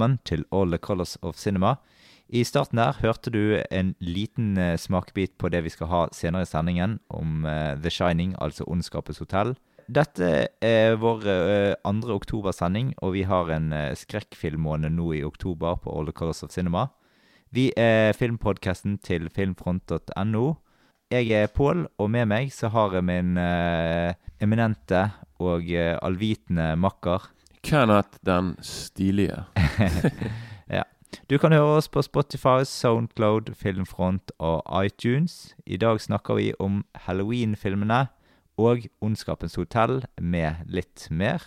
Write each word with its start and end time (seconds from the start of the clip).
velkommen 0.00 0.20
til 0.24 0.46
All 0.50 0.70
the 0.72 0.78
Colors 0.78 1.18
of 1.20 1.36
Cinema. 1.36 1.74
I 2.28 2.40
starten 2.44 2.78
der 2.78 2.96
hørte 3.02 3.30
du 3.30 3.60
en 3.70 3.94
liten 4.00 4.56
eh, 4.56 4.78
smakebit 4.78 5.36
på 5.36 5.50
det 5.52 5.60
vi 5.64 5.68
skal 5.68 5.90
ha 5.90 6.06
senere 6.12 6.42
i 6.42 6.48
sendingen 6.48 7.00
om 7.10 7.44
eh, 7.44 7.76
The 7.76 7.90
Shining, 7.90 8.34
altså 8.40 8.64
Ondskapets 8.64 9.18
hotell. 9.18 9.56
Dette 9.88 10.48
er 10.62 10.96
vår 10.96 11.26
eh, 11.28 11.74
andre 11.84 12.14
oktobersending, 12.14 12.94
og 13.02 13.12
vi 13.12 13.26
har 13.28 13.50
en 13.52 13.74
skrekkfilmmåned 13.94 14.96
nå 14.96 15.12
i 15.18 15.24
oktober 15.24 15.76
på 15.84 15.92
All 15.92 16.08
the 16.08 16.16
Colors 16.16 16.42
of 16.42 16.50
Cinema. 16.50 16.86
Vi 17.52 17.68
er 17.76 18.14
filmpodkasten 18.16 18.96
til 19.04 19.28
filmfront.no. 19.28 20.54
Jeg 21.12 21.28
er 21.34 21.52
Pål, 21.52 21.88
og 21.98 22.08
med 22.08 22.30
meg 22.30 22.54
så 22.54 22.70
har 22.72 22.96
jeg 22.96 23.04
min 23.04 23.36
eh, 23.36 24.14
eminente 24.40 25.10
og 25.42 25.68
eh, 25.68 25.98
allvitende 26.00 26.72
makker 26.80 27.28
Kenneth 27.62 28.18
den 28.26 28.56
stilige. 28.64 29.44
ja. 30.76 30.82
Du 31.30 31.38
kan 31.38 31.52
høre 31.52 31.76
oss 31.80 31.88
på 31.88 32.02
Spotify, 32.02 32.64
Soundcloud, 32.64 33.54
Filmfront 33.58 34.32
og 34.38 34.62
iTunes. 34.84 35.54
I 35.66 35.76
dag 35.76 36.00
snakker 36.00 36.38
vi 36.38 36.52
om 36.58 36.84
Halloween-filmene 37.06 38.06
og 38.60 38.86
Ondskapens 39.00 39.56
hotell 39.58 40.04
med 40.20 40.62
litt 40.66 41.08
mer. 41.10 41.42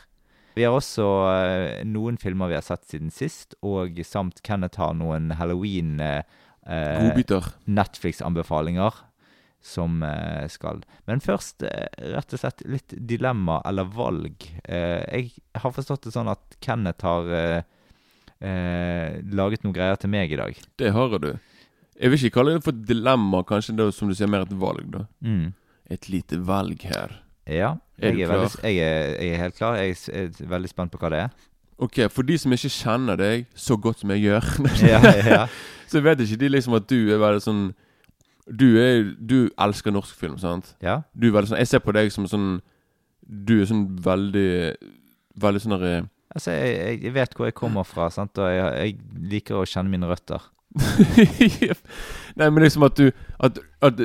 Vi 0.54 0.66
har 0.68 0.76
også 0.76 1.06
eh, 1.32 1.82
noen 1.90 2.20
filmer 2.22 2.52
vi 2.52 2.58
har 2.60 2.66
sett 2.66 2.86
siden 2.90 3.10
sist, 3.14 3.56
og 3.66 3.98
samt 4.06 4.44
Kenneth 4.46 4.82
har 4.82 4.94
noen 4.98 5.32
Halloween 5.40 5.98
eh, 6.04 6.22
eh. 6.68 7.42
Netflix-anbefalinger 7.66 9.02
som 9.64 10.04
eh, 10.04 10.44
skal 10.52 10.84
Men 11.08 11.24
først 11.24 11.64
eh, 11.64 11.88
rett 12.14 12.36
og 12.36 12.42
slett 12.42 12.66
litt 12.68 12.96
dilemma 13.08 13.62
eller 13.66 13.88
valg. 13.88 14.44
Eh, 14.64 15.04
jeg 15.08 15.32
har 15.56 15.74
forstått 15.76 16.10
det 16.10 16.14
sånn 16.16 16.32
at 16.32 16.60
Kenneth 16.64 17.08
har 17.08 17.64
laget 18.44 19.62
noen 19.64 19.72
greier 19.72 19.96
til 19.96 20.12
meg 20.12 20.34
i 20.36 20.36
dag. 20.36 20.58
Det 20.76 20.90
har 20.92 21.14
du. 21.24 21.30
Jeg 21.96 22.12
vil 22.12 22.20
ikke 22.20 22.42
kalle 22.42 22.58
det 22.58 22.66
for 22.66 22.76
dilemma, 22.76 23.40
kanskje 23.48 23.78
det 23.78 23.86
er 23.86 23.94
som 23.96 24.10
du 24.12 24.16
sier, 24.20 24.28
mer 24.28 24.44
et 24.44 24.52
valg, 24.60 24.90
da. 24.92 25.06
Mm. 25.24 25.54
Et 25.96 26.10
lite 26.12 26.42
valg 26.44 26.84
her. 26.84 27.14
Ja, 27.48 27.78
jeg 28.02 28.20
er, 28.20 28.28
veldig, 28.28 28.50
jeg, 28.66 28.82
er, 28.84 29.14
jeg 29.16 29.32
er 29.38 29.42
helt 29.46 29.56
klar. 29.56 29.80
Jeg 29.80 29.96
er 30.12 30.26
er 30.26 30.52
veldig 30.58 30.74
spent 30.74 30.92
på 30.92 31.00
hva 31.00 31.14
det 31.14 31.22
er. 31.22 31.48
Ok, 31.84 32.02
for 32.12 32.28
de 32.28 32.36
som 32.40 32.52
ikke 32.52 32.74
kjenner 32.74 33.20
deg 33.20 33.48
så 33.56 33.80
godt 33.80 34.04
som 34.04 34.12
jeg 34.12 34.26
gjør, 34.28 34.52
Ja, 34.92 35.00
ja. 35.24 35.42
så 35.92 36.04
vet 36.04 36.20
ikke 36.26 36.42
de 36.44 36.52
liksom 36.52 36.76
at 36.76 36.90
du 36.92 37.00
er 37.14 37.24
veldig 37.24 37.48
sånn 37.48 37.64
Du, 38.48 38.66
er, 38.80 39.14
du 39.20 39.50
elsker 39.62 39.94
norsk 39.96 40.16
film, 40.20 40.38
sant? 40.42 40.74
ja. 40.84 41.02
Du 41.16 41.30
er 41.30 41.36
veldig 41.38 41.54
sånn 41.54 41.62
Jeg 41.62 41.70
ser 41.72 41.84
på 41.84 41.94
deg 41.96 42.10
som 42.12 42.26
sånn 42.28 42.58
Du 43.24 43.54
er 43.62 43.70
sånn 43.70 43.86
veldig 44.04 44.50
Veldig 45.40 45.62
sånn 45.64 45.76
derre 45.78 45.94
Altså, 46.34 46.52
jeg, 46.52 46.98
jeg 47.06 47.14
vet 47.14 47.36
hvor 47.38 47.46
jeg 47.46 47.54
kommer 47.54 47.86
fra, 47.86 48.08
sant? 48.10 48.40
og 48.42 48.50
jeg, 48.50 48.74
jeg 48.82 49.28
liker 49.30 49.60
å 49.60 49.68
kjenne 49.70 49.92
mine 49.94 50.08
røtter. 50.10 50.42
Nei, 52.40 52.48
men 52.50 52.64
liksom 52.64 52.88
at 52.88 52.98
du 52.98 53.12
At, 53.38 53.60
at 53.86 54.02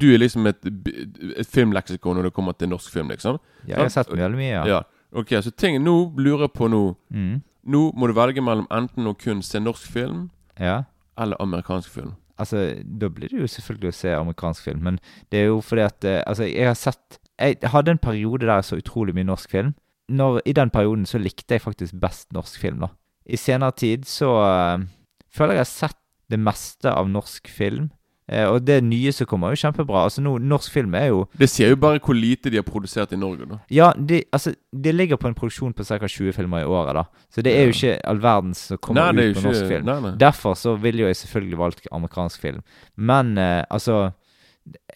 du 0.00 0.06
er 0.08 0.18
liksom 0.18 0.48
et, 0.48 0.64
et 0.64 1.46
filmleksikon 1.46 2.16
når 2.16 2.30
det 2.30 2.34
kommer 2.34 2.56
til 2.58 2.72
norsk 2.72 2.88
film, 2.90 3.12
liksom. 3.12 3.36
Ja, 3.66 3.76
jeg 3.76 3.82
har 3.84 3.92
sett 3.92 4.10
veldig 4.10 4.40
mye, 4.40 4.50
ja. 4.54 4.64
Ja. 4.66 4.80
Ok, 5.14 5.36
så 5.44 5.52
ting 5.52 5.76
Nå 5.84 6.14
lurer 6.16 6.48
jeg 6.48 6.56
på 6.56 6.68
nå 6.72 6.84
Mm. 7.14 7.42
Nå 7.64 7.92
må 7.96 8.08
du 8.08 8.12
velge 8.16 8.42
mellom 8.44 8.66
enten 8.72 9.06
å 9.08 9.14
kun 9.16 9.38
se 9.42 9.60
norsk 9.60 9.86
film 9.88 10.26
ja. 10.60 10.82
eller 11.16 11.38
amerikansk 11.40 11.88
film. 11.88 12.10
Altså, 12.40 12.82
da 12.84 13.08
blir 13.08 13.30
det 13.30 13.40
jo 13.40 13.46
selvfølgelig 13.46 13.92
å 13.92 13.96
se 13.98 14.14
amerikansk 14.14 14.66
film, 14.66 14.82
men 14.82 14.98
det 15.30 15.44
er 15.44 15.50
jo 15.52 15.60
fordi 15.62 15.84
at 15.86 16.04
eh, 16.08 16.22
Altså, 16.26 16.48
jeg 16.50 16.66
har 16.66 16.74
sett 16.74 17.20
Jeg 17.38 17.70
hadde 17.70 17.94
en 17.94 18.02
periode 18.02 18.46
der 18.46 18.58
jeg 18.58 18.64
så 18.64 18.78
utrolig 18.78 19.14
mye 19.14 19.26
norsk 19.26 19.50
film. 19.50 19.74
Når, 20.08 20.40
I 20.46 20.52
den 20.52 20.70
perioden 20.70 21.06
så 21.06 21.18
likte 21.18 21.56
jeg 21.56 21.64
faktisk 21.64 21.94
best 22.00 22.32
norsk 22.32 22.60
film, 22.60 22.82
da. 22.84 22.90
I 23.26 23.36
senere 23.40 23.72
tid 23.72 24.04
så 24.06 24.30
eh, 24.44 24.84
føler 25.32 25.54
jeg 25.56 25.62
jeg 25.62 25.66
har 25.66 25.72
sett 25.72 26.00
det 26.30 26.40
meste 26.40 26.90
av 26.90 27.08
norsk 27.10 27.48
film. 27.50 27.90
Eh, 28.24 28.46
og 28.48 28.62
det 28.64 28.78
nye 28.84 29.12
som 29.12 29.28
kommer, 29.28 29.50
er 29.50 29.56
jo 29.58 29.66
kjempebra. 29.66 30.06
Altså, 30.08 30.22
nå, 30.24 30.38
norsk 30.40 30.72
film 30.72 30.94
er 30.96 31.10
jo 31.10 31.24
Det 31.36 31.48
sier 31.52 31.74
jo 31.74 31.76
bare 31.80 32.00
hvor 32.00 32.16
lite 32.16 32.48
de 32.52 32.56
har 32.56 32.64
produsert 32.64 33.12
i 33.12 33.18
Norge, 33.20 33.44
da. 33.50 33.58
Ja, 33.72 33.90
de, 33.92 34.22
altså, 34.32 34.54
det 34.72 34.94
ligger 34.94 35.20
på 35.20 35.28
en 35.28 35.36
produksjon 35.36 35.74
på 35.76 35.84
ca. 35.84 35.98
20 36.08 36.32
filmer 36.32 36.64
i 36.64 36.68
året, 36.68 36.96
da. 36.96 37.26
Så 37.28 37.44
det 37.44 37.52
er 37.52 37.68
jo 37.68 37.76
ikke 37.76 37.98
all 38.08 38.22
verdens 38.24 38.64
som 38.70 38.80
kommer 38.80 39.12
Nei, 39.12 39.28
ut 39.28 39.36
på 39.40 39.44
norsk 39.44 39.60
ikke 39.60 39.72
film. 39.74 39.86
Nei, 39.90 39.98
nei. 40.06 40.14
Derfor 40.24 40.56
så 40.56 40.74
ville 40.80 41.04
jeg 41.04 41.20
selvfølgelig 41.20 41.60
valgt 41.60 41.88
amerikansk 41.92 42.40
film. 42.40 42.64
Men 42.96 43.36
eh, 43.38 43.62
altså 43.68 44.12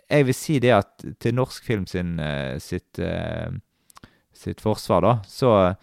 Jeg 0.09 0.25
vil 0.25 0.35
si 0.35 0.59
det 0.65 0.73
at 0.73 1.05
til 1.21 1.35
norsk 1.37 1.65
film 1.65 1.85
sin, 1.87 2.17
eh, 2.25 2.57
sitt, 2.59 2.99
eh, 2.99 3.51
sitt 4.33 4.63
forsvar, 4.65 5.05
da, 5.05 5.19
så 5.29 5.75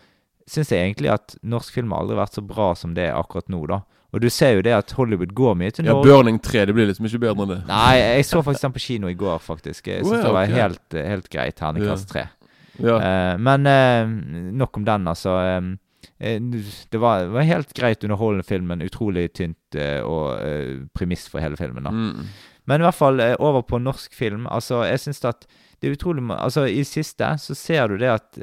syns 0.50 0.72
jeg 0.74 0.82
egentlig 0.82 1.12
at 1.14 1.36
norsk 1.46 1.74
film 1.74 1.94
har 1.94 2.02
aldri 2.02 2.18
vært 2.18 2.38
så 2.38 2.42
bra 2.42 2.72
som 2.78 2.96
det 2.98 3.12
er 3.12 3.20
akkurat 3.20 3.50
nå, 3.54 3.62
da. 3.70 3.84
Og 4.14 4.22
du 4.24 4.30
ser 4.32 4.56
jo 4.56 4.62
det 4.64 4.72
at 4.72 4.92
Hollywood 4.96 5.34
går 5.36 5.58
mye 5.60 5.74
til 5.76 5.86
Norge. 5.88 6.08
Ja, 6.08 6.16
Burning 6.16 6.38
3, 6.40 6.66
det 6.70 6.76
blir 6.78 6.88
liksom 6.88 7.08
ikke 7.10 7.24
bedre 7.26 7.46
enn 7.46 7.52
det. 7.52 7.62
Nei, 7.68 7.96
jeg 8.00 8.28
så 8.30 8.42
faktisk 8.46 8.68
den 8.68 8.76
på 8.76 8.84
kino 8.86 9.10
i 9.12 9.18
går, 9.20 9.42
faktisk. 9.44 9.90
Jeg 9.92 10.06
syns 10.06 10.12
oh, 10.14 10.18
ja, 10.20 10.24
det 10.24 10.36
var 10.38 10.46
okay. 10.48 10.60
helt, 10.62 11.00
helt 11.12 11.32
greit. 11.34 11.58
Terningkast 11.60 12.14
3. 12.14 12.24
Ja. 12.84 12.96
Uh, 13.00 13.34
men 13.44 13.68
uh, 13.68 14.14
nok 14.62 14.80
om 14.80 14.88
den, 14.88 15.08
altså. 15.12 15.36
eh, 16.20 16.40
det 16.92 17.02
var, 17.02 17.28
var 17.34 17.48
helt 17.48 17.74
greit 17.76 18.04
underholdende 18.04 18.48
film, 18.48 18.72
men 18.72 18.86
utrolig 18.86 19.30
tynt 19.34 19.80
uh, 19.80 20.02
og 20.08 20.40
uh, 20.40 20.88
premiss 20.96 21.28
for 21.32 21.44
hele 21.44 21.60
filmen. 21.60 21.84
da. 21.84 21.92
Mm. 21.92 22.28
Men 22.66 22.82
i 22.82 22.88
hvert 22.88 22.98
fall 22.98 23.20
uh, 23.20 23.36
over 23.40 23.66
på 23.68 23.80
norsk 23.84 24.16
film. 24.16 24.48
Altså, 24.48 24.84
jeg 24.88 25.00
synes 25.00 25.26
at 25.26 25.48
det 25.82 25.90
er 25.90 25.98
utrolig 25.98 26.24
Altså, 26.32 26.64
i 26.72 26.84
siste 26.88 27.36
så 27.38 27.56
ser 27.56 27.88
du 27.88 27.98
det 28.00 28.08
at 28.08 28.38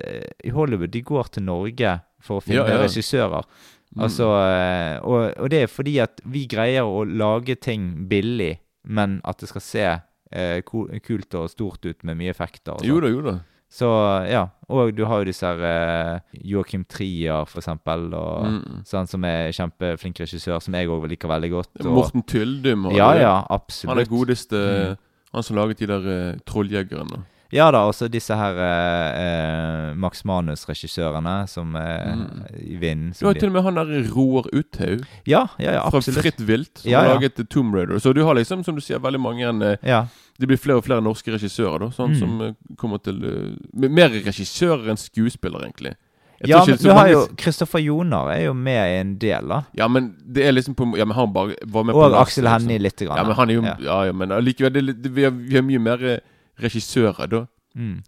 i 0.45 0.51
Hollywood 0.53 0.93
de 0.93 1.01
går 1.03 1.33
til 1.33 1.43
Norge 1.43 1.95
for 2.22 2.39
å 2.39 2.45
finne 2.45 2.61
Ja, 2.61 2.77
ja. 2.77 2.83
regissører. 2.84 3.49
Mm. 3.94 4.03
Altså, 4.06 4.26
eh, 4.41 4.98
og, 5.04 5.32
og 5.36 5.50
det 5.53 5.62
er 5.62 5.70
fordi 5.70 5.98
at 6.00 6.20
vi 6.25 6.47
greier 6.48 6.82
å 6.88 7.03
lage 7.04 7.54
ting 7.60 8.06
billig, 8.08 8.54
men 8.84 9.20
at 9.25 9.38
det 9.42 9.48
skal 9.50 9.60
se 9.64 9.86
eh, 10.32 10.62
kult 10.64 11.34
og 11.36 11.50
stort 11.53 11.84
ut 11.84 12.04
med 12.08 12.16
mye 12.16 12.30
effekter. 12.32 12.72
Og 12.78 12.86
Jo 12.88 12.97
sånn. 12.97 13.03
da, 13.04 13.10
jo 13.12 13.25
da. 13.26 13.34
Så 13.72 13.88
ja, 14.28 14.42
og 14.69 14.91
du 14.92 15.04
har 15.08 15.22
jo 15.22 15.28
disse 15.30 15.48
her 15.48 15.62
eh, 15.64 16.41
Joachim 16.44 16.82
Trier, 16.84 17.47
for 17.48 17.60
eksempel, 17.62 18.10
og, 18.12 18.44
Mm. 18.48 18.82
sånn, 18.84 19.08
som 19.08 19.25
er 19.25 19.53
kjempeflink 19.56 20.20
regissør, 20.20 20.60
som 20.60 20.74
jeg 20.76 20.88
òg 20.92 21.06
liker 21.09 21.28
veldig 21.28 21.50
godt. 21.50 21.70
Og, 21.80 21.92
Morten 21.97 22.22
Tyldum 22.28 22.86
Og, 22.91 22.97
ja, 22.97 23.12
ja, 23.16 23.34
absolutt. 23.48 23.92
Han 23.94 23.98
er 24.04 24.10
godeste 24.10 24.60
Mm. 24.92 24.97
Han 25.32 25.42
som 25.42 25.56
laget 25.56 25.78
de 25.80 25.86
der 25.88 26.04
uh, 26.04 26.38
trolljegerne. 26.44 27.22
Ja 27.53 27.67
da, 27.71 27.83
også 27.85 28.07
disse 28.09 28.33
her 28.33 28.57
eh, 28.65 29.22
eh, 29.22 29.95
Max 30.01 30.22
Manus-regissørene 30.25 31.34
som 31.49 31.75
eh, 31.77 32.13
Mm. 32.13 32.47
i 32.59 32.77
Vinden. 32.81 33.13
Du 33.19 33.27
har 33.27 33.34
til 33.34 33.49
og 33.51 33.53
med 33.59 33.63
han 33.66 33.75
der 33.77 34.09
Roar 34.15 34.47
Uthaug 34.53 35.04
Ja, 35.28 35.47
ja, 35.59 35.72
ja, 35.77 35.83
fra. 35.91 36.01
Fritt 36.01 36.41
Vilt, 36.41 36.78
som 36.83 36.91
Ja, 36.91 37.01
har 37.03 37.15
laget 37.15 37.39
eh, 37.39 37.45
Tomb 37.45 37.75
Raider. 37.75 37.99
Så 38.01 38.13
du 38.15 38.22
har 38.25 38.34
liksom, 38.34 38.65
som 38.65 38.75
du 38.75 38.81
sier, 38.81 38.99
veldig 38.99 39.21
mange 39.21 39.45
en, 39.49 39.77
Ja, 39.83 40.07
Det 40.41 40.49
blir 40.49 40.57
flere 40.59 40.78
og 40.81 40.84
flere 40.87 41.03
norske 41.04 41.31
regissører, 41.34 41.78
da. 41.78 41.91
Sånn 41.93 42.15
Mm. 42.15 42.19
som 42.19 42.41
eh, 42.41 42.53
kommer 42.77 42.99
til 43.04 43.21
uh, 43.22 43.53
Mer 43.89 44.09
regissører 44.09 44.89
enn 44.91 44.97
skuespillere, 44.97 45.69
egentlig. 45.69 45.95
Jeg 46.43 46.48
ja 46.51 46.65
men 46.66 46.77
du 46.77 46.89
har 46.89 46.97
mange- 47.05 47.13
jo 47.13 47.27
Kristoffer 47.37 47.78
Joner 47.78 48.31
er 48.33 48.41
jo 48.47 48.55
med 48.55 48.91
i 48.91 48.97
en 49.01 49.13
del, 49.19 49.47
da. 49.48 49.60
Ja, 49.77 49.87
men 49.89 50.15
det 50.27 50.43
er 50.48 50.53
liksom 50.53 50.75
på 50.75 50.97
Ja, 50.98 51.05
men 51.05 51.15
han 51.15 51.33
bare 51.33 51.55
var 51.66 51.84
med 51.84 51.95
på 51.95 52.01
Og 52.03 52.15
Aksel 52.19 52.48
Hennie 52.48 52.78
liksom. 52.81 52.83
lite 52.83 53.05
grann. 53.07 53.16
Ja, 53.19 53.25
men 53.25 53.37
han 53.37 53.51
er 53.51 53.55
jo 53.55 53.63
ja. 53.63 53.77
Ja, 53.78 54.05
ja, 54.07 54.13
men 54.13 54.33
allikevel 54.33 54.72
vi 54.72 55.22
er 55.25 55.31
vi, 55.31 55.47
vi 55.53 55.55
har 55.55 55.63
mye 55.63 55.78
mer 55.78 56.03
eh, 56.05 56.19
regissører, 56.60 57.27
da. 57.27 57.47
Mm? 57.75 58.03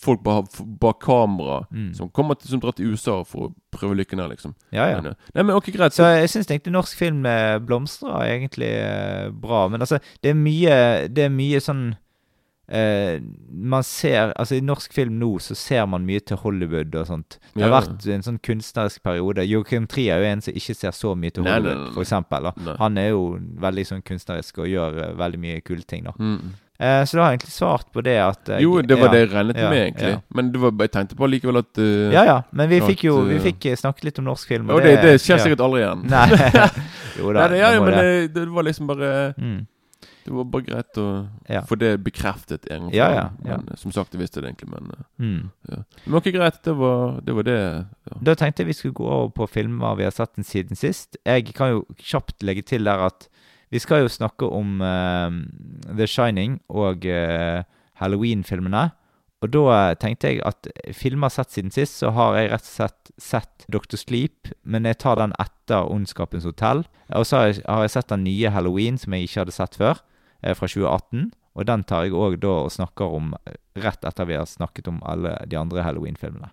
Folk 0.00 0.22
bak, 0.24 0.46
bak 0.80 1.00
kamera 1.04 1.66
mm. 1.70 1.94
som 1.94 2.08
kommer 2.08 2.34
til, 2.34 2.48
som 2.50 2.60
drar 2.60 2.72
til 2.72 2.94
USA 2.94 3.18
for 3.28 3.50
å 3.50 3.54
prøve 3.74 3.98
lykken 3.98 4.22
her, 4.22 4.30
liksom. 4.32 4.54
Ja, 4.72 4.86
ja. 4.88 5.00
Eh, 5.04 5.16
nei, 5.34 5.44
men 5.44 5.56
ok, 5.56 5.68
greit. 5.74 5.92
Så 5.96 6.06
jeg 6.08 6.30
syns 6.32 6.48
egentlig 6.48 6.72
norsk 6.72 6.96
film 6.98 7.26
eh, 7.28 7.58
blomstrer 7.60 8.30
egentlig 8.30 8.70
eh, 8.80 9.26
bra. 9.30 9.66
Men 9.68 9.84
altså, 9.84 10.00
det 10.24 10.32
er 10.32 10.38
mye 10.38 10.78
Det 11.12 11.26
er 11.26 11.34
mye 11.34 11.60
sånn 11.60 11.82
eh, 12.72 13.20
Man 13.50 13.84
ser 13.84 14.32
Altså, 14.32 14.56
i 14.56 14.64
norsk 14.64 14.94
film 14.96 15.18
nå 15.20 15.34
så 15.44 15.56
ser 15.58 15.84
man 15.90 16.06
mye 16.08 16.24
til 16.24 16.40
Hollywood 16.40 16.96
og 16.96 17.06
sånt. 17.12 17.38
Det 17.52 17.66
har 17.66 17.74
Ja. 17.74 17.82
vært 17.82 18.08
en 18.08 18.24
sånn 18.24 18.40
kunstnerisk 18.40 19.04
periode. 19.04 19.44
Joachim 19.44 19.86
Trier 19.90 20.16
er 20.16 20.24
jo 20.24 20.32
en 20.32 20.44
som 20.48 20.56
ikke 20.56 20.78
ser 20.78 20.96
så 20.96 21.12
mye 21.12 21.34
til 21.36 21.44
nei, 21.44 21.58
Hollywood, 21.58 21.76
nei, 21.76 21.84
nei. 21.90 21.94
for 21.98 22.06
eksempel. 22.06 22.50
Han 22.80 22.98
er 22.98 23.12
jo 23.12 23.22
veldig 23.68 23.86
sånn 23.92 24.02
kunstnerisk 24.06 24.64
og 24.64 24.72
gjør 24.72 25.00
veldig 25.20 25.44
mye 25.44 25.60
kule 25.60 25.84
ting, 25.84 26.08
da. 26.08 26.16
Mm. 26.16 26.56
Eh, 26.80 27.02
så 27.04 27.16
da 27.18 27.22
har 27.22 27.32
jeg 27.34 27.38
egentlig 27.40 27.52
svart 27.52 27.88
på 27.92 28.00
det 28.06 28.14
at 28.24 28.48
eh, 28.48 28.60
Jo, 28.64 28.78
det 28.80 28.96
var 28.96 29.10
ja, 29.10 29.12
det 29.12 29.18
jeg 29.20 29.30
regnet 29.34 29.58
ja, 29.60 29.68
med, 29.68 29.80
egentlig. 29.84 30.12
ja. 30.14 30.20
Men 30.32 30.46
det 30.54 30.60
var, 30.62 30.70
jeg 30.80 30.92
tenkte 30.94 31.18
på 31.18 31.28
likevel 31.28 31.58
at 31.60 31.80
uh, 31.82 32.06
Ja 32.14 32.22
ja, 32.24 32.36
men 32.56 32.70
vi 32.70 32.78
At, 32.80 32.86
fikk 32.88 33.02
jo 33.04 33.18
Vi 33.28 33.34
eh, 33.36 33.42
fikk 33.44 33.66
eh, 33.68 33.76
snakket 33.76 34.06
litt 34.08 34.20
om 34.22 34.24
norsk 34.30 34.48
film. 34.48 34.70
Og 34.72 34.80
det, 34.80 34.94
det 35.04 35.12
skjer 35.20 35.36
ja. 35.36 35.42
sikkert 35.44 35.60
aldri 35.66 35.82
igjen. 35.82 36.06
Nei. 36.08 36.24
jo 37.20 37.34
da, 37.36 37.44
Nei, 37.44 37.50
det, 37.52 37.60
det 37.60 37.82
men 37.84 37.92
det. 37.92 38.06
det, 38.06 38.30
det 38.38 38.46
var 38.56 38.66
liksom 38.70 38.88
bare 38.88 39.12
Mm. 39.36 39.60
Det 40.24 40.32
var 40.36 40.44
bare 40.52 40.62
greit 40.62 40.98
å 41.00 41.04
Ja. 41.48 41.60
få 41.66 41.76
det 41.80 41.90
bekreftet 42.04 42.66
en 42.70 42.86
gang. 42.86 42.92
Ja, 42.94 43.06
ja, 43.12 43.22
ja. 43.44 43.56
Men, 43.56 43.76
som 43.80 43.92
sagt, 43.92 44.12
jeg 44.14 44.20
visste 44.20 44.40
det 44.40 44.50
egentlig, 44.52 44.68
men 44.70 45.04
Mm. 45.18 45.50
ja. 45.68 45.78
Men 46.06 46.14
ok, 46.20 46.28
greit. 46.32 46.62
Det 46.62 46.74
var 46.76 47.20
det. 47.24 47.34
Var 47.34 47.42
det 47.48 47.56
ja. 47.58 48.16
Da 48.28 48.34
tenkte 48.34 48.62
jeg 48.62 48.68
vi 48.70 48.76
skulle 48.78 48.94
gå 48.94 49.08
over 49.08 49.30
på 49.36 49.48
filmer 49.48 49.96
vi 49.96 50.04
har 50.04 50.12
sett 50.14 50.32
den 50.36 50.44
siden 50.44 50.76
sist. 50.76 51.16
Jeg 51.26 51.52
kan 51.56 51.72
jo 51.72 51.84
kjapt 51.98 52.44
legge 52.46 52.62
til 52.62 52.84
der 52.84 53.06
at 53.08 53.28
vi 53.70 53.78
skal 53.78 54.02
jo 54.02 54.10
snakke 54.10 54.48
om 54.50 54.80
eh, 54.82 55.36
The 55.94 56.06
Shining 56.10 56.58
og 56.68 57.06
eh, 57.06 57.62
Halloween-filmene. 58.02 58.88
Og 59.40 59.52
da 59.54 59.94
tenkte 59.96 60.34
jeg 60.34 60.42
at 60.44 60.68
filmer 60.92 61.32
sett 61.32 61.54
siden 61.54 61.72
sist, 61.72 62.02
så 62.02 62.10
har 62.12 62.36
jeg 62.36 62.50
rett 62.50 62.66
og 62.66 62.72
slett 62.74 63.12
sett 63.20 63.64
Dr. 63.72 63.96
Sleep, 63.96 64.50
men 64.68 64.88
jeg 64.88 64.98
tar 65.00 65.20
den 65.20 65.32
etter 65.40 65.88
Ondskapens 65.88 66.44
hotell. 66.48 66.82
Og 67.16 67.24
så 67.28 67.38
har 67.38 67.48
jeg, 67.48 67.62
har 67.64 67.86
jeg 67.86 67.94
sett 67.94 68.10
den 68.12 68.26
nye 68.26 68.52
Halloween, 68.52 68.98
som 69.00 69.16
jeg 69.16 69.28
ikke 69.28 69.44
hadde 69.44 69.56
sett 69.56 69.78
før, 69.80 70.02
eh, 70.42 70.56
fra 70.58 70.68
2018. 70.68 71.30
Og 71.56 71.66
den 71.70 71.86
tar 71.86 72.04
jeg 72.04 72.18
òg 72.18 72.40
da 72.42 72.52
og 72.66 72.74
snakker 72.74 73.16
om 73.16 73.32
rett 73.78 74.04
etter 74.06 74.28
vi 74.28 74.38
har 74.38 74.50
snakket 74.50 74.90
om 74.90 75.00
alle 75.08 75.38
de 75.50 75.58
andre 75.58 75.86
Halloween-filmene. 75.86 76.52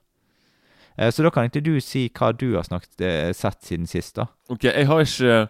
Så 1.13 1.21
da 1.21 1.29
kan 1.29 1.45
ikke 1.45 1.61
du 1.61 1.75
si 1.83 2.07
hva 2.09 2.31
du 2.33 2.55
har 2.55 2.65
snakket, 2.65 3.03
sett 3.37 3.59
siden 3.61 3.85
sist, 3.85 4.15
da? 4.17 4.25
Ok, 4.49 4.63
jeg 4.65 4.87
har 4.89 5.03
ikke 5.03 5.43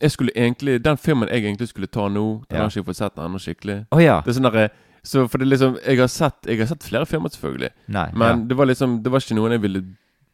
Jeg 0.00 0.10
skulle 0.10 0.32
egentlig 0.36 0.82
Den 0.84 0.96
filmen 0.96 1.28
jeg 1.28 1.44
egentlig 1.44 1.68
skulle 1.68 1.86
ta 1.86 2.08
nå, 2.08 2.44
den 2.48 2.56
Ja. 2.56 2.62
har 2.62 2.70
ikke 2.70 2.80
jeg 2.80 2.86
fått 2.86 2.96
sett 2.96 3.16
ennå 3.16 3.38
skikkelig. 3.38 3.86
Oh, 3.90 4.02
ja. 4.02 4.20
Det 4.20 4.30
er 4.30 4.40
sånn 4.40 4.50
derre 4.52 4.68
Så 5.04 5.28
for 5.28 5.38
det 5.38 5.48
liksom 5.48 5.78
Jeg 5.86 5.98
har 5.98 6.08
sett 6.08 6.46
Jeg 6.46 6.58
har 6.58 6.66
sett 6.66 6.82
flere 6.82 7.06
filmer, 7.06 7.28
selvfølgelig. 7.28 7.70
Nei. 7.88 8.10
Men 8.14 8.28
ja. 8.28 8.44
det 8.48 8.56
var 8.56 8.66
liksom 8.66 9.02
Det 9.02 9.10
var 9.10 9.20
ikke 9.20 9.34
noen 9.38 9.52
jeg 9.52 9.62
ville 9.62 9.84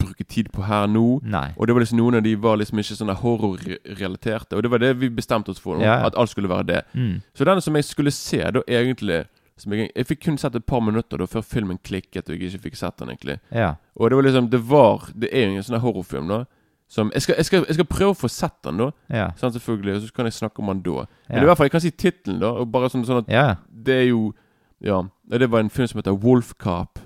bruke 0.04 0.24
tid 0.28 0.50
på 0.52 0.62
her 0.62 0.86
nå. 0.86 1.20
Nei. 1.22 1.54
Og 1.56 1.66
det 1.66 1.74
var 1.74 1.80
liksom 1.80 1.96
noen 1.96 2.16
av 2.18 2.22
de 2.22 2.34
var 2.36 2.56
liksom 2.60 2.78
ikke 2.78 2.96
sånne 2.98 3.14
horrorrelaterte. 3.16 4.56
Og 4.56 4.62
det 4.62 4.70
var 4.70 4.78
det 4.78 4.90
vi 5.00 5.08
bestemte 5.08 5.48
oss 5.50 5.60
for, 5.62 5.78
nå, 5.78 5.84
Ja, 5.86 6.06
at 6.06 6.16
alt 6.18 6.30
skulle 6.30 6.48
være 6.50 6.66
det. 6.66 6.82
Mm. 6.94 7.22
Så 7.34 7.44
den 7.44 7.60
som 7.60 7.74
jeg 7.74 7.84
skulle 7.84 8.10
se, 8.10 8.42
da 8.52 8.60
egentlig 8.68 9.24
som 9.56 9.72
jeg, 9.72 9.90
jeg 9.94 10.06
fikk 10.06 10.24
kun 10.24 10.38
sett 10.38 10.56
et 10.58 10.66
par 10.66 10.82
minutter 10.82 11.20
da 11.20 11.26
før 11.30 11.44
filmen 11.46 11.78
klikket, 11.78 12.26
og 12.28 12.34
jeg 12.34 12.50
ikke 12.52 12.64
fikk 12.68 12.76
sett 12.76 12.98
den, 12.98 13.12
egentlig. 13.14 13.38
Ja. 13.54 13.74
Og 13.96 14.10
det 14.10 14.16
var 14.18 14.26
liksom 14.26 14.50
Det 14.50 14.60
var 14.68 15.10
Det 15.14 15.30
er 15.32 15.46
jo 15.46 15.56
en 15.56 15.62
sånn 15.68 15.80
horrorfilm, 15.80 16.28
da. 16.28 16.44
Som 16.94 17.10
Jeg 17.14 17.22
skal, 17.24 17.34
jeg 17.40 17.44
skal, 17.48 17.64
jeg 17.66 17.74
skal 17.78 17.86
prøve 17.90 18.12
å 18.14 18.18
få 18.18 18.28
sett 18.30 18.54
den, 18.62 18.78
da. 18.78 18.90
Ja. 19.10 19.26
Sånn 19.40 19.50
selvfølgelig 19.56 19.96
Og 19.96 20.02
så 20.04 20.14
kan 20.14 20.28
jeg 20.28 20.36
snakke 20.36 20.62
om 20.62 20.70
den 20.70 20.82
da. 20.86 21.06
Men 21.28 21.38
Ja. 21.38 21.42
i 21.42 21.46
hvert 21.48 21.58
fall, 21.58 21.66
jeg 21.66 21.74
kan 21.74 21.80
si 21.82 21.90
tittelen, 21.90 22.40
da. 22.40 22.52
Og 22.60 22.70
bare 22.70 22.90
sånn, 22.92 23.04
sånn 23.08 23.24
at 23.24 23.28
Ja. 23.28 23.56
det 23.68 23.94
er 24.02 24.08
jo 24.10 24.32
Ja. 24.80 25.02
Det 25.28 25.50
var 25.50 25.60
en 25.60 25.70
film 25.70 25.88
som 25.88 25.98
heter 25.98 26.14
Wolf 26.22 26.54
Cop. 26.58 26.98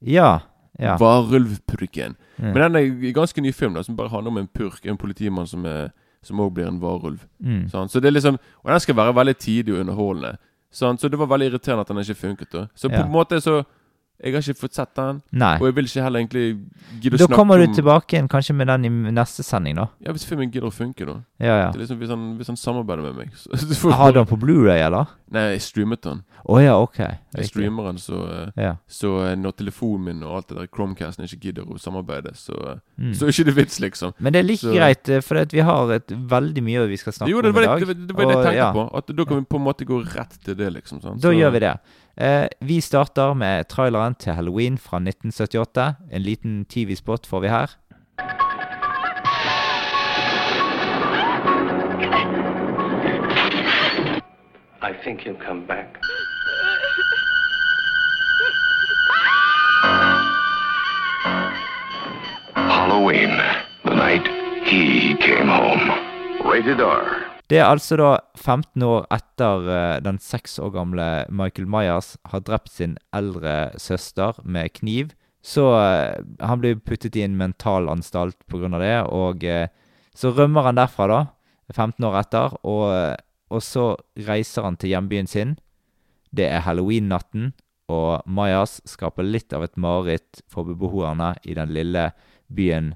Ja. 0.00 0.40
ja. 0.78 0.96
Varulvpurken. 0.96 2.16
Mm. 2.38 2.52
Men 2.52 2.72
den 2.72 2.76
er 2.76 3.12
ganske 3.12 3.40
ny 3.40 3.52
film, 3.52 3.74
da 3.74 3.82
som 3.82 3.96
bare 3.96 4.08
handler 4.08 4.30
om 4.30 4.38
en 4.38 4.48
purk. 4.48 4.84
En 4.86 4.96
politimann 4.96 5.46
som 5.46 5.64
er 5.66 5.92
som 6.24 6.40
òg 6.40 6.54
blir 6.54 6.66
en 6.66 6.80
varulv. 6.80 7.20
Mm. 7.42 7.68
Sånn? 7.70 7.88
Så 7.88 8.00
det 8.00 8.08
er 8.08 8.16
liksom 8.18 8.38
Og 8.64 8.70
den 8.70 8.80
skal 8.80 8.94
være 8.94 9.14
veldig 9.14 9.36
tidig 9.38 9.74
og 9.74 9.80
underholdende. 9.84 10.38
Sånn? 10.72 10.98
Så 10.98 11.10
det 11.10 11.18
var 11.18 11.26
veldig 11.26 11.52
irriterende 11.52 11.80
at 11.80 11.88
den 11.88 11.98
ikke 11.98 12.16
funket. 12.16 12.50
da 12.50 12.66
Så 12.74 12.88
på 12.88 13.00
en 13.04 13.12
måte 13.12 13.38
så 13.40 13.64
Jeg 14.24 14.32
har 14.32 14.40
ikke 14.40 14.56
fått 14.56 14.72
sett 14.78 14.94
den. 14.96 15.18
Nei. 15.36 15.58
Og 15.60 15.66
jeg 15.68 15.74
vil 15.76 15.84
ikke 15.90 16.02
heller 16.06 16.22
egentlig 16.22 16.44
gidde 17.02 17.18
å 17.18 17.18
snakke 17.18 17.24
om 17.28 17.34
Da 17.34 17.36
kommer 17.36 17.58
du 17.60 17.74
tilbake 17.76 18.16
igjen 18.16 18.28
kanskje 18.32 18.54
med 18.56 18.66
den 18.72 18.86
i 18.88 18.92
neste 19.12 19.44
sending, 19.44 19.76
da. 19.76 19.88
Ja, 20.00 20.12
Hvis 20.16 20.24
filmen 20.24 20.48
gidder 20.50 20.70
å 20.70 20.72
funke, 20.72 21.04
da. 21.04 21.18
Ja, 21.44 21.56
ja. 21.58 21.66
Det 21.72 21.76
er 21.76 21.82
liksom 21.84 21.98
Hvis 22.00 22.08
han, 22.14 22.22
hvis 22.38 22.46
han 22.48 22.56
samarbeider 22.56 23.02
med 23.04 23.18
meg. 23.20 23.34
Så, 23.36 23.52
så 23.60 23.76
får- 23.82 23.92
Har 23.92 24.12
du 24.12 24.18
den 24.22 24.26
på 24.30 24.38
Blu-ray, 24.40 24.80
eller? 24.86 25.06
Nei, 25.34 25.42
jeg 25.52 25.60
streamet 25.60 26.00
den. 26.02 26.22
Å 26.46 26.58
ja, 26.62 26.74
ok. 26.80 26.98
Jeg 27.36 27.46
streamer 27.48 27.84
den, 27.90 27.96
så, 27.98 28.16
eh, 28.30 28.50
Ja. 28.62 28.72
så 28.88 29.26
eh, 29.26 29.34
når 29.36 29.52
telefonen 29.56 30.04
min 30.04 30.22
og 30.22 30.36
alt 30.36 30.48
det 30.48 30.56
der 30.58 30.66
Chromecasten 30.68 31.24
ikke 31.24 31.40
gidder 31.50 31.64
å 31.68 31.78
samarbeide, 31.80 32.32
så, 32.36 32.54
eh, 32.54 32.78
Mm. 33.00 33.12
så 33.14 33.26
er 33.26 33.32
ikke 33.32 33.44
det 33.44 33.54
vits, 33.56 33.80
liksom. 33.80 34.12
Men 34.20 34.32
det 34.32 34.38
er 34.40 34.48
like 34.48 34.62
greit, 34.72 35.24
for 35.24 35.44
vi 35.44 35.60
har 35.60 35.90
et 35.92 36.06
veldig 36.08 36.62
mye 36.62 36.86
vi 36.88 36.96
skal 36.96 37.12
snakke 37.12 37.28
Jo, 37.30 37.40
det 37.42 37.50
om 37.50 37.56
i 37.56 37.66
dag. 37.66 37.66
dag. 37.66 37.80
det, 37.80 37.86
var- 37.88 38.06
det, 38.06 38.16
var 38.16 38.24
det 38.24 38.30
jeg 38.30 38.38
og, 38.38 38.44
tenkte 38.44 38.56
ja, 38.56 38.72
på. 38.72 38.96
At 38.96 39.06
da 39.16 39.24
kan 39.24 39.36
vi 39.36 39.44
på 39.44 39.56
en 39.56 39.64
måte 39.64 39.84
gå 39.84 39.98
rett 40.14 40.38
til 40.44 40.54
det, 40.54 40.72
liksom. 40.72 41.02
Sant? 41.02 41.20
Da 41.20 41.28
gjør 41.28 41.52
vi 41.52 41.58
det. 41.58 41.78
Eh, 42.16 42.46
vi 42.60 42.80
starter 42.80 43.34
med 43.34 43.64
traileren 43.64 44.14
til 44.14 44.32
Halloween 44.32 44.78
fra 44.78 44.96
1978. 44.96 45.94
En 46.12 46.22
liten 46.22 46.64
TV-spot 46.64 47.26
får 47.26 47.40
vi 47.40 47.48
her. 47.48 47.76
I 54.82 54.92
think 55.02 55.20
he'll 55.20 55.46
come 55.46 55.66
back. 55.66 55.98
Halloween, 62.54 63.30
the 63.84 63.94
night 63.94 64.26
he 64.64 65.16
came 65.16 65.48
home. 65.48 65.90
Rated 66.44 66.80
R. 66.80 67.23
Det 67.52 67.58
er 67.60 67.68
altså 67.68 67.98
da 68.00 68.10
15 68.40 68.82
år 68.86 69.04
etter 69.12 69.66
eh, 69.68 69.98
den 70.04 70.16
seks 70.22 70.56
år 70.62 70.72
gamle 70.78 71.08
Michael 71.28 71.68
Myers 71.68 72.14
har 72.32 72.40
drept 72.40 72.72
sin 72.72 72.96
eldre 73.12 73.74
søster 73.80 74.38
med 74.44 74.72
kniv. 74.78 75.12
Så 75.44 75.66
eh, 75.76 76.22
han 76.40 76.62
blir 76.62 76.80
puttet 76.80 77.18
i 77.20 77.24
en 77.26 77.36
mentalanstalt 77.36 78.38
pga. 78.48 78.70
det, 78.80 78.96
og 79.12 79.44
eh, 79.44 79.68
så 80.16 80.32
rømmer 80.32 80.70
han 80.70 80.80
derfra, 80.80 81.08
da, 81.10 81.20
15 81.74 82.08
år 82.08 82.16
etter, 82.22 82.56
og, 82.64 83.18
og 83.50 83.62
så 83.62 83.84
reiser 84.16 84.64
han 84.64 84.76
til 84.80 84.94
hjembyen 84.94 85.28
sin. 85.28 85.56
Det 86.32 86.46
er 86.48 86.64
halloween-natten, 86.64 87.52
og 87.92 88.22
Myers 88.24 88.78
skaper 88.88 89.26
litt 89.26 89.52
av 89.52 89.66
et 89.66 89.76
mareritt 89.76 90.40
for 90.48 90.64
beboerne 90.64 91.34
i 91.44 91.56
den 91.58 91.74
lille 91.74 92.12
byen 92.48 92.94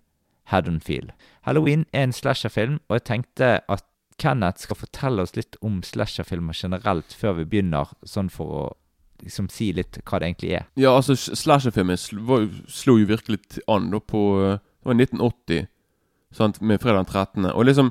Haddonfield. 0.49 1.13
Halloween 1.45 1.85
er 1.93 2.07
en 2.07 2.17
slasherfilm, 2.17 2.79
og 2.89 3.01
jeg 3.01 3.07
tenkte 3.11 3.51
at 3.69 3.85
Kenneth 4.19 4.65
skal 4.65 4.81
fortelle 4.81 5.23
oss 5.23 5.37
litt 5.37 5.57
om 5.65 5.81
slasherfilmer 5.87 6.57
generelt 6.57 7.15
før 7.15 7.39
vi 7.39 7.47
begynner, 7.53 7.93
sånn 8.03 8.31
for 8.33 8.55
å 8.59 8.65
liksom 9.23 9.49
si 9.51 9.71
litt 9.75 10.01
hva 10.05 10.21
det 10.21 10.31
egentlig 10.31 10.53
er. 10.61 10.67
Ja, 10.79 10.95
altså, 10.97 11.17
slasherfilmen 11.17 11.99
slo, 11.99 12.45
slo 12.71 12.99
jo 13.01 13.09
virkelig 13.09 13.63
an 13.71 13.91
da 13.95 14.03
på 14.03 14.25
eh, 14.43 14.59
Det 14.59 14.87
var 14.87 14.95
1980, 14.95 15.67
sant, 16.33 16.61
med 16.63 16.81
fredag 16.81 17.03
den 17.03 17.11
13. 17.13 17.49
Og 17.53 17.67
liksom 17.67 17.91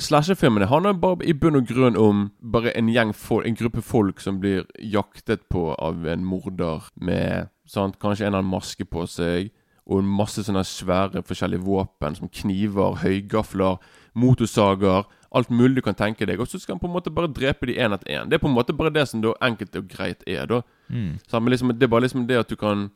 Slasherfilmene 0.00 0.68
handler 0.70 0.94
bare 0.96 1.26
i 1.26 1.32
bunn 1.34 1.58
og 1.58 1.66
grunn 1.68 1.96
om 1.98 2.20
bare 2.52 2.70
en 2.78 2.88
gjeng 2.88 3.10
folk, 3.16 3.46
en 3.46 3.56
gruppe 3.58 3.82
folk 3.82 4.20
som 4.22 4.38
blir 4.40 4.62
jaktet 4.78 5.42
på 5.50 5.72
av 5.74 6.06
en 6.08 6.22
morder 6.24 6.86
med 6.94 7.50
sant, 7.68 7.98
kanskje 8.00 8.24
en 8.24 8.30
eller 8.30 8.44
annen 8.44 8.52
maske 8.54 8.86
på 8.86 9.02
seg, 9.10 9.50
og 9.90 10.06
masse 10.06 10.44
sånne 10.46 10.62
svære 10.64 11.24
forskjellige 11.26 11.66
våpen, 11.66 12.16
som 12.16 12.30
kniver, 12.30 13.00
høygafler, 13.02 13.80
motorsager 14.14 15.08
Alt 15.32 15.48
mulig 15.50 15.76
du 15.76 15.82
kan 15.82 15.94
tenke 15.94 16.26
deg. 16.26 16.40
Og 16.40 16.48
så 16.48 16.58
skal 16.58 16.74
han 16.74 16.80
på 16.80 16.88
en 16.88 16.94
måte 16.96 17.10
bare 17.14 17.28
drepe 17.30 17.66
de 17.66 17.74
én 17.78 17.92
etter 17.94 18.10
én. 18.10 18.28
Det 18.28 18.34
er 18.34 18.42
på 18.42 18.48
en 18.50 18.54
måte 18.56 18.74
bare 18.76 18.90
det 18.90 19.06
som 19.08 19.20
da 19.22 19.30
enkelt 19.40 19.76
og 19.76 19.86
greit 19.88 20.24
er, 20.26 20.46
da. 20.46 20.62
Mm. 20.90 21.18
Så, 21.28 21.40
men 21.40 21.50
liksom, 21.54 21.70
det 21.78 21.86
er 21.86 21.92
bare 21.92 22.02
liksom 22.08 22.26
det 22.26 22.38
at 22.40 22.48
du 22.50 22.56
kan 22.56 22.90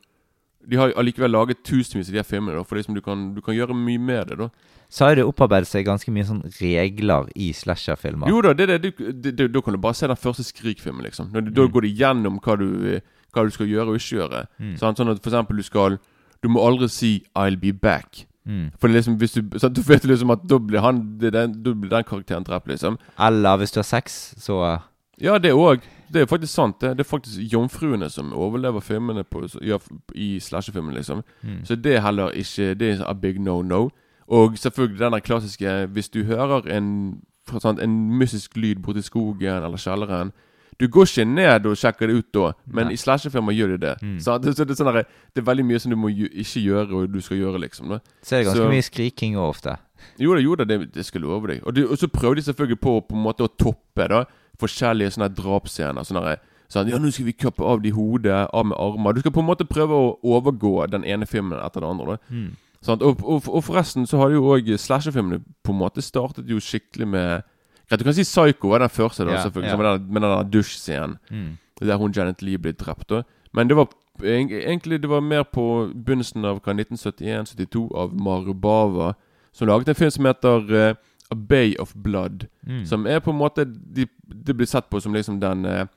De 0.67 0.77
har 0.77 0.91
allikevel 0.97 1.29
laget 1.29 1.59
tusenvis 1.63 2.07
av 2.09 2.13
de 2.13 2.17
her 2.17 2.23
filmene, 2.25 2.55
da, 2.57 2.63
for 2.63 2.75
liksom 2.75 2.95
du 2.95 3.01
kan, 3.01 3.35
du 3.35 3.41
kan 3.45 3.53
gjøre 3.53 3.75
mye 3.77 3.99
med 4.01 4.27
det. 4.31 4.37
da 4.39 4.47
Så 4.89 5.05
har 5.05 5.15
det 5.15 5.23
opparbeidet 5.23 5.67
seg 5.69 5.85
ganske 5.85 6.09
mye 6.11 6.25
sånn 6.25 6.41
regler 6.59 7.29
i 7.35 7.51
slasherfilmer. 7.53 8.27
Jo 8.27 8.41
da, 8.41 8.53
det, 8.57 8.67
det, 8.81 8.91
det, 8.97 9.35
det, 9.37 9.51
da 9.53 9.61
kan 9.61 9.73
du 9.73 9.79
bare 9.79 9.93
se 9.93 10.07
den 10.09 10.17
første 10.17 10.43
Skrik-filmen, 10.43 11.03
liksom. 11.05 11.29
Da 11.31 11.39
Mm. 11.39 11.71
går 11.71 11.81
de 11.85 11.93
gjennom 11.93 12.39
hva 12.41 12.57
du, 12.57 12.99
hva 13.31 13.43
du 13.45 13.51
skal 13.53 13.67
gjøre 13.67 13.93
og 13.93 13.99
ikke 14.01 14.17
gjøre. 14.17 14.47
Mm. 14.59 14.75
Sånn, 14.81 14.95
Sånn 14.97 15.11
at 15.13 15.21
for 15.23 15.29
eksempel 15.31 15.55
du 15.57 15.63
skal 15.63 15.99
Du 16.43 16.49
må 16.49 16.59
aldri 16.65 16.89
si 16.89 17.23
'I'll 17.35 17.57
be 17.57 17.71
back'. 17.71 18.25
Mm. 18.45 18.69
For 18.79 18.87
liksom 18.87 19.15
hvis 19.17 19.31
du 19.31 19.59
så 19.59 19.69
Du 19.69 19.81
vet 19.81 20.05
liksom 20.05 20.29
at 20.29 20.39
da 20.49 20.57
blir 20.57 20.79
han 20.79 21.17
det 21.19 21.33
den, 21.33 21.63
den 21.63 22.03
karakteren 22.03 22.43
drept, 22.43 22.67
liksom. 22.67 22.97
Eller 23.19 23.57
hvis 23.57 23.71
du 23.71 23.79
har 23.79 23.83
sex, 23.83 24.35
så 24.37 24.79
Ja, 25.21 25.37
det 25.37 25.53
òg. 25.53 25.79
Det 26.13 26.21
er 26.21 26.25
faktisk 26.25 26.53
sant. 26.53 26.81
Det, 26.81 26.97
det 26.97 26.99
er 26.99 27.09
faktisk 27.09 27.39
jomfruene 27.53 28.09
som 28.09 28.33
overlever 28.33 28.79
filmene 28.79 29.23
på, 29.23 29.47
ja, 29.63 29.77
i 30.15 30.39
slasherfilmene, 30.39 30.95
liksom. 30.95 31.23
mm. 31.41 31.65
Så 31.65 31.75
det 31.75 31.95
er 31.95 32.01
heller 32.01 32.29
ikke 32.29 32.73
Det 32.73 32.89
er 32.89 33.05
a 33.09 33.13
big 33.13 33.39
no-no. 33.39 33.89
Og 34.27 34.57
selvfølgelig 34.57 34.99
den 34.99 35.13
der 35.13 35.19
klassiske 35.19 35.85
Hvis 35.85 36.09
du 36.09 36.23
hører 36.23 36.77
en 36.77 37.21
sant, 37.61 37.79
En 37.79 38.17
mystisk 38.17 38.57
lyd 38.57 38.75
borti 38.75 39.01
skogen 39.01 39.63
eller 39.63 39.77
kjelleren 39.77 40.31
Du 40.79 40.87
går 40.91 41.07
ikke 41.07 41.23
ned 41.25 41.65
og 41.69 41.77
sjekker 41.79 42.07
det 42.11 42.15
ut 42.19 42.31
da, 42.35 42.49
men 42.67 42.89
Nei. 42.89 42.93
i 42.93 42.99
slasherfilmer 42.99 43.55
gjør 43.55 43.69
du 43.75 43.77
det. 43.85 43.93
Mm. 44.03 44.17
Så, 44.19 44.37
det, 44.43 44.55
så 44.57 44.65
det, 44.67 44.75
er 44.75 44.79
sånn 44.83 44.89
der, 44.91 45.05
det 45.33 45.39
er 45.41 45.45
veldig 45.47 45.65
mye 45.69 45.79
som 45.79 45.93
du 45.93 45.95
må 45.95 46.09
ikke 46.11 46.59
gjøre, 46.65 46.89
og 46.91 47.13
du 47.13 47.21
skal 47.23 47.37
gjøre, 47.39 47.61
liksom. 47.63 47.93
Da. 47.95 47.99
Så 48.21 48.35
er 48.35 48.43
det 48.43 48.49
ganske 48.49 48.63
Så- 48.65 48.71
mye 48.73 48.83
skriking 48.89 49.37
òg 49.39 49.49
ofte. 49.53 49.77
Jo 50.19 50.33
da, 50.35 50.41
jo 50.43 50.55
da, 50.59 50.65
det, 50.67 50.91
det 50.93 51.05
skal 51.07 51.21
jeg 51.21 51.27
love 51.29 51.47
deg. 51.47 51.61
Og, 51.65 51.73
du, 51.75 51.85
og 51.87 51.97
så 51.97 52.07
prøver 52.11 52.35
de 52.35 52.41
selvfølgelig 52.49 52.79
på 52.83 52.97
på 53.07 53.15
en 53.15 53.23
måte 53.23 53.47
å 53.47 53.51
toppe 53.55 54.07
da 54.11 54.25
forskjellige 54.59 55.15
sånne 55.15 55.31
drapsscener. 55.35 56.03
Sånn 56.03 56.19
her, 56.23 56.43
sånn, 56.67 56.91
ja, 56.91 56.99
nå 56.99 57.09
skal 57.15 57.25
vi 57.29 57.33
kappe 57.39 57.63
av 57.63 57.81
de 57.81 57.91
hodet, 57.95 58.43
av 58.53 58.65
med 58.67 58.75
armer. 58.77 59.13
Du 59.15 59.23
skal 59.23 59.31
på 59.31 59.39
en 59.43 59.47
måte 59.47 59.65
prøve 59.67 59.95
å 59.95 60.19
overgå 60.23 60.89
den 60.91 61.03
ene 61.07 61.25
filmen 61.25 61.57
etter 61.63 61.79
den 61.81 61.89
andre. 61.95 62.17
da 62.19 62.35
Mm. 62.35 62.51
Sånn, 62.85 63.01
Og, 63.01 63.23
og, 63.23 63.47
og 63.49 63.63
forresten 63.63 64.05
så 64.05 64.19
har 64.19 64.29
jo 64.29 64.43
òg 64.53 64.67
slasherfilmene 64.77 65.39
på 65.63 65.71
en 65.73 65.79
måte 65.79 66.03
startet 66.05 66.45
jo 66.51 66.59
skikkelig 66.61 67.07
med 67.07 67.43
Greit, 67.89 67.99
Du 67.99 68.03
kan 68.03 68.13
si 68.13 68.23
Psycho 68.23 68.69
var 68.69 68.79
den 68.79 68.89
første, 68.89 69.25
da, 69.25 69.31
Ja, 69.31 69.43
selvfølgelig, 69.43 69.71
ja. 69.71 69.77
med 69.77 69.85
den, 69.85 70.13
med 70.13 70.21
den 70.21 70.51
dusjscenen. 70.51 71.17
Mm. 71.31 71.57
Der 71.81 71.97
hun 71.97 72.11
Janet 72.15 72.41
Lee 72.41 72.57
ble 72.57 72.71
drept. 72.71 73.09
da 73.09 73.23
Men 73.53 73.67
det 73.67 73.77
var 73.77 73.87
egentlig 74.23 75.01
det 75.01 75.09
var 75.09 75.19
mer 75.19 75.43
på 75.43 75.91
begynnelsen 76.05 76.45
av 76.45 76.61
1971-72 76.61 77.95
av 77.95 78.13
Marubava, 78.13 78.53
Bava, 78.61 79.13
som 79.51 79.67
laget 79.67 79.89
en 79.89 79.95
film 79.95 80.11
som 80.11 80.25
heter 80.25 80.73
uh, 80.73 80.95
A 81.31 81.35
Bay 81.35 81.75
of 81.79 81.93
Blood. 81.95 82.47
Mm. 82.67 82.85
Som 82.85 83.07
er 83.07 83.19
på 83.19 83.31
en 83.31 83.37
måte 83.37 83.65
de, 83.65 84.07
Det 84.45 84.55
blir 84.55 84.67
sett 84.67 84.89
på 84.89 85.01
som 85.01 85.13
liksom 85.13 85.39
den 85.39 85.65
eh, 85.65 85.87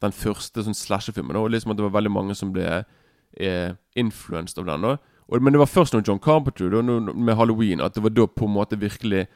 Den 0.00 0.12
første 0.12 0.62
sånn 0.62 0.76
slasherfilmen. 0.76 1.36
Og 1.36 1.50
liksom 1.50 1.72
at 1.72 1.76
det 1.76 1.84
var 1.84 1.96
veldig 1.96 2.12
mange 2.14 2.34
som 2.38 2.52
ble 2.54 2.84
eh, 3.36 3.72
influenced 3.96 4.58
av 4.58 4.66
den. 4.66 4.82
da 4.82 4.96
og, 5.28 5.42
Men 5.42 5.52
det 5.52 5.58
var 5.58 5.66
først 5.66 5.94
når 5.94 6.04
John 6.06 6.20
Carpenter 6.22 6.70
da, 6.70 6.82
med 6.82 7.36
Halloween 7.36 7.80
at 7.80 7.94
det 7.94 8.02
var 8.02 8.14
da 8.14 8.26
på 8.26 8.46
en 8.46 8.54
måte 8.54 8.78
virkelig 8.78 9.26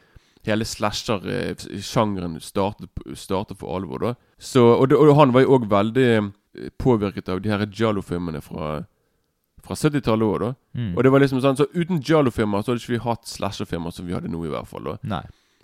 Hele 0.43 0.65
slasher-sjangeren 0.67 2.39
startet, 2.41 2.89
startet 3.15 3.57
for 3.59 3.75
alvor. 3.77 3.99
da 3.99 4.13
Så, 4.37 4.63
og, 4.79 4.89
det, 4.89 4.97
og 4.97 5.15
han 5.15 5.31
var 5.33 5.41
jo 5.45 5.57
òg 5.57 5.69
veldig 5.71 6.07
eh, 6.17 6.69
påvirket 6.77 7.29
av 7.29 7.41
de 7.41 7.49
her 7.49 7.65
Giallo-filmene 7.65 8.41
fra, 8.43 8.83
fra 9.63 9.75
70-tallet 9.75 10.27
òg, 10.27 10.39
da. 10.43 10.51
Mm. 10.75 10.91
Og 10.97 11.03
det 11.03 11.11
var 11.13 11.23
liksom 11.23 11.41
sånn, 11.43 11.57
så 11.59 11.67
uten 11.73 12.01
Giallo-filmer 12.03 12.61
så 12.63 12.73
hadde 12.73 12.83
ikke 12.83 12.97
vi 12.97 13.03
hatt 13.05 13.25
slasher-filmer 13.29 13.91
som 13.95 14.05
vi 14.07 14.13
hadde 14.17 14.27
nå, 14.31 14.43
i 14.45 14.51
hvert 14.53 14.67
fall. 14.67 14.83
da 14.83 14.97
Nei. 15.15 15.23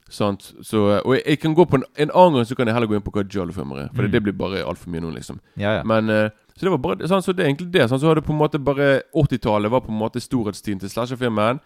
Sant? 0.09 0.53
Så, 0.65 0.85
og 1.05 1.11
jeg, 1.17 1.23
jeg 1.27 1.39
kan 1.43 1.53
gå 1.53 1.65
på 1.69 1.77
en, 1.77 1.83
en 2.01 2.09
annen 2.17 2.39
gang 2.39 2.45
Så 2.49 2.55
kan 2.57 2.65
jeg 2.65 2.73
heller 2.73 2.89
gå 2.89 2.95
inn 2.97 3.03
på 3.05 3.11
hva 3.13 3.21
Giallo-filmer 3.29 3.83
er. 3.83 3.89
For 3.93 4.07
Mm. 4.07 4.11
det 4.15 4.21
blir 4.25 4.33
bare 4.39 4.63
altfor 4.65 4.89
mye 4.89 5.03
nå, 5.03 5.11
liksom. 5.13 5.37
Ja, 5.55 5.75
ja. 5.79 5.83
Men 5.85 6.09
Uh, 6.09 6.29
Så 6.59 6.65
det 6.65 6.71
var 6.73 6.77
bare 6.81 7.07
sånn, 7.07 7.21
Så 7.23 7.31
det 7.35 7.43
er 7.45 7.49
egentlig 7.51 7.69
det. 7.71 7.85
Sånn, 7.87 7.99
så 8.01 8.07
hadde 8.09 8.23
på 8.25 8.33
en 8.33 8.39
måte 8.41 8.57
bare 8.59 9.03
80-tallet 9.15 9.69
var 9.71 9.79
på 9.85 9.91
en 9.93 9.99
måte 9.99 10.19
storhetstiden 10.19 10.79
til 10.81 10.89
slasherfilmen. 10.89 11.59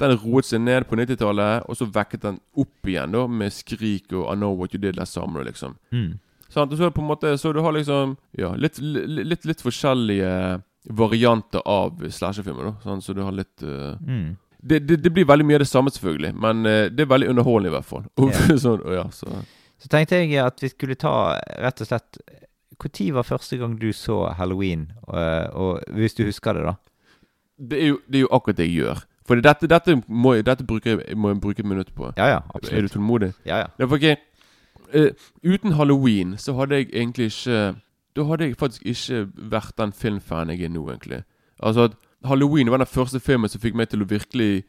Den 0.00 0.16
roet 0.22 0.48
seg 0.48 0.62
ned 0.64 0.86
på 0.88 0.96
90-tallet, 0.96 1.68
og 1.68 1.76
så 1.76 1.86
vekket 1.92 2.24
den 2.24 2.40
opp 2.58 2.88
igjen 2.88 3.12
da 3.12 3.26
med 3.28 3.52
Skrik 3.52 4.14
og 4.14 4.30
I 4.32 4.36
Know 4.38 4.56
What 4.56 4.74
You 4.74 4.80
Did 4.80 4.96
Last 4.96 5.16
Summer, 5.18 5.44
liksom. 5.44 5.76
Mm. 5.92 6.14
Sant? 6.48 6.72
Og 6.72 6.78
så 6.78 6.86
er 6.86 6.90
det 6.90 6.96
på 6.96 7.04
en 7.04 7.10
måte 7.10 7.30
Så 7.38 7.52
du 7.54 7.60
har 7.62 7.70
liksom 7.76 8.16
Ja, 8.34 8.54
litt, 8.58 8.80
litt, 8.82 9.44
litt, 9.46 9.60
forskjellige 9.62 10.62
varianter 10.96 11.62
av 11.68 12.00
slasherfilmer, 12.08 12.72
da. 12.72 12.96
Så 13.04 13.12
du 13.14 13.20
har 13.22 13.36
litt 13.36 13.62
uh, 13.62 13.94
Mm. 14.00 14.36
det, 14.58 14.80
det, 14.88 14.96
det 15.04 15.12
blir 15.12 15.28
veldig 15.28 15.44
mye 15.46 15.60
av 15.60 15.64
det 15.66 15.68
samme, 15.68 15.92
selvfølgelig. 15.92 16.32
Men 16.34 16.64
uh, 16.66 16.88
det 16.88 17.04
er 17.04 17.12
veldig 17.12 17.28
underholdende, 17.30 17.70
i 17.70 17.76
hvert 17.76 17.88
fall. 17.88 18.06
Yeah. 18.18 18.56
sånn, 18.64 18.86
ja, 18.96 19.04
så. 19.12 19.42
Så 19.80 19.88
tenkte 19.92 20.18
jeg 20.18 20.40
at 20.42 20.60
vi 20.60 20.72
skulle 20.72 20.96
ta 21.00 21.36
rett 21.60 21.80
og 21.80 21.88
slett 21.88 22.18
Når 22.80 23.12
var 23.16 23.28
første 23.28 23.56
gang 23.60 23.76
du 23.80 23.92
så 23.92 24.32
Halloween? 24.36 24.90
Og, 25.04 25.20
og 25.52 25.96
hvis 25.96 26.16
du 26.16 26.24
husker 26.24 26.56
det, 26.56 26.64
da? 26.64 26.74
Det 27.60 27.76
er, 27.76 27.86
jo, 27.92 28.00
det 28.08 28.18
er 28.18 28.24
jo 28.24 28.32
akkurat 28.32 28.56
det 28.56 28.66
jeg 28.70 28.80
gjør. 28.80 29.02
For 29.30 29.38
dette, 29.38 29.68
dette, 29.70 29.94
må, 30.08 30.34
dette 30.42 30.64
bruker 30.66 31.04
må 31.14 31.30
jeg 31.30 31.40
bruke 31.40 31.62
et 31.62 31.68
minutt 31.70 31.92
på. 31.94 32.08
Ja, 32.16 32.26
ja. 32.26 32.40
absolutt. 32.50 32.78
Er 32.78 32.82
du 32.82 32.94
tålmodig? 32.96 33.28
Ja, 33.46 33.60
ja. 33.62 33.70
Er 33.78 33.86
for 33.86 34.02
ikke 34.02 34.16
Uh, 34.90 35.12
Uten 35.46 35.76
halloween 35.78 36.32
så 36.38 36.52
hadde 36.58 36.74
jeg 36.74 36.88
egentlig 36.90 37.28
ikke 37.30 37.76
Da 38.16 38.24
hadde 38.26 38.44
jeg 38.44 38.56
faktisk 38.58 38.82
ikke 38.82 39.28
vært 39.52 39.76
den 39.78 39.92
filmfan 39.92 40.50
jeg 40.50 40.64
er 40.66 40.72
nå, 40.74 40.82
egentlig. 40.90 41.20
Altså 41.62 41.84
at 41.84 41.92
Halloween 42.24 42.70
var 42.70 42.76
den 42.76 42.86
første 42.86 43.20
filmen 43.20 43.48
som 43.48 43.60
fikk 43.60 43.74
meg 43.78 43.88
til 43.88 44.02
å 44.02 44.08
virkelig 44.08 44.64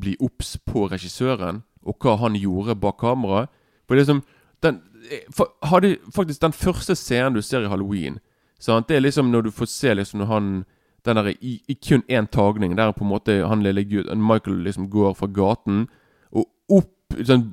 bli 0.00 0.16
obs 0.20 0.56
på 0.66 0.86
regissøren, 0.90 1.62
og 1.82 1.98
hva 2.02 2.16
han 2.16 2.38
gjorde 2.40 2.74
bak 2.80 2.96
kamera. 2.98 3.46
For 3.86 3.94
det 3.94 4.06
som 4.06 4.22
den, 4.62 4.80
eh, 5.10 5.28
for, 5.34 5.52
hadde, 5.62 5.96
Faktisk 6.14 6.40
den 6.42 6.52
første 6.52 6.96
scenen 6.96 7.34
du 7.34 7.42
ser 7.42 7.60
i 7.60 7.68
Halloween, 7.68 8.18
sant? 8.58 8.88
det 8.88 8.96
er 8.96 9.00
liksom 9.00 9.30
når 9.30 9.42
du 9.42 9.50
får 9.50 9.66
se 9.66 9.94
liksom 9.94 10.20
når 10.20 10.26
han 10.26 10.64
den 11.06 11.20
der, 11.20 11.32
i, 11.40 11.60
I 11.68 11.76
kun 11.78 12.02
én 12.10 12.28
tagning, 12.30 12.76
der 12.76 12.92
på 12.92 13.04
en 13.04 13.12
måte 13.12 13.38
han 13.46 13.62
lille 13.64 13.84
gutten 13.86 14.22
Michael 14.22 14.64
liksom 14.66 14.90
går 14.90 15.14
fra 15.18 15.28
gaten 15.30 15.86
og 16.32 16.46
opp 16.68 16.92
sånn, 17.26 17.44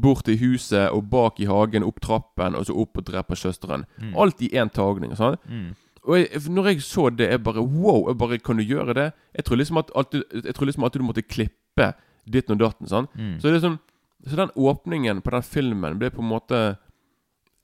bort 0.00 0.24
til 0.26 0.38
huset 0.40 0.92
og 0.94 1.08
bak 1.10 1.40
i 1.42 1.48
hagen, 1.50 1.86
opp 1.86 1.98
trappen, 2.04 2.54
og 2.54 2.68
så 2.68 2.76
opp 2.78 2.98
og 3.00 3.08
dreper 3.08 3.38
søsteren. 3.38 3.84
Mm. 3.98 4.14
Alt 4.22 4.42
i 4.46 4.52
én 4.54 4.70
tagning. 4.72 5.14
Sånn. 5.18 5.38
Mm. 5.50 5.74
Og 6.06 6.20
jeg, 6.20 6.42
når 6.54 6.70
jeg 6.70 6.82
så 6.86 7.08
det, 7.10 7.30
jeg 7.32 7.42
bare 7.42 7.64
Wow! 7.64 8.08
Jeg 8.10 8.18
bare, 8.18 8.38
Kan 8.38 8.60
du 8.60 8.62
gjøre 8.62 8.94
det? 8.94 9.10
Jeg 9.34 9.44
tror 9.44 9.58
liksom 9.58 9.80
at 9.80 9.90
alltid, 9.94 10.22
Jeg 10.44 10.54
tror 10.54 10.66
liksom 10.66 10.84
alltid 10.84 11.02
du 11.02 11.06
måtte 11.06 11.22
klippe 11.26 11.92
ditten 12.26 12.54
og 12.54 12.62
datten. 12.62 12.86
Sånn. 12.90 13.08
Mm. 13.14 13.38
Så 13.42 13.50
liksom 13.50 13.78
Så 14.26 14.38
den 14.38 14.54
åpningen 14.54 15.22
på 15.22 15.34
den 15.34 15.42
filmen 15.42 15.98
ble 15.98 16.10
på 16.14 16.22
en 16.22 16.30
måte 16.30 16.60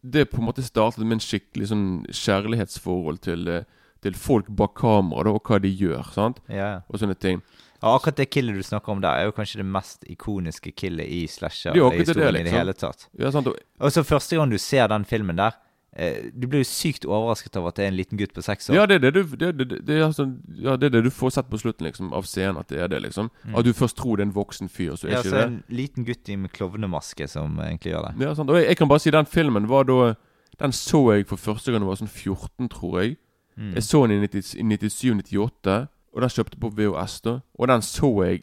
Det 0.02 0.28
på 0.30 0.40
en 0.42 0.48
måte 0.48 0.64
startet 0.66 1.06
med 1.06 1.20
en 1.20 1.22
skikkelig 1.22 1.70
sånn 1.70 1.86
kjærlighetsforhold 2.10 3.22
til, 3.22 3.46
eh, 3.48 3.62
til 4.02 4.14
folk 4.18 4.48
bak 4.58 4.74
kamera, 4.80 5.24
da, 5.28 5.34
og 5.38 5.42
hva 5.46 5.60
de 5.62 5.70
gjør. 5.70 6.08
Sant? 6.14 6.40
Ja, 6.50 6.56
ja. 6.76 6.78
Og 6.90 6.98
sånne 7.02 7.14
ting. 7.18 7.42
Ja, 7.82 7.96
akkurat 7.96 8.16
det 8.20 8.28
killet 8.30 8.54
du 8.54 8.62
snakker 8.62 8.92
om 8.94 9.00
der, 9.02 9.18
er 9.18 9.26
jo 9.26 9.34
kanskje 9.34 9.58
det 9.62 9.66
mest 9.66 10.04
ikoniske 10.10 10.70
killet 10.78 11.06
i 11.06 11.24
er 11.24 11.30
slasher-historien 11.32 11.98
i 11.98 12.38
det 12.38 12.44
liksom. 12.44 12.58
hele 12.58 12.74
tatt. 12.78 13.08
Ja, 13.18 13.30
sant? 13.34 13.48
Og, 13.50 13.58
Og 13.82 13.90
så 13.94 14.04
første 14.06 14.38
gang 14.38 14.50
du 14.50 14.58
ser 14.62 14.86
den 14.92 15.04
filmen 15.04 15.36
der, 15.40 15.56
eh, 15.98 16.30
du 16.30 16.46
blir 16.46 16.62
jo 16.62 16.68
sykt 16.70 17.04
overrasket 17.08 17.56
over 17.58 17.72
at 17.72 17.80
det 17.80 17.84
er 17.84 17.90
en 17.90 17.96
liten 17.98 18.18
gutt 18.20 18.34
på 18.34 18.42
seks 18.46 18.70
år. 18.70 18.76
ja, 18.78 18.86
det 18.86 19.00
er 19.00 19.02
det 19.08 19.12
du 19.14 19.22
det, 19.36 19.50
det, 19.58 19.80
det, 19.86 19.96
er 19.98 20.04
altså, 20.06 20.28
ja, 20.54 20.76
det 20.76 20.92
er 20.92 20.94
det 20.94 21.02
du 21.08 21.10
får 21.10 21.34
sett 21.34 21.50
på 21.50 21.58
slutten 21.58 21.86
liksom 21.88 22.12
av 22.14 22.22
scenen, 22.30 22.60
at 22.62 22.68
det 22.70 22.78
er 22.84 22.88
det, 22.88 23.02
liksom. 23.02 23.30
Mm. 23.44 23.56
At 23.58 23.66
du 23.66 23.72
først 23.72 23.96
tror 23.98 24.16
det 24.16 24.26
er 24.26 24.30
en 24.30 24.34
voksen 24.38 24.70
fyr, 24.70 24.94
så 24.94 25.08
er 25.08 25.16
Ja, 25.16 25.18
ikke 25.18 25.30
så 25.30 25.36
det. 25.40 25.44
en 25.46 25.62
liten 25.68 26.06
gutt 26.06 26.28
i 26.30 26.36
med 26.36 26.52
klovnemaske 26.54 27.28
som 27.28 27.58
egentlig 27.58 27.92
gjør 27.96 28.08
det. 28.12 28.14
Ja, 28.28 28.34
sant? 28.38 28.50
Og 28.50 28.56
jeg, 28.62 28.68
jeg 28.70 28.76
kan 28.78 28.88
bare 28.94 29.02
si 29.02 29.10
den 29.10 29.26
filmen 29.26 29.66
var 29.68 29.84
da 29.90 30.14
Den 30.60 30.70
så 30.72 31.16
jeg 31.16 31.26
for 31.26 31.36
første 31.40 31.72
gang 31.72 31.80
da 31.80 31.86
jeg 31.88 31.96
var 31.96 32.00
sånn 32.06 32.12
14, 32.14 32.68
tror 32.70 33.00
jeg. 33.02 33.16
Mm. 33.56 33.74
Jeg 33.74 33.82
så 33.82 34.06
den 34.06 34.24
i 34.24 34.28
97-98, 34.28 35.76
og 36.12 36.22
den 36.22 36.32
kjøpte 36.32 36.60
på 36.60 36.70
VHS, 36.76 37.20
da. 37.20 37.38
Og 37.58 37.68
den 37.68 37.82
så 37.82 38.10
jeg 38.24 38.42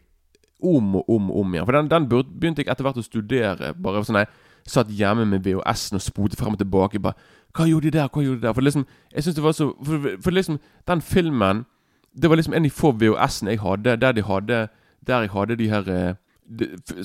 om 0.62 0.96
og 0.96 1.10
om 1.10 1.30
og 1.30 1.40
om 1.40 1.54
igjen. 1.54 1.66
For 1.66 1.72
den, 1.72 1.90
den 1.90 2.08
begynte 2.08 2.62
jeg 2.62 2.70
etter 2.70 2.84
hvert 2.84 3.00
å 3.00 3.04
studere. 3.04 3.74
Bare 3.74 4.04
sånn 4.04 4.20
Jeg 4.20 4.30
satt 4.68 4.90
hjemme 4.92 5.24
med 5.26 5.44
VHS-en 5.46 5.96
og 5.96 6.04
spolte 6.04 6.36
frem 6.36 6.56
og 6.56 6.60
tilbake. 6.60 7.00
Bare 7.00 7.16
Hva 7.56 7.66
gjorde 7.68 7.88
de 7.88 7.98
der? 7.98 8.08
Hva 8.12 8.24
gjorde 8.24 8.42
de 8.42 8.46
der? 8.46 8.56
For 8.56 8.66
liksom 8.66 8.86
Jeg 9.14 9.22
synes 9.22 9.36
det 9.38 9.44
var 9.44 9.52
så 9.56 9.70
For, 9.86 10.10
for 10.20 10.30
liksom 10.30 10.58
Den 10.86 11.00
filmen 11.00 11.64
Det 12.12 12.30
var 12.30 12.36
liksom 12.36 12.54
en 12.54 12.64
av 12.64 12.68
de 12.68 12.70
få 12.70 12.92
VHS-ene 12.92 13.54
jeg 13.54 13.62
hadde, 13.64 13.96
der 13.96 14.12
de 14.12 14.22
hadde 14.22 14.68
Der 15.06 15.24
jeg 15.24 15.30
hadde 15.30 15.56
de 15.56 15.70
her 15.70 15.88
eh, 15.88 16.14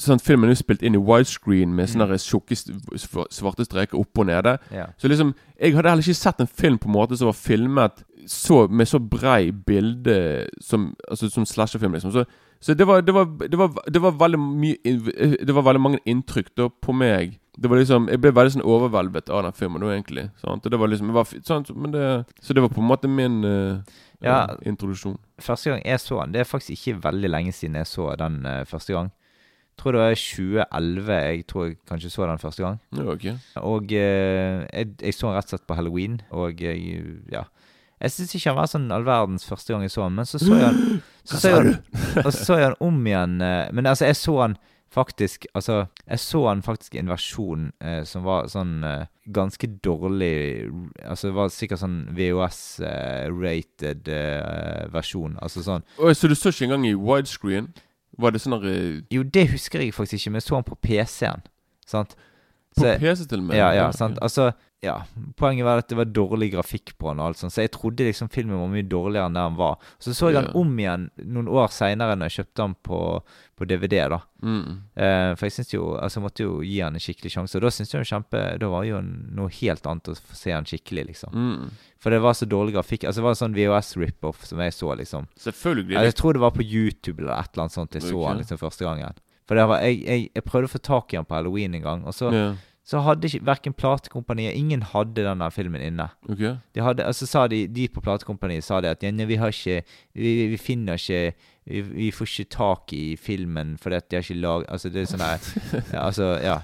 Sånn 0.02 0.22
Filmen 0.24 0.50
er 0.50 0.56
jo 0.56 0.62
spilt 0.64 0.82
inn 0.86 0.98
i 0.98 1.02
widescreen 1.02 1.74
med 1.78 1.92
sånne 1.92 2.08
her 2.10 2.22
tjukke 2.22 2.58
svarte 2.58 3.66
streker 3.68 4.00
oppe 4.00 4.24
og 4.24 4.30
nede. 4.32 4.56
Yeah. 4.72 4.90
Så 4.98 5.08
liksom, 5.12 5.36
Jeg 5.60 5.76
hadde 5.76 5.90
heller 5.92 6.04
ikke 6.04 6.18
sett 6.18 6.42
en 6.42 6.48
film 6.50 6.80
på 6.82 6.90
en 6.90 6.96
måte 6.96 7.18
som 7.18 7.30
var 7.30 7.38
filmet 7.38 8.04
så, 8.28 8.68
med 8.68 8.90
så 8.90 9.00
brei 9.00 9.52
bilde 9.52 10.48
som, 10.62 10.96
altså, 11.10 11.30
som 11.30 11.46
slasherfilm. 11.46 11.94
liksom 11.94 12.12
Så, 12.12 12.26
så 12.60 12.74
det, 12.74 12.88
var, 12.88 13.02
det, 13.02 13.14
var, 13.14 13.26
det, 13.26 13.58
var, 13.58 13.74
det 13.94 14.02
var 14.02 14.18
veldig 14.20 14.40
mye 14.40 14.78
Det 15.46 15.56
var 15.56 15.68
veldig 15.68 15.82
mange 15.82 16.00
inntrykk 16.06 16.50
da 16.58 16.70
på 16.70 16.94
meg. 16.94 17.38
Det 17.58 17.70
var 17.70 17.78
liksom, 17.78 18.10
Jeg 18.10 18.20
ble 18.24 18.34
veldig 18.36 18.56
sånn 18.58 18.66
overveldet 18.66 19.30
av 19.30 19.46
den 19.46 19.54
filmen 19.56 19.84
nå, 19.84 19.92
egentlig. 19.94 20.30
Sant? 20.42 20.66
Og 20.66 20.74
det 20.74 20.80
var 20.82 20.92
liksom, 20.92 21.14
var, 21.16 21.30
sant? 21.46 21.70
Men 21.76 21.94
det, 21.94 22.08
så 22.42 22.54
det 22.58 22.66
var 22.66 22.74
på 22.74 22.82
en 22.82 22.90
måte 22.90 23.08
min 23.08 23.44
uh, 23.46 23.78
Ja. 24.24 24.42
eh, 24.50 24.58
introduksjon. 24.68 25.20
Første 25.40 25.70
gang 25.70 25.86
jeg 25.86 26.00
så 26.02 26.18
den, 26.24 26.34
det 26.34 26.42
er 26.42 26.50
faktisk 26.50 26.72
ikke 26.80 27.04
veldig 27.04 27.30
lenge 27.30 27.54
siden 27.54 27.76
jeg 27.76 27.88
så 27.88 28.10
den 28.20 28.42
uh, 28.48 28.64
første 28.66 28.96
gang. 28.96 29.12
Tror 29.78 29.92
det 29.92 30.02
var 30.02 30.16
2011 30.16 31.18
jeg 31.26 31.46
tror 31.52 31.66
jeg 31.68 31.78
kanskje 31.90 32.10
så 32.14 32.28
den 32.30 32.40
første 32.40 32.64
gang. 32.64 32.78
Ja, 32.96 33.04
ok 33.12 33.26
Og 33.62 33.92
eh, 33.92 34.64
jeg, 34.72 34.94
jeg 35.02 35.14
så 35.18 35.28
den 35.28 35.36
rett 35.36 35.50
og 35.50 35.56
slett 35.56 35.68
på 35.68 35.76
halloween, 35.78 36.22
og 36.32 36.62
jeg, 36.64 37.02
ja 37.32 37.44
Jeg 38.02 38.12
syns 38.12 38.36
ikke 38.36 38.54
han 38.54 38.60
var 38.60 38.72
sånn 38.72 38.88
all 38.92 39.06
verdens 39.08 39.46
første 39.48 39.74
gang 39.74 39.84
jeg 39.84 39.92
så 39.96 40.06
han, 40.08 40.16
men 40.16 40.26
så 40.30 40.40
så 40.40 40.54
jeg 40.56 40.70
han 40.70 40.80
så 41.28 41.42
så 41.42 41.52
jeg 41.56 41.76
Og 42.24 42.32
så 42.32 42.40
så 42.46 42.58
jeg 42.62 42.70
han 42.72 42.80
om 42.88 43.04
igjen 43.08 43.42
eh, 43.42 43.68
Men 43.76 43.92
altså, 43.92 44.06
jeg 44.10 44.16
så 44.22 44.40
han 44.42 44.58
faktisk 44.96 45.46
Altså, 45.58 45.86
jeg 46.08 46.20
så 46.24 46.48
han 46.48 46.62
faktisk 46.64 46.96
i 46.96 47.02
en 47.02 47.10
versjon 47.12 47.72
eh, 47.84 48.04
som 48.08 48.24
var 48.24 48.48
sånn 48.52 48.78
eh, 48.88 49.08
ganske 49.36 49.68
dårlig 49.84 50.70
Altså, 51.04 51.28
det 51.28 51.36
var 51.36 51.52
sikkert 51.52 51.82
sånn 51.84 51.98
VHS-rated 52.16 54.08
eh, 54.08 54.86
versjon. 54.94 55.36
Altså 55.44 55.64
sånn 55.66 55.84
Oi, 56.00 56.14
Så 56.16 56.30
du 56.32 56.36
så 56.38 56.54
ikke 56.54 56.70
engang 56.70 56.88
i 56.88 56.96
widescreen? 56.96 57.74
Var 58.18 58.32
det 58.32 58.42
sånn 58.42 58.56
der, 58.62 58.68
eh, 58.72 59.02
Jo, 59.12 59.24
det 59.24 59.50
husker 59.52 59.80
jeg 59.80 59.94
faktisk 59.94 60.14
ikke, 60.22 60.32
men 60.32 60.40
jeg 60.42 60.48
så 60.48 60.56
han 60.56 60.64
på 60.64 60.76
PC-en. 60.82 61.42
Sant? 61.86 62.16
På 62.76 62.82
Så- 62.84 62.98
PC 63.00 63.26
til 63.28 63.40
og 63.40 63.46
med? 63.46 63.58
Ja, 63.58 63.72
ja, 63.72 63.92
sant. 63.92 64.18
Altså, 64.22 64.52
ja. 64.86 64.96
Poenget 65.40 65.66
var 65.68 65.82
at 65.82 65.90
det 65.90 65.98
var 65.98 66.08
dårlig 66.10 66.52
grafikk 66.54 66.94
på 67.00 67.10
den, 67.10 67.22
og 67.22 67.32
alt 67.32 67.40
sånt, 67.42 67.54
så 67.56 67.66
jeg 67.66 67.74
trodde 67.76 68.08
liksom 68.08 68.30
filmen 68.34 68.60
var 68.60 68.72
mye 68.72 68.86
dårligere 68.88 69.30
enn 69.30 69.38
det 69.38 69.46
han 69.48 69.58
var. 69.60 69.82
Så 70.00 70.14
så 70.16 70.30
jeg 70.32 70.40
den 70.40 70.56
om 70.58 70.72
igjen 70.80 71.10
noen 71.26 71.50
år 71.52 71.74
seinere 71.74 72.16
når 72.16 72.30
jeg 72.30 72.38
kjøpte 72.40 72.62
den 72.62 72.78
på, 72.86 73.00
på 73.58 73.68
DVD, 73.70 73.98
da. 74.14 74.22
Mm. 74.46 74.78
Eh, 74.94 75.32
for 75.34 75.48
jeg 75.48 75.56
synes 75.56 75.72
jo 75.74 75.86
Altså, 75.96 76.20
jeg 76.20 76.24
måtte 76.26 76.46
jo 76.46 76.58
gi 76.62 76.76
han 76.84 76.94
en 76.94 77.02
skikkelig 77.02 77.32
sjanse, 77.34 77.58
og 77.58 77.66
da 77.66 77.72
syntes 77.74 77.94
jeg 77.96 78.04
jo 78.04 78.10
kjempe 78.12 78.42
Da 78.62 78.68
var 78.70 78.84
jo 78.86 79.00
noe 79.02 79.50
helt 79.58 79.88
annet 79.90 80.12
å 80.12 80.16
se 80.20 80.54
han 80.54 80.68
skikkelig, 80.70 81.08
liksom. 81.10 81.34
Mm. 81.34 81.72
For 82.04 82.14
det 82.14 82.22
var 82.22 82.38
så 82.38 82.46
dårlig 82.46 82.76
grafikk. 82.76 83.08
Altså, 83.08 83.24
det 83.24 83.26
var 83.26 83.34
en 83.34 83.42
sånn 83.42 83.58
VHS-rip-off 83.58 84.46
som 84.46 84.62
jeg 84.62 84.76
så, 84.78 84.92
liksom. 85.00 85.30
Selvfølgelig. 85.42 85.98
Ja, 85.98 86.04
jeg 86.06 86.18
tror 86.20 86.38
det 86.38 86.44
var 86.44 86.54
på 86.54 86.66
YouTube 86.66 87.24
eller 87.24 87.34
et 87.40 87.50
eller 87.54 87.66
annet 87.66 87.78
sånt 87.80 87.98
jeg 87.98 88.06
så 88.06 88.20
den 88.28 88.44
liksom 88.44 88.62
første 88.62 88.86
gangen. 88.86 89.18
For 89.46 89.58
det 89.58 89.66
var, 89.70 89.84
jeg, 89.86 90.02
jeg, 90.06 90.30
jeg 90.34 90.46
prøvde 90.46 90.70
å 90.70 90.74
få 90.74 90.82
tak 90.82 91.14
i 91.14 91.20
han 91.20 91.28
på 91.28 91.38
halloween 91.38 91.78
en 91.78 91.86
gang, 91.86 92.06
og 92.06 92.16
så, 92.18 92.32
ja. 92.34 92.46
Så 92.86 93.02
hadde 93.02 93.26
ikke 93.26 93.46
verken 93.48 93.74
platekompaniet 93.74 94.54
Ingen 94.54 94.84
hadde 94.92 95.26
denne 95.26 95.50
filmen 95.52 95.82
inne. 95.82 96.06
Ok. 96.30 96.44
De 96.76 96.84
hadde, 96.86 97.06
altså 97.06 97.26
sa 97.26 97.48
de, 97.50 97.64
de 97.68 97.88
på 97.90 98.04
platekompaniet 98.06 98.64
sa 98.64 98.78
det 98.82 98.94
at 98.94 99.02
vi 99.02 99.36
har 99.42 99.48
ikke 99.48 99.82
Vi, 100.14 100.48
vi 100.48 100.58
finner 100.58 100.94
ikke 100.94 101.34
vi, 101.66 101.82
vi 101.82 102.12
får 102.12 102.30
ikke 102.30 102.50
tak 102.54 102.94
i 102.94 103.16
filmen 103.18 103.78
fordi 103.82 103.96
at 103.96 104.12
de 104.12 104.16
har 104.16 104.22
ikke 104.22 104.42
lag... 104.42 104.66
Altså, 104.70 104.90
det 104.90 105.02
er 105.02 105.10
sånn 105.10 105.24
der 105.24 105.48
ja, 105.94 106.04
Altså, 106.08 106.28
ja. 106.44 106.60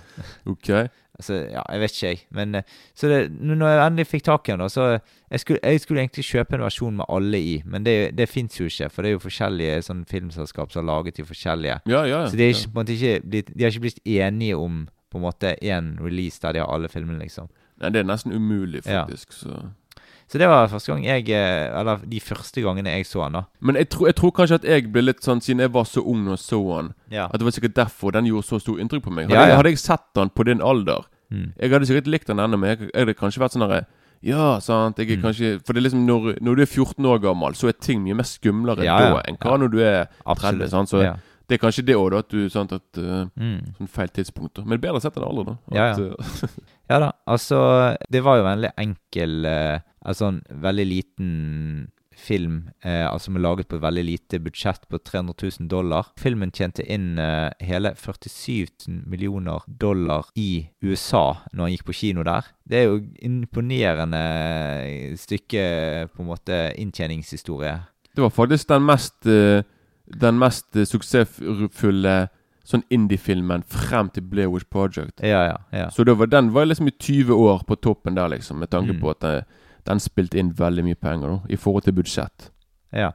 Ok. 0.46 0.70
Altså, 1.18 1.34
ja, 1.50 1.62
jeg 1.70 1.82
vet 1.82 1.96
ikke, 1.96 2.08
jeg. 2.08 2.22
Men 2.30 2.56
eh, 2.56 2.78
Så 2.94 3.10
det, 3.10 3.18
når 3.42 3.68
jeg 3.68 3.82
endelig 3.88 4.08
fikk 4.08 4.24
tak 4.30 4.48
i 4.48 4.54
den, 4.54 4.62
da, 4.62 4.70
så 4.70 4.86
jeg 5.32 5.40
skulle, 5.40 5.60
jeg 5.64 5.82
skulle 5.82 6.02
egentlig 6.02 6.26
kjøpe 6.26 6.56
en 6.56 6.64
versjon 6.68 6.96
med 7.02 7.10
alle 7.10 7.42
i, 7.42 7.62
men 7.66 7.86
det, 7.86 7.98
det 8.18 8.30
fins 8.30 8.60
jo 8.60 8.70
ikke. 8.70 8.90
For 8.94 9.02
det 9.02 9.10
er 9.10 9.18
jo 9.18 9.26
forskjellige 9.26 9.82
sånn 9.90 10.06
filmselskap 10.10 10.72
som 10.72 10.84
har 10.84 10.90
laget 10.94 11.18
de 11.18 11.26
forskjellige. 11.26 11.82
Ja, 11.90 12.06
ja. 12.06 12.24
Så 12.30 12.38
de, 12.38 12.46
er 12.46 12.54
ja. 12.54 12.58
ikke, 12.58 12.70
ja. 12.70 12.74
måte 12.78 12.98
ikke 12.98 13.20
de 13.32 13.64
har 13.66 13.74
ikke 13.74 13.86
blitt 13.90 14.02
enige 14.06 14.58
om 14.58 14.84
på 15.12 15.20
en 15.20 15.26
måte 15.26 15.56
én 15.62 15.98
release 16.02 16.40
der 16.42 16.54
de 16.54 16.60
har 16.64 16.72
alle 16.74 16.88
filmene, 16.90 17.20
liksom. 17.20 17.50
Nei, 17.82 17.90
det 17.90 18.00
er 18.02 18.04
nesten 18.10 18.32
umulig, 18.34 18.82
Ja. 18.86 19.06
faktisk. 19.06 19.34
Så. 19.34 19.62
Så 20.32 20.38
det 20.40 20.48
var 20.48 20.68
første 20.72 20.94
gang 20.94 21.04
jeg 21.04 21.28
eh, 21.30 21.80
Eller 21.80 21.98
de 22.08 22.20
første 22.22 22.62
gangene 22.64 22.88
jeg 22.96 23.06
så 23.06 23.24
han, 23.24 23.34
da. 23.34 23.42
Men 23.60 23.76
jeg, 23.76 23.90
tror- 23.90 24.08
jeg 24.08 24.16
tror 24.16 24.32
kanskje 24.32 24.56
at 24.56 24.64
jeg 24.64 24.92
ble 24.94 25.02
litt 25.02 25.20
sånn 25.22 25.42
Siden 25.44 25.60
jeg 25.60 25.74
var 25.74 25.84
så 25.84 26.00
ung 26.08 26.28
og 26.30 26.38
så 26.40 26.60
han 26.78 26.94
Ja. 27.12 27.26
At 27.26 27.34
det 27.40 27.44
var 27.44 27.52
sikkert 27.52 27.74
derfor 27.76 28.12
den 28.14 28.26
gjorde 28.26 28.46
så 28.48 28.60
stor 28.62 28.78
inntrykk 28.80 29.04
på 29.04 29.12
meg. 29.12 29.26
Hadde, 29.28 29.34
Ja, 29.36 29.42
ja. 29.42 29.48
Jeg, 29.48 29.58
hadde 29.58 29.70
jeg 29.70 29.80
sett 29.80 30.16
han 30.16 30.30
på 30.30 30.46
din 30.46 30.62
alder 30.62 31.04
Mm. 31.32 31.54
Jeg 31.60 31.72
hadde 31.72 31.86
sikkert 31.88 32.08
likt 32.08 32.28
han 32.28 32.38
ennå, 32.40 32.58
men 32.60 32.70
jeg, 32.78 32.80
jeg 32.94 33.06
hadde 33.08 33.14
kanskje 33.16 33.40
vært 33.40 33.54
sånn 33.56 33.64
herre 33.68 33.86
Ja, 34.22 34.60
sant. 34.60 34.98
Jeg 35.00 35.10
er 35.12 35.18
Mm. 35.18 35.22
kanskje 35.24 35.62
For 35.66 35.74
det 35.74 35.80
er 35.84 35.90
liksom 35.90 36.06
når, 36.06 36.38
når 36.42 36.56
du 36.56 36.62
er 36.62 36.66
14 36.66 37.06
år 37.06 37.20
gammel, 37.22 37.54
så 37.56 37.68
er 37.70 37.72
ting 37.80 38.04
mye 38.04 38.14
mer 38.16 38.24
skumlere 38.24 38.84
Ja, 38.84 39.00
ja. 39.00 39.10
da 39.16 39.22
enn 39.28 39.38
hva 39.38 39.52
Ja. 39.52 39.58
når 39.58 39.72
du 39.72 39.80
er 39.80 40.06
30. 40.06 40.26
Absolutt. 40.28 40.70
Sant? 40.70 40.90
Så 40.90 41.02
ja. 41.04 41.16
Det 41.52 41.58
er 41.58 41.64
kanskje 41.66 41.84
det 41.84 41.98
òg, 42.00 42.14
da. 42.14 42.22
At 42.24 42.32
du 42.32 42.50
sant, 42.50 42.72
at 42.72 43.00
uh, 43.02 43.26
Mm. 43.36 43.74
Sånn 43.78 43.92
feil 43.92 44.12
tidspunkt. 44.16 44.56
da 44.56 44.64
Men 44.64 44.80
bedre 44.80 45.02
sett 45.04 45.18
enn 45.20 45.28
aldri, 45.28 45.52
da. 45.52 45.56
At, 45.68 45.76
ja. 45.76 45.88
ja. 46.00 46.52
Ja 46.92 47.00
da, 47.04 47.12
altså 47.28 47.58
Det 48.12 48.24
var 48.24 48.40
jo 48.40 48.46
en 48.46 48.54
veldig 48.54 48.72
enkel 48.80 49.48
uh, 49.48 49.80
Altså 50.02 50.32
en 50.32 50.40
veldig 50.64 50.86
liten 50.88 51.34
film 52.22 52.70
eh, 52.86 53.06
altså 53.08 53.32
med 53.34 53.42
laget 53.42 53.68
på 53.70 53.78
et 53.78 53.84
veldig 53.84 54.04
lite 54.06 54.40
budsjett 54.44 54.84
på 54.90 55.00
300 55.02 55.34
000 55.60 55.70
dollar. 55.72 56.12
Filmen 56.20 56.52
tjente 56.54 56.86
inn 56.86 57.18
eh, 57.20 57.50
hele 57.66 57.94
47 57.98 58.92
millioner 59.10 59.66
dollar 59.66 60.30
i 60.38 60.68
USA 60.86 61.24
når 61.52 61.64
han 61.64 61.74
gikk 61.74 61.88
på 61.90 61.98
kino 61.98 62.26
der. 62.28 62.52
Det 62.62 62.78
er 62.78 62.90
jo 62.90 63.02
imponerende 63.26 64.22
stykke 65.18 65.66
på 66.14 66.22
en 66.22 66.30
måte 66.30 66.60
inntjeningshistorie. 66.78 67.80
det 68.16 68.22
var 68.22 68.30
faktisk 68.30 68.68
den 68.70 68.86
mest 68.86 69.26
uh, 69.26 69.64
Den 70.20 70.38
mest 70.40 70.74
suksessfulle 70.76 72.30
sånn 72.68 72.84
indie-filmen 72.94 73.64
frem 73.68 74.10
til 74.14 74.24
Blair 74.30 74.50
Witch 74.54 74.68
Project. 74.72 75.20
Ja, 75.26 75.42
ja, 75.50 75.58
ja. 75.76 75.88
Så 75.92 76.04
det 76.08 76.14
var, 76.20 76.28
den 76.32 76.52
var 76.54 76.66
liksom 76.70 76.88
i 76.88 76.94
20 76.94 77.34
år 77.34 77.64
på 77.68 77.76
toppen 77.82 78.16
der, 78.16 78.30
liksom, 78.30 78.60
med 78.60 78.70
tanke 78.70 78.94
Mm. 78.94 79.00
på 79.02 79.10
at 79.12 79.20
den, 79.20 79.44
den 79.86 80.00
spilte 80.00 80.38
inn 80.40 80.54
veldig 80.54 80.84
mye 80.86 80.96
penger 80.96 81.28
da, 81.28 81.40
i 81.50 81.56
forhold 81.58 81.84
til 81.84 81.94
budsjett. 81.94 82.52
Ja. 82.94 83.12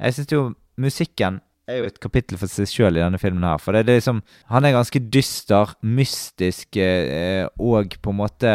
Jeg 0.00 0.14
syns 0.14 0.32
jo 0.32 0.54
musikken 0.78 1.40
er 1.68 1.78
jo 1.82 1.84
et 1.84 2.00
kapittel 2.00 2.38
for 2.38 2.48
seg 2.48 2.66
sjøl 2.66 2.96
i 2.96 3.00
denne 3.02 3.18
filmen 3.20 3.44
her. 3.44 3.58
For 3.58 3.72
det 3.72 3.82
er 3.88 3.98
liksom 4.00 4.22
Han 4.48 4.64
er 4.64 4.72
ganske 4.72 5.00
dyster, 5.12 5.74
mystisk 5.82 6.76
eh, 6.80 7.46
og 7.60 7.94
på 8.00 8.10
en 8.10 8.16
måte 8.16 8.52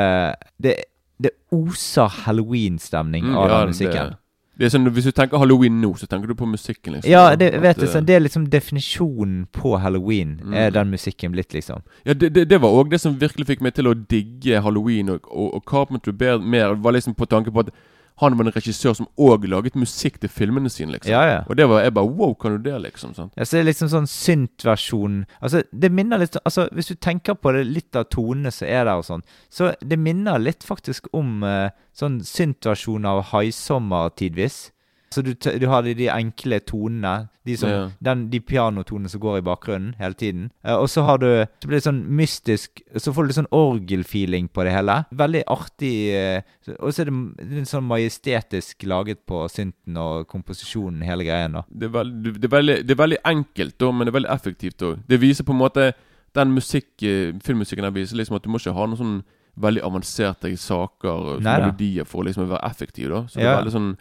Det, 0.60 0.76
det 1.22 1.32
oser 1.52 2.08
halloween-stemning 2.26 3.24
Mm, 3.30 3.36
av 3.38 3.50
den 3.50 3.68
musikken. 3.70 4.10
Det, 4.10 4.18
det 4.58 4.66
er 4.68 4.70
sånn, 4.70 4.86
Hvis 4.94 5.06
du 5.06 5.12
tenker 5.12 5.38
halloween 5.42 5.80
nå, 5.82 5.94
så 5.98 6.06
tenker 6.06 6.28
du 6.30 6.36
på 6.36 6.46
musikken, 6.46 6.94
liksom. 6.94 7.10
Ja, 7.10 7.36
det, 7.36 7.48
vet 7.62 7.80
du, 7.82 7.88
sånn, 7.90 8.06
det 8.06 8.16
er 8.16 8.20
liksom 8.22 8.50
definisjonen 8.54 9.48
på 9.52 9.78
halloween, 9.82 10.40
er 10.54 10.70
Mm. 10.70 10.74
den 10.74 10.90
musikken 10.92 11.32
blitt, 11.32 11.54
liksom. 11.54 11.82
Ja, 12.06 12.14
det, 12.14 12.34
det, 12.34 12.48
det 12.50 12.62
var 12.62 12.70
òg 12.70 12.90
det 12.92 13.00
som 13.02 13.18
virkelig 13.20 13.48
fikk 13.48 13.62
meg 13.62 13.74
til 13.74 13.88
å 13.88 13.96
digge 13.96 14.62
halloween 14.62 15.10
og, 15.10 15.26
og, 15.32 15.56
og 15.56 15.66
Carpenter 15.66 16.12
Bear 16.12 16.38
mer. 16.40 16.76
Var 16.76 16.92
liksom 16.92 17.16
på 17.16 17.26
tanke 17.26 17.52
på 17.52 17.60
at 17.66 17.74
han 18.22 18.38
var 18.38 18.46
en 18.46 18.54
regissør 18.54 18.94
som 18.98 19.08
òg 19.18 19.48
laget 19.50 19.76
musikk 19.80 20.20
til 20.22 20.30
filmene 20.30 20.70
sine, 20.70 20.94
liksom. 20.94 21.12
Ja, 21.12 21.24
ja. 21.26 21.40
Og 21.50 21.58
det 21.58 21.66
var 21.70 21.82
jeg 21.82 21.96
bare 21.98 22.12
Wow, 22.14 22.36
kan 22.38 22.58
du 22.58 22.70
det, 22.70 22.76
liksom? 22.84 23.16
sant? 23.18 23.34
Ja, 23.38 23.46
så 23.46 23.58
det 23.58 23.64
er 23.64 23.70
liksom 23.72 23.90
sånn 23.90 24.10
synt-versjon 24.10 25.24
Altså, 25.42 25.64
det 25.72 25.90
minner 25.92 26.22
litt 26.22 26.38
Altså, 26.44 26.68
hvis 26.72 26.92
du 26.92 26.96
tenker 26.96 27.34
på 27.40 27.56
det, 27.56 27.66
litt 27.66 27.98
av 27.98 28.06
tonene 28.14 28.52
som 28.54 28.68
er 28.70 28.86
der 28.86 29.02
og 29.02 29.08
sånn, 29.08 29.26
så 29.50 29.74
det 29.82 29.98
minner 29.98 30.42
litt 30.42 30.64
faktisk 30.68 31.10
om 31.16 31.42
uh, 31.42 31.74
sånn 31.98 32.22
synt-versjon 32.28 33.06
av 33.10 33.24
Haisommer 33.32 34.14
tidvis. 34.20 34.68
Så 35.14 35.22
du, 35.26 35.34
du 35.36 35.68
har 35.70 35.84
de, 35.86 35.94
de 35.98 36.08
enkle 36.10 36.58
tonene, 36.66 37.30
de, 37.46 37.56
som, 37.60 37.70
Ja. 37.70 37.82
den, 38.02 38.26
de 38.32 38.40
pianotonene 38.40 39.10
som 39.12 39.20
går 39.22 39.38
i 39.42 39.44
bakgrunnen 39.46 39.94
hele 40.00 40.16
tiden. 40.18 40.46
Eh, 40.66 40.74
og 40.76 40.88
så 40.90 41.04
har 41.06 41.18
du 41.22 41.28
Så 41.62 41.68
blir 41.68 41.78
det 41.78 41.84
sånn 41.86 42.00
mystisk 42.18 42.82
Så 42.98 43.12
får 43.14 43.24
du 43.26 43.28
litt 43.32 43.38
sånn 43.42 43.50
orgelfeeling 43.52 44.48
på 44.54 44.64
det 44.66 44.72
hele. 44.74 44.96
Veldig 45.12 45.44
artig. 45.52 45.94
eh, 46.16 46.42
og 46.80 46.94
så 46.94 47.04
er 47.04 47.12
det 47.12 47.50
litt 47.52 47.68
sånn 47.72 47.88
majestetisk 47.90 48.84
laget 48.88 49.26
på 49.28 49.44
synten 49.52 49.98
og 50.00 50.28
komposisjonen, 50.32 51.04
hele 51.04 51.24
greien, 51.28 51.52
da. 51.60 51.64
Det 51.70 51.90
er, 51.90 51.94
veldig, 52.00 52.34
det, 52.40 52.48
er 52.50 52.56
veldig, 52.58 52.78
det 52.88 52.96
er 52.98 53.02
veldig 53.04 53.22
enkelt, 53.34 53.78
da, 53.80 53.92
men 53.92 54.08
det 54.08 54.14
er 54.14 54.20
veldig 54.20 54.34
effektivt 54.34 54.82
òg. 54.88 55.04
Det 55.08 55.20
viser 55.22 55.44
på 55.48 55.52
en 55.56 55.62
måte 55.64 55.92
Den 56.34 56.50
musikk, 56.56 56.96
eh, 57.06 57.30
filmmusikken 57.46 57.86
her 57.86 57.92
viser 57.94 58.18
liksom 58.18 58.40
at 58.40 58.44
du 58.44 58.50
må 58.50 58.58
ikke 58.58 58.74
ha 58.74 58.88
noen 58.90 58.98
sånn 58.98 59.18
veldig 59.62 59.84
avanserte 59.86 60.50
saker 60.58 61.12
og 61.14 61.44
melodier 61.46 62.08
for 62.10 62.24
å 62.24 62.26
liksom 62.26 62.48
være 62.50 62.64
effektiv. 62.72 63.10
da 63.14 63.20
Så 63.28 63.38
det 63.38 63.46
er 63.46 63.60
veldig 63.62 63.74
sånn 63.76 63.92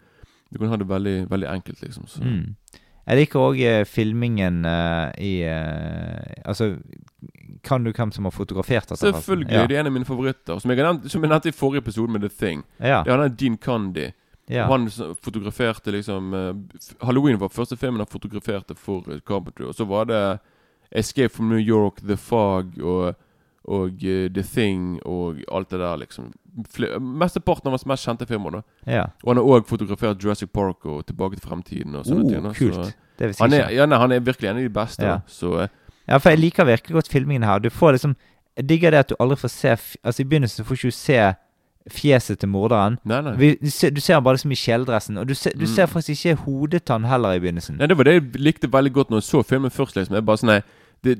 Du 0.53 0.59
kan 0.61 0.71
ha 0.71 0.77
det 0.79 0.87
veldig, 0.89 1.17
veldig 1.31 1.49
enkelt, 1.49 1.81
liksom. 1.81 2.07
Så. 2.07 2.23
Mm. 2.23 2.79
Jeg 3.03 3.19
liker 3.19 3.41
òg 3.41 3.61
filmingen 3.89 4.63
eh, 4.69 5.09
i 5.19 5.31
eh, 5.43 6.43
Altså, 6.47 6.75
kan 7.63 7.83
du 7.83 7.91
hvem 7.91 8.11
som 8.11 8.27
har 8.27 8.31
fotografert 8.31 8.89
dette? 8.89 9.01
Selvfølgelig. 9.01 9.51
Ja. 9.51 9.65
Det 9.67 9.75
er 9.75 9.79
en 9.79 9.89
av 9.89 9.95
mine 9.95 10.07
favoritter. 10.07 10.59
Som 10.59 10.71
jeg, 10.71 10.79
har 10.79 10.93
nevnt, 10.93 11.11
som 11.11 11.23
jeg 11.23 11.31
nevnte 11.31 11.51
i 11.51 11.55
forrige 11.55 11.83
episode 11.83 12.11
med 12.11 12.23
The 12.23 12.29
Thing. 12.29 12.63
Ja. 12.79 13.01
Det 13.03 13.13
er 13.13 13.23
han 13.23 13.35
Dean 13.39 13.57
Candy. 13.57 14.11
ja. 14.51 14.67
Han 14.67 14.89
fotograferte 15.23 15.91
liksom 15.91 16.33
eh, 16.33 17.05
Halloween 17.05 17.39
var 17.39 17.49
første 17.49 17.77
filmen 17.77 18.03
han 18.03 18.11
fotograferte 18.11 18.75
for 18.75 19.03
eh, 19.11 19.19
Carpenter. 19.27 19.67
Og 19.67 19.75
så 19.75 19.85
var 19.85 20.05
det 20.05 20.39
Escape 20.91 21.29
from 21.29 21.49
New 21.49 21.59
York, 21.59 22.01
The 22.07 22.17
Fog 22.17 22.77
og, 22.81 23.15
og 23.65 23.91
uh, 24.03 24.27
The 24.33 24.43
Thing 24.43 24.99
og 25.05 25.37
alt 25.51 25.69
det 25.69 25.79
der, 25.79 25.97
liksom. 25.97 26.31
Fle- 26.69 26.99
Mesteparten 26.99 27.67
av 27.67 27.71
hans 27.73 27.85
mest 27.85 28.05
kjente 28.05 28.27
filmer. 28.27 28.51
da 28.51 28.61
ja. 28.91 29.03
Og 29.23 29.29
han 29.33 29.37
har 29.37 29.43
òg 29.61 29.65
fotografert 29.65 30.19
Jurassic 30.23 30.49
Park 30.53 30.85
og 30.85 31.05
Tilbake 31.05 31.35
til 31.39 31.47
fremtiden. 31.49 31.95
og 31.95 32.05
sånne 32.05 32.25
Oh, 32.25 32.29
ting. 32.29 32.53
kult. 32.53 32.75
Så, 32.85 32.93
Det 33.17 33.27
visste 33.27 33.43
han, 33.43 33.51
jeg 33.51 33.61
ikke. 33.63 33.75
ja, 33.75 33.85
nei, 33.85 33.97
han 33.97 34.11
er 34.11 34.19
virkelig 34.19 34.49
en 34.49 34.57
av 34.57 34.63
de 34.63 34.69
beste. 34.69 35.03
Ja. 35.05 35.19
Så 35.27 35.53
uh, 35.63 35.67
Ja, 36.07 36.17
for 36.17 36.29
jeg 36.29 36.39
liker 36.39 36.65
virkelig 36.65 36.93
godt 36.93 37.07
filmingen 37.09 37.43
her. 37.43 37.59
Du 37.59 37.69
får 37.69 37.91
liksom 37.97 38.15
Jeg 38.57 38.67
digger 38.69 38.91
det 38.91 38.99
at 38.99 39.09
du 39.09 39.15
aldri 39.19 39.35
får 39.37 39.49
se 39.49 39.69
Altså, 40.03 40.21
i 40.21 40.25
begynnelsen 40.25 40.65
får 40.65 40.75
du 40.75 40.87
ikke 40.87 40.91
se 40.91 41.33
fjeset 41.89 42.39
til 42.39 42.47
morderen. 42.49 42.97
Nei, 43.03 43.21
nei. 43.21 43.33
Vi, 43.35 43.47
du, 43.61 43.69
ser, 43.69 43.89
du 43.91 43.99
ser 43.99 44.13
han 44.15 44.23
bare 44.23 44.37
liksom 44.37 44.51
i 44.51 44.55
kjeledressen, 44.55 45.17
og 45.19 45.27
du 45.27 45.33
ser, 45.35 45.51
du 45.51 45.65
Mm. 45.65 45.73
ser 45.75 45.85
faktisk 45.91 46.25
ikke 46.25 46.43
hodetann 46.45 47.03
heller 47.03 47.33
i 47.35 47.39
begynnelsen. 47.39 47.75
Nei, 47.77 47.87
Det 47.87 47.97
var 47.97 48.03
det 48.03 48.13
jeg 48.13 48.39
likte 48.39 48.67
veldig 48.71 48.93
godt 48.93 49.09
når 49.09 49.17
jeg 49.19 49.23
så 49.27 49.43
filmen 49.43 49.71
først. 49.71 49.95
liksom 49.97 50.15
Jeg 50.15 50.25
bare 50.25 50.37
sånn, 50.37 50.47
nei 50.47 50.61
det, 51.03 51.13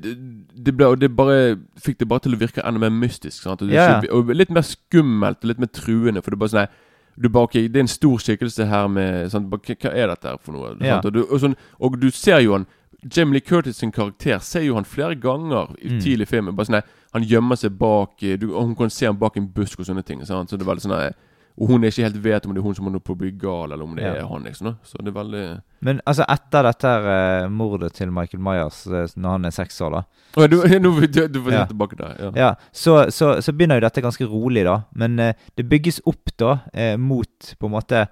det, 0.64 0.72
ble, 0.76 0.86
og 0.86 0.98
det 1.00 1.10
bare 1.16 1.56
fikk 1.84 1.98
det 2.00 2.08
bare 2.08 2.24
til 2.24 2.34
å 2.34 2.40
virke 2.40 2.62
enda 2.64 2.80
mer 2.80 2.90
mystisk. 2.90 3.42
Sant? 3.44 3.62
Og, 3.62 3.68
ikke- 3.68 4.12
og 4.16 4.32
litt 4.34 4.50
mer 4.50 4.62
skummelt 4.64 5.42
og 5.44 5.50
litt 5.52 5.58
mer 5.60 5.68
truende. 5.72 6.22
For 6.24 6.30
det 6.32 6.38
er 6.38 6.44
bare 6.46 6.54
sånn 6.54 6.68
du 7.22 7.28
bare, 7.28 7.44
okay, 7.44 7.68
Det 7.68 7.76
er 7.76 7.84
en 7.84 7.88
stor 7.88 8.18
skikkelse 8.18 8.66
her 8.66 8.88
med 8.88 9.30
sant? 9.30 9.46
Hva 9.48 9.92
er 9.94 10.08
dette 10.08 10.24
her 10.32 10.36
for 10.42 10.52
noe? 10.52 10.72
Yeah. 10.82 10.98
Og, 11.04 11.12
du, 11.12 11.20
og, 11.28 11.38
sånn, 11.40 11.54
og 11.80 12.00
du 12.00 12.08
ser 12.10 12.40
jo 12.42 12.52
han 12.56 12.66
Jamie 13.04 13.34
Lee 13.36 13.40
Curtis 13.44 13.76
sin 13.76 13.92
karakter 13.92 14.38
ser 14.40 14.62
jo 14.64 14.74
han 14.74 14.84
flere 14.88 15.14
ganger 15.14 15.76
i 15.78 15.88
Mm. 15.92 16.00
tidlig 16.00 16.22
i 16.22 16.30
filmen. 16.30 16.56
Bare 16.56 16.66
sånn 16.66 16.82
Han 17.12 17.22
gjemmer 17.22 17.54
seg 17.56 17.78
bak 17.78 18.20
eh, 18.24 18.36
du, 18.36 18.48
og 18.56 18.64
Hun 18.66 18.74
kan 18.74 18.90
se 18.90 19.06
han 19.06 19.16
bak 19.16 19.36
en 19.36 19.46
busk 19.46 19.78
og 19.78 19.86
sånne 19.86 20.02
ting. 20.04 20.24
Sant? 20.26 20.48
Så 20.50 20.56
det 20.58 20.66
er 20.66 20.72
veldig 20.74 20.82
sånn 20.88 21.14
Og 21.54 21.68
hun 21.70 21.84
er 21.84 21.92
ikke 21.92 22.02
helt 22.02 22.16
vet 22.18 22.46
om 22.48 22.54
det 22.54 22.58
er 22.58 22.66
hun 22.66 22.74
som 22.74 22.88
er 22.90 22.98
på 22.98 23.14
byggal, 23.14 23.72
eller 23.72 23.84
om 23.84 23.94
det 23.94 24.02
Ja. 24.02 24.14
er 24.14 24.26
han. 24.26 24.42
liksom 24.42 24.66
da. 24.66 24.74
Så 24.82 24.98
det 24.98 25.12
er 25.12 25.18
veldig 25.22 25.62
Men 25.86 26.00
altså, 26.04 26.24
etter 26.28 26.62
dette 26.66 26.88
eh, 26.88 27.48
mordet 27.48 27.92
til 27.94 28.10
Michael 28.10 28.42
Myers 28.42 28.86
uh, 28.86 29.06
når 29.16 29.30
han 29.30 29.44
er 29.44 29.50
seks 29.50 29.80
år, 29.80 29.90
da 29.90 30.02
oh, 30.36 30.46
du, 30.48 30.56
nå, 30.80 30.90
du, 31.06 31.28
du 31.28 31.40
får 31.44 31.52
Ja. 31.52 31.64
tilbake 31.66 31.96
der. 31.96 32.16
Ja. 32.18 32.32
Ja, 32.34 32.54
så, 32.72 33.10
så, 33.10 33.40
så 33.40 33.52
begynner 33.52 33.78
jo 33.78 33.86
dette 33.86 34.02
ganske 34.02 34.26
rolig, 34.26 34.64
da. 34.64 34.82
Men 34.94 35.18
uh, 35.20 35.32
det 35.54 35.68
bygges 35.70 36.00
opp 36.06 36.34
da 36.36 36.58
mot 36.98 37.54
på 37.60 37.66
en 37.66 37.76
måte 37.78 38.06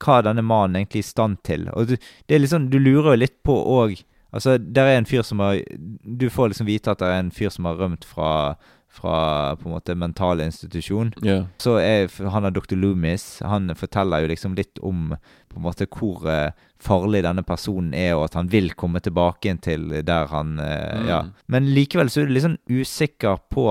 hva 0.00 0.22
denne 0.24 0.42
mannen 0.44 0.76
egentlig 0.76 1.00
er 1.02 1.06
i 1.06 1.12
stand 1.12 1.42
til. 1.44 1.68
Og 1.72 1.88
du, 1.88 1.96
det 2.28 2.34
er 2.34 2.40
liksom, 2.40 2.70
du 2.70 2.78
lurer 2.78 3.12
jo 3.14 3.20
litt 3.26 3.42
på 3.44 3.52
òg 3.76 4.02
Altså, 4.36 4.58
der 4.58 4.82
er 4.90 4.98
en 4.98 5.06
fyr 5.06 5.22
som 5.22 5.40
har 5.40 5.60
Du 6.02 6.26
får 6.28 6.50
liksom 6.50 6.66
vite 6.66 6.90
at 6.92 6.98
det 7.00 7.06
er 7.08 7.20
en 7.22 7.30
fyr 7.32 7.48
som 7.54 7.64
har 7.64 7.78
rømt 7.78 8.04
fra 8.04 8.56
fra 8.96 9.56
på 9.60 9.68
en 9.68 9.74
måte 9.76 9.96
mental 9.98 10.40
institusjon. 10.40 11.12
Yeah. 11.24 11.44
Så 11.62 11.76
er 11.82 12.08
han 12.32 12.48
er 12.48 12.54
dr. 12.54 12.76
Loomis. 12.78 13.42
Han 13.44 13.70
forteller 13.76 14.24
jo 14.24 14.30
liksom 14.32 14.56
litt 14.56 14.80
om 14.80 15.12
på 15.52 15.60
en 15.60 15.64
måte 15.64 15.86
hvor 15.88 16.26
eh, 16.28 16.54
farlig 16.82 17.22
denne 17.24 17.44
personen 17.46 17.94
er, 17.96 18.14
og 18.16 18.26
at 18.26 18.36
han 18.36 18.50
vil 18.52 18.72
komme 18.76 19.00
tilbake 19.04 19.48
inn 19.50 19.60
til 19.64 19.88
der 20.04 20.32
han 20.32 20.58
eh, 20.60 20.74
Mm. 20.96 21.08
Ja. 21.08 21.18
Men 21.50 21.68
likevel 21.74 22.08
så 22.10 22.22
er 22.22 22.28
du 22.28 22.34
litt 22.34 22.44
sånn 22.44 22.60
usikker 22.70 23.40
på, 23.52 23.66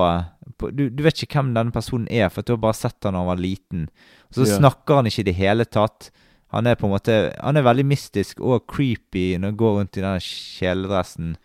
på 0.60 0.70
du, 0.76 0.88
du 0.90 1.02
vet 1.06 1.22
ikke 1.24 1.40
hvem 1.40 1.54
denne 1.56 1.74
personen 1.74 2.08
er, 2.12 2.30
for 2.34 2.46
du 2.46 2.54
har 2.54 2.62
bare 2.64 2.78
sett 2.78 2.98
han 3.08 3.16
da 3.16 3.24
han 3.24 3.30
var 3.30 3.42
liten. 3.42 3.88
Så 4.34 4.46
yeah. 4.46 4.60
snakker 4.60 5.00
han 5.00 5.10
ikke 5.10 5.24
i 5.24 5.28
det 5.30 5.38
hele 5.40 5.66
tatt. 5.66 6.10
Han 6.54 6.70
er 6.70 6.78
på 6.80 6.88
en 6.88 6.94
måte 6.94 7.16
Han 7.42 7.58
er 7.58 7.66
veldig 7.66 7.86
mystisk 7.90 8.40
og 8.40 8.68
creepy 8.72 9.34
når 9.40 9.52
han 9.52 9.60
går 9.60 9.78
rundt 9.80 9.98
i 10.00 10.04
den 10.06 10.22
kjeledressen. 10.24 11.36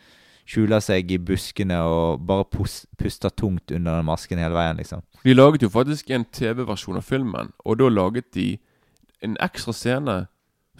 Skjuler 0.50 0.82
seg 0.82 1.12
i 1.14 1.18
buskene 1.22 1.76
og 1.86 2.24
bare 2.26 2.44
pus, 2.50 2.80
puster 2.98 3.30
tungt 3.30 3.70
under 3.70 4.00
den 4.00 4.08
masken 4.08 4.40
hele 4.42 4.56
veien, 4.56 4.80
liksom. 4.80 5.04
De 5.22 5.34
laget 5.36 5.62
jo 5.62 5.68
faktisk 5.70 6.10
en 6.10 6.24
TV-versjon 6.24 6.98
av 6.98 7.06
filmen, 7.06 7.52
og 7.64 7.78
da 7.78 7.88
laget 7.92 8.32
de 8.34 8.48
en 9.22 9.36
ekstra 9.40 9.72
scene 9.76 10.26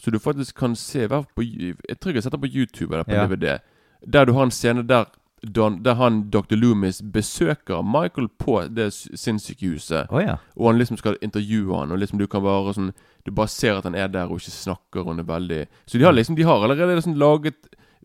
så 0.01 0.11
du 0.11 0.19
faktisk 0.19 0.57
kan 0.57 0.75
se 0.77 1.07
på, 1.09 1.43
Jeg 1.45 2.01
tror 2.01 2.13
jeg 2.13 2.15
har 2.17 2.23
sett 2.23 2.33
den 2.33 2.41
på 2.41 2.49
YouTube 2.49 2.95
eller 2.95 3.05
på 3.05 3.13
Ja. 3.13 3.27
DVD. 3.27 3.59
Der 4.13 4.25
du 4.25 4.33
har 4.33 4.43
en 4.45 4.51
scene 4.51 4.83
der, 4.83 5.05
Don, 5.43 5.83
der 5.83 5.95
han 5.95 6.31
Dr. 6.31 6.55
Loomis 6.57 7.03
besøker 7.03 7.83
Michael 7.83 8.29
på 8.29 8.61
det 8.69 8.93
sinnssykehuset. 8.93 10.07
Oh, 10.11 10.21
ja. 10.23 10.37
Og 10.57 10.67
han 10.67 10.79
liksom 10.79 10.97
skal 10.97 11.17
intervjue 11.23 11.79
han 11.79 11.93
Og 11.93 11.99
liksom 11.99 12.19
du 12.19 12.27
kan 12.27 12.43
bare 12.43 12.75
sånn 12.75 12.93
Du 13.25 13.31
bare 13.31 13.49
ser 13.49 13.79
at 13.79 13.85
han 13.85 13.95
er 13.95 14.09
der 14.09 14.29
og 14.29 14.37
ikke 14.41 14.51
snakker. 14.53 15.01
Og 15.01 15.07
han 15.15 15.19
er 15.19 15.23
veldig 15.25 15.67
Så 15.87 15.99
de 15.99 16.05
har 16.05 16.13
liksom 16.13 16.37
De 16.37 16.43
har 16.43 16.61
allerede 16.63 16.95
liksom 16.95 17.15
laget 17.15 17.57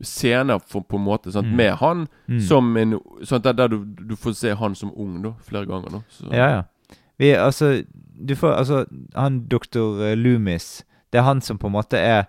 scener 0.01 0.60
for, 0.60 0.81
på 0.81 0.97
en 0.97 1.03
måte 1.05 1.31
sant, 1.31 1.47
Mm. 1.47 1.55
med 1.55 1.73
han 1.79 2.08
Mm. 2.27 2.39
som 2.41 2.77
en 2.77 2.99
Sånn 3.23 3.41
der, 3.41 3.53
der 3.53 3.67
du, 3.67 3.86
du 3.86 4.15
får 4.15 4.34
se 4.36 4.53
han 4.55 4.75
som 4.75 4.91
ung 4.95 5.21
da 5.23 5.31
flere 5.41 5.65
ganger. 5.65 5.89
da 5.91 6.01
så. 6.10 6.31
Ja, 6.34 6.47
ja. 6.49 6.63
Vi, 7.17 7.31
altså, 7.34 7.84
du 8.25 8.36
får 8.36 8.53
Altså, 8.58 8.86
han 9.15 9.47
doktor 9.47 10.15
Loomis 10.15 10.84
Det 11.12 11.19
er 11.19 11.23
han 11.23 11.41
som 11.41 11.58
på 11.58 11.67
en 11.67 11.73
måte 11.73 11.97
er 11.97 12.25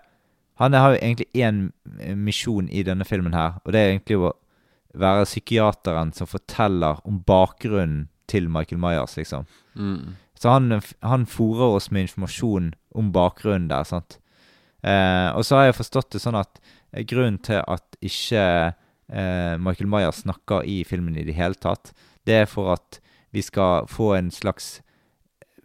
Han 0.59 0.73
har 0.73 0.93
jo 0.95 0.99
egentlig 1.01 1.27
én 1.35 1.71
misjon 2.15 2.69
i 2.69 2.83
denne 2.83 3.03
filmen 3.05 3.33
her, 3.33 3.59
og 3.65 3.71
det 3.73 3.79
er 3.79 3.91
egentlig 3.99 4.17
å 4.17 4.31
være 4.95 5.25
psykiateren 5.25 6.13
som 6.13 6.25
forteller 6.27 6.99
om 7.05 7.19
bakgrunnen 7.27 8.07
til 8.27 8.49
Michael 8.49 8.79
Myers, 8.79 9.15
liksom. 9.17 9.45
Mm. 9.75 10.15
Så 10.39 10.49
han, 10.49 10.81
han 11.03 11.25
fòrer 11.25 11.75
oss 11.75 11.91
med 11.91 12.01
informasjon 12.07 12.73
om 12.95 13.11
bakgrunnen 13.11 13.67
der. 13.69 13.83
sant? 13.83 14.17
Eh, 14.83 15.29
og 15.35 15.43
så 15.45 15.55
har 15.57 15.65
jeg 15.65 15.75
forstått 15.75 16.09
det 16.11 16.21
sånn 16.21 16.35
at 16.39 16.59
eh, 16.59 16.61
grunnen 17.07 17.39
til 17.43 17.63
at 17.63 17.97
ikke 18.01 18.43
eh, 19.11 19.55
Michael 19.59 19.89
Myers 19.91 20.23
snakker 20.25 20.65
i 20.67 20.83
filmen 20.87 21.17
i 21.17 21.25
det 21.27 21.35
hele 21.37 21.57
tatt, 21.59 21.93
det 22.27 22.43
er 22.43 22.49
for 22.49 22.73
at 22.75 22.99
vi 23.35 23.43
skal 23.43 23.87
få 23.91 24.13
en 24.17 24.31
slags 24.33 24.77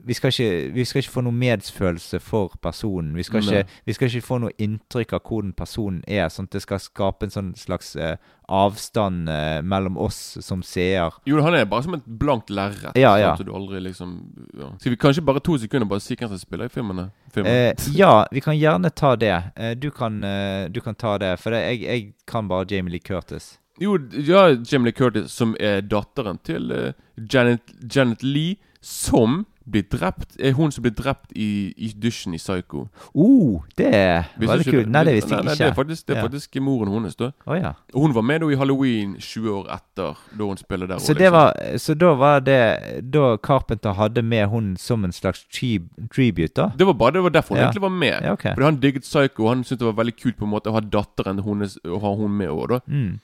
vi 0.05 0.15
skal, 0.15 0.29
ikke, 0.29 0.75
vi 0.75 0.85
skal 0.85 1.03
ikke 1.03 1.13
få 1.13 1.23
noe 1.23 1.37
medfølelse 1.37 2.19
for 2.23 2.55
personen. 2.63 3.15
Vi 3.17 3.23
skal, 3.27 3.43
ikke, 3.43 3.63
vi 3.87 3.95
skal 3.97 4.09
ikke 4.09 4.27
få 4.27 4.39
noe 4.43 4.55
inntrykk 4.63 5.15
av 5.17 5.23
hvordan 5.29 5.53
personen 5.57 6.01
er. 6.11 6.27
sånn 6.33 6.49
at 6.51 6.57
det 6.57 6.63
skal 6.65 6.81
skape 6.83 7.29
en 7.29 7.35
sånn 7.35 7.53
slags 7.59 7.95
eh, 7.97 8.17
avstand 8.53 9.31
eh, 9.31 9.61
mellom 9.63 9.99
oss 10.01 10.19
som 10.43 10.65
seer. 10.67 11.15
Jo, 11.29 11.39
han 11.47 11.55
er 11.59 11.69
bare 11.71 11.87
som 11.87 11.95
et 11.99 12.07
blankt 12.07 12.51
lerret. 12.51 12.99
Ja, 12.99 13.15
ja. 13.21 13.37
Så 13.39 13.47
du 13.47 13.53
aldri 13.55 13.83
liksom 13.85 14.19
ja. 14.59 14.73
Skal 14.81 14.97
vi 14.97 15.01
kanskje 15.05 15.25
bare 15.27 15.43
to 15.45 15.57
sekunder 15.63 15.89
bare 15.89 16.03
si 16.03 16.19
hvem 16.19 16.33
som 16.33 16.43
spiller 16.43 16.71
i 16.71 16.75
filmene? 16.75 17.09
filmen? 17.35 17.53
Eh, 17.53 17.89
ja, 17.97 18.27
vi 18.33 18.43
kan 18.45 18.59
gjerne 18.59 18.91
ta 18.91 19.15
det. 19.17 19.37
Du, 19.79 19.91
kan, 19.95 20.21
du 20.69 20.81
kan 20.81 20.99
ta 20.99 21.17
det, 21.19 21.37
for 21.41 21.55
det, 21.55 21.63
jeg, 21.71 21.83
jeg 21.87 22.13
kan 22.27 22.51
bare 22.51 22.67
Jamie 22.71 22.97
Lee 22.97 23.05
Curtis. 23.05 23.57
Jo, 23.81 23.97
ja, 24.13 24.51
Jamie 24.51 24.91
Lee 24.91 24.99
Curtis, 24.99 25.33
som 25.33 25.55
er 25.61 25.81
datteren 25.87 26.43
til 26.45 26.69
Janet, 27.17 27.73
Janet 27.87 28.23
Lee, 28.23 28.59
som 28.83 29.45
blir 29.71 29.83
drept 29.91 30.37
Er 30.41 30.53
hun 30.53 30.73
som 30.73 30.83
blir 30.83 30.95
drept 30.95 31.33
i, 31.37 31.73
i 31.77 31.93
dusjen 32.03 32.35
i 32.35 32.39
Psycho. 32.39 32.87
Oh, 33.15 33.63
det 33.79 33.95
er 33.95 34.31
veldig 34.39 34.65
kult. 34.65 34.91
Nei, 34.91 35.05
det 35.05 35.15
visste 35.15 35.35
jeg 35.35 35.39
ikke. 35.39 35.49
nei. 35.49 35.55
Det 35.59 35.67
er 35.67 35.75
faktisk, 35.75 36.07
det 36.09 36.17
er 36.17 36.41
Ja. 36.55 36.61
moren 36.61 36.93
hennes. 36.93 37.15
da 37.17 37.31
oh, 37.47 37.57
ja. 37.57 37.73
Og 37.95 38.03
Hun 38.03 38.15
var 38.15 38.23
med 38.23 38.41
da 38.41 38.49
i 38.51 38.57
Halloween 38.57 39.17
20 39.19 39.51
år 39.51 39.71
etter, 39.75 40.19
da 40.39 40.45
hun 40.45 40.57
spiller 40.57 40.87
der. 40.87 40.99
Så, 40.99 41.13
også, 41.13 41.15
det 41.15 41.21
liksom. 41.21 41.33
var, 41.33 41.79
så 41.79 41.95
da 41.95 42.13
var 42.15 42.41
det 42.41 43.13
Da 43.13 43.37
Carpenter 43.37 43.93
hadde 43.93 44.23
med 44.23 44.47
hun 44.49 44.77
som 44.77 45.05
en 45.05 45.13
slags 45.13 45.47
tribute, 45.51 46.55
da? 46.57 46.71
Det 46.79 46.87
var 46.87 46.93
bare 46.95 47.13
det 47.13 47.23
var 47.23 47.31
derfor 47.31 47.55
hun 47.55 47.59
Ja. 47.63 47.69
egentlig 47.69 47.83
var 47.83 47.89
med. 47.89 48.23
Ja, 48.23 48.33
okay. 48.33 48.55
Fordi 48.55 48.65
Han 48.65 48.81
digget 48.81 49.03
Psycho, 49.03 49.45
og 49.45 49.49
han 49.49 49.65
syntes 49.65 49.79
det 49.79 49.87
var 49.87 50.05
veldig 50.05 50.17
kult 50.17 50.37
på 50.37 50.45
en 50.45 50.51
måte 50.51 50.71
å 50.71 50.73
ha 50.73 50.81
datteren 50.81 51.43
hennes 51.43 51.79
og 51.85 52.01
ha 52.01 52.15
hun 52.15 52.31
med 52.31 52.49
òg. 52.49 52.81
Mm. 52.87 53.19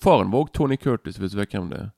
Faren 0.00 0.30
var 0.32 0.44
òg 0.44 0.52
Tony 0.52 0.76
Curtis, 0.76 1.16
hvis 1.16 1.32
du 1.32 1.38
vet 1.38 1.52
hvem 1.52 1.70
det 1.70 1.78
er. 1.78 1.90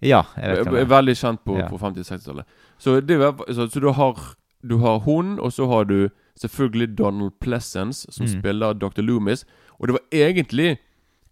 Ja, 0.00 0.22
jeg 0.36 0.50
vet 0.56 0.66
hvem 0.66 0.74
det 0.74 0.82
er. 0.84 0.90
Veldig 0.92 1.14
kjent 1.18 1.44
på, 1.44 1.56
på 1.70 1.78
50-60-tallet. 1.78 2.44
Så, 2.78 3.00
det 3.00 3.18
så, 3.54 3.68
så 3.70 3.80
du 3.80 3.90
har 3.92 4.34
Du 4.62 4.78
har 4.78 4.98
hun, 4.98 5.38
og 5.38 5.52
så 5.52 5.66
har 5.70 5.84
du 5.84 6.08
selvfølgelig 6.36 6.98
Donald 6.98 7.30
Pleasence, 7.40 8.06
som 8.10 8.26
Mm. 8.26 8.40
spiller 8.40 8.72
Dr. 8.74 9.02
Loomis. 9.02 9.44
Og 9.78 9.86
det 9.88 9.92
var 9.92 10.00
egentlig 10.12 10.78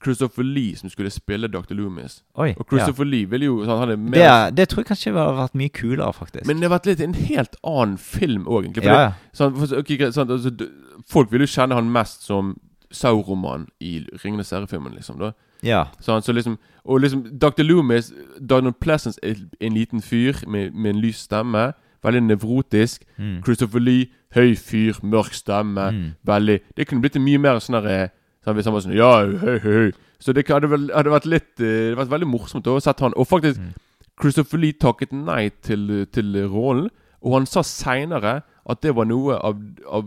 Christopher 0.05 0.43
Lee 0.45 0.77
som 0.77 0.91
skulle 0.91 1.11
spille 1.11 1.49
Dr. 1.49 1.75
Loomis. 1.75 2.23
Oi. 2.37 2.51
Og 2.59 2.67
Ja. 2.73 2.77
Christopher 2.77 3.05
Lee 3.05 3.25
ville 3.31 3.47
jo 3.47 3.65
Han 3.65 3.91
er 3.91 3.97
mer 3.97 4.11
Det, 4.51 4.57
det 4.57 4.69
tror 4.69 4.81
jeg 4.81 4.87
kanskje 4.87 5.13
hadde 5.13 5.37
vært 5.37 5.55
mye 5.55 5.69
kulere, 5.69 6.13
faktisk. 6.13 6.47
Men 6.47 6.57
det 6.61 6.71
har 6.71 6.79
vært 6.79 6.87
litt 6.87 7.01
en 7.01 7.15
helt 7.15 7.57
annen 7.65 7.99
film 7.99 8.45
òg, 8.47 8.65
egentlig. 8.65 8.85
Ja, 8.85 9.01
ja. 9.01 9.13
sånn, 9.35 9.57
for, 9.57 9.77
ok, 9.79 10.13
sånn, 10.13 10.31
altså, 10.31 10.69
folk 11.09 11.33
vil 11.33 11.41
jo 11.41 11.47
kjenne 11.47 11.75
han 11.75 11.91
mest 11.93 12.23
som 12.23 12.57
Sauroman 12.93 13.67
i 13.81 14.07
Ringenes 14.25 14.51
herre-filmen, 14.51 14.95
liksom. 14.95 15.19
da 15.19 15.33
ja. 15.65 15.85
Sånn, 16.01 16.23
så 16.23 16.33
liksom, 16.33 16.59
og 16.85 17.01
liksom 17.01 17.25
Dr. 17.39 17.63
Loomis, 17.65 18.13
Donald 18.41 18.77
Pleasence, 18.81 19.19
er 19.23 19.35
en 19.61 19.75
liten 19.75 20.03
fyr 20.03 20.43
med, 20.47 20.75
med 20.75 20.95
en 20.95 21.01
lys 21.03 21.25
stemme. 21.27 21.73
Veldig 22.05 22.23
nevrotisk. 22.23 23.03
Mm. 23.19 23.41
Christopher 23.45 23.81
Lee, 23.81 24.07
høy 24.35 24.55
fyr, 24.57 24.99
mørk 25.03 25.35
stemme. 25.35 25.89
Mm. 25.93 26.11
Veldig 26.27 26.61
Det 26.77 26.87
kunne 26.87 27.01
blitt 27.03 27.19
mye 27.19 27.39
mer 27.39 27.59
sånn 27.59 27.81
derre 27.81 28.11
sånn, 28.45 28.55
Hvis 28.55 28.69
han 28.69 28.75
var 28.77 28.85
sånn 28.85 28.95
Ja, 28.95 29.11
høy, 29.27 29.59
høy, 29.59 29.59
høy. 29.65 29.93
Så 30.23 30.33
det 30.33 30.47
hadde, 30.49 30.69
vel, 30.71 30.91
hadde 30.95 31.11
vært 31.13 31.27
litt 31.27 31.61
eh, 31.61 31.67
Det 31.67 31.97
hadde 31.97 32.05
vært 32.05 32.15
veldig 32.15 32.29
morsomt 32.31 32.67
å 32.71 32.79
sett 32.81 33.01
han. 33.01 33.17
Og 33.17 33.27
faktisk, 33.27 33.59
Mm. 33.61 33.73
Christopher 34.21 34.59
Lee 34.59 34.73
takket 34.73 35.13
nei 35.13 35.51
til, 35.63 36.07
til 36.13 36.37
rollen. 36.49 36.89
Og 37.21 37.35
han 37.35 37.47
sa 37.47 37.61
seinere 37.67 38.43
at 38.69 38.81
det 38.83 38.95
var 38.97 39.05
noe 39.07 39.37
av, 39.39 39.57
av 39.87 40.05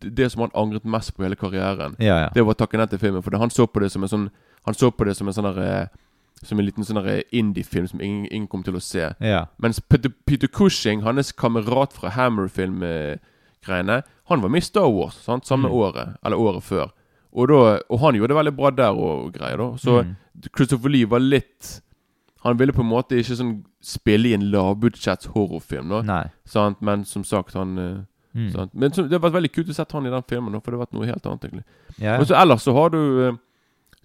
det 0.00 0.30
som 0.32 0.40
han 0.44 0.50
angret 0.54 0.84
mest 0.84 1.14
på 1.16 1.22
hele 1.24 1.36
karrieren. 1.36 1.96
Ja, 1.98 2.18
ja. 2.20 2.28
Det 2.34 2.44
var 2.46 2.54
å 2.54 2.58
takke 2.58 2.78
nei 2.78 2.86
til 2.86 2.98
filmen. 3.02 3.22
For 3.22 3.36
han 3.38 3.50
så 3.50 3.66
på 3.66 3.80
det 3.82 3.90
som 3.92 4.02
en 4.02 4.08
sånn 4.08 4.30
Han 4.66 4.74
så 4.74 4.90
på 4.90 5.04
det 5.06 5.14
som 5.16 5.28
en 5.28 5.34
sånn 5.34 5.58
eh, 5.62 5.86
Som 6.42 6.58
en 6.58 6.66
liten 6.66 6.84
sånn 6.84 7.00
indie-film 7.32 7.86
som 7.88 8.00
ingen, 8.00 8.26
ingen 8.32 8.46
kom 8.48 8.62
til 8.62 8.74
å 8.76 8.80
se. 8.82 9.14
ja. 9.20 9.46
Mens 9.58 9.80
Peter, 9.80 10.10
Peter 10.26 10.46
Cushing, 10.48 11.00
hans 11.02 11.32
kamerat 11.32 11.92
fra 11.92 12.10
Hammer-film-greiene, 12.10 14.02
han 14.28 14.40
var 14.42 14.48
med 14.48 14.58
i 14.62 14.66
Star 14.66 14.88
Wars 14.92 15.14
sant? 15.24 15.46
samme 15.46 15.68
Mm. 15.68 15.74
året, 15.74 16.16
eller 16.24 16.36
året 16.36 16.62
før. 16.62 16.90
Og, 17.32 17.48
da, 17.48 17.78
og 17.90 17.98
han 18.00 18.14
gjorde 18.14 18.28
det 18.28 18.36
veldig 18.36 18.56
bra 18.56 18.70
der 18.70 18.92
og 18.96 19.32
greier. 19.32 19.56
da 19.56 19.76
Så 19.76 20.02
Mm. 20.04 20.16
Christopher 20.56 20.88
Lee 20.90 21.04
var 21.06 21.20
litt 21.20 21.80
Han 22.46 22.58
ville 22.60 22.72
på 22.76 22.82
en 22.84 22.88
måte 22.90 23.18
ikke 23.18 23.36
sånn 23.38 23.54
spille 23.82 24.30
i 24.30 24.34
en 24.36 24.48
lavbudsjetts 24.52 25.26
horrorfilm, 25.34 25.88
da. 25.92 26.02
Nei. 26.06 26.24
Sant? 26.46 26.80
men 26.86 27.04
som 27.04 27.24
sagt, 27.26 27.54
han 27.58 27.78
eh, 27.78 27.96
Mm. 28.36 28.50
sant? 28.52 28.74
Men 28.76 28.90
så, 28.92 29.02
det 29.08 29.16
har 29.16 29.22
vært 29.24 29.32
veldig 29.38 29.50
kult 29.54 29.68
å 29.72 29.74
sette 29.74 29.94
han 29.96 30.06
i 30.06 30.10
den 30.12 30.22
filmen, 30.28 30.52
da, 30.52 30.58
for 30.60 30.70
det 30.70 30.76
har 30.78 30.86
vært 30.86 30.92
noe 30.98 31.06
helt 31.08 31.24
annet, 31.26 31.44
egentlig. 31.46 31.64
Ja. 32.02 32.18
Og 32.20 32.26
så 32.28 32.34
ellers 32.36 32.62
så 32.66 32.74
har 32.76 32.90
du 32.92 32.98
eh, 33.28 33.36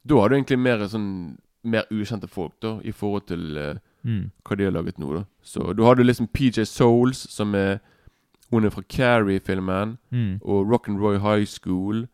Da 0.08 0.16
har 0.22 0.30
du 0.30 0.36
egentlig 0.38 0.58
mer 0.60 0.80
sånn 0.88 1.38
Mer 1.64 1.84
ukjente 1.92 2.30
folk, 2.32 2.54
da, 2.64 2.80
i 2.84 2.92
forhold 2.92 3.28
til 3.28 3.58
eh, 3.58 3.76
Mm. 4.06 4.32
hva 4.44 4.56
de 4.58 4.64
har 4.64 4.72
laget 4.72 4.98
nå, 4.98 5.12
da. 5.14 5.24
Så 5.44 5.76
du 5.78 5.84
hadde 5.84 6.02
liksom 6.08 6.28
PJ 6.34 6.64
Souls, 6.66 7.20
som 7.30 7.54
er 7.54 7.82
Hun 8.52 8.66
er 8.66 8.70
fra 8.72 8.82
Carrie-filmen, 8.90 9.98
Mm. 10.12 10.40
og 10.44 10.66
Rock'n'Roy 10.72 11.20
High 11.20 11.46
School. 11.46 12.08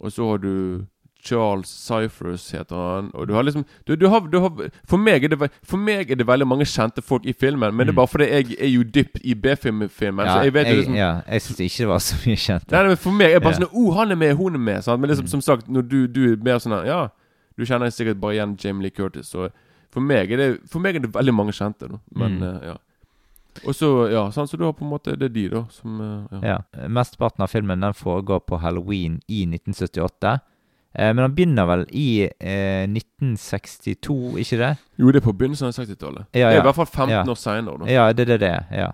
Og 0.00 0.12
så 0.12 0.28
har 0.30 0.38
du 0.38 0.86
Charles 1.22 1.68
Cyphers, 1.68 2.50
heter 2.50 2.74
han. 2.76 3.10
Og 3.14 3.28
du 3.28 3.34
har 3.34 3.42
liksom 3.46 3.64
du, 3.86 3.94
du 3.96 4.08
har, 4.08 4.20
du 4.20 4.40
har, 4.40 4.50
for, 4.88 4.96
meg 4.98 5.24
er 5.24 5.28
det, 5.28 5.50
for 5.62 5.76
meg 5.78 6.10
er 6.10 6.16
det 6.18 6.26
veldig 6.26 6.46
mange 6.50 6.64
kjente 6.66 7.02
folk 7.02 7.24
i 7.26 7.32
filmen, 7.32 7.74
men 7.74 7.86
det 7.86 7.92
er 7.92 7.94
Mm. 7.94 8.00
bare 8.00 8.10
fordi 8.10 8.28
jeg 8.28 8.56
er 8.58 8.68
jo 8.72 8.82
dypt 8.82 9.20
i 9.24 9.34
B-filmen. 9.34 9.88
Ja, 10.26 10.34
så 10.38 10.42
jeg 10.44 10.52
vet 10.54 10.66
jeg, 10.66 10.76
liksom 10.80 10.94
ja, 10.98 11.10
jeg 11.28 11.42
syns 11.42 11.60
ikke 11.60 11.78
det 11.84 11.88
var 11.88 11.98
så 11.98 12.16
mye 12.26 12.36
kjente. 12.36 12.70
Nei, 12.72 12.82
nei, 12.82 12.88
men 12.88 12.96
For 12.96 13.10
meg 13.12 13.30
er 13.30 13.34
det 13.38 13.42
bare 13.42 13.52
Ja. 13.54 13.58
sånn 13.60 13.72
Oh, 13.72 13.94
han 13.96 14.10
er 14.10 14.16
med, 14.16 14.36
hun 14.36 14.54
er 14.54 14.58
med. 14.58 14.82
Sant? 14.84 15.00
Men 15.00 15.10
liksom, 15.10 15.24
Mm. 15.24 15.28
som 15.30 15.40
sagt, 15.40 15.68
når 15.68 15.88
du, 15.88 16.06
du 16.08 16.32
er 16.32 16.36
mer 16.42 16.58
sånn 16.58 16.84
Ja, 16.86 17.08
du 17.56 17.64
kjenner 17.64 17.86
sikkert 17.90 18.20
bare 18.20 18.32
igjen 18.34 18.56
Jamie 18.58 18.82
Lee 18.82 18.90
Curtis. 18.90 19.28
Så 19.30 19.50
for 19.90 20.00
meg 20.00 20.32
er 20.32 20.36
det, 20.36 20.60
for 20.70 20.80
meg 20.80 20.96
er 20.96 21.00
det 21.00 21.12
veldig 21.12 21.34
mange 21.34 21.52
kjente. 21.52 21.88
Da. 21.88 21.98
Men 22.14 22.38
Mm. 22.38 22.42
uh, 22.42 22.60
ja. 22.66 22.76
Og 23.66 23.74
så 23.74 24.10
ja, 24.10 24.30
sånn, 24.30 24.48
så 24.48 24.56
du 24.56 24.64
har 24.64 24.72
på 24.72 24.80
en 24.82 24.88
måte 24.90 25.12
Det 25.18 25.22
er 25.28 25.28
de, 25.28 25.48
da, 25.50 25.66
som 25.70 26.00
eh, 26.00 26.38
ja. 26.42 26.56
Ja. 26.72 26.88
Mesteparten 26.88 27.42
av 27.42 27.50
filmen 27.50 27.80
den 27.80 27.92
foregår 27.92 28.40
på 28.46 28.58
halloween 28.58 29.20
i 29.28 29.44
1978. 29.44 30.40
Eh, 30.94 31.12
men 31.14 31.22
han 31.24 31.34
begynner 31.34 31.66
vel 31.70 31.86
i 31.96 32.28
eh, 32.28 32.86
1962, 32.88 34.38
ikke 34.42 34.58
det? 34.60 34.72
Jo, 35.00 35.10
det 35.12 35.22
er 35.22 35.24
på 35.26 35.32
begynnelsen 35.36 35.70
av 35.70 35.76
60-tallet. 35.76 36.26
Ja, 36.34 36.48
Det 36.50 36.56
ja. 36.56 36.58
er 36.58 36.60
i 36.60 36.66
hvert 36.68 36.80
fall 36.80 36.86
15 36.90 37.10
Ja. 37.14 37.22
år 37.24 37.38
seinere. 37.40 37.88
Ja, 37.90 38.12
det 38.12 38.28
er 38.28 38.36
det 38.36 38.40
det. 38.40 38.66
Ja. 38.76 38.90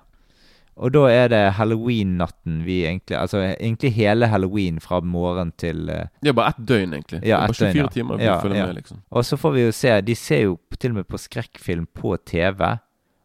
Og 0.79 0.93
da 0.95 1.09
er 1.11 1.29
det 1.29 1.53
halloween-natten 1.59 2.61
vi 2.65 2.85
egentlig 2.87 3.17
Altså 3.19 3.41
egentlig 3.59 3.91
hele 3.97 4.29
halloween 4.31 4.79
fra 4.81 5.01
morgen 5.01 5.51
til 5.59 5.89
eh, 5.91 6.07
Det 6.23 6.29
er 6.29 6.33
bare 6.39 6.53
ett 6.55 6.61
døgn, 6.69 6.93
egentlig. 6.95 7.23
Ja, 7.27 7.41
24 7.49 7.73
døgn, 7.73 7.77
ja. 7.83 7.89
timer 7.89 8.17
vi 8.17 8.25
Ja, 8.25 8.37
følger 8.41 8.57
ja. 8.61 8.67
med, 8.67 8.75
liksom. 8.77 9.01
Og 9.11 9.25
så 9.25 9.37
får 9.37 9.51
vi 9.57 9.65
jo 9.65 9.73
se 9.73 10.01
De 10.01 10.15
ser 10.15 10.43
jo 10.45 10.59
til 10.79 10.91
og 10.91 10.95
med 11.01 11.09
på 11.09 11.19
skrekkfilm 11.19 11.87
på 11.95 12.17
TV. 12.25 12.79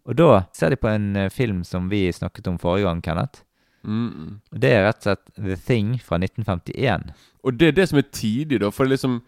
Og 0.05 0.15
da 0.17 0.41
ser 0.51 0.69
de 0.69 0.75
på 0.75 0.87
en 0.89 1.15
eh, 1.15 1.29
film 1.29 1.63
som 1.63 1.89
vi 1.91 2.07
snakket 2.11 2.47
om 2.47 2.57
forrige 2.57 2.87
gang, 2.89 3.01
Kenneth. 3.03 3.43
Mm 3.85 4.09
-mm. 4.09 4.59
Det 4.59 4.71
er 4.71 4.87
rett 4.87 4.97
og 4.97 5.03
slett 5.03 5.45
The 5.45 5.55
Thing 5.55 5.99
fra 6.01 6.17
1951. 6.17 7.11
Og 7.43 7.59
det 7.59 7.67
er 7.67 7.71
det 7.71 7.89
som 7.89 7.97
er 7.97 8.03
tidig, 8.11 8.59
da. 8.61 8.69
For 8.71 8.83
det 8.83 8.89
liksom 8.91 9.21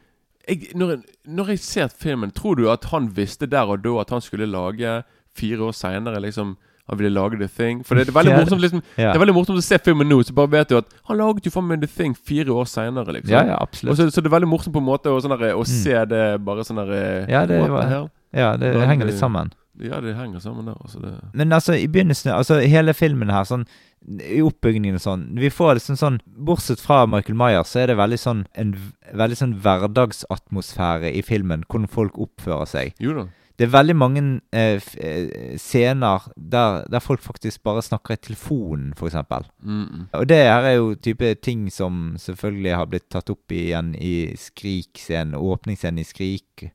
jeg, 0.47 0.67
når, 0.75 1.01
når 1.25 1.47
jeg 1.47 1.59
ser 1.59 1.87
filmen, 1.87 2.31
tror 2.31 2.55
du 2.55 2.69
at 2.69 2.83
han 2.85 3.09
visste 3.15 3.45
der 3.45 3.65
og 3.65 3.83
da 3.83 3.99
at 4.01 4.09
han 4.09 4.21
skulle 4.21 4.45
lage 4.45 5.03
fire 5.35 5.57
år 5.63 5.71
seinere 5.73 6.19
liksom 6.21 6.57
han 6.89 6.97
ville 6.99 7.09
lage 7.09 7.37
The 7.37 7.47
Thing? 7.47 7.83
For 7.85 7.95
det 7.95 8.07
er 8.07 8.11
veldig 8.13 8.35
morsomt 8.39 8.61
liksom 8.61 8.81
Ja, 8.97 9.07
Det 9.09 9.15
er 9.15 9.19
veldig 9.25 9.33
morsomt 9.33 9.57
å 9.57 9.61
se 9.61 9.77
filmen 9.77 10.07
nå, 10.07 10.21
så 10.23 10.33
bare 10.33 10.51
vet 10.51 10.69
du 10.69 10.77
at 10.77 10.85
han 11.07 11.17
laget 11.17 11.45
jo 11.45 11.51
faen 11.51 11.67
meg 11.67 11.81
The 11.81 11.87
Thing 11.87 12.15
fire 12.15 12.51
år 12.53 12.65
seinere, 12.65 13.11
liksom. 13.13 13.31
ja, 13.31 13.43
ja 13.45 13.57
absolutt. 13.61 13.97
så, 13.97 14.11
så 14.11 14.21
det 14.21 14.27
er 14.29 14.35
veldig 14.37 14.47
morsomt 14.47 14.73
på 14.75 14.79
en 14.79 14.85
måte 14.85 15.09
å, 15.09 15.19
sånn 15.21 15.33
der, 15.39 15.55
å 15.55 15.65
Mm. 15.65 15.83
se 15.83 16.05
det 16.05 16.45
bare 16.45 16.61
sånn 16.63 16.77
der 16.85 17.25
Ja, 17.29 17.45
det 17.45 17.69
var- 17.69 18.09
Ja, 18.33 18.57
det 18.57 18.73
det 18.73 18.87
henger 18.87 19.05
litt 19.05 19.17
sammen. 19.17 19.51
Ja, 19.81 19.99
det 19.99 20.15
henger 20.15 20.39
sammen 20.39 20.65
der, 20.65 20.73
altså. 20.79 20.99
Det. 21.01 21.13
Men 21.33 21.51
altså, 21.51 21.73
i 21.73 21.87
begynnelsen 21.87 22.31
Altså, 22.31 22.59
hele 22.59 22.93
filmen 22.93 23.29
her, 23.29 23.43
sånn 23.43 23.65
i 24.05 24.41
oppbyggingen 24.45 24.99
og 24.99 25.01
sånn 25.01 25.23
Vi 25.41 25.49
får 25.49 25.79
liksom 25.79 25.97
sånn 25.99 26.19
Bortsett 26.25 26.81
fra 26.83 27.05
Michael 27.09 27.37
Myers, 27.39 27.71
så 27.71 27.81
er 27.81 27.91
det 27.91 27.97
veldig 27.99 28.19
sånn 28.21 28.43
en 28.53 28.75
veldig 29.15 29.39
sånn 29.39 29.55
hverdagsatmosfære 29.63 31.11
i 31.15 31.23
filmen. 31.25 31.63
Hvordan 31.69 31.91
folk 31.91 32.19
oppfører 32.21 32.69
seg. 32.69 32.95
Jo 33.01 33.15
da. 33.17 33.25
Det 33.55 33.69
er 33.69 33.71
veldig 33.71 33.95
mange 33.95 34.21
eh, 34.51 34.83
eh, 34.99 35.53
scener 35.61 36.25
der, 36.35 36.81
der 36.91 37.03
folk 37.03 37.21
faktisk 37.23 37.63
bare 37.63 37.83
snakker 37.85 38.17
i 38.17 38.19
telefonen, 38.19 38.91
f.eks. 38.97 39.15
Mm 39.63 39.85
-mm. 39.85 40.01
Og 40.11 40.29
det 40.29 40.37
her 40.37 40.63
er 40.63 40.75
jo 40.75 40.95
type 40.95 41.35
ting 41.35 41.71
som 41.71 42.15
selvfølgelig 42.19 42.75
har 42.75 42.85
blitt 42.85 43.09
tatt 43.09 43.29
opp 43.29 43.51
igjen 43.51 43.95
i 43.95 44.35
Skrik-scenen, 44.35 45.35
åpningsscenen 45.35 45.99
i 45.99 46.03
Skrik. 46.03 46.69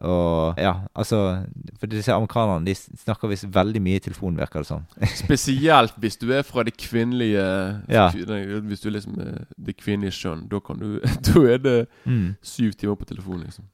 Og 0.00 0.56
ja, 0.58 0.72
altså 0.96 1.18
For 1.80 1.86
disse 1.90 2.12
amerikanerne 2.14 2.64
de 2.64 2.74
snakker 2.74 3.28
visst 3.28 3.44
veldig 3.52 3.82
mye 3.84 3.98
i 4.00 4.04
telefonen, 4.04 4.38
virker 4.40 4.62
det 4.62 4.66
som. 4.70 4.86
Spesielt 5.24 5.92
hvis 6.00 6.16
du 6.20 6.30
er 6.32 6.42
fra 6.46 6.64
det 6.64 6.76
kvinnelige 6.80 7.42
Ja. 7.88 8.06
Hvis 8.12 8.80
du 8.80 8.88
er 8.88 8.94
liksom 8.96 9.18
eh, 9.20 9.42
det 9.58 9.76
kvinnelige 9.76 10.16
skjønn. 10.16 10.46
Da 10.50 10.60
kan 10.64 10.78
du 10.80 11.00
Da 11.26 11.44
er 11.52 11.58
det 11.58 11.76
Mm. 12.06 12.34
syv 12.42 12.72
timer 12.72 12.96
på 12.96 13.04
telefonen, 13.04 13.44
liksom. 13.44 13.64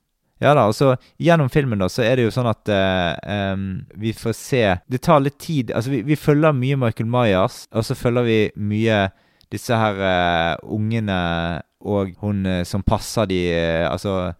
Ja 0.40 0.50
da, 0.54 0.66
og 0.68 0.74
så 0.76 0.96
gjennom 1.22 1.48
filmen 1.48 1.78
da, 1.80 1.86
så 1.88 2.02
er 2.04 2.16
det 2.18 2.26
jo 2.26 2.32
sånn 2.34 2.48
at 2.50 2.68
uh, 2.68 3.52
um, 3.54 3.62
vi 3.96 4.10
får 4.12 4.34
se 4.36 4.64
Det 4.90 5.00
tar 5.00 5.22
litt 5.24 5.38
tid 5.40 5.70
Altså, 5.72 5.90
vi, 5.94 6.02
vi 6.04 6.16
følger 6.16 6.52
mye 6.52 6.76
Michael 6.76 7.08
Myers, 7.08 7.62
og 7.72 7.86
så 7.88 7.94
følger 7.96 8.26
vi 8.26 8.36
mye 8.60 8.98
disse 9.52 9.72
her 9.78 9.96
uh, 9.96 10.74
ungene 10.76 11.16
og 11.86 12.12
hun 12.20 12.44
uh, 12.46 12.60
som 12.68 12.82
passer 12.84 13.24
de 13.30 13.40
Altså 13.88 14.34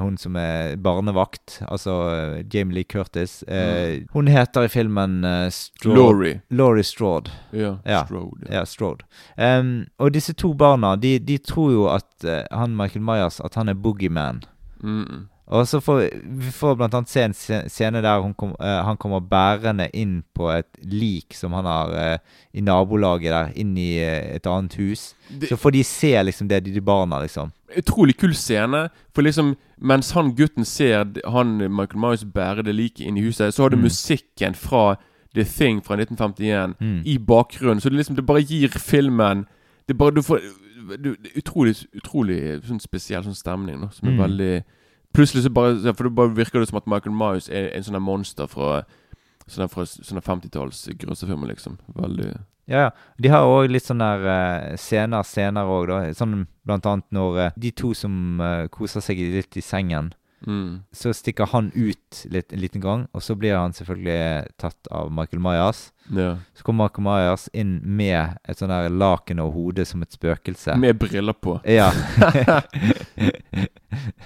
hun 0.00 0.16
som 0.16 0.36
er 0.40 0.76
barnevakt, 0.80 1.58
altså 1.68 1.96
eh, 2.08 2.44
Jamie 2.54 2.74
Lee 2.78 2.84
Curtis. 2.88 3.42
Eh, 3.42 4.06
Hun 4.12 4.26
heter 4.26 4.64
i 4.64 4.68
filmen 4.72 5.24
uh, 5.24 5.50
Laurie. 5.84 6.40
Laurie 6.48 6.84
Strode. 6.84 7.30
Ja. 7.52 7.76
Ja. 7.84 8.04
Strode. 8.04 8.48
Ja, 8.50 8.64
Strode. 8.64 9.04
Um, 9.36 9.86
og 9.98 10.14
disse 10.14 10.32
to 10.32 10.54
barna, 10.54 10.96
de, 10.96 11.18
de 11.18 11.38
tror 11.38 11.72
jo 11.72 11.88
at 11.92 12.08
uh, 12.24 12.40
han 12.50 12.76
Michael 12.76 13.04
Myers 13.04 13.40
At 13.44 13.54
han 13.60 13.68
er 13.68 13.74
boogeyman. 13.74 14.42
Mm 14.80 15.02
-mm. 15.02 15.26
Og 15.50 15.64
så 15.66 15.78
får 15.80 16.10
vi 16.38 16.50
får 16.52 16.74
blant 16.76 16.92
annet 16.94 17.08
se 17.08 17.22
en 17.24 17.32
scene 17.70 18.02
der 18.04 18.32
kom, 18.36 18.50
uh, 18.60 18.82
han 18.84 18.98
kommer 19.00 19.20
bærende 19.24 19.86
inn 19.96 20.22
på 20.36 20.50
et 20.52 20.68
lik 20.84 21.32
som 21.34 21.52
han 21.56 21.64
har 21.64 21.88
uh, 21.96 22.18
i 22.52 22.60
nabolaget 22.60 23.32
der, 23.32 23.52
inn 23.56 23.70
i 23.80 23.94
uh, 24.04 24.34
et 24.36 24.46
annet 24.46 24.74
hus. 24.76 25.14
Det- 25.30 25.48
Så 25.48 25.56
får 25.56 25.72
de 25.72 25.82
se 25.84 26.12
liksom 26.22 26.48
det, 26.48 26.60
de, 26.64 26.72
de 26.74 26.80
barna, 26.84 27.22
liksom. 27.24 27.50
Utrolig 27.76 28.16
kul 28.20 28.34
scene. 28.34 28.90
For 29.14 29.22
liksom 29.22 29.54
mens 29.80 30.10
han 30.12 30.34
gutten 30.36 30.64
ser 30.66 31.06
han 31.26 31.56
Michael 31.58 32.00
Myers 32.00 32.24
bære 32.24 32.62
det 32.64 32.74
liket 32.74 33.06
inn 33.06 33.16
i 33.16 33.22
huset, 33.24 33.54
så 33.54 33.62
har 33.62 33.70
du 33.70 33.76
Mm. 33.76 33.84
musikken 33.88 34.54
fra 34.54 34.96
The 35.34 35.44
Thing 35.44 35.80
fra 35.84 35.96
1951 35.96 36.74
Mm. 36.80 37.02
i 37.06 37.16
bakgrunnen. 37.18 37.80
Så 37.80 37.88
det 37.88 37.96
liksom 37.96 38.16
det 38.16 38.26
bare 38.26 38.42
gir 38.42 38.68
filmen 38.68 39.46
Det 39.88 39.96
bare 39.96 40.10
Du 40.14 40.20
får 40.22 40.40
du, 40.98 41.16
utrolig 41.36 41.86
Utrolig 41.96 42.62
sånn 42.64 42.80
spesiell 42.80 43.22
sånn 43.24 43.34
stemning, 43.36 43.80
da, 43.80 43.88
som 43.90 44.08
er 44.08 44.12
Mm. 44.12 44.18
veldig 44.24 44.64
Plutselig 45.16 45.44
så 45.44 45.50
bare 45.50 45.94
For 45.94 46.08
det 46.08 46.14
bare 46.14 46.34
virker 46.36 46.60
det 46.60 46.68
som 46.70 46.80
at 46.80 46.88
Michael 46.90 47.14
Myers 47.16 47.48
er 47.48 47.70
en 47.72 47.86
sånn 47.86 48.02
monster 48.02 48.50
fra 48.50 48.82
Sånn 49.48 49.70
fra 49.72 49.86
sånne 49.88 50.20
50-talls 50.20 50.82
grøssefilmer, 51.00 51.48
liksom. 51.54 51.78
Veldig 51.96 52.34
Ja, 52.68 52.82
ja. 52.82 52.88
De 53.16 53.30
har 53.32 53.48
òg 53.48 53.70
litt 53.72 53.86
sånne 53.86 54.04
der, 54.20 54.26
uh, 54.28 54.76
scener 54.76 55.24
senere 55.24 55.72
òg, 55.72 55.88
da. 55.88 56.00
Sånn 56.16 56.42
blant 56.68 56.84
annet 56.84 57.06
når 57.16 57.38
uh, 57.40 57.54
de 57.56 57.70
to 57.72 57.94
som 57.96 58.42
uh, 58.44 58.66
koser 58.68 59.00
seg 59.04 59.22
litt 59.32 59.56
i 59.56 59.64
sengen, 59.64 60.10
mm. 60.44 60.84
så 60.92 61.14
stikker 61.16 61.48
han 61.54 61.70
ut 61.72 62.20
litt, 62.28 62.52
en 62.52 62.60
liten 62.60 62.84
gang, 62.84 63.06
og 63.16 63.24
så 63.24 63.38
blir 63.40 63.56
han 63.56 63.72
selvfølgelig 63.72 64.52
tatt 64.60 64.90
av 64.92 65.08
Michael 65.16 65.40
Myers. 65.46 65.80
Ja. 66.12 66.34
Så 66.52 66.66
kommer 66.66 66.90
Michael 66.90 67.08
Myers 67.08 67.48
inn 67.56 67.78
med 67.84 68.36
et 68.44 68.60
sånn 68.60 68.74
der 68.74 68.92
laken 68.92 69.40
over 69.40 69.56
hodet 69.56 69.88
som 69.88 70.04
et 70.04 70.12
spøkelse. 70.12 70.76
Med 70.76 71.00
briller 71.00 71.40
på. 71.40 71.56
Ja. 71.64 71.88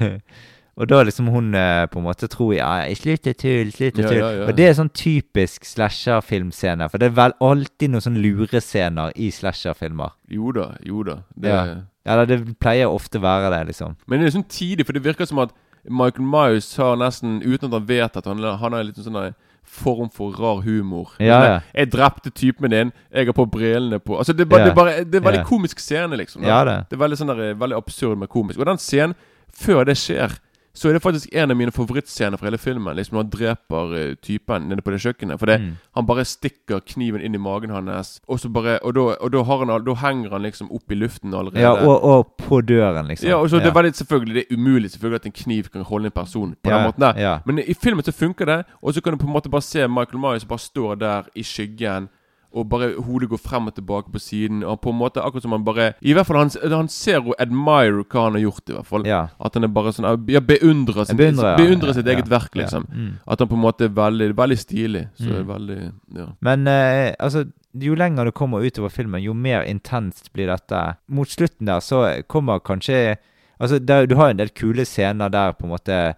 og 0.77 0.89
da 0.89 1.03
liksom 1.05 1.29
hun 1.29 1.55
eh, 1.55 1.87
på 1.87 1.99
en 2.01 2.05
måte 2.07 2.29
tror 2.33 2.55
ja, 2.57 2.71
jeg 2.89 2.97
slutt 2.97 3.27
å 3.29 3.35
tulle, 3.37 3.73
slutt 3.73 3.99
å 3.99 4.03
Ja, 4.03 4.09
tulle. 4.09 4.19
ja, 4.21 4.31
ja. 4.41 4.47
Og 4.49 4.57
det 4.57 4.69
er 4.69 4.73
sånn 4.79 4.91
typisk 4.97 5.65
slasherfilmscene. 5.69 6.89
For 6.91 6.99
det 6.99 7.11
er 7.11 7.17
vel 7.19 7.35
alltid 7.45 7.91
noen 7.93 8.05
sånn 8.05 8.21
lurescener 8.23 9.13
i 9.21 9.29
slasherfilmer. 9.35 10.15
Jo 10.33 10.53
da, 10.57 10.71
jo 10.87 11.03
da. 11.05 11.19
Det, 11.37 11.49
Ja. 11.53 11.77
Eller 12.05 12.27
det 12.27 12.59
pleier 12.59 12.89
ofte 12.91 13.21
være 13.23 13.51
det, 13.53 13.67
liksom. 13.69 13.97
Men 14.09 14.21
det 14.21 14.27
er 14.27 14.39
sånn 14.41 14.49
tidlig, 14.49 14.87
for 14.87 14.93
det 14.93 15.05
virker 15.05 15.25
som 15.29 15.39
at 15.39 15.53
Michael 15.89 16.25
Myers 16.27 16.77
har 16.77 16.97
nesten, 16.97 17.41
uten 17.43 17.69
at 17.69 17.73
han 17.73 17.87
vet 17.87 18.17
at 18.17 18.25
han, 18.27 18.39
han 18.43 18.73
har 18.73 18.81
en 18.81 18.87
liten 18.87 19.05
sånn 19.05 19.15
der 19.21 19.35
form 19.63 20.09
for 20.11 20.33
rar 20.35 20.63
humor. 20.65 21.13
Ja, 21.23 21.37
Sånn 21.39 21.47
ja. 21.53 21.61
Jeg 21.75 21.91
drepte 21.93 22.31
typen 22.35 22.71
din, 22.71 22.93
jeg 23.13 23.27
har 23.27 23.33
på 23.33 23.47
brillene 23.51 24.01
på 24.03 24.17
Altså 24.19 24.33
Det 24.35 24.41
er 24.47 24.51
bare, 24.51 24.61
Ja. 24.61 24.65
det 24.65 24.73
er, 24.73 24.75
bare, 24.75 25.05
det 25.05 25.15
er 25.15 25.27
veldig 25.31 25.39
Ja. 25.39 25.45
komisk 25.45 25.79
scene, 25.79 26.17
liksom. 26.17 26.43
da. 26.43 26.49
Ja, 26.49 26.65
det. 26.65 26.89
Det 26.91 26.97
er 26.99 27.05
veldig 27.09 27.19
sånn 27.19 27.37
der, 27.37 27.55
veldig 27.55 27.77
absurd, 27.79 28.19
men 28.19 28.29
komisk. 28.29 28.59
Og 28.59 28.67
den 28.67 28.79
scenen, 28.79 29.15
før 29.55 29.85
det 29.85 29.97
skjer, 29.97 30.39
så 30.75 30.89
er 30.89 30.93
det 30.97 31.03
faktisk 31.03 31.29
en 31.37 31.51
av 31.51 31.57
mine 31.57 31.71
favorittscener 31.71 32.39
fra 32.41 32.47
hele 32.49 32.59
filmen. 32.59 32.97
Liksom 32.97 33.17
Når 33.17 33.23
han 33.23 33.31
dreper 33.31 33.95
eh, 33.99 34.15
typen 34.25 34.69
nede 34.71 34.81
på 34.83 34.91
det 34.95 35.01
kjøkkenet. 35.05 35.39
For 35.39 35.47
det, 35.47 35.59
Mm. 35.61 35.77
han 35.95 36.07
bare 36.07 36.25
stikker 36.25 36.81
kniven 36.81 37.21
inn 37.21 37.35
i 37.35 37.39
magen 37.39 37.71
hans, 37.71 38.21
og 38.29 38.41
så 38.41 38.49
bare 38.53 38.79
Og 38.83 38.95
da, 38.95 39.01
og 39.21 39.33
da, 39.33 39.43
har 39.43 39.59
han, 39.67 39.85
da 39.85 39.95
henger 39.95 40.31
han 40.31 40.43
liksom 40.43 40.71
opp 40.73 40.91
i 40.91 40.95
luften 40.95 41.35
allerede. 41.35 41.61
Ja, 41.61 41.73
og, 41.87 42.03
og 42.05 42.33
på 42.39 42.61
døren, 42.61 43.07
liksom. 43.07 43.29
Ja, 43.29 43.37
og 43.37 43.51
så 43.51 43.59
det 43.61 43.67
er 43.69 43.75
veldig 43.83 43.95
selvfølgelig 43.95 44.35
Det 44.35 44.47
er 44.51 44.57
umulig 44.57 44.91
selvfølgelig 44.91 45.21
at 45.21 45.27
en 45.27 45.33
kniv 45.33 45.65
kan 45.73 45.83
holde 45.83 46.07
en 46.07 46.11
person 46.13 46.55
på 46.65 46.71
Ja, 46.71 46.77
den 46.79 46.85
måten 46.89 47.01
der. 47.01 47.21
ja. 47.21 47.39
Men 47.47 47.59
i 47.59 47.75
filmen 47.75 48.05
så 48.05 48.13
funker 48.13 48.45
det, 48.47 48.65
og 48.83 48.95
så 48.95 49.01
kan 49.03 49.13
du 49.13 49.19
på 49.19 49.27
en 49.27 49.33
måte 49.33 49.51
bare 49.51 49.63
se 49.63 49.87
Michael 49.89 50.19
Myers 50.19 50.45
bare 50.45 50.59
står 50.59 50.95
der 50.95 51.23
i 51.35 51.43
skyggen. 51.43 52.09
Og 52.55 52.67
bare 52.69 52.91
hodet 53.01 53.29
går 53.31 53.41
frem 53.41 53.67
og 53.71 53.75
tilbake 53.75 54.13
på 54.13 54.21
siden. 54.21 54.63
Og 54.65 54.81
på 54.85 54.91
en 54.93 54.99
måte 55.01 55.23
akkurat 55.25 55.43
som 55.47 55.53
han 55.57 55.65
bare 55.65 55.93
I 56.03 56.13
hvert 56.13 56.27
fall 56.29 56.37
han, 56.43 56.51
han 56.73 56.89
ser 56.93 57.21
og 57.25 57.35
admirer 57.41 58.03
hva 58.05 58.27
han 58.27 58.37
har 58.37 58.43
gjort, 58.45 58.69
i 58.69 58.73
hvert 58.77 58.87
fall. 58.91 59.07
Ja. 59.09 59.23
At 59.41 59.55
han 59.55 59.65
er 59.65 59.73
bare 59.73 59.93
sånn 59.97 60.09
Ja, 60.29 60.41
beundrer, 60.41 61.05
sin, 61.09 61.17
Beundrer, 61.17 61.55
ja. 61.55 61.57
beundrer 61.57 61.93
sitt 61.97 62.07
eget 62.07 62.29
ja. 62.29 62.35
verk, 62.39 62.55
liksom. 62.55 62.87
Mm. 62.93 63.11
At 63.27 63.39
han 63.41 63.49
på 63.49 63.57
en 63.57 63.65
måte 63.65 63.85
er 63.89 63.97
veldig, 63.97 64.31
veldig 64.37 64.59
stilig. 64.59 65.07
Så 65.19 65.31
Mm. 65.33 65.47
veldig 65.49 65.81
Ja. 66.19 66.27
Men 66.41 66.67
eh, 66.69 67.15
altså, 67.19 67.45
jo 67.75 67.95
lenger 67.95 68.25
du 68.25 68.31
kommer 68.33 68.61
utover 68.61 68.91
filmen, 68.93 69.23
jo 69.23 69.33
mer 69.33 69.63
intenst 69.65 70.33
blir 70.35 70.47
dette. 70.53 70.97
Mot 71.09 71.29
slutten 71.29 71.67
der 71.67 71.81
så 71.81 72.23
kommer 72.29 72.59
kanskje 72.61 73.17
Altså, 73.61 73.79
der, 73.79 74.07
du 74.07 74.17
har 74.17 74.31
en 74.31 74.37
del 74.41 74.49
kule 74.51 74.83
scener 74.85 75.29
der 75.31 75.53
på 75.53 75.65
en 75.69 75.71
måte 75.71 76.15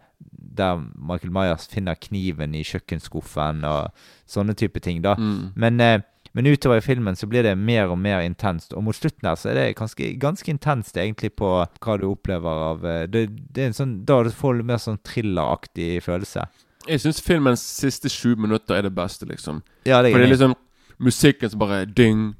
Der 0.56 0.76
Michael 0.96 1.30
Myers 1.34 1.66
finner 1.68 1.94
kniven 1.94 2.54
i 2.54 2.62
kjøkkenskuffen 2.64 3.64
og 3.68 3.90
sånne 4.26 4.54
type 4.54 4.80
ting, 4.80 5.02
da. 5.02 5.14
Mm. 5.18 5.52
Men, 5.56 5.80
eh, 5.80 6.00
men 6.34 6.46
utover 6.50 6.80
i 6.80 6.82
filmen 6.82 7.14
så 7.16 7.28
blir 7.30 7.44
det 7.46 7.54
mer 7.54 7.92
og 7.94 7.98
mer 7.98 8.24
intenst. 8.26 8.72
Og 8.74 8.82
mot 8.82 8.96
slutten 8.96 9.28
her 9.28 9.36
så 9.38 9.52
er 9.52 9.58
det 9.58 9.76
ganske, 9.78 10.08
ganske 10.18 10.50
intenst 10.50 10.96
egentlig 10.98 11.30
på 11.38 11.50
hva 11.62 11.96
du 12.00 12.08
opplever 12.08 12.62
av 12.72 12.86
eh, 12.90 13.04
det, 13.06 13.28
det 13.54 13.62
er 13.62 13.70
en 13.70 13.76
sånn, 13.76 13.92
Da 14.08 14.18
får 14.34 14.58
du 14.58 14.64
mer 14.66 14.82
sånn 14.82 14.98
thrilleraktig 15.06 16.02
følelse. 16.02 16.48
Jeg 16.88 17.04
syns 17.04 17.22
filmens 17.22 17.62
siste 17.62 18.10
sju 18.12 18.34
minutter 18.34 18.76
er 18.76 18.88
det 18.88 18.92
beste, 18.96 19.28
liksom. 19.30 19.62
Ja, 19.86 20.02
det 20.02 20.10
For 20.10 20.18
det 20.18 20.26
er 20.26 20.32
er 20.32 20.34
liksom 20.34 20.56
musikken 20.98 21.52
som 21.52 21.62
bare 21.62 21.84
ding, 21.86 22.34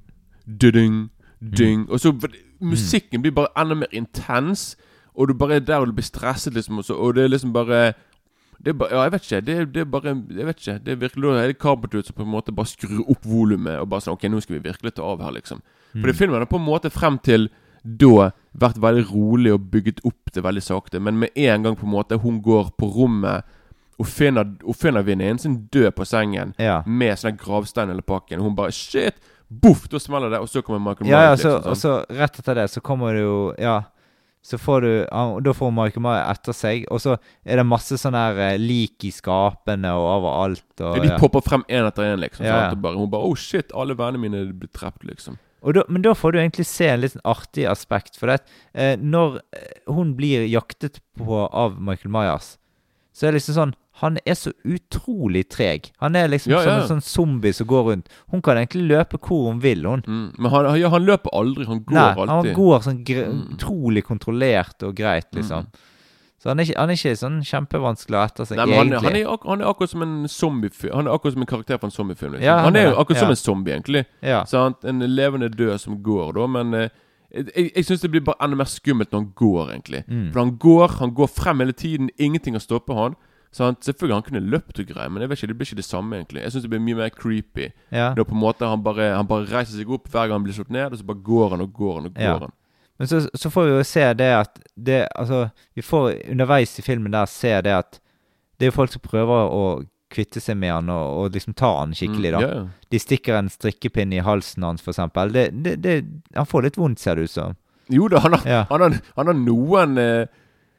ding, 0.47 1.09
ding 1.41 1.87
Og 1.91 2.01
så 2.01 2.13
Musikken 2.65 3.21
blir 3.21 3.35
bare 3.35 3.51
enda 3.61 3.75
mer 3.77 3.91
intens, 3.93 4.77
og 5.15 5.29
du 5.29 5.35
bare 5.37 5.57
er 5.59 5.65
der 5.67 5.83
og 5.83 5.91
du 5.91 5.93
blir 5.93 6.07
stresset, 6.07 6.55
liksom. 6.55 6.79
Og, 6.79 6.85
så, 6.85 6.95
og 6.95 7.15
det 7.15 7.25
er 7.25 7.29
liksom 7.29 7.53
bare 7.53 7.93
det 8.65 8.73
er 8.73 8.79
bare, 8.81 8.91
ja, 8.97 9.03
jeg 9.07 9.13
vet 9.15 9.27
ikke. 9.29 9.41
Det, 9.45 9.57
det 9.75 9.81
er 9.83 9.91
bare 9.93 10.13
Jeg 10.39 10.47
vet 10.49 10.61
ikke. 10.63 10.77
Det 10.85 10.93
er 10.95 11.01
virkelig 11.03 11.23
Da 11.35 11.43
er 11.43 11.51
det 11.53 11.59
Carpenter 11.63 12.03
som 12.07 12.17
på 12.17 12.25
en 12.25 12.33
måte 12.33 12.55
bare 12.57 12.71
skrur 12.71 13.03
opp 13.13 13.25
volumet 13.29 13.79
og 13.83 13.89
bare 13.93 14.01
sånn 14.05 14.17
Ok, 14.17 14.25
nå 14.33 14.41
skal 14.45 14.57
vi 14.59 14.63
virkelig 14.71 14.95
ta 14.97 15.03
av 15.05 15.21
her, 15.25 15.35
liksom. 15.37 15.61
For 15.95 16.09
det 16.11 16.17
filmen 16.19 16.41
har 16.43 16.49
på 16.51 16.59
en 16.59 16.67
måte 16.67 16.91
frem 16.91 17.19
til 17.23 17.51
da 17.85 18.31
vært 18.57 18.79
veldig 18.81 19.05
rolig 19.11 19.53
og 19.53 19.67
bygget 19.71 20.01
opp 20.09 20.33
det 20.33 20.43
veldig 20.43 20.63
sakte. 20.65 20.99
Men 21.05 21.19
med 21.21 21.37
en 21.37 21.63
gang 21.69 21.77
på 21.77 21.85
en 21.85 21.93
måte 21.93 22.17
hun 22.23 22.41
går 22.43 22.73
på 22.81 22.89
rommet 22.95 23.45
og 24.01 24.09
finner, 24.11 24.49
og 24.65 24.75
finner 24.75 25.05
venninnen 25.07 25.39
sin 25.39 25.59
død 25.71 25.93
på 25.95 26.07
sengen 26.09 26.55
Ja. 26.59 26.81
med 26.87 27.15
sånn 27.21 27.37
gravstein 27.39 27.91
eller 27.93 28.03
pakken, 28.03 28.41
og 28.41 28.49
hun 28.49 28.57
bare 28.57 28.73
Shit! 28.73 29.15
Boff! 29.51 29.85
Da 29.93 30.01
smeller 30.03 30.31
det, 30.33 30.41
og 30.41 30.49
så 30.49 30.63
kommer 30.65 30.81
Michael 30.81 31.11
Ja, 31.13 31.21
ja, 31.21 31.29
Myers. 31.37 31.43
så, 31.45 31.53
liksom, 31.53 31.71
og 31.71 31.77
sånn. 31.77 32.07
så 32.09 32.19
rett 32.19 32.39
etter 32.41 32.55
det 32.59 32.65
så 32.73 32.81
kommer 32.83 33.13
det 33.15 33.21
jo 33.23 33.55
Ja. 33.61 33.77
Så 34.45 34.59
får 34.61 34.85
du 34.85 34.91
Da 35.45 35.53
får 35.57 35.71
Michael 35.73 36.03
Myers 36.05 36.35
etter 36.35 36.57
seg, 36.57 36.85
og 36.93 37.01
så 37.01 37.17
er 37.49 37.61
det 37.61 37.65
masse 37.65 37.97
sånne 38.01 38.25
her 38.27 38.41
eh, 38.51 38.59
lik 38.61 39.07
i 39.09 39.13
skapene 39.15 39.95
og 39.97 40.05
overalt. 40.19 40.67
Og, 40.83 40.99
ja, 40.99 41.05
de 41.07 41.17
popper 41.23 41.45
frem 41.47 41.65
én 41.73 41.89
etter 41.89 42.11
én, 42.11 42.21
liksom. 42.21 42.45
Ja, 42.45 42.67
ja. 42.67 42.77
bare, 42.77 43.01
hun 43.01 43.09
bare 43.13 43.25
Oh 43.25 43.39
shit, 43.41 43.73
alle 43.73 43.97
vennene 43.97 44.21
mine 44.27 44.45
blitt 44.53 44.75
drept, 44.77 45.07
liksom. 45.09 45.41
Da, 45.73 45.81
men 45.89 46.05
da 46.05 46.13
får 46.13 46.35
du 46.35 46.39
egentlig 46.43 46.67
se 46.69 46.91
en 46.93 47.01
litt 47.01 47.15
sånn 47.15 47.25
artig 47.33 47.65
aspekt. 47.71 48.19
For 48.21 48.29
det, 48.29 48.43
eh, 48.77 48.99
når 49.01 49.41
eh, 49.57 49.81
hun 49.89 50.13
blir 50.19 50.45
jaktet 50.45 51.01
på 51.17 51.47
av 51.49 51.81
Michael 51.81 52.13
Myers, 52.13 52.59
så 53.17 53.25
er 53.25 53.33
det 53.33 53.41
liksom 53.41 53.57
sånn 53.57 53.75
Han 54.03 54.19
er 54.27 54.35
så 54.35 54.51
utrolig 54.67 55.45
treg. 55.55 55.93
Han 56.03 56.17
er 56.19 56.27
liksom 56.29 56.51
Ja, 56.51 56.63
som 56.65 56.73
ja. 56.73 56.81
en 56.83 56.89
sånn 56.89 57.03
zombie 57.07 57.53
som 57.55 57.67
går 57.71 57.85
rundt. 57.93 58.09
Hun 58.33 58.43
kan 58.43 58.57
egentlig 58.59 58.89
løpe 58.91 59.19
hvor 59.23 59.47
hun 59.53 59.61
vil, 59.63 59.85
hun. 59.87 60.03
Mm. 60.07 60.33
Men 60.39 60.51
han, 60.51 60.69
ja, 60.81 60.89
han 60.91 61.05
løper 61.07 61.31
aldri. 61.33 61.65
Han 61.69 61.85
går 61.87 61.95
Nei, 61.95 62.27
han 62.27 62.53
går 62.55 62.83
sånn 62.83 63.05
Mm. 63.05 63.55
utrolig 63.55 64.03
kontrollert 64.05 64.83
og 64.83 64.95
greit, 64.97 65.29
liksom. 65.33 65.67
Så 66.43 66.51
han 66.51 66.59
er, 66.61 66.65
ikke, 66.67 66.77
han 66.79 66.91
er 66.91 66.95
ikke 66.99 67.17
sånn 67.17 67.39
kjempevanskelig 67.41 68.19
å 68.19 68.25
etter 68.27 68.45
seg, 68.45 68.57
Nei, 68.59 68.67
men 68.67 68.77
han, 68.77 68.87
egentlig. 68.89 69.05
han, 69.09 69.17
er, 69.17 69.33
ak- 69.33 69.47
han 69.49 69.61
er 69.63 69.71
akkurat 69.71 69.91
som 69.91 70.03
en 70.03 70.29
zombiefilm 70.29 70.93
Han 70.95 71.07
er 71.07 71.15
akkurat 71.15 71.33
som 71.33 71.41
en 71.43 71.47
karakter 71.47 71.79
fra 71.79 71.87
en 71.87 71.95
zombiefilm. 71.95 72.33
Liksom. 72.35 72.59
Han 72.67 72.77
er 72.77 72.91
jo 72.91 72.97
akkurat 73.01 73.19
som 73.23 73.31
en 73.31 73.37
zombie, 73.37 73.73
egentlig. 73.73 74.05
Sant? 74.51 74.85
En 74.85 74.99
levende 74.99 75.49
død 75.49 75.79
som 75.81 76.03
går, 76.03 76.33
da. 76.37 76.47
Men 76.47 76.75
eh, 76.75 76.89
jeg, 77.33 77.71
jeg 77.77 77.85
syns 77.87 78.01
det 78.03 78.11
blir 78.11 78.21
bare 78.27 78.37
enda 78.45 78.57
mer 78.57 78.69
skummelt 78.69 79.11
når 79.15 79.21
han 79.23 79.33
går, 79.35 79.71
egentlig. 79.73 80.03
Mm. 80.09 80.33
For 80.33 80.41
han 80.45 80.53
går 80.59 80.89
han 80.99 81.15
går 81.15 81.27
frem 81.33 81.59
hele 81.65 81.73
tiden. 81.73 82.11
Ingenting 82.19 82.55
har 82.59 82.61
stoppet 82.61 82.95
han. 82.97 83.15
Sant? 83.55 83.85
Selvfølgelig 83.87 84.17
han 84.19 84.25
kunne 84.27 84.41
løpt 84.51 84.81
og 84.83 84.89
greier, 84.91 85.13
men 85.15 85.23
jeg 85.23 85.31
vet 85.31 85.39
ikke, 85.39 85.49
det 85.53 85.57
blir 85.61 85.69
ikke 85.71 85.79
det 85.79 85.87
samme, 85.87 86.17
egentlig. 86.19 86.43
Jeg 86.43 86.51
syns 86.55 86.65
det 86.67 86.71
blir 86.73 86.83
mye 86.83 86.99
mer 86.99 87.13
creepy. 87.15 87.69
ja. 87.95 88.09
er 88.11 88.25
på 88.27 88.35
en 88.35 88.41
måte 88.43 88.67
han 88.67 88.83
bare, 88.83 89.13
han 89.15 89.29
bare 89.31 89.47
reiser 89.47 89.79
seg 89.79 89.91
opp 89.95 90.09
hver 90.11 90.27
gang 90.27 90.41
han 90.41 90.45
blir 90.49 90.57
slått 90.57 90.73
ned, 90.75 90.91
og 90.93 90.99
så 90.99 91.07
bare 91.07 91.23
går 91.23 91.51
han 91.55 91.63
og 91.63 91.73
går 91.73 91.95
han 92.01 92.07
og 92.11 92.15
går 92.19 92.23
Ja. 92.27 92.39
han. 92.49 92.53
Men 92.99 93.09
så, 93.11 93.21
så 93.35 93.51
får 93.51 93.65
vi 93.67 93.71
jo 93.77 93.85
se 93.87 94.05
det 94.15 94.29
at 94.39 94.59
det, 94.77 95.01
Altså, 95.19 95.49
vi 95.75 95.83
får 95.83 96.13
underveis 96.31 96.79
i 96.79 96.83
filmen 96.87 97.11
der 97.15 97.27
se 97.27 97.55
det 97.67 97.73
at 97.75 98.01
det 98.59 98.67
er 98.67 98.71
jo 98.71 98.77
folk 98.77 98.93
som 98.93 99.03
prøver 99.03 99.51
å 99.51 99.65
kvitte 100.15 100.39
seg 100.41 100.55
med 100.57 100.71
han 100.71 100.91
og, 100.95 101.25
og 101.25 101.33
liksom 101.35 101.57
ta 101.59 101.73
han 101.81 101.91
skikkelig, 101.95 102.31
da. 102.37 102.39
Mm, 102.39 102.51
ja. 102.55 102.87
De 102.95 102.99
stikker 103.03 103.35
en 103.35 103.49
strikkepinne 103.51 104.15
i 104.21 104.23
halsen 104.23 104.63
hans, 104.63 104.83
for 104.83 104.93
eksempel. 104.95 105.33
Det, 105.35 105.49
det, 105.65 105.73
det, 105.83 105.95
han 106.37 106.47
får 106.47 106.63
litt 106.69 106.77
vondt, 106.79 107.01
ser 107.03 107.19
det 107.19 107.27
ut 107.27 107.31
som. 107.35 107.57
Jo 107.91 108.07
da, 108.09 108.21
han 108.23 108.33
har, 108.39 108.47
Ja. 108.47 108.61
han 108.71 108.81
har, 108.81 108.95
han 109.17 109.27
har 109.27 109.35
noen 109.35 109.99
eh, 109.99 110.27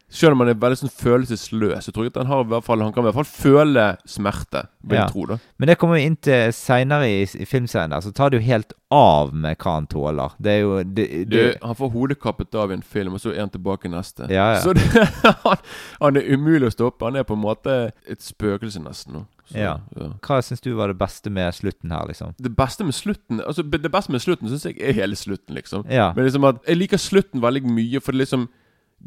Selv 0.09 0.31
om 0.35 0.39
han 0.43 0.49
er 0.49 0.53
veldig 0.61 0.77
sånn 0.77 0.91
følelsesløs, 0.93 1.87
Jeg 1.87 1.93
tror 1.95 2.05
at 2.07 2.15
han, 2.21 2.27
har 2.27 2.43
i 2.43 2.47
hvert 2.47 2.63
fall, 2.63 2.79
han 2.79 2.93
kan 2.93 3.03
i 3.03 3.07
hvert 3.09 3.15
fall 3.15 3.25
føle 3.25 3.85
smerte. 4.05 4.67
Vil 4.85 4.97
Ja. 4.99 5.05
jeg 5.05 5.11
tro, 5.11 5.25
da. 5.25 5.37
Men 5.57 5.67
det 5.67 5.77
kommer 5.79 5.95
vi 5.95 6.05
inn 6.05 6.15
til 6.15 6.51
seinere 6.53 7.07
i, 7.09 7.23
i 7.23 7.45
filmserien. 7.45 7.89
der, 7.89 8.01
Så 8.01 8.13
tar 8.13 8.29
det 8.29 8.41
jo 8.41 8.45
helt 8.45 8.73
av 8.91 9.33
med 9.33 9.57
hva 9.57 9.73
han 9.73 9.87
tåler. 9.87 10.31
Det 10.39 10.51
er 10.51 10.59
jo 10.61 10.83
det, 10.83 11.29
Du, 11.29 11.53
han 11.63 11.75
får 11.75 11.91
hodet 11.91 12.19
kappet 12.21 12.53
av 12.55 12.69
i 12.71 12.75
en 12.75 12.81
film, 12.83 13.13
og 13.13 13.19
så 13.19 13.33
er 13.33 13.39
han 13.39 13.49
tilbake 13.49 13.85
i 13.85 13.89
neste. 13.89 14.29
Ja, 14.29 14.53
ja. 14.53 14.61
Så 14.61 14.73
det, 14.73 14.83
han, 15.43 15.57
han 16.01 16.17
er 16.17 16.29
umulig 16.33 16.67
å 16.69 16.71
stoppe. 16.71 17.03
Han 17.05 17.15
er 17.15 17.23
på 17.23 17.33
en 17.33 17.41
måte 17.41 17.91
et 18.07 18.21
spøkelse, 18.21 18.79
nesten. 18.85 19.13
nå. 19.13 19.25
Så, 19.49 19.57
Ja. 19.57 19.77
Hva 20.25 20.39
syns 20.41 20.61
du 20.61 20.73
var 20.75 20.87
det 20.87 20.97
beste 20.97 21.29
med 21.29 21.51
slutten 21.53 21.91
her, 21.91 22.05
liksom? 22.07 22.33
Det 22.41 22.55
beste 22.55 22.83
med 22.83 22.93
slutten 22.97 23.41
Altså 23.45 23.61
Det 23.61 23.91
beste 23.91 24.09
med 24.11 24.21
slutten 24.21 24.49
syns 24.49 24.63
jeg 24.65 24.79
er 24.81 24.93
hele 24.93 25.13
slutten, 25.15 25.53
liksom. 25.53 25.83
Ja. 25.89 26.13
Men 26.15 26.25
liksom 26.25 26.47
at 26.49 26.63
Jeg 26.67 26.77
liker 26.77 26.97
slutten 26.97 27.41
veldig 27.41 27.61
mye, 27.69 27.99
for 28.01 28.11
det 28.11 28.23
liksom 28.25 28.47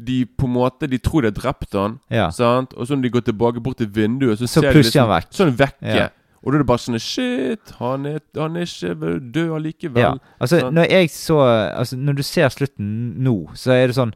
De 0.01 0.25
på 0.25 0.47
en 0.47 0.53
måte 0.53 0.87
De 0.87 0.97
tror 0.97 1.21
de 1.21 1.27
har 1.27 1.35
drept 1.35 1.73
han, 1.73 1.99
Ja. 2.09 2.29
sant? 2.31 2.73
og 2.77 2.87
så 2.87 2.95
når 2.95 3.01
de 3.03 3.09
går 3.09 3.21
tilbake 3.31 3.59
bort 3.63 3.77
til 3.77 3.87
vinduet, 3.87 4.37
så, 4.39 4.47
Så 4.47 4.61
ser 4.61 4.71
de 4.73 4.79
liksom, 4.81 5.09
vekk. 5.09 5.29
sånn 5.35 5.51
vekke. 5.57 5.95
Ja. 5.95 6.07
Og 6.41 6.53
da 6.53 6.55
er 6.55 6.61
det 6.63 6.67
bare 6.67 6.77
sånn 6.79 6.99
Shit, 7.03 7.71
han 7.79 8.05
er, 8.05 8.19
han 8.37 8.55
er 8.55 8.61
ikke 8.63 8.95
død 9.33 9.49
allikevel. 9.57 9.99
Ja. 10.01 10.13
Altså, 10.39 10.59
sant? 10.61 10.73
når 10.73 10.89
jeg 10.89 11.09
så 11.09 11.39
Altså, 11.75 11.97
når 11.97 12.13
du 12.15 12.23
ser 12.23 12.47
slutten 12.49 13.15
nå, 13.19 13.49
så 13.55 13.71
er 13.75 13.87
det 13.87 13.95
sånn 13.97 14.13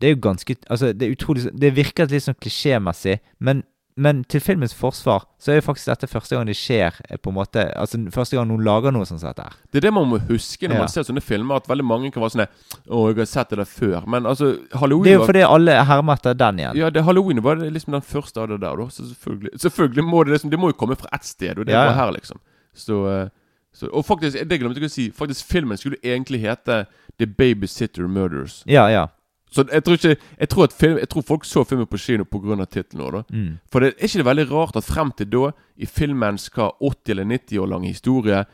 Det 0.00 0.08
er 0.08 0.14
jo 0.14 0.20
ganske 0.30 0.56
Altså, 0.70 0.92
det 0.96 1.02
er 1.08 1.14
utrolig 1.16 1.50
Det 1.58 1.74
virker 1.76 2.08
litt 2.08 2.22
sånn 2.24 2.38
klisjémessig, 2.40 3.18
men 3.40 3.62
men 3.98 4.20
til 4.30 4.40
filmens 4.40 4.72
forsvar 4.78 5.24
så 5.42 5.50
er 5.52 5.56
jo 5.58 5.64
faktisk 5.66 5.88
dette 5.90 6.06
første 6.10 6.36
gang 6.36 6.46
det 6.46 6.54
skjer. 6.56 6.94
eh, 7.10 7.16
på 7.18 7.30
en 7.32 7.34
måte 7.36 7.64
Altså 7.76 7.98
første 8.14 8.36
gang 8.38 8.46
noen 8.48 8.62
lager 8.64 8.92
noe 8.94 9.04
sånt 9.08 9.20
som 9.20 9.28
dette 9.32 9.42
her. 9.42 9.56
Det 9.72 9.80
er 9.80 9.86
det 9.88 9.92
man 9.96 10.06
må 10.08 10.18
huske 10.28 10.68
når 10.68 10.74
Ja. 10.76 10.78
man 10.84 10.88
ser 10.92 11.02
sånne 11.08 11.22
filmer, 11.22 11.56
at 11.56 11.66
veldig 11.68 11.84
mange 11.84 12.12
kan 12.14 12.22
være 12.22 12.36
sånn 12.36 12.46
Å, 12.88 13.08
jeg 13.10 13.16
har 13.18 13.26
sett 13.26 13.50
det 13.50 13.58
der 13.58 13.64
før. 13.64 14.06
Men 14.06 14.22
altså, 14.24 14.52
Halloween 14.72 15.04
Det 15.04 15.10
er 15.10 15.14
jo 15.14 15.18
var- 15.24 15.26
fordi 15.32 15.42
alle 15.48 15.84
hermer 15.84 16.12
etter 16.14 16.34
den 16.38 16.56
igjen. 16.58 16.76
Ja, 16.76 16.90
det 16.90 17.04
Halloween 17.04 17.42
var 17.42 17.56
det 17.56 17.72
liksom 17.72 17.92
den 17.92 18.02
første 18.02 18.36
av 18.40 18.48
det 18.48 18.60
der, 18.60 18.76
da. 18.76 18.84
Så 18.88 19.02
selvfølgelig, 19.12 19.50
selvfølgelig 19.58 20.04
må 20.04 20.24
det 20.24 20.32
liksom 20.38 20.50
Det 20.50 20.58
må 20.58 20.68
jo 20.72 20.78
komme 20.78 20.96
fra 20.96 21.08
ett 21.12 21.24
sted, 21.24 21.58
og 21.58 21.66
det 21.66 21.72
Ja, 21.72 21.84
bare 21.86 21.94
her, 21.96 22.12
liksom. 22.12 22.38
Så, 22.74 23.06
eh, 23.24 23.28
så 23.74 23.88
Og 23.92 24.04
faktisk, 24.06 24.38
det 24.48 24.60
glemte 24.60 24.78
jeg 24.80 24.84
å 24.84 24.90
si, 24.90 25.10
faktisk 25.10 25.44
filmen 25.46 25.76
skulle 25.76 25.96
egentlig 26.02 26.40
hete 26.40 26.86
The 27.18 27.26
Babysitter 27.26 28.06
Murders. 28.06 28.62
Ja, 28.66 28.86
ja. 28.88 29.08
Så 29.50 29.64
jeg 29.72 29.82
tror 29.84 29.94
ikke 29.96 30.16
Jeg 30.38 30.48
tror, 30.48 30.64
at 30.64 30.72
film, 30.72 30.98
jeg 30.98 31.08
tror 31.08 31.22
folk 31.22 31.44
så 31.44 31.64
filmen 31.64 31.86
på 31.86 31.98
kino 31.98 32.24
pga. 32.24 32.64
tittelen. 32.66 33.24
Mm. 33.32 33.58
For 33.72 33.80
det 33.80 33.94
er 33.94 34.04
ikke 34.06 34.18
det 34.22 34.24
veldig 34.26 34.50
rart 34.50 34.76
at 34.76 34.84
frem 34.84 35.12
til 35.16 35.26
da, 35.30 35.50
i 35.78 35.86
filmens 35.86 36.48
hva, 36.50 36.70
80 36.80 37.10
eller 37.14 37.24
90 37.24 37.58
år 37.62 37.66
lang 37.68 37.84
historie 37.86 38.44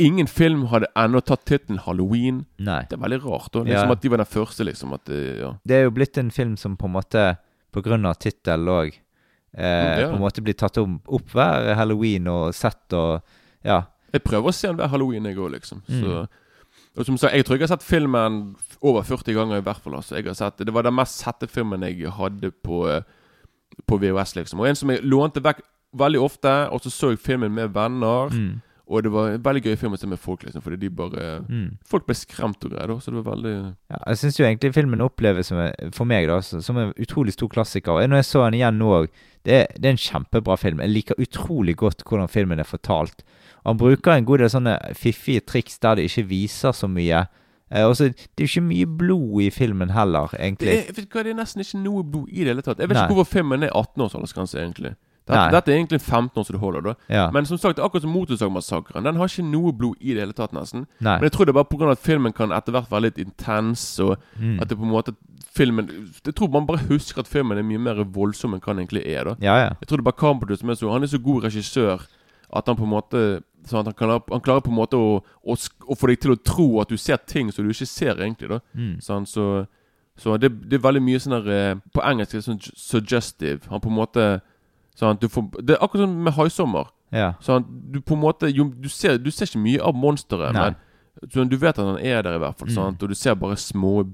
Ingen 0.00 0.28
film 0.30 0.66
hadde 0.70 0.86
ennå 0.94 1.18
tatt 1.26 1.44
tittelen 1.44 1.80
Halloween. 1.82 2.44
Nei. 2.62 2.84
Det 2.86 2.94
er 2.94 3.02
veldig 3.02 3.18
rart. 3.24 3.50
da 3.52 3.64
Liksom 3.64 3.88
Ja. 3.88 3.92
At 3.92 4.00
de 4.00 4.08
var 4.10 4.16
den 4.18 4.26
første, 4.26 4.64
liksom. 4.64 4.92
At 4.94 5.04
det, 5.06 5.38
ja. 5.40 5.52
Det 5.66 5.74
er 5.74 5.82
jo 5.82 5.90
blitt 5.90 6.16
en 6.18 6.30
film 6.30 6.56
som 6.56 6.76
på 6.76 6.86
en 6.86 6.92
måte, 6.92 7.36
på 7.72 7.82
grunn 7.82 8.06
av 8.06 8.14
tittel 8.16 8.60
òg, 8.68 8.92
eh, 9.56 10.00
Ja. 10.00 10.08
på 10.08 10.14
en 10.14 10.20
måte 10.22 10.40
blir 10.40 10.54
tatt 10.54 10.78
om, 10.78 11.00
opp 11.08 11.28
hver 11.34 11.74
halloween 11.74 12.28
og 12.28 12.54
sett 12.54 12.92
og 12.92 13.22
Ja. 13.64 13.82
Jeg 14.12 14.22
prøver 14.22 14.48
å 14.48 14.54
se 14.54 14.68
den 14.68 14.76
hver 14.76 14.88
halloween, 14.88 15.24
jeg 15.24 15.36
òg, 15.36 15.50
liksom. 15.50 15.82
Mm. 15.88 16.00
Så, 16.00 16.28
og 16.96 17.04
som 17.06 17.16
sagt, 17.18 17.34
jeg 17.34 17.44
tror 17.44 17.58
jeg 17.58 17.68
har 17.68 17.76
sett 17.76 17.82
filmen 17.82 18.54
over 18.82 19.02
40 19.02 19.34
ganger 19.34 19.58
i 19.58 19.64
hvert 19.64 19.82
fall. 19.82 19.98
Altså. 19.98 20.16
Jeg 20.16 20.28
har 20.28 20.38
sett, 20.38 20.62
det 20.64 20.74
var 20.74 20.86
den 20.86 20.96
mest 20.98 21.18
sette 21.22 21.48
filmen 21.50 21.82
jeg 21.86 22.12
hadde 22.14 22.52
på, 22.64 22.84
eh, 22.90 23.02
på 23.86 23.98
VHS, 23.98 24.36
liksom. 24.36 24.60
Og 24.60 24.68
en 24.68 24.78
som 24.78 24.90
jeg 24.90 25.04
lånte 25.06 25.42
vekk 25.44 25.64
veldig 25.98 26.20
ofte, 26.20 26.54
og 26.70 26.80
så 26.84 26.92
så 26.92 27.12
jeg 27.14 27.22
filmen 27.24 27.54
med 27.54 27.74
venner. 27.74 28.32
Mm. 28.32 28.60
Og 28.88 29.02
det 29.04 29.10
var 29.12 29.28
en 29.28 29.42
veldig 29.44 29.62
gøy 29.66 29.74
film 29.76 29.92
å 29.92 29.98
se 30.00 30.08
med 30.08 30.20
folk, 30.20 30.44
liksom, 30.46 30.62
fordi 30.64 30.78
de 30.80 30.88
bare 30.88 31.44
Mm. 31.48 31.76
Folk 31.84 32.06
ble 32.06 32.14
skremt 32.14 32.64
og 32.64 32.70
greier, 32.72 32.88
da, 32.88 32.98
så 32.98 33.12
det 33.12 33.24
var 33.24 33.34
veldig 33.34 33.54
Ja, 33.90 33.98
jeg 34.06 34.16
syns 34.16 34.38
jo 34.38 34.46
egentlig 34.46 34.74
filmen 34.74 35.00
oppleves 35.00 35.48
som, 35.48 35.58
for 35.92 36.04
meg 36.04 36.26
da, 36.26 36.40
som 36.40 36.76
en 36.76 36.94
utrolig 36.96 37.32
stor 37.32 37.48
klassiker. 37.48 37.92
Og 37.92 38.08
når 38.08 38.22
jeg 38.22 38.24
så 38.24 38.44
den 38.44 38.54
igjen 38.54 38.78
nå 38.78 38.88
òg, 38.88 39.08
det, 39.44 39.66
det 39.76 39.84
er 39.84 39.90
en 39.90 40.00
kjempebra 40.00 40.56
film. 40.56 40.80
Jeg 40.80 40.90
liker 40.90 41.20
utrolig 41.20 41.76
godt 41.76 42.02
hvordan 42.04 42.28
filmen 42.28 42.58
er 42.58 42.64
fortalt. 42.64 43.24
Og 43.64 43.74
han 43.74 43.78
bruker 43.78 44.12
en 44.12 44.24
god 44.24 44.38
del 44.38 44.50
sånne 44.50 44.78
fiffige 44.96 45.44
triks 45.44 45.78
der 45.78 45.98
de 45.98 46.08
ikke 46.08 46.26
viser 46.28 46.72
så 46.72 46.88
mye. 46.88 47.26
Eh, 47.70 47.84
og 47.84 47.96
så, 47.96 48.08
Det 48.08 48.40
er 48.42 48.46
jo 48.46 48.60
ikke 48.60 48.68
mye 48.68 48.86
blod 48.98 49.42
i 49.42 49.50
filmen 49.50 49.90
heller, 49.90 50.28
det 50.32 50.40
egentlig. 50.40 50.68
er, 50.68 50.92
vet 50.92 50.96
du 51.10 51.18
hva, 51.18 51.22
det 51.24 51.30
er 51.34 51.40
nesten 51.42 51.60
ikke 51.60 51.82
noe 51.82 52.02
blod 52.02 52.28
i 52.30 52.38
det 52.44 52.46
hele 52.54 52.62
tatt. 52.62 52.78
Jeg 52.78 52.88
vet 52.88 52.96
Nei. 52.96 53.04
ikke 53.06 53.14
hvorfor 53.20 53.32
filmen 53.42 53.62
er 53.62 53.70
18 53.74 54.02
års 54.02 54.14
aldersgrense, 54.14 54.58
egentlig. 54.58 54.94
Dette, 55.28 55.50
dette 55.52 55.68
er 55.68 55.76
egentlig 55.76 56.00
15 56.00 56.40
år 56.40 56.44
som 56.48 56.54
det 56.56 56.60
holder, 56.62 56.80
da. 56.80 56.94
Ja, 57.12 57.30
Men 57.30 57.44
som 57.44 57.58
sagt, 57.60 57.78
akkurat 57.78 58.00
som 58.00 58.10
Motorsagmassakren, 58.16 59.04
den 59.04 59.16
har 59.16 59.28
ikke 59.28 59.44
noe 59.44 59.72
blod 59.76 59.96
i 60.00 60.14
det 60.14 60.22
hele 60.24 60.32
tatt, 60.32 60.52
nesten. 60.56 60.86
Nei. 61.04 61.18
Men 61.18 61.28
jeg 61.28 61.32
tror 61.32 61.44
det 61.44 61.52
er 61.52 61.58
bare 61.62 61.68
pga. 61.68 61.90
at 61.92 61.98
filmen 62.00 62.32
kan 62.32 62.50
etter 62.50 62.72
hvert 62.72 62.88
være 62.90 63.02
litt 63.10 63.18
intens, 63.18 63.98
og 64.00 64.16
Mm. 64.40 64.60
at 64.62 64.68
det 64.68 64.78
på 64.78 64.84
en 64.84 64.90
måte 64.90 65.12
filmen 65.54 65.88
Jeg 66.24 66.34
tror 66.34 66.48
man 66.50 66.66
bare 66.66 66.78
husker 66.88 67.18
at 67.20 67.26
filmen 67.28 67.58
er 67.58 67.62
mye 67.62 67.78
mer 67.78 68.04
voldsom 68.04 68.54
enn 68.54 68.60
hva 68.60 68.72
den 68.74 68.86
egentlig 68.86 69.04
er. 69.06 69.24
da 69.24 69.34
Ja, 69.40 69.56
ja. 69.64 69.68
Jeg 69.80 69.88
tror 69.88 69.96
det 69.98 70.06
er 70.06 70.10
bare 70.12 70.20
Carpenter 70.20 70.56
som 70.56 70.70
er 70.70 70.74
så 70.74 70.92
Han 70.92 71.02
er 71.02 71.06
så 71.06 71.18
god 71.22 71.42
regissør 71.44 72.06
at 72.56 72.64
han 72.66 72.76
på 72.76 72.84
en 72.84 72.90
måte 72.90 73.42
Sånn 73.68 73.84
han, 73.84 73.94
kan, 73.94 74.14
han 74.16 74.44
klarer 74.44 74.64
på 74.64 74.72
en 74.72 74.78
måte 74.78 74.96
å, 74.96 75.18
å, 75.20 75.56
å 75.56 75.96
få 75.98 76.08
deg 76.10 76.22
til 76.22 76.32
å 76.32 76.40
tro 76.40 76.68
at 76.82 76.88
du 76.88 76.96
ser 76.96 77.20
ting 77.28 77.52
som 77.52 77.66
du 77.66 77.72
ikke 77.74 77.88
ser, 77.88 78.16
egentlig. 78.16 78.48
da 78.48 78.60
Mm. 78.74 78.94
Sånn, 79.04 79.26
så 79.28 79.66
så 80.18 80.36
det, 80.36 80.50
det 80.66 80.78
er 80.78 80.82
veldig 80.82 81.02
mye 81.06 81.20
sånn 81.22 81.36
der 81.36 81.52
eh, 81.54 81.80
På 81.94 82.02
engelsk 82.02 82.34
er 82.34 82.40
det 82.40 82.46
sånn 82.48 82.58
suggestive. 82.74 83.68
Han 83.70 83.82
på 83.82 83.90
en 83.90 83.98
måte 84.00 84.24
sånn, 84.98 85.18
du 85.22 85.28
får, 85.30 85.46
Det 85.62 85.76
er 85.76 85.84
akkurat 85.84 86.08
som 86.08 86.16
med 86.26 86.34
'Haisommer'. 86.34 86.90
ja. 87.12 87.32
Sånn, 87.40 87.64
du 87.92 88.00
på 88.00 88.14
en 88.14 88.20
måte 88.20 88.50
jo, 88.50 88.66
du, 88.74 88.88
ser, 88.88 89.18
du 89.18 89.30
ser 89.30 89.46
ikke 89.46 89.62
mye 89.62 89.80
av 89.80 89.94
monsteret, 89.94 90.52
men 90.52 90.74
du 91.22 91.56
vet 91.56 91.78
at 91.78 91.84
han 91.84 91.98
er 91.98 92.22
der, 92.22 92.36
i 92.36 92.38
hvert 92.38 92.58
fall. 92.58 92.70
Mm. 92.70 92.96
Og 93.02 93.08
du 93.10 93.14
ser 93.14 93.34
bare 93.34 93.56
små 93.56 94.04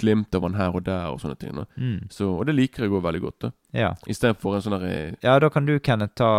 glimt 0.00 0.34
av 0.34 0.42
han 0.42 0.54
her 0.54 0.76
og 0.76 0.86
der, 0.86 1.10
og 1.12 1.20
sånne 1.20 1.36
ting. 1.36 1.58
Mm. 1.76 2.08
Så, 2.10 2.30
og 2.30 2.46
det 2.46 2.54
liker 2.54 2.84
jeg 2.84 2.92
òg 2.92 3.04
veldig 3.04 3.20
godt. 3.20 3.42
da 3.42 3.50
ja. 3.72 3.90
Istedenfor 4.10 4.56
en 4.56 4.62
sånn 4.64 4.74
der 4.74 4.86
eh, 4.88 5.12
Ja, 5.22 5.36
da 5.38 5.50
kan 5.52 5.66
du, 5.66 5.76
Kenneth, 5.78 6.16
ta 6.18 6.30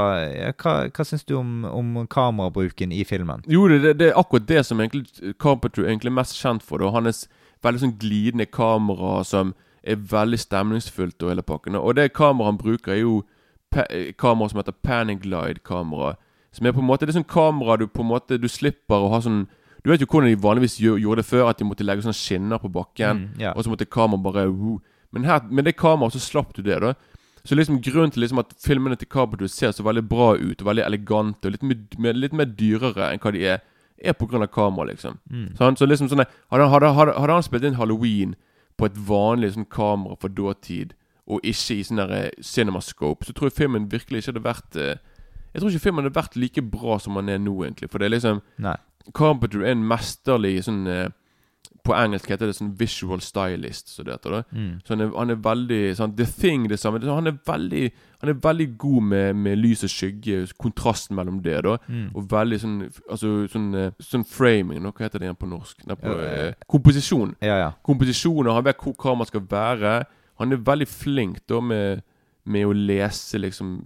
Hva, 0.60 0.74
hva 0.92 1.06
syns 1.08 1.24
du 1.24 1.38
om, 1.40 1.64
om 1.66 2.02
kamerabruken 2.12 2.92
i 2.92 3.06
filmen? 3.08 3.46
Jo, 3.48 3.68
det, 3.72 3.96
det, 4.00 4.10
er 4.10 4.20
akkurat 4.20 4.50
det 4.50 4.66
som 4.68 4.82
egentlig 4.84 5.36
Carpenter 5.40 5.88
egentlig 5.88 6.12
er 6.12 6.18
mest 6.18 6.36
kjent 6.40 6.66
for. 6.66 6.82
Da. 6.82 6.92
Han 6.96 7.08
er 7.08 7.22
veldig 7.64 7.84
sånn 7.86 8.00
glidende 8.02 8.50
kamera 8.52 9.22
som 9.28 9.54
er 9.82 10.02
veldig 10.12 10.42
stemningsfullt 10.42 11.24
og 11.24 11.32
hele 11.34 11.46
pakken. 11.46 11.78
Og 11.80 11.96
det 11.98 12.12
kameraet 12.18 12.52
han 12.52 12.60
bruker, 12.60 12.94
er 12.94 13.02
jo 13.02 13.22
eh, 13.78 14.12
kamera 14.20 14.52
som 14.52 14.62
heter 14.62 14.78
Paniglide-kamera. 14.84 16.16
Som 16.52 16.68
er 16.68 16.76
på 16.76 16.84
en 16.84 16.90
måte 16.90 17.08
Det 17.08 17.14
er 17.14 17.22
sånn 17.22 17.32
kamera 17.32 17.78
du 17.80 17.86
på 17.88 18.04
en 18.04 18.10
måte 18.10 18.36
Du 18.36 18.50
slipper 18.52 19.06
å 19.06 19.12
ha 19.14 19.22
sånn 19.24 19.46
Du 19.84 19.89
vet 19.89 20.02
jo 20.04 20.08
hvordan 20.10 20.30
de 20.30 20.38
vanligvis 20.41 20.76
gjorde 20.80 21.22
det 21.22 21.26
før, 21.26 21.50
at 21.50 21.58
de 21.58 21.65
måtte 21.65 21.86
legge 21.86 22.04
sånne 22.06 22.17
skinner 22.17 22.60
på 22.62 22.70
bakken. 22.70 23.24
Mm, 23.32 23.39
yeah. 23.41 23.56
Og 23.58 23.63
så 23.65 23.72
måtte 23.74 23.88
kameraet 23.89 24.24
bare 24.24 24.44
uh. 24.50 24.78
Men 25.12 25.26
her, 25.26 25.41
med 25.50 25.65
det 25.65 25.74
kameraet 25.80 26.13
så 26.13 26.22
slapp 26.22 26.54
du 26.56 26.62
det, 26.62 26.78
da. 26.84 26.94
Så 27.44 27.56
liksom 27.58 27.80
grunnen 27.82 28.12
til 28.13 28.22
liksom 28.22 28.39
at 28.39 28.54
filmene 28.62 28.96
til 29.02 29.10
Carpenter 29.10 29.50
ser 29.50 29.72
så 29.74 29.84
veldig 29.84 30.04
bra 30.08 30.36
ut, 30.38 30.62
og 30.62 30.67
veldig 30.67 30.84
elegante, 30.86 31.50
og 31.50 31.56
litt, 31.56 31.97
mer- 31.97 32.14
litt 32.14 32.36
mer 32.38 32.45
dyrere 32.45 33.10
enn 33.10 33.20
hva 33.24 33.32
de 33.34 33.41
er, 33.56 33.64
er 33.97 34.14
på 34.14 34.28
grunn 34.30 34.45
av 34.45 34.51
kamera, 34.53 34.86
liksom. 34.91 35.18
Mm. 35.32 35.47
Sånn, 35.58 35.78
så 35.78 35.88
liksom 35.89 36.10
sånn 36.12 36.22
hadde, 36.22 36.68
hadde, 36.70 36.91
hadde, 36.93 37.16
hadde 37.18 37.38
han 37.39 37.45
spilt 37.47 37.66
inn 37.66 37.80
Halloween 37.82 38.36
på 38.78 38.86
et 38.86 38.97
vanlig 39.10 39.56
sånn 39.56 39.66
kamera 39.74 40.16
for 40.22 40.30
dåtid, 40.30 40.93
og 41.26 41.41
ikke 41.41 41.80
i 41.80 41.84
sånn 41.89 42.01
der 42.03 42.14
eh, 42.20 42.30
cinemascope, 42.45 43.26
så 43.26 43.34
tror 43.34 43.49
jeg 43.49 43.58
filmen 43.58 43.89
virkelig 43.89 44.22
ikke 44.22 44.32
hadde 44.36 44.45
vært 44.45 44.78
eh, 44.78 44.95
Jeg 45.53 45.62
tror 45.62 45.74
ikke 45.74 45.84
filmen 45.89 46.06
hadde 46.06 46.16
vært 46.22 46.38
like 46.39 46.62
bra 46.62 46.97
som 47.01 47.18
den 47.20 47.30
er 47.34 47.41
nå, 47.41 47.58
egentlig. 47.66 47.89
For 47.91 47.99
det 47.99 48.08
er 48.08 48.14
liksom 48.16 48.41
Nei. 48.62 48.78
Carpenter 49.14 49.64
er 49.66 49.74
en 49.76 49.88
mesterlig 49.88 50.62
sånn 50.68 50.86
eh, 50.88 51.10
På 51.82 51.95
engelsk 51.97 52.30
heter 52.30 52.45
det 52.52 52.54
sånn 52.54 52.76
visual 52.78 53.22
stylist, 53.26 53.89
så 53.89 54.04
det 54.06 54.14
heter. 54.14 54.43
Mm. 54.54 54.82
Så 54.86 54.93
han 54.93 55.02
er, 55.02 55.08
han 55.16 55.34
er 55.34 55.39
veldig 55.41 55.80
sånn, 55.97 56.12
The 56.16 56.28
Thing, 56.30 56.68
det 56.70 56.78
samme. 56.78 56.99
Han 57.10 57.26
er 57.32 57.39
veldig, 57.47 57.88
han 58.22 58.30
er 58.30 58.38
veldig 58.43 58.68
god 58.84 59.08
med, 59.10 59.39
med 59.47 59.58
lys 59.58 59.82
og 59.88 59.89
skygge, 59.89 60.43
kontrasten 60.62 61.18
mellom 61.18 61.39
det, 61.41 61.56
da. 61.66 61.80
Mm. 61.89 62.12
Og 62.14 62.28
veldig 62.30 62.60
sånn 62.62 62.76
Altså 63.10 63.32
sånn, 63.49 63.72
eh, 63.74 63.95
sånn 63.97 64.28
framing, 64.30 64.86
hva 64.86 65.08
heter 65.08 65.24
det 65.24 65.26
igjen 65.32 65.39
på 65.41 65.49
norsk? 65.49 65.82
Nei, 65.89 65.97
på, 65.97 66.14
Ja, 66.14 66.22
ja. 66.22 66.45
eh, 66.52 66.68
komposisjon. 66.70 67.34
Ja, 67.41 67.58
ja. 67.64 67.72
og 67.82 68.54
han 68.54 68.64
vet 68.70 68.78
hvor 68.86 68.93
kameraet 69.02 69.34
skal 69.34 69.47
være. 69.49 69.95
Han 70.38 70.54
er 70.54 70.62
veldig 70.70 70.88
flink 70.88 71.41
da 71.49 71.60
med, 71.66 72.04
med 72.45 72.66
å 72.70 72.78
lese 72.78 73.41
liksom 73.41 73.80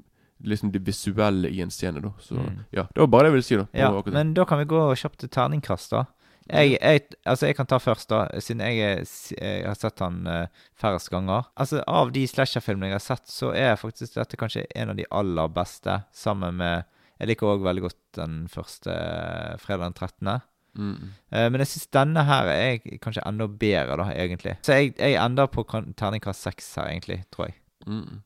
Liksom 0.46 0.72
det 0.72 0.84
visuelle 0.86 1.50
i 1.50 1.62
en 1.64 1.72
scene, 1.74 2.02
da. 2.04 2.12
Så 2.22 2.36
Mm. 2.38 2.60
ja, 2.72 2.84
det 2.94 3.02
var 3.02 3.08
bare 3.08 3.24
det 3.24 3.32
jeg 3.32 3.34
ville 3.40 3.48
si, 3.50 3.56
da. 3.58 3.66
Ja, 3.74 3.90
men 4.14 4.34
da 4.38 4.46
kan 4.46 4.60
vi 4.62 4.66
gå 4.70 4.82
kjapt 4.96 5.20
til 5.24 5.30
terningkast, 5.34 5.92
da. 5.92 6.06
Jeg, 6.46 6.76
jeg, 6.78 7.02
altså 7.26 7.48
jeg 7.50 7.56
kan 7.58 7.66
ta 7.66 7.80
først, 7.82 8.10
da, 8.12 8.20
siden 8.40 8.60
jeg, 8.62 9.08
jeg 9.42 9.64
har 9.66 9.74
sett 9.80 10.00
han 10.04 10.28
uh, 10.30 10.46
færrest 10.78 11.10
ganger. 11.10 11.48
Altså 11.58 11.80
Av 11.90 12.12
de 12.14 12.22
slasherfilmene 12.30 12.92
jeg 12.92 13.00
har 13.00 13.02
sett, 13.02 13.26
så 13.34 13.50
er 13.58 13.80
faktisk 13.82 14.14
dette 14.20 14.38
kanskje 14.38 14.68
en 14.78 14.92
av 14.94 15.00
de 15.00 15.08
aller 15.10 15.50
beste, 15.56 16.04
sammen 16.14 16.60
med 16.62 16.84
Jeg 17.18 17.30
liker 17.32 17.48
òg 17.48 17.64
veldig 17.66 17.82
godt 17.88 17.98
den 18.20 18.34
første 18.52 18.92
uh, 18.94 19.58
fredag 19.58 19.88
den 19.88 19.94
13. 19.98 20.42
Mm. 20.76 20.96
Uh, 21.34 21.48
men 21.50 21.62
jeg 21.64 21.72
syns 21.72 21.88
denne 21.96 22.24
her 22.28 22.50
er 22.52 22.78
kanskje 23.02 23.24
enda 23.26 23.48
bedre, 23.48 23.98
da, 24.04 24.10
egentlig. 24.14 24.58
Så 24.68 24.78
jeg, 24.78 24.94
jeg 25.00 25.16
ender 25.26 25.48
på 25.50 25.64
terningkast 25.98 26.46
seks 26.46 26.76
her, 26.78 26.92
egentlig, 26.92 27.24
tror 27.34 27.48
jeg. 27.50 27.56
Mm. 27.88 28.22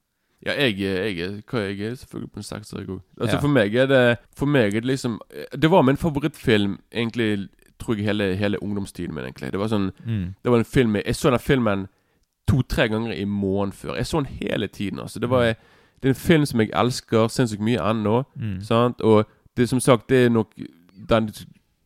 Ja, 0.46 0.54
jeg, 0.64 0.80
jeg, 0.80 1.44
hva, 1.52 1.60
jeg 1.60 1.80
er 1.82 1.96
selvfølgelig 1.96 2.32
på 2.32 2.40
en 2.40 2.44
sekser, 2.44 2.80
jeg 2.80 2.88
òg. 2.90 3.02
Altså, 3.22 3.36
Ja. 3.36 3.42
for 3.42 3.48
meg 3.48 3.76
er 3.76 3.86
det 3.88 4.18
For 4.36 4.46
meg 4.46 4.66
er 4.76 4.80
det 4.80 4.86
liksom 4.86 5.20
Det 5.62 5.72
var 5.72 5.82
min 5.82 5.98
favorittfilm 5.98 6.78
egentlig, 6.92 7.50
tror 7.80 7.96
jeg, 7.96 8.06
hele, 8.06 8.36
hele 8.36 8.64
ungdomstiden 8.64 9.14
min, 9.16 9.24
egentlig. 9.26 9.52
Det 9.52 9.60
var 9.60 9.68
sånn 9.68 9.92
Mm. 10.06 10.34
Det 10.44 10.52
var 10.52 10.58
en 10.58 10.66
film 10.66 10.96
jeg, 10.96 11.04
jeg 11.06 11.16
så 11.16 11.30
den 11.30 11.40
filmen 11.40 11.88
to-tre 12.48 12.88
ganger 12.90 13.12
i 13.14 13.26
måneden 13.26 13.72
før. 13.74 13.96
Jeg 13.96 14.06
så 14.08 14.18
den 14.18 14.26
hele 14.26 14.68
tiden. 14.68 15.00
altså 15.00 15.20
Det 15.20 15.30
var 15.30 15.44
Det 16.02 16.06
er 16.06 16.10
en 16.10 16.16
film 16.16 16.46
som 16.46 16.60
jeg 16.60 16.70
elsker 16.74 17.28
sinnssykt 17.28 17.62
mye 17.62 17.80
ennå. 17.92 18.24
Mm. 18.36 18.62
Sant? 18.62 19.02
Og 19.02 19.26
det 19.58 19.70
som 19.70 19.80
sagt, 19.80 20.10
det 20.10 20.26
er 20.26 20.30
nok 20.30 20.54
den 21.10 21.30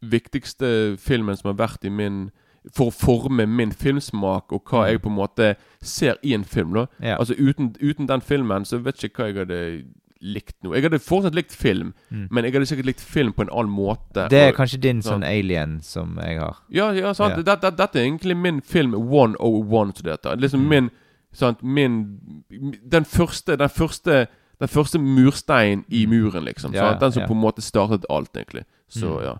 viktigste 0.01 0.97
filmen 0.99 1.35
som 1.35 1.47
har 1.47 1.67
vært 1.67 1.85
i 1.85 1.89
min 1.89 2.29
For 2.71 2.85
å 2.87 2.93
forme 2.93 3.45
min 3.47 3.71
filmsmak 3.71 4.51
og 4.53 4.63
hva 4.65 4.83
Mm. 4.85 4.87
jeg 4.91 5.01
på 5.01 5.09
en 5.09 5.15
måte 5.17 5.55
ser 5.81 6.15
i 6.23 6.33
en 6.33 6.43
film. 6.43 6.73
da 6.73 6.85
Ja. 7.01 7.17
Altså 7.19 7.35
uten, 7.37 7.75
uten 7.81 8.07
den 8.07 8.21
filmen 8.21 8.63
så 8.65 8.77
vet 8.81 9.01
jeg 9.01 9.11
ikke 9.11 9.23
hva 9.23 9.27
jeg 9.27 9.47
hadde 9.47 9.83
likt 10.21 10.55
nå. 10.63 10.73
Jeg 10.73 10.83
hadde 10.83 10.99
fortsatt 10.99 11.35
likt 11.35 11.51
film, 11.51 11.93
Mm. 12.09 12.27
men 12.31 12.45
jeg 12.45 12.53
hadde 12.53 12.65
sikkert 12.65 12.85
likt 12.85 13.01
film 13.01 13.33
på 13.33 13.41
en 13.41 13.49
annen 13.49 13.75
måte. 13.75 14.29
Det 14.29 14.33
er 14.39 14.47
Og- 14.51 14.55
kanskje 14.55 14.79
din 14.79 15.01
sånn 15.01 15.19
sant. 15.21 15.23
alien 15.25 15.81
som 15.81 16.17
jeg 16.21 16.39
har. 16.39 16.55
Ja, 16.71 16.91
ja, 16.91 17.11
sant. 17.13 17.35
Ja. 17.35 17.41
Dette, 17.55 17.75
dette, 17.75 17.95
er 17.99 18.05
egentlig 18.05 18.37
min 18.37 18.61
film 18.61 18.93
101, 18.93 19.97
som 19.97 20.03
det 20.03 20.11
heter. 20.21 20.35
Liksom 20.37 20.61
Mm. 20.61 20.69
min 20.69 20.91
Sant, 21.35 21.63
min 21.63 22.19
Den 22.87 23.03
første 23.05 23.57
Den 23.57 23.69
første 23.69 24.27
Den 24.59 24.67
første 24.69 24.99
murstein 24.99 25.83
i 25.89 26.05
muren, 26.05 26.45
liksom. 26.45 26.71
Mm. 26.71 26.75
Ja? 26.75 26.93
Den 26.99 27.11
som 27.11 27.23
på 27.23 27.31
en 27.33 27.41
måte 27.41 27.59
startet 27.61 28.05
alt, 28.09 28.31
egentlig. 28.33 28.63
Så 28.87 29.07
Mm. 29.19 29.23
ja. 29.23 29.33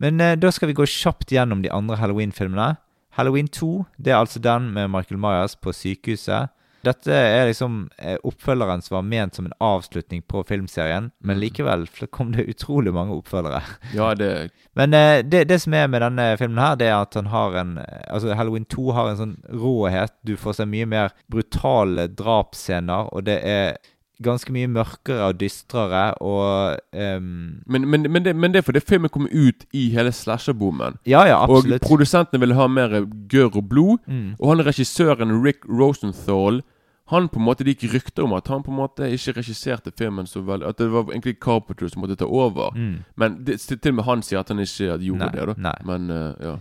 Men 0.00 0.20
eh, 0.20 0.36
da 0.40 0.50
skal 0.52 0.70
vi 0.72 0.78
gå 0.78 0.86
kjapt 0.88 1.32
gjennom 1.34 1.62
de 1.64 1.70
andre 1.72 1.96
Halloween-filmene. 2.00 2.76
Halloween 3.18 3.48
2 3.50 3.84
det 3.98 4.12
er 4.14 4.20
altså 4.22 4.40
den 4.42 4.70
med 4.72 4.90
Michael 4.92 5.20
Myers 5.20 5.56
på 5.58 5.72
sykehuset. 5.74 6.48
Dette 6.80 7.12
er 7.12 7.44
liksom 7.50 7.90
eh, 7.98 8.14
oppfølgeren 8.24 8.80
som 8.80 8.94
var 8.94 9.02
ment 9.04 9.34
som 9.36 9.44
en 9.44 9.56
avslutning 9.60 10.22
på 10.24 10.40
filmserien, 10.48 11.10
men 11.20 11.36
Mm. 11.36 11.40
likevel 11.42 11.82
kom 12.16 12.30
det 12.32 12.46
utrolig 12.48 12.94
mange 12.96 13.12
oppfølgere. 13.18 13.60
Ja, 13.92 14.14
det 14.14 14.50
Men 14.74 14.94
eh, 14.94 15.20
det, 15.22 15.44
det 15.50 15.58
som 15.60 15.74
er 15.76 15.90
med 15.92 16.00
denne 16.00 16.30
filmen 16.40 16.62
her, 16.62 16.76
det 16.80 16.88
er 16.88 17.02
at 17.02 17.14
han 17.14 17.26
har 17.26 17.58
en 17.60 17.76
eh, 17.78 18.00
Altså 18.08 18.32
Halloween 18.34 18.64
2 18.64 18.92
har 18.96 19.10
en 19.10 19.20
sånn 19.20 19.36
råhet. 19.52 20.14
Du 20.24 20.36
får 20.40 20.56
se 20.56 20.64
mye 20.66 20.86
mer 20.88 21.12
brutale 21.28 22.08
drapsscener, 22.08 23.12
og 23.12 23.24
det 23.28 23.40
er 23.44 23.76
ganske 24.22 24.52
mye 24.52 24.68
mørkere 24.68 25.30
og 25.30 25.38
dystrere 25.40 26.14
og 26.20 26.76
um... 26.92 27.62
men, 27.66 27.86
men, 27.88 28.06
men, 28.12 28.24
det, 28.24 28.34
men 28.36 28.52
det 28.52 28.60
er 28.60 28.66
fordi 28.66 28.82
filmen 28.84 29.12
kom 29.12 29.28
ut 29.30 29.64
i 29.72 29.88
hele 29.94 30.12
slasherboomen. 30.12 30.98
Ja, 31.08 31.24
ja, 31.28 31.38
Og 31.46 31.64
produsentene 31.82 32.40
ville 32.40 32.58
ha 32.58 32.66
mer 32.68 33.00
gørr 33.30 33.56
og 33.56 33.68
blod. 33.68 33.98
Mm. 34.06 34.34
Og 34.38 34.52
han 34.52 34.66
regissøren 34.66 35.32
Rick 35.44 35.64
Rosenthal 35.68 36.62
Han 37.10 37.28
på 37.28 37.40
en 37.40 37.44
måte 37.44 37.64
Det 37.64 37.74
gikk 37.74 37.94
rykter 37.94 38.22
om 38.22 38.32
at 38.36 38.48
han 38.48 38.62
på 38.62 38.70
en 38.70 38.78
måte 38.78 39.08
ikke 39.10 39.40
regisserte 39.40 39.90
filmen 39.98 40.28
så 40.30 40.42
veldig 40.46 40.68
At 40.68 40.78
det 40.78 40.90
var 40.92 41.10
egentlig 41.10 41.40
Carpenter 41.42 41.88
som 41.88 42.04
måtte 42.04 42.16
ta 42.20 42.24
over. 42.24 42.70
Mm. 42.76 43.02
Men 43.16 43.40
det, 43.46 43.58
til 43.66 43.90
og 43.90 43.94
med 43.94 44.04
han 44.06 44.22
sier 44.22 44.44
at 44.44 44.52
han 44.52 44.62
ikke 44.62 44.98
gjorde 44.98 45.24
Nei, 45.24 45.30
det. 45.34 45.46
da 45.48 45.54
nei. 45.68 45.78
Men 45.88 46.10
uh, 46.10 46.34
ja. 46.40 46.56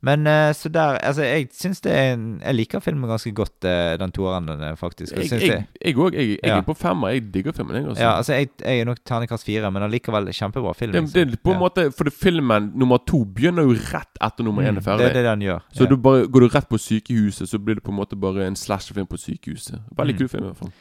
Men 0.00 0.26
eh, 0.26 0.52
så 0.54 0.68
der 0.70 0.98
Altså, 1.02 1.22
jeg 1.22 1.48
syns 1.52 1.80
det 1.82 1.92
er 1.92 2.12
en 2.14 2.40
Jeg 2.44 2.54
liker 2.54 2.78
filmen 2.80 3.10
ganske 3.10 3.32
godt, 3.34 3.64
eh, 3.66 3.96
den 3.98 4.12
toeren, 4.14 4.46
den, 4.46 4.76
faktisk. 4.76 5.12
Jeg 5.16 5.24
òg. 5.26 5.32
jeg, 5.32 5.64
jeg. 5.82 5.96
Jeg, 6.14 6.28
jeg 6.28 6.38
Ja. 6.44 6.56
er 6.58 6.62
på 6.62 6.74
femmer. 6.76 7.08
Jeg 7.08 7.32
digger 7.34 7.52
filmen. 7.52 7.76
Jeg, 7.76 7.86
også. 7.86 8.02
Ja, 8.02 8.12
altså, 8.16 8.32
jeg, 8.32 8.48
er 8.62 8.84
nok 8.84 8.98
terningkast 9.04 9.44
fire, 9.44 9.70
men 9.70 9.82
allikevel 9.82 10.26
kjempebra 10.32 10.72
film. 10.74 10.92
det, 10.92 11.14
det 11.14 11.40
på 11.42 11.50
en 11.50 11.56
Ja. 11.56 11.58
måte 11.68 11.92
For 11.96 12.10
filmen 12.10 12.72
nummer 12.74 12.98
to 13.06 13.24
begynner 13.24 13.62
jo 13.62 13.74
rett 13.74 14.18
etter 14.22 14.44
nummer 14.44 14.62
én 14.62 14.70
Mm, 14.70 14.76
er 14.78 14.80
ferdig. 14.82 14.98
Det 14.98 15.16
er 15.16 15.22
det 15.22 15.24
den 15.24 15.40
gjør. 15.48 15.60
Så 15.72 15.82
ja. 15.84 15.86
du 15.90 15.96
bare, 15.96 16.26
går 16.28 16.40
du 16.40 16.48
rett 16.48 16.68
på 16.68 16.78
sykehuset, 16.78 17.48
så 17.48 17.58
blir 17.58 17.74
det 17.74 17.82
på 17.82 17.90
en 17.90 17.96
måte 17.98 18.14
bare 18.20 18.46
en 18.46 18.54
slasherfilm 18.56 19.06
på 19.06 19.16
sykehuset. 19.18 19.80
Veldig 19.96 20.14
Mm. 20.14 20.18
kul 20.18 20.28
film, 20.28 20.44
i 20.44 20.46
hvert 20.46 20.56
fall. 20.58 20.72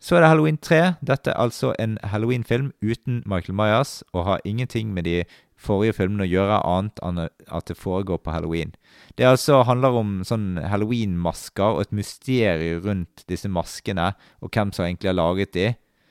Så 0.00 0.16
er 0.16 0.20
det 0.20 0.28
Halloween 0.28 0.58
3. 0.58 0.94
Dette 1.02 1.30
er 1.30 1.34
altså 1.40 1.72
en 1.78 1.98
Halloween-film 2.04 2.72
uten 2.84 3.22
Michael 3.26 3.54
Myers, 3.56 4.02
og 4.12 4.24
har 4.26 4.40
ingenting 4.44 4.92
med 4.92 5.04
de 5.04 5.24
forrige 5.66 5.96
filmene 5.98 6.24
å 6.26 6.30
gjøre, 6.30 6.60
annet 6.64 7.02
enn 7.06 7.22
at 7.26 7.66
det 7.70 7.76
foregår 7.78 8.22
på 8.24 8.32
halloween. 8.34 8.72
Det 9.18 9.26
altså 9.28 9.62
handler 9.68 9.98
om 10.00 10.20
sånn 10.28 10.54
halloween-masker 10.70 11.76
og 11.76 11.80
et 11.86 11.92
mysterium 11.96 12.82
rundt 12.84 13.24
disse 13.30 13.48
maskene, 13.50 14.12
og 14.42 14.52
hvem 14.54 14.72
som 14.74 14.86
egentlig 14.86 15.10
har 15.12 15.18
laget 15.18 15.52
de. 15.56 15.66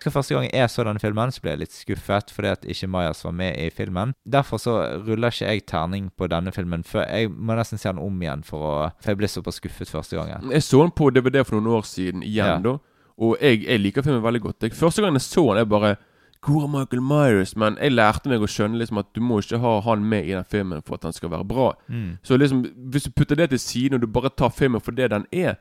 Så 0.05 0.11
Første 0.13 0.35
gang 0.35 0.43
jeg 0.53 0.69
så 0.69 0.83
denne 0.85 1.01
filmen, 1.01 1.31
så 1.33 1.41
ble 1.41 1.55
jeg 1.55 1.59
litt 1.63 1.73
skuffet 1.73 2.29
fordi 2.35 2.49
at 2.51 2.65
ikke 2.69 2.89
Majas 2.93 3.23
var 3.25 3.33
med 3.33 3.55
i 3.57 3.71
filmen. 3.73 4.11
Derfor 4.29 4.59
så 4.61 4.73
ruller 5.01 5.33
ikke 5.33 5.47
jeg 5.49 5.63
terning 5.71 6.11
på 6.13 6.27
denne 6.29 6.51
filmen 6.53 6.83
før 6.85 7.07
jeg 7.09 7.31
må 7.33 7.55
nesten 7.57 7.81
se 7.81 7.89
den 7.89 8.03
om 8.03 8.19
igjen, 8.21 8.43
for, 8.45 8.61
å, 8.61 8.75
for 9.01 9.15
jeg 9.15 9.21
ble 9.23 9.29
såpass 9.33 9.57
skuffet 9.57 9.89
første 9.89 10.19
gangen. 10.19 10.51
Jeg 10.53 10.61
så 10.67 10.83
den 10.83 10.93
på 10.93 11.09
DVD 11.15 11.41
for 11.47 11.57
noen 11.57 11.79
år 11.79 11.87
siden 11.89 12.21
igjen, 12.21 12.51
Ja. 12.53 12.59
da. 12.61 12.75
Og 13.17 13.37
jeg, 13.39 13.63
jeg 13.63 13.79
liker 13.79 14.03
filmen 14.03 14.21
veldig 14.21 14.41
godt. 14.43 14.67
Jeg, 14.67 14.75
første 14.75 15.01
gang 15.01 15.15
jeg 15.17 15.23
så 15.25 15.45
den, 15.47 15.61
jeg 15.63 15.71
bare 15.71 15.95
Hvor 16.45 16.63
er 16.63 16.67
Michael 16.79 17.01
Myers? 17.01 17.55
Men 17.57 17.77
jeg 17.81 17.91
lærte 17.97 18.29
meg 18.29 18.41
å 18.45 18.47
skjønne 18.49 18.77
liksom 18.77 18.97
at 19.01 19.07
du 19.15 19.21
må 19.21 19.39
ikke 19.41 19.57
ha 19.63 19.79
han 19.87 20.03
med 20.05 20.25
i 20.25 20.33
den 20.35 20.45
filmen 20.51 20.81
for 20.85 20.95
at 20.99 21.01
den 21.07 21.13
skal 21.13 21.31
være 21.33 21.45
bra. 21.45 21.71
Mm. 21.87 22.17
Så 22.23 22.37
liksom, 22.37 22.65
hvis 22.91 23.03
du 23.03 23.11
putter 23.17 23.35
det 23.35 23.49
til 23.49 23.59
siden, 23.59 23.93
og 23.97 24.01
du 24.01 24.07
bare 24.07 24.29
tar 24.37 24.49
filmen 24.53 24.81
for 24.81 24.91
det 24.91 25.09
den 25.11 25.25
er, 25.33 25.55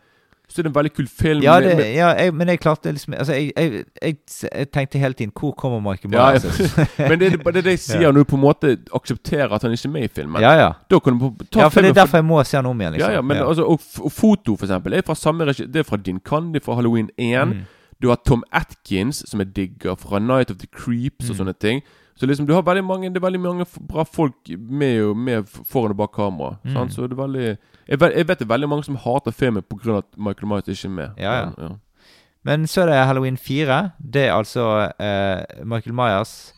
så 0.49 0.61
er 0.61 0.66
det 0.66 0.68
en 0.68 0.74
veldig 0.76 0.93
kul 0.93 1.07
film. 1.09 1.43
Ja, 1.43 1.55
det, 1.61 1.76
med- 1.76 1.95
ja 1.97 2.09
jeg, 2.20 2.35
men 2.35 2.49
jeg 2.49 2.61
klarte 2.61 2.93
liksom 2.93 3.14
Altså, 3.16 3.32
jeg, 3.32 3.53
jeg, 3.57 3.85
jeg, 4.03 4.66
tenkte 4.72 4.99
hele 4.99 5.14
tiden 5.16 5.32
Hvor 5.41 5.55
kommer 5.57 5.80
Michael 5.80 6.12
Ja, 6.12 6.26
Myers? 6.30 6.76
Men 7.11 7.20
det 7.20 7.32
er 7.32 7.37
det, 7.37 7.55
det, 7.64 7.70
jeg 7.70 7.78
sier 7.78 8.01
Ja. 8.05 8.11
når 8.12 8.18
du 8.18 8.24
på 8.24 8.37
en 8.37 8.43
måte 8.43 8.74
aksepterer 8.95 9.55
at 9.57 9.62
han 9.62 9.72
ikke 9.72 9.89
er 9.89 9.93
med 9.93 10.05
i 10.05 10.09
filmen. 10.09 10.43
ja, 10.43 10.53
ja. 10.61 10.68
Da 10.91 10.99
kan 11.01 11.16
du 11.18 11.30
ta 11.51 11.61
ja, 11.64 11.68
for 11.68 11.80
det 11.80 11.95
er 11.95 11.97
derfor 12.03 12.20
jeg 12.20 12.24
må 12.28 12.43
se 12.45 12.57
han 12.61 12.66
om 12.66 12.80
igjen, 12.80 12.93
liksom. 12.93 13.11
Ja, 13.11 13.16
ja, 13.16 13.22
men 13.22 13.37
Altså, 13.41 13.64
og, 13.64 13.80
og 14.05 14.12
foto, 14.12 14.57
for 14.57 14.66
eksempel, 14.68 14.93
er 14.93 15.03
fra 15.07 15.14
samme 15.14 15.45
regi 15.49 15.64
Det 15.64 15.80
er 15.80 15.89
fra 15.89 15.97
Din 15.97 16.20
Candy 16.20 16.61
fra 16.62 16.74
Halloween 16.76 17.09
1. 17.16 17.49
Mm. 17.49 17.64
Du 18.03 18.09
har 18.09 18.16
Tom 18.26 18.42
Atkins, 18.53 19.22
som 19.30 19.40
jeg 19.40 19.55
digger, 19.57 19.95
fra 19.97 20.18
Night 20.18 20.51
of 20.51 20.57
the 20.59 20.66
Creeps 20.66 21.30
og 21.30 21.36
Mm. 21.36 21.38
sånne 21.45 21.55
ting. 21.59 21.82
Så 22.16 22.26
liksom, 22.26 22.47
du 22.47 22.53
har 22.55 22.62
veldig 22.62 22.84
mange 22.84 23.09
Det 23.11 23.16
er 23.16 23.26
veldig 23.26 23.40
mange 23.40 23.64
bra 23.88 24.05
folk 24.05 24.34
med, 24.59 25.16
med 25.16 25.45
foran 25.66 25.90
og 25.90 25.97
bak 25.97 26.12
kamera. 26.14 26.57
Mm. 26.64 26.72
Sant? 26.72 26.92
Så 26.95 27.09
det 27.09 27.12
er 27.18 27.22
veldig 27.26 27.59
jeg 27.88 28.01
vet, 28.01 28.12
jeg 28.16 28.28
vet 28.28 28.38
det 28.38 28.45
er 28.47 28.55
veldig 28.55 28.68
mange 28.68 28.84
som 28.84 28.97
hater 28.97 29.30
filmen 29.32 29.62
pga. 29.62 29.99
at 29.99 30.05
Michael 30.16 30.49
Myers 30.49 30.68
ikke 30.68 30.84
er 30.86 30.90
med. 30.90 31.11
Ja, 31.18 31.32
ja. 31.40 31.45
Men, 31.45 31.55
ja. 31.59 31.68
Men 32.45 32.66
så 32.66 32.82
er 32.82 32.86
det 32.86 33.07
Halloween 33.07 33.36
4. 33.36 33.90
Det 34.12 34.28
er 34.28 34.32
altså 34.32 34.90
eh, 35.01 35.64
Michael 35.64 35.95
Myers. 35.95 36.53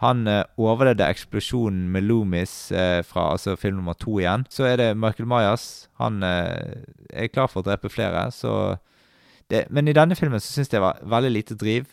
Han 0.00 0.26
eh, 0.26 0.42
overlevde 0.58 1.06
eksplosjonen 1.08 1.88
med 1.88 2.02
Loomis 2.02 2.72
eh, 2.72 3.02
fra 3.04 3.30
altså 3.32 3.56
film 3.56 3.76
nummer 3.76 3.92
to 3.94 4.18
igjen. 4.18 4.44
Så 4.50 4.64
er 4.64 4.76
det 4.76 4.96
Michael 4.96 5.28
Myers. 5.28 5.88
Han 6.00 6.22
eh, 6.22 6.82
er 7.12 7.26
klar 7.32 7.46
for 7.48 7.60
å 7.62 7.64
drepe 7.70 7.88
flere, 7.88 8.30
så 8.32 8.76
det, 9.50 9.66
Men 9.70 9.88
i 9.88 9.94
denne 9.94 10.16
filmen 10.18 10.42
så 10.42 10.52
syns 10.52 10.70
jeg 10.72 10.80
det 10.80 10.84
var 10.84 11.02
veldig 11.06 11.30
lite 11.30 11.56
driv. 11.58 11.86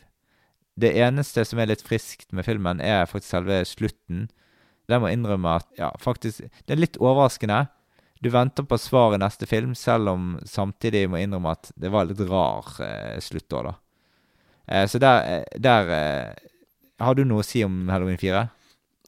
Det 0.79 0.89
eneste 0.97 1.45
som 1.45 1.59
er 1.61 1.69
litt 1.69 1.83
friskt 1.85 2.31
med 2.33 2.45
filmen, 2.47 2.81
er 2.81 3.05
faktisk 3.05 3.35
selve 3.35 3.59
slutten. 3.69 4.27
Jeg 4.89 4.99
må 4.99 5.11
innrømme 5.13 5.59
at 5.61 5.67
ja, 5.77 5.91
faktisk 6.01 6.41
Det 6.41 6.73
er 6.73 6.81
litt 6.81 6.97
overraskende. 6.99 7.67
Du 8.23 8.29
venter 8.31 8.65
på 8.65 8.79
svar 8.79 9.13
i 9.13 9.19
neste 9.21 9.45
film, 9.45 9.75
selv 9.75 10.09
om 10.09 10.39
samtidig 10.47 11.05
må 11.11 11.19
innrømme 11.19 11.53
at 11.53 11.71
det 11.75 11.91
var 11.91 12.07
litt 12.07 12.23
rar 12.29 12.69
eh, 12.81 13.19
slutt 13.21 13.49
da. 13.51 13.75
Eh, 14.67 14.87
så 14.87 14.99
der, 14.99 15.21
eh, 15.27 15.59
der 15.59 15.89
eh, 15.91 16.33
Har 17.03 17.15
du 17.15 17.25
noe 17.27 17.43
å 17.43 17.45
si 17.45 17.63
om 17.65 17.89
Halloween 17.91 18.17
4? 18.17 18.45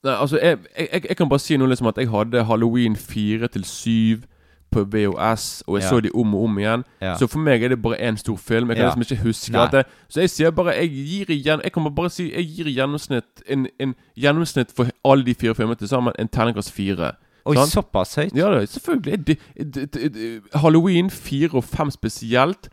Nei, 0.06 0.14
altså, 0.14 0.38
jeg, 0.38 0.60
jeg, 0.76 1.06
jeg 1.08 1.18
kan 1.18 1.30
bare 1.32 1.42
si 1.42 1.56
noe 1.58 1.72
liksom 1.72 1.88
at 1.90 1.98
jeg 2.02 2.12
hadde 2.12 2.44
Halloween 2.46 2.98
4 3.00 3.48
til 3.56 3.64
7 3.66 4.26
på 4.72 4.84
VHS, 4.84 5.64
og 5.68 5.78
jeg 5.80 5.84
Ja. 5.84 5.90
så 5.90 6.00
de 6.02 6.10
om 6.16 6.36
og 6.36 6.44
om 6.44 6.58
igjen. 6.60 6.84
Ja. 7.02 7.16
Så 7.18 7.28
for 7.28 7.40
meg 7.40 7.64
er 7.64 7.68
det 7.70 7.82
bare 7.82 7.96
én 8.02 8.18
stor 8.18 8.36
film. 8.38 8.70
Jeg 8.70 8.78
kan 8.78 8.86
Ja. 8.86 8.94
liksom 8.96 9.02
ikke 9.02 9.24
huske 9.24 9.52
Nei. 9.52 9.68
det. 9.72 9.86
Så 10.10 10.20
jeg 10.20 10.30
sier 10.30 10.52
bare 10.52 10.74
Jeg 10.76 10.90
gir 10.90 11.26
igjen 11.30 11.62
Jeg 11.64 11.72
kan 11.72 11.96
bare 11.96 12.10
si 12.10 12.32
Jeg 12.34 12.46
gir 12.46 12.66
gjennomsnitt 12.66 13.24
en, 13.50 13.68
en 13.80 13.96
gjennomsnitt 14.18 14.72
for 14.76 14.88
alle 15.06 15.24
de 15.24 15.34
fire 15.36 15.56
filmene 15.56 15.76
til 15.78 15.88
sammen 15.88 16.14
en 16.20 16.28
terningkast 16.28 16.72
fire. 16.72 17.12
Oi, 17.46 17.56
sant? 17.56 17.72
såpass 17.72 18.16
høyt? 18.16 18.36
Ja 18.36 18.50
da, 18.50 18.66
selvfølgelig. 18.66 19.28
De, 19.28 19.36
de, 19.64 19.86
de, 20.10 20.42
Halloween 20.56 21.10
4 21.10 21.54
og 21.54 21.64
5 21.64 21.92
spesielt. 21.92 22.70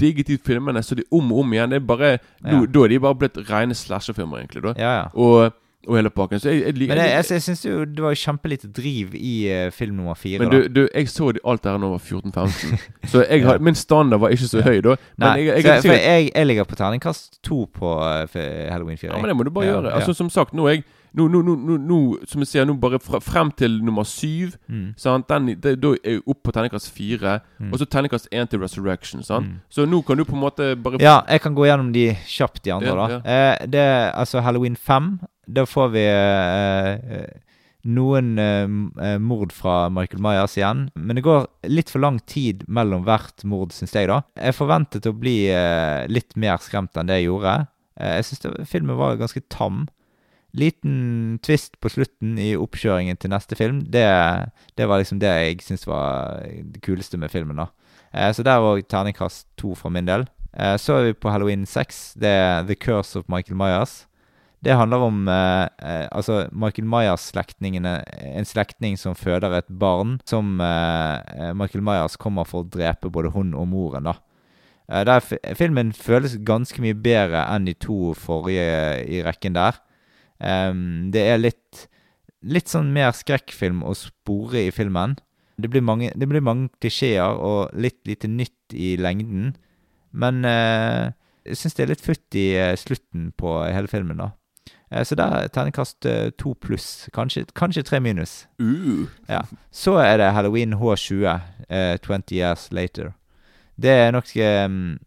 Digget 0.00 0.26
de 0.26 0.38
filmene 0.38 0.82
så 0.82 0.94
de 0.94 1.02
om 1.12 1.32
og 1.32 1.38
om 1.38 1.52
igjen. 1.52 1.70
Det 1.70 1.82
er 1.82 1.86
bare. 1.86 2.18
Da 2.42 2.80
er 2.84 2.88
de 2.88 2.98
bare 3.00 3.14
blitt 3.14 3.36
rene 3.50 3.74
slasherfilmer, 3.74 4.38
egentlig. 4.38 4.62
da 4.62 4.72
Ja, 4.78 4.96
ja. 4.96 5.04
og, 5.14 5.52
og 5.86 5.96
hele 5.96 6.10
pakken. 6.10 6.40
Så 6.40 6.48
jeg, 6.50 6.60
jeg 6.66 6.78
jeg, 6.80 6.88
Men 6.88 6.98
jeg, 6.98 7.12
altså, 7.16 7.34
jeg 7.34 7.42
syns 7.42 7.64
jo 7.64 7.84
det 7.84 8.02
var 8.04 8.14
kjempelite 8.14 8.68
driv 8.72 9.14
i 9.14 9.34
uh, 9.66 9.70
film 9.72 9.96
nummer 9.96 10.14
fire. 10.14 10.38
Men 10.38 10.50
du, 10.50 10.68
du, 10.68 10.88
jeg 10.94 11.08
så 11.08 11.30
alt 11.44 11.62
der 11.64 11.78
da 11.78 11.86
jeg 11.86 11.90
var 11.90 11.98
14-15. 11.98 12.78
Så 13.12 13.24
jeg 13.30 13.40
Ja. 13.46 13.58
min 13.58 13.74
standard 13.74 14.20
var 14.20 14.28
ikke 14.34 14.48
så 14.48 14.58
Ja. 14.58 14.64
høy 14.70 14.80
da. 14.82 14.96
Men 15.16 15.28
Nei, 15.28 15.46
jeg, 15.46 15.64
jeg, 15.64 15.82
for 15.82 15.92
jeg, 15.92 16.30
jeg 16.34 16.46
ligger 16.46 16.64
på 16.64 16.74
terningkast 16.76 17.42
to 17.42 17.66
på 17.74 17.94
uh, 18.02 18.26
Halloween 18.72 18.98
4. 18.98 19.12
Ja, 19.12 19.18
men 19.22 19.28
det 19.28 19.36
må 19.36 19.44
du 19.44 19.50
bare 19.50 19.64
Ja, 19.66 19.72
gjøre. 19.80 19.88
ja. 19.90 19.94
Altså 19.96 20.12
Som 20.14 20.30
sagt, 20.30 20.52
nå 20.54 20.66
er 20.66 20.74
jeg 20.80 20.84
nå, 21.16 21.28
nå, 21.32 21.40
nå, 21.42 21.76
nå, 21.80 21.98
Som 22.28 22.42
jeg 22.42 22.46
sier, 22.50 22.64
nå 22.68 22.74
bare 22.80 22.98
frem 23.00 23.50
til 23.56 23.78
nummer 23.84 24.04
syv 24.04 24.56
Mm. 24.68 24.94
sant? 24.98 25.28
Den, 25.28 25.46
det, 25.62 25.80
Da 25.80 25.88
er 26.04 26.10
jeg 26.16 26.20
oppe 26.26 26.42
på 26.44 26.52
terningkast 26.52 26.90
fire. 26.92 27.38
Mm. 27.60 27.72
Og 27.72 27.78
så 27.78 27.86
terningkast 27.86 28.28
én 28.34 28.46
til 28.50 28.60
Resurrection. 28.60 29.22
Sant? 29.22 29.46
Mm. 29.46 29.60
Så 29.70 29.86
nå 29.86 30.02
kan 30.04 30.16
du 30.18 30.24
på 30.24 30.34
en 30.34 30.40
måte 30.42 30.74
bare 30.82 30.98
Ja, 31.00 31.20
jeg 31.28 31.40
kan 31.40 31.54
gå 31.54 31.64
gjennom 31.64 31.92
de 31.92 32.10
kjapt, 32.26 32.62
de 32.64 32.72
andre, 32.72 32.88
Ja, 32.88 33.08
da. 33.08 33.20
Eh, 33.24 33.66
det 33.66 34.12
altså 34.14 34.40
Halloween 34.42 34.76
5. 34.76 35.20
Da 35.46 35.66
får 35.66 35.90
vi 35.94 36.04
eh, 36.10 37.16
eh, 37.16 37.60
noen 37.86 38.34
eh, 38.42 39.18
mord 39.22 39.54
fra 39.54 39.86
Michael 39.94 40.22
Myers 40.22 40.56
igjen. 40.58 40.86
Men 40.94 41.18
det 41.18 41.24
går 41.26 41.46
litt 41.70 41.92
for 41.92 42.02
lang 42.02 42.18
tid 42.26 42.64
mellom 42.68 43.06
hvert 43.06 43.46
mord, 43.48 43.74
syns 43.74 43.94
jeg, 43.94 44.10
da. 44.10 44.22
Jeg 44.38 44.58
forventet 44.58 45.06
å 45.06 45.14
bli 45.16 45.38
litt 46.10 46.36
mer 46.38 46.58
skremt 46.62 46.96
enn 46.98 47.10
det 47.10 47.20
jeg 47.20 47.30
gjorde. 47.30 47.58
Jeg 47.96 48.26
syns 48.28 48.68
filmen 48.68 48.98
var 48.98 49.20
ganske 49.20 49.44
tam. 49.52 49.86
liten 50.56 51.38
twist 51.44 51.74
på 51.84 51.90
slutten 51.92 52.38
i 52.40 52.54
oppkjøringen 52.56 53.18
til 53.20 53.28
neste 53.28 53.56
film, 53.58 53.82
det, 53.92 54.06
det 54.80 54.86
var 54.88 55.02
liksom 55.02 55.18
det 55.20 55.28
jeg 55.28 55.58
syns 55.60 55.84
var 55.84 56.46
det 56.48 56.80
kuleste 56.80 57.18
med 57.20 57.30
filmen. 57.30 57.60
da. 57.60 57.66
Eh, 58.16 58.32
så 58.32 58.42
der 58.42 58.64
òg 58.64 58.86
terningkast 58.88 59.46
to 59.60 59.74
for 59.76 59.92
min 59.92 60.08
del. 60.08 60.26
Eh, 60.56 60.76
så 60.80 60.98
er 60.98 61.08
vi 61.10 61.12
på 61.20 61.30
Halloween 61.30 61.66
6. 61.66 62.14
Det 62.20 62.28
er 62.28 62.62
The 62.66 62.74
Curse 62.74 63.18
of 63.18 63.28
Michael 63.28 63.56
Myers. 63.56 64.06
Det 64.64 64.74
handler 64.74 65.02
om 65.04 65.28
eh, 65.28 65.66
eh, 65.84 66.06
altså 66.10 66.46
Michael 66.50 66.88
Myers-slektningene 66.88 67.98
En 68.38 68.48
slektning 68.48 68.96
som 68.98 69.14
føder 69.14 69.52
et 69.58 69.68
barn 69.68 70.16
som 70.26 70.60
eh, 70.64 71.18
eh, 71.36 71.52
Michael 71.54 71.84
Myers 71.84 72.16
kommer 72.16 72.48
for 72.48 72.64
å 72.64 72.70
drepe 72.70 73.10
både 73.12 73.34
hun 73.34 73.52
og 73.54 73.68
moren. 73.68 74.08
da. 74.08 74.16
Eh, 74.88 75.04
der 75.04 75.20
filmen 75.58 75.92
føles 75.92 76.38
ganske 76.46 76.80
mye 76.82 76.96
bedre 76.96 77.44
enn 77.52 77.68
de 77.68 77.74
to 77.74 78.14
forrige 78.16 79.04
i 79.04 79.20
rekken 79.26 79.54
der. 79.58 79.82
Det 80.36 81.22
er 81.24 81.38
litt 81.40 81.86
Litt 82.46 82.68
sånn 82.70 82.92
mer 82.94 83.14
skrekkfilm 83.16 83.80
å 83.82 83.94
spore 83.96 84.66
i 84.68 84.70
filmen. 84.70 85.16
Det 85.58 85.70
blir 85.72 85.82
mange, 85.82 86.12
det 86.14 86.28
blir 86.28 86.44
mange 86.44 86.68
klisjeer 86.78 87.32
og 87.42 87.72
litt 87.74 87.96
lite 88.06 88.28
nytt 88.28 88.76
i 88.76 88.92
lengden. 89.00 89.54
Men 90.12 90.44
eh, 90.46 91.10
jeg 91.48 91.58
syns 91.58 91.74
det 91.74 91.86
er 91.86 91.90
litt 91.94 92.04
futt 92.04 92.38
i 92.38 92.46
slutten 92.78 93.32
på 93.40 93.56
hele 93.64 93.90
filmen, 93.90 94.20
da. 94.20 94.28
Eh, 94.90 95.04
så 95.04 95.14
der 95.18 95.34
er 95.34 95.48
terningkast 95.48 96.06
eh, 96.06 96.30
to 96.38 96.54
pluss. 96.60 97.08
Kanskje, 97.14 97.46
kanskje 97.54 97.82
tre 97.82 98.00
minus. 98.00 98.46
Uh. 98.62 99.08
Ja. 99.28 99.42
Så 99.70 99.96
er 99.98 100.18
det 100.18 100.30
Halloween 100.36 100.74
H20, 100.74 101.40
eh, 101.68 101.96
20 101.98 102.22
Years 102.32 102.72
Later. 102.72 103.12
Det 103.76 103.90
er 103.90 104.12
nok 104.12 104.30
um, 104.36 104.98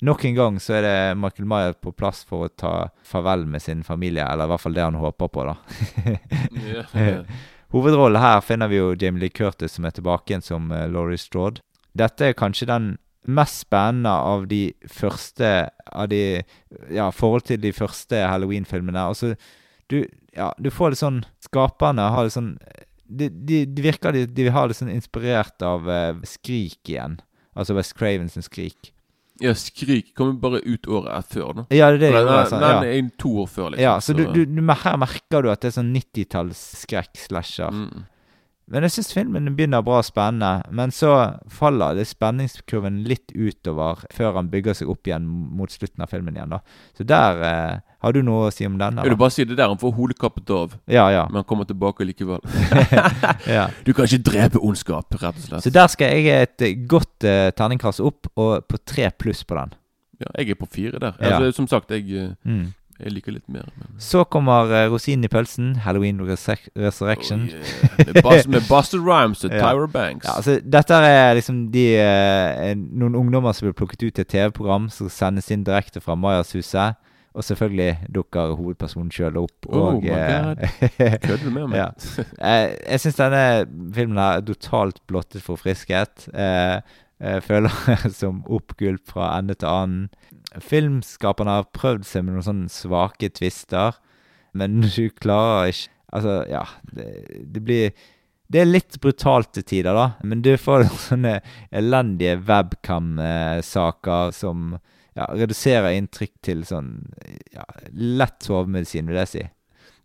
Nok 0.00 0.24
en 0.24 0.34
gang 0.34 0.56
så 0.60 0.74
er 0.76 0.82
det 0.82 1.16
Michael 1.16 1.46
Mayer 1.48 1.72
på 1.72 1.92
plass 1.92 2.20
for 2.28 2.44
å 2.44 2.48
ta 2.52 2.90
farvel 3.04 3.46
med 3.48 3.62
sin 3.64 3.80
familie, 3.84 4.26
eller 4.28 4.44
i 4.44 4.50
hvert 4.52 4.60
fall 4.60 4.76
det 4.76 4.84
han 4.84 4.98
håper 5.00 5.28
på, 5.32 5.44
da. 5.48 5.54
Ja. 6.68 6.84
Hovedrollen 7.72 8.20
her 8.20 8.42
finner 8.44 8.68
vi 8.68 8.76
jo 8.76 8.92
Jamie 8.92 9.24
Lee 9.24 9.32
Curtis 9.32 9.72
som 9.76 9.88
er 9.88 9.96
tilbake 9.96 10.30
igjen 10.30 10.44
som 10.44 10.68
uh, 10.70 10.84
Laurie 10.88 11.18
Strode. 11.18 11.64
Dette 11.96 12.28
er 12.28 12.36
kanskje 12.36 12.68
den 12.68 12.90
mest 13.26 13.64
spennende 13.66 14.10
av 14.10 14.46
de 14.50 14.72
første 14.90 15.68
Av 15.92 16.08
de 16.10 16.42
Ja, 16.92 17.10
forhold 17.10 17.46
til 17.48 17.60
de 17.62 17.72
første 17.72 18.24
Halloween-filmene. 18.26 19.06
Altså, 19.12 19.34
du 19.90 20.04
Ja, 20.36 20.52
du 20.58 20.70
får 20.70 20.92
litt 20.92 21.02
sånn 21.02 21.22
Skaperne 21.44 22.10
har 22.12 22.26
litt 22.28 22.36
sånn 22.36 22.56
De, 23.06 23.28
de, 23.30 23.64
de 23.66 23.82
virker 23.82 24.12
de, 24.12 24.26
de 24.26 24.48
har 24.50 24.68
litt 24.68 24.76
sånn 24.80 24.90
inspirert 24.92 25.62
av 25.62 25.88
eh, 25.88 26.14
Skrik 26.26 26.80
igjen. 26.90 27.20
Altså 27.56 27.76
West 27.78 27.94
Cravens 27.96 28.34
Skrik. 28.44 28.92
ja, 29.40 29.54
Skrik 29.54 30.14
kommer 30.16 30.34
bare 30.40 30.58
ut 30.64 30.86
året 30.88 31.28
før, 31.30 31.52
da. 31.54 31.64
Ja, 31.70 31.90
det 31.92 31.96
er 31.96 32.00
det 32.00 32.10
Den, 32.16 32.26
den, 32.26 32.50
Sånn, 32.50 32.60
den 32.64 32.74
ja. 32.74 32.90
er 32.96 33.08
to 33.22 33.30
år 33.44 33.46
før, 33.52 33.70
liksom. 33.70 33.84
ja, 33.84 33.94
så 34.00 34.12
du, 34.16 34.24
du, 34.32 34.42
du, 34.48 34.60
her 34.82 34.96
merker 35.00 35.42
du 35.44 35.50
at 35.52 35.62
det 35.62 35.70
er 35.70 35.76
sånn 35.78 35.94
90-talls-skrekk-slasher. 35.94 37.72
mm. 37.72 38.04
Men 38.66 38.82
jeg 38.82 38.96
syns 38.96 39.12
filmen 39.14 39.46
begynner 39.54 39.82
bra 39.86 40.00
spennende, 40.02 40.64
men 40.74 40.90
så 40.90 41.10
faller 41.54 41.94
det 41.94 42.08
spenningskurven 42.10 42.96
litt 43.06 43.30
utover 43.30 44.00
før 44.10 44.32
han 44.40 44.48
bygger 44.50 44.74
seg 44.74 44.88
opp 44.90 45.06
igjen 45.06 45.26
mot 45.28 45.70
slutten 45.70 46.02
av 46.02 46.10
filmen 46.10 46.34
igjen, 46.34 46.50
da. 46.50 46.58
Så 46.98 47.06
der 47.06 47.44
eh, 47.46 47.76
Har 48.02 48.12
du 48.12 48.18
noe 48.26 48.48
å 48.48 48.50
si 48.54 48.66
om 48.66 48.74
den? 48.78 48.98
Jeg 49.02 49.12
vil 49.12 49.18
bare 49.20 49.34
si 49.34 49.44
det 49.46 49.56
der 49.58 49.70
han 49.70 49.78
får 49.78 49.94
hodet 49.96 50.18
kappet 50.18 50.50
av, 50.54 50.74
Ja, 50.90 51.06
ja. 51.14 51.24
men 51.30 51.40
han 51.40 51.46
kommer 51.48 51.66
tilbake 51.66 52.04
likevel. 52.06 52.42
ja. 53.56 53.68
Du 53.86 53.92
kan 53.94 54.06
ikke 54.10 54.22
drepe 54.32 54.58
ondskap, 54.62 55.14
rett 55.14 55.38
og 55.38 55.46
slett. 55.46 55.62
Så 55.66 55.72
der 55.74 55.86
skal 55.94 56.12
jeg 56.18 56.42
et 56.48 56.66
godt 56.90 57.26
eh, 57.26 57.52
terningkast 57.56 58.02
opp, 58.02 58.26
og 58.34 58.66
på 58.66 58.82
tre 58.86 59.12
pluss 59.14 59.44
på 59.46 59.58
den. 59.58 59.74
Ja, 60.22 60.30
jeg 60.40 60.54
er 60.56 60.58
på 60.58 60.68
fire 60.72 60.98
der. 61.02 61.14
Altså, 61.22 61.52
som 61.60 61.66
sagt, 61.70 61.90
jeg, 61.94 62.10
eh, 62.10 62.34
Mm. 62.46 62.66
Jeg 62.98 63.12
liker 63.12 63.34
litt 63.36 63.48
mer. 63.52 63.68
Men... 63.76 63.90
Så 64.00 64.24
kommer 64.32 64.70
uh, 64.72 64.86
rosinen 64.92 65.26
i 65.26 65.30
pølsen, 65.32 65.74
Halloween 65.84 66.20
Resur 66.24 66.60
Resurrection. 66.76 67.46
Oh, 67.50 68.06
yeah. 68.06 68.22
med, 68.24 68.48
med 68.48 68.68
Buster 68.68 69.02
Rhymes 69.02 69.44
og 69.44 69.52
Ja. 69.56 69.72
Tyra 69.72 69.86
Banks. 69.86 70.26
Ja, 70.26 70.36
altså, 70.36 70.58
dette 70.64 70.94
er 70.94 71.34
liksom 71.38 71.66
de 71.72 71.86
uh, 72.00 72.72
Noen 72.76 73.18
ungdommer 73.18 73.56
som 73.56 73.68
blir 73.68 73.76
plukket 73.76 74.06
ut 74.06 74.16
til 74.16 74.24
et 74.24 74.32
TV-program 74.32 74.88
som 74.92 75.10
sendes 75.12 75.50
inn 75.52 75.64
direkte 75.66 76.00
fra 76.00 76.16
Majas-huset. 76.18 76.96
Og 77.36 77.44
selvfølgelig 77.44 77.98
dukker 78.14 78.54
hovedpersonen 78.56 79.10
sjøl 79.12 79.36
opp. 79.36 79.66
Oh 79.68 79.98
og, 79.98 80.06
eh, 80.08 80.56
Kødder 81.26 81.42
du 81.44 81.50
med 81.52 81.66
meg? 81.68 81.76
Ja. 81.82 81.88
Eh, 82.40 82.70
jeg 82.80 83.02
syns 83.02 83.18
denne 83.18 83.42
filmen 83.92 84.20
er 84.24 84.40
totalt 84.40 85.02
blottet 85.10 85.44
for 85.44 85.60
friskhet. 85.60 86.30
Eh, 86.32 86.80
jeg 86.80 86.82
føler 87.44 87.72
som 88.20 88.42
oppgulp 88.52 89.12
fra 89.12 89.32
ende 89.38 89.56
til 89.56 89.70
annen. 89.70 90.08
Filmskaperne 90.62 91.58
har 91.58 91.70
prøvd 91.76 92.04
seg 92.08 92.26
med 92.26 92.36
noen 92.36 92.46
sånne 92.46 92.72
svake 92.72 93.30
twister, 93.36 93.96
men 94.56 94.82
du 94.96 95.06
klarer 95.10 95.72
ikke 95.72 95.92
Altså, 96.14 96.44
ja 96.46 96.60
Det, 96.94 97.06
det 97.50 97.60
blir 97.66 97.88
det 98.46 98.60
er 98.60 98.68
litt 98.68 99.00
brutalt 99.02 99.50
til 99.56 99.64
tider, 99.66 99.96
da, 99.96 100.04
men 100.22 100.38
du 100.38 100.52
får 100.54 100.84
sånne 101.08 101.40
elendige 101.74 102.36
webcam-saker 102.46 104.30
som 104.36 104.76
ja, 105.16 105.26
reduserer 105.32 105.96
inntrykk 105.96 106.34
til 106.46 106.62
sånn 106.68 106.92
ja, 107.50 107.64
lett 107.90 108.46
sovemedisin, 108.46 109.10
vil 109.10 109.18
jeg 109.24 109.32
si. 109.32 109.42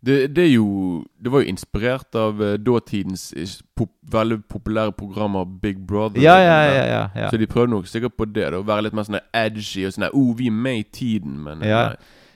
Det, 0.06 0.36
det 0.36 0.48
jo 0.48 1.04
Det 1.24 1.30
var 1.32 1.44
jo 1.44 1.46
inspirert 1.46 2.14
av 2.14 2.42
eh, 2.42 2.56
dåtidens 2.58 3.32
eh, 3.32 3.48
pop, 3.76 3.90
veldig 4.12 4.40
populære 4.50 4.92
programmer 4.92 5.44
Big 5.44 5.78
Brother. 5.86 6.22
Ja, 6.22 6.38
ja, 6.38 6.62
ja. 6.64 6.86
ja, 6.86 7.08
ja. 7.16 7.30
Så 7.30 7.36
de 7.36 7.46
prøvde 7.46 7.70
nok 7.70 7.86
sikkert 7.86 8.16
på 8.18 8.24
det. 8.24 8.50
da 8.50 8.58
Å 8.58 8.66
være 8.66 8.88
litt 8.88 8.96
mer 8.98 9.06
sånn 9.06 9.20
edgy 9.30 9.86
og 9.86 9.94
sånn 9.94 10.08
oh, 10.10 10.34
vi 10.38 10.50
er 10.50 10.58
med 10.66 10.80
i 10.80 10.88
tiden, 10.92 11.38
men 11.44 11.62
nei. 11.62 11.94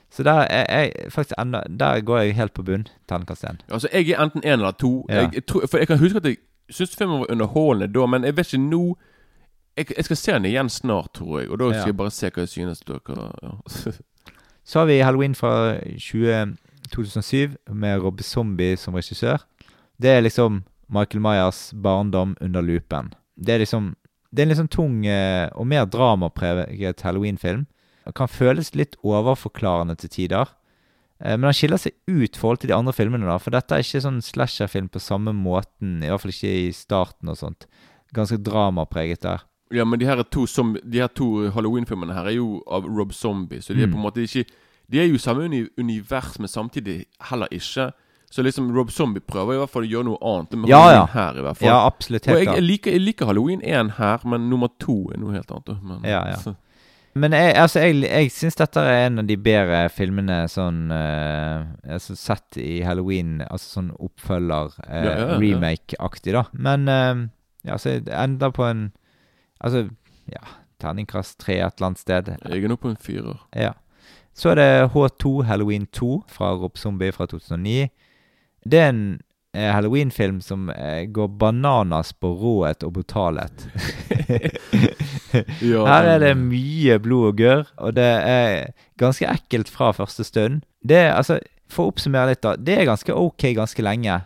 Så 0.09 0.23
der, 0.23 0.47
er 0.47 0.65
jeg, 0.71 1.11
faktisk 1.11 1.35
enda, 1.39 1.61
der 1.67 1.99
går 2.01 2.17
jeg 2.17 2.35
helt 2.37 2.53
på 2.55 2.63
bunn. 2.63 2.87
Terningkast 3.09 3.43
én. 3.43 3.59
Altså, 3.67 3.89
jeg 3.91 4.09
er 4.09 4.21
enten 4.23 4.45
én 4.45 4.55
eller 4.55 4.71
to. 4.71 5.05
Jeg, 5.09 5.29
jeg 5.33 5.45
tror, 5.45 5.67
for 5.67 5.77
jeg 5.77 5.87
kan 5.87 5.99
huske 5.99 6.17
at 6.17 6.25
jeg 6.25 6.37
syntes 6.69 6.95
filmen 6.95 7.19
var 7.19 7.31
underholdende 7.31 7.91
da, 7.93 8.05
men 8.05 8.23
jeg 8.23 8.37
vet 8.37 8.53
ikke 8.53 8.63
nå 8.63 8.95
jeg, 9.77 9.85
jeg 9.97 10.05
skal 10.05 10.17
se 10.17 10.31
den 10.31 10.45
igjen 10.45 10.69
snart, 10.69 11.11
tror 11.13 11.39
jeg. 11.39 11.49
Og 11.49 11.59
da 11.59 11.67
skal 11.73 11.91
jeg 11.91 11.97
bare 11.97 12.11
se 12.11 12.31
hva 12.33 12.45
jeg 12.45 12.49
synes. 12.49 12.79
Dere, 12.87 13.27
ja. 13.43 13.51
Så 14.67 14.79
har 14.79 14.85
vi 14.85 14.97
Halloween 14.99 15.35
fra 15.35 15.77
20, 15.99 16.55
2007 16.93 17.55
med 17.73 18.01
Rob 18.01 18.21
Zombie 18.21 18.77
som 18.77 18.93
regissør. 18.97 19.41
Det 19.99 20.09
er 20.09 20.21
liksom 20.25 20.63
Michael 20.89 21.21
Myers 21.21 21.71
barndom 21.73 22.35
under 22.41 22.61
loopen. 22.61 23.13
Det 23.35 23.55
er 23.55 23.59
liksom 23.65 23.95
Det 24.33 24.43
er 24.43 24.49
en 24.51 24.57
sånn 24.59 24.69
tung 24.69 25.05
eh, 25.07 25.47
og 25.55 25.65
mer 25.67 25.85
dramapreget 25.87 27.01
Halloween-film. 27.01 27.65
Kan 28.15 28.27
føles 28.27 28.73
litt 28.75 28.95
overforklarende 29.03 29.95
til 29.97 30.09
tider. 30.09 30.47
Eh, 31.23 31.37
Men 31.37 31.43
han 31.47 31.53
skiller 31.55 31.77
seg 31.79 31.93
ut 32.07 32.35
i 32.35 32.39
forhold 32.39 32.59
til 32.59 32.67
de 32.69 32.75
andre 32.75 32.93
filmene, 32.93 33.25
da. 33.25 33.37
For 33.39 33.51
dette 33.55 33.71
er 33.75 33.79
ikke 33.85 34.01
sånn 34.03 34.19
slasherfilm 34.21 34.89
på 34.91 34.99
samme 34.99 35.31
måten. 35.33 36.03
I 36.03 36.09
hvert 36.11 36.21
fall 36.21 36.31
ikke 36.35 36.67
i 36.67 36.71
starten 36.75 37.29
og 37.31 37.37
sånt. 37.39 37.65
Ganske 38.13 38.37
dramapreget 38.43 39.21
der. 39.21 39.41
ja, 39.71 39.83
men 39.83 39.99
de 39.99 40.05
her, 40.05 40.21
to, 40.23 40.45
som, 40.47 40.75
de 40.83 40.99
her 40.99 41.07
to 41.11 41.49
Halloween-filmene 41.51 42.13
her 42.13 42.25
er 42.27 42.37
jo 42.37 42.61
av 42.71 42.85
Rob 42.87 43.11
Zombie, 43.13 43.59
så 43.59 43.73
de 43.75 43.81
er 43.83 43.87
Mm. 43.87 43.93
på 43.93 43.97
en 43.97 44.03
måte 44.05 44.23
ikke 44.23 44.45
De 44.91 44.99
er 45.01 45.07
jo 45.09 45.17
samme 45.19 45.43
uni 45.49 45.65
univers, 45.77 46.37
men 46.39 46.47
samtidig 46.47 47.05
heller 47.29 47.47
ikke. 47.51 47.89
Så 48.31 48.43
liksom 48.43 48.69
Rob 48.75 48.89
Zombie 48.91 49.23
prøver 49.23 49.55
i 49.55 49.57
hvert 49.61 49.71
fall 49.71 49.85
å 49.85 49.87
gjøre 49.87 50.03
noe 50.09 50.17
annet 50.21 50.51
med 50.59 50.69
Ja, 50.69 50.79
Halloween 50.81 50.99
ja. 50.99 51.05
her, 51.13 51.37
i 51.39 51.43
hvert 51.45 51.57
fall. 51.57 51.67
Ja, 51.69 51.77
absolutt. 51.87 52.27
Og 52.27 52.39
jeg, 52.41 52.47
jeg, 52.51 52.63
liker, 52.63 52.91
jeg 52.97 53.03
liker 53.05 53.29
Halloween 53.29 53.61
1 53.63 53.91
her, 53.97 54.23
men 54.27 54.49
nummer 54.51 54.71
to 54.83 54.97
er 55.15 55.19
noe 55.21 55.35
helt 55.35 55.51
annet. 55.51 55.77
Men, 55.83 56.01
Ja, 56.03 56.23
ja. 56.33 56.35
så- 56.43 56.55
Men 57.15 57.31
jeg, 57.33 57.55
altså, 57.57 57.79
jeg, 57.79 58.01
jeg 58.03 58.31
syns 58.31 58.55
dette 58.59 58.77
er 58.79 59.05
en 59.07 59.19
av 59.19 59.25
de 59.25 59.35
bedre 59.37 59.89
filmene 59.89 60.43
sånn 60.51 60.91
uh, 60.91 61.63
altså 61.89 62.15
Sett 62.15 62.59
i 62.61 62.83
Halloween, 62.85 63.39
altså 63.49 63.79
sånn 63.79 63.89
oppfølger, 63.97 64.75
uh, 64.85 65.07
Ja, 65.07 65.37
remake-aktig, 65.41 66.35
da. 66.35 66.43
Men 66.53 66.85
uh, 66.87 67.25
ja, 67.65 67.77
så 67.81 67.95
det 68.05 68.13
ender 68.13 68.51
på 68.53 68.67
en 68.69 68.91
Altså, 69.63 69.87
ja 70.29 70.43
Terningkast 70.79 71.39
tre 71.41 71.55
et 71.57 71.79
eller 71.79 71.87
annet 71.87 71.99
sted. 72.03 72.27
Jeg 72.45 72.63
er 72.63 72.69
nå 72.69 72.75
på 72.77 72.91
en 72.91 72.99
firer. 73.01 73.39
Ja. 73.55 73.71
Så 74.37 74.51
er 74.53 74.59
det 74.59 74.89
H2 74.93 75.43
Halloween 75.49 75.87
2 75.89 76.23
fra 76.29 76.51
Rob 76.53 76.77
Zombie 76.77 77.11
fra 77.11 77.25
2009. 77.25 77.87
Det 78.69 78.79
er 78.79 78.91
en 78.91 79.01
eh, 79.57 79.71
Halloween-film 79.73 80.41
som 80.45 80.69
eh, 80.69 81.07
går 81.09 81.31
bananas 81.41 82.13
på 82.13 82.29
råhet 82.37 82.85
og 82.85 82.93
brutalhet. 82.99 83.65
Her 85.61 86.09
er 86.13 86.21
det 86.21 86.35
mye 86.37 86.99
blod 87.01 87.31
og 87.31 87.41
gørr, 87.41 87.65
og 87.81 87.95
det 87.97 88.05
er 88.05 88.71
ganske 89.01 89.27
ekkelt 89.29 89.71
fra 89.73 89.91
første 89.95 90.23
stund. 90.27 90.61
Det 90.85 91.07
altså, 91.09 91.39
For 91.67 91.87
å 91.87 91.91
oppsummere 91.91 92.31
litt, 92.31 92.43
da. 92.45 92.55
Det 92.55 92.77
er 92.77 92.87
ganske 92.87 93.11
ok 93.11 93.49
ganske 93.57 93.83
lenge, 93.83 94.21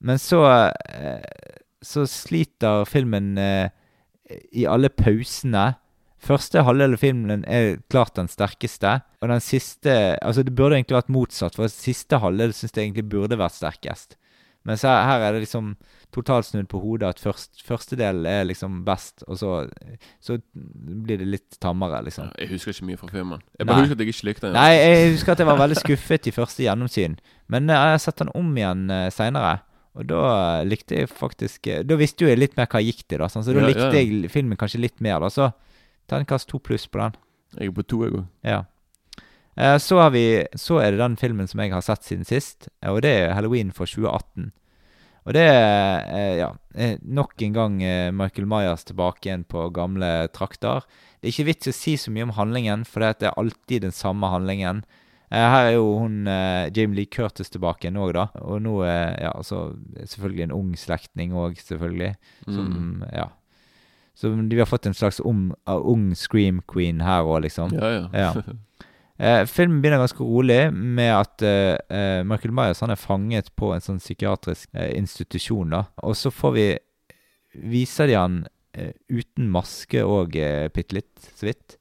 men 0.00 0.16
så 0.18 0.46
eh, 0.46 1.20
Så 1.84 2.06
sliter 2.08 2.84
filmen 2.88 3.36
eh, 3.38 3.68
i 4.52 4.66
alle 4.68 4.88
pausene. 4.88 5.74
Første 6.20 6.64
halvdel 6.66 6.96
av 6.96 7.00
filmen 7.00 7.44
er 7.48 7.78
klart 7.92 8.18
den 8.18 8.28
sterkeste, 8.28 8.98
og 9.22 9.30
den 9.32 9.40
siste 9.40 9.94
Altså, 10.20 10.44
det 10.44 10.52
burde 10.56 10.76
egentlig 10.76 10.98
vært 10.98 11.12
motsatt, 11.12 11.56
for 11.56 11.72
siste 11.72 12.20
halvdel 12.20 12.52
syns 12.52 12.74
jeg 12.74 12.90
egentlig 12.90 13.08
burde 13.08 13.38
vært 13.40 13.56
sterkest. 13.56 14.18
Mens 14.68 14.82
her, 14.84 14.98
her 15.08 15.22
er 15.24 15.32
det 15.32 15.46
liksom 15.46 15.70
totalt 16.12 16.44
snudd 16.44 16.66
på 16.68 16.80
hodet 16.82 17.14
at 17.14 17.22
først, 17.22 17.62
første 17.64 17.96
del 17.96 18.26
er 18.28 18.42
liksom 18.44 18.82
best, 18.84 19.22
og 19.24 19.38
så, 19.40 19.52
så 20.20 20.36
blir 20.52 21.22
det 21.22 21.28
litt 21.30 21.56
tammere, 21.62 22.02
liksom. 22.04 22.28
Jeg 22.36 22.50
husker 22.50 22.74
ikke 22.74 22.90
mye 22.90 23.00
fra 23.00 23.08
filmen. 23.14 23.40
Jeg 23.56 23.70
bare 23.70 23.78
Nei. 23.78 23.86
husker 23.86 23.96
at 23.96 24.04
jeg 24.04 24.12
ikke 24.12 24.28
likte 24.28 24.46
den. 24.48 24.58
Nei, 24.58 24.74
jeg 24.76 25.14
husker 25.14 25.32
at 25.32 25.40
jeg 25.40 25.48
var 25.48 25.62
veldig 25.62 25.80
skuffet 25.80 26.28
i 26.28 26.34
første 26.36 26.66
gjennomsyn. 26.66 27.16
Men 27.48 27.72
eh, 27.72 27.80
jeg 27.88 27.96
har 27.96 28.04
sett 28.04 28.20
den 28.20 28.34
om 28.36 28.52
igjen 28.58 28.84
uh, 28.92 29.06
seinere. 29.14 29.56
Og 29.98 30.06
da 30.06 30.20
eh, 30.60 30.66
likte 30.68 31.00
jeg 31.00 31.08
faktisk 31.10 31.66
eh, 31.66 31.80
Da 31.82 31.96
visste 31.98 32.22
jo 32.22 32.28
jeg 32.30 32.38
litt 32.38 32.52
mer 32.54 32.68
hva 32.70 32.78
jeg 32.78 32.92
gikk 32.92 33.08
til, 33.08 33.22
da. 33.22 33.26
Sånn, 33.32 33.42
så 33.46 33.54
da 33.56 33.64
Ja, 33.64 33.70
likte 33.72 33.88
ja. 33.88 33.98
jeg 33.98 34.30
filmen 34.30 34.60
kanskje 34.60 34.82
litt 34.84 35.00
mer. 35.02 35.18
da 35.24 35.30
Så 35.32 35.48
terningkast 36.10 36.48
to 36.50 36.58
pluss 36.58 36.86
på 36.90 37.00
den. 37.00 37.16
Jeg 37.58 37.70
er 37.70 37.74
på 37.76 37.86
to, 37.86 38.02
jeg 38.06 38.14
òg. 38.18 38.24
Ja. 38.46 38.60
Eh, 39.56 39.76
så, 39.82 39.98
har 40.00 40.12
vi, 40.14 40.24
så 40.58 40.78
er 40.82 40.92
det 40.94 41.02
den 41.02 41.16
filmen 41.20 41.48
som 41.50 41.60
jeg 41.62 41.72
har 41.74 41.82
sett 41.84 42.06
siden 42.06 42.26
sist, 42.28 42.68
og 42.86 43.02
det 43.04 43.10
er 43.24 43.34
Halloween 43.36 43.72
for 43.74 43.86
2018. 43.90 44.50
Og 45.28 45.34
det 45.36 45.42
er 45.44 46.06
eh, 46.16 46.36
ja, 46.40 46.48
eh, 46.74 46.94
nok 47.04 47.34
en 47.44 47.52
gang 47.58 47.74
Michael 48.16 48.46
Myers 48.48 48.86
tilbake 48.88 49.28
igjen 49.28 49.44
på 49.44 49.66
gamle 49.76 50.28
trakter. 50.34 50.86
Det 51.20 51.28
er 51.28 51.34
ikke 51.34 51.48
vits 51.50 51.68
å 51.70 51.76
si 51.76 51.96
så 52.00 52.12
mye 52.14 52.24
om 52.30 52.36
handlingen, 52.38 52.86
for 52.88 53.04
det 53.04 53.28
er 53.28 53.36
alltid 53.38 53.84
den 53.84 53.92
samme 53.94 54.30
handlingen. 54.32 54.84
Her 55.30 55.68
er 55.68 55.74
jo 55.76 55.92
hun 56.00 56.24
Jamie 56.74 56.96
Lee 56.96 57.06
Curtis 57.06 57.52
tilbake 57.54 57.84
igjen 57.84 58.00
òg, 58.02 58.14
da. 58.16 58.24
Og 58.42 58.62
nå 58.64 58.72
ja, 58.82 59.28
altså, 59.30 59.76
selvfølgelig 60.00 60.48
en 60.48 60.54
ung 60.56 60.72
slektning 60.80 61.36
òg, 61.38 61.60
selvfølgelig. 61.62 62.14
Som, 62.48 62.72
Mm. 62.72 63.04
ja. 63.14 63.28
Så 64.20 64.30
de 64.50 64.58
har 64.60 64.68
fått 64.68 64.84
en 64.90 64.94
slags 64.96 65.20
om, 65.24 65.46
uh, 65.68 65.78
ung 65.80 66.10
scream 66.18 66.60
queen 66.68 67.00
her 67.00 67.24
òg, 67.24 67.42
liksom. 67.46 67.72
Ja, 67.72 67.94
ja. 67.94 68.08
Ja. 68.12 68.34
Eh, 69.20 69.42
filmen 69.44 69.82
begynner 69.82 70.00
ganske 70.00 70.24
rolig 70.24 70.70
med 70.72 71.10
at 71.12 71.42
eh, 71.44 71.74
eh, 71.92 72.22
Michael 72.24 72.54
Myers 72.56 72.78
han 72.80 72.88
er 72.88 72.96
fanget 72.96 73.50
på 73.52 73.68
en 73.74 73.82
sånn 73.84 73.98
psykiatrisk 74.00 74.70
eh, 74.72 74.94
institusjon. 74.96 75.74
da 75.74 75.82
Og 76.08 76.14
så 76.16 76.30
får 76.32 76.54
vi 76.54 76.64
Viser 77.68 78.08
de 78.08 78.14
han 78.16 78.38
eh, 78.72 78.94
uten 79.12 79.50
maske 79.52 80.00
og 80.06 80.38
eh, 80.40 80.70
bitte 80.72 80.96
litt, 80.96 81.28
så 81.36 81.50
vidt. 81.50 81.76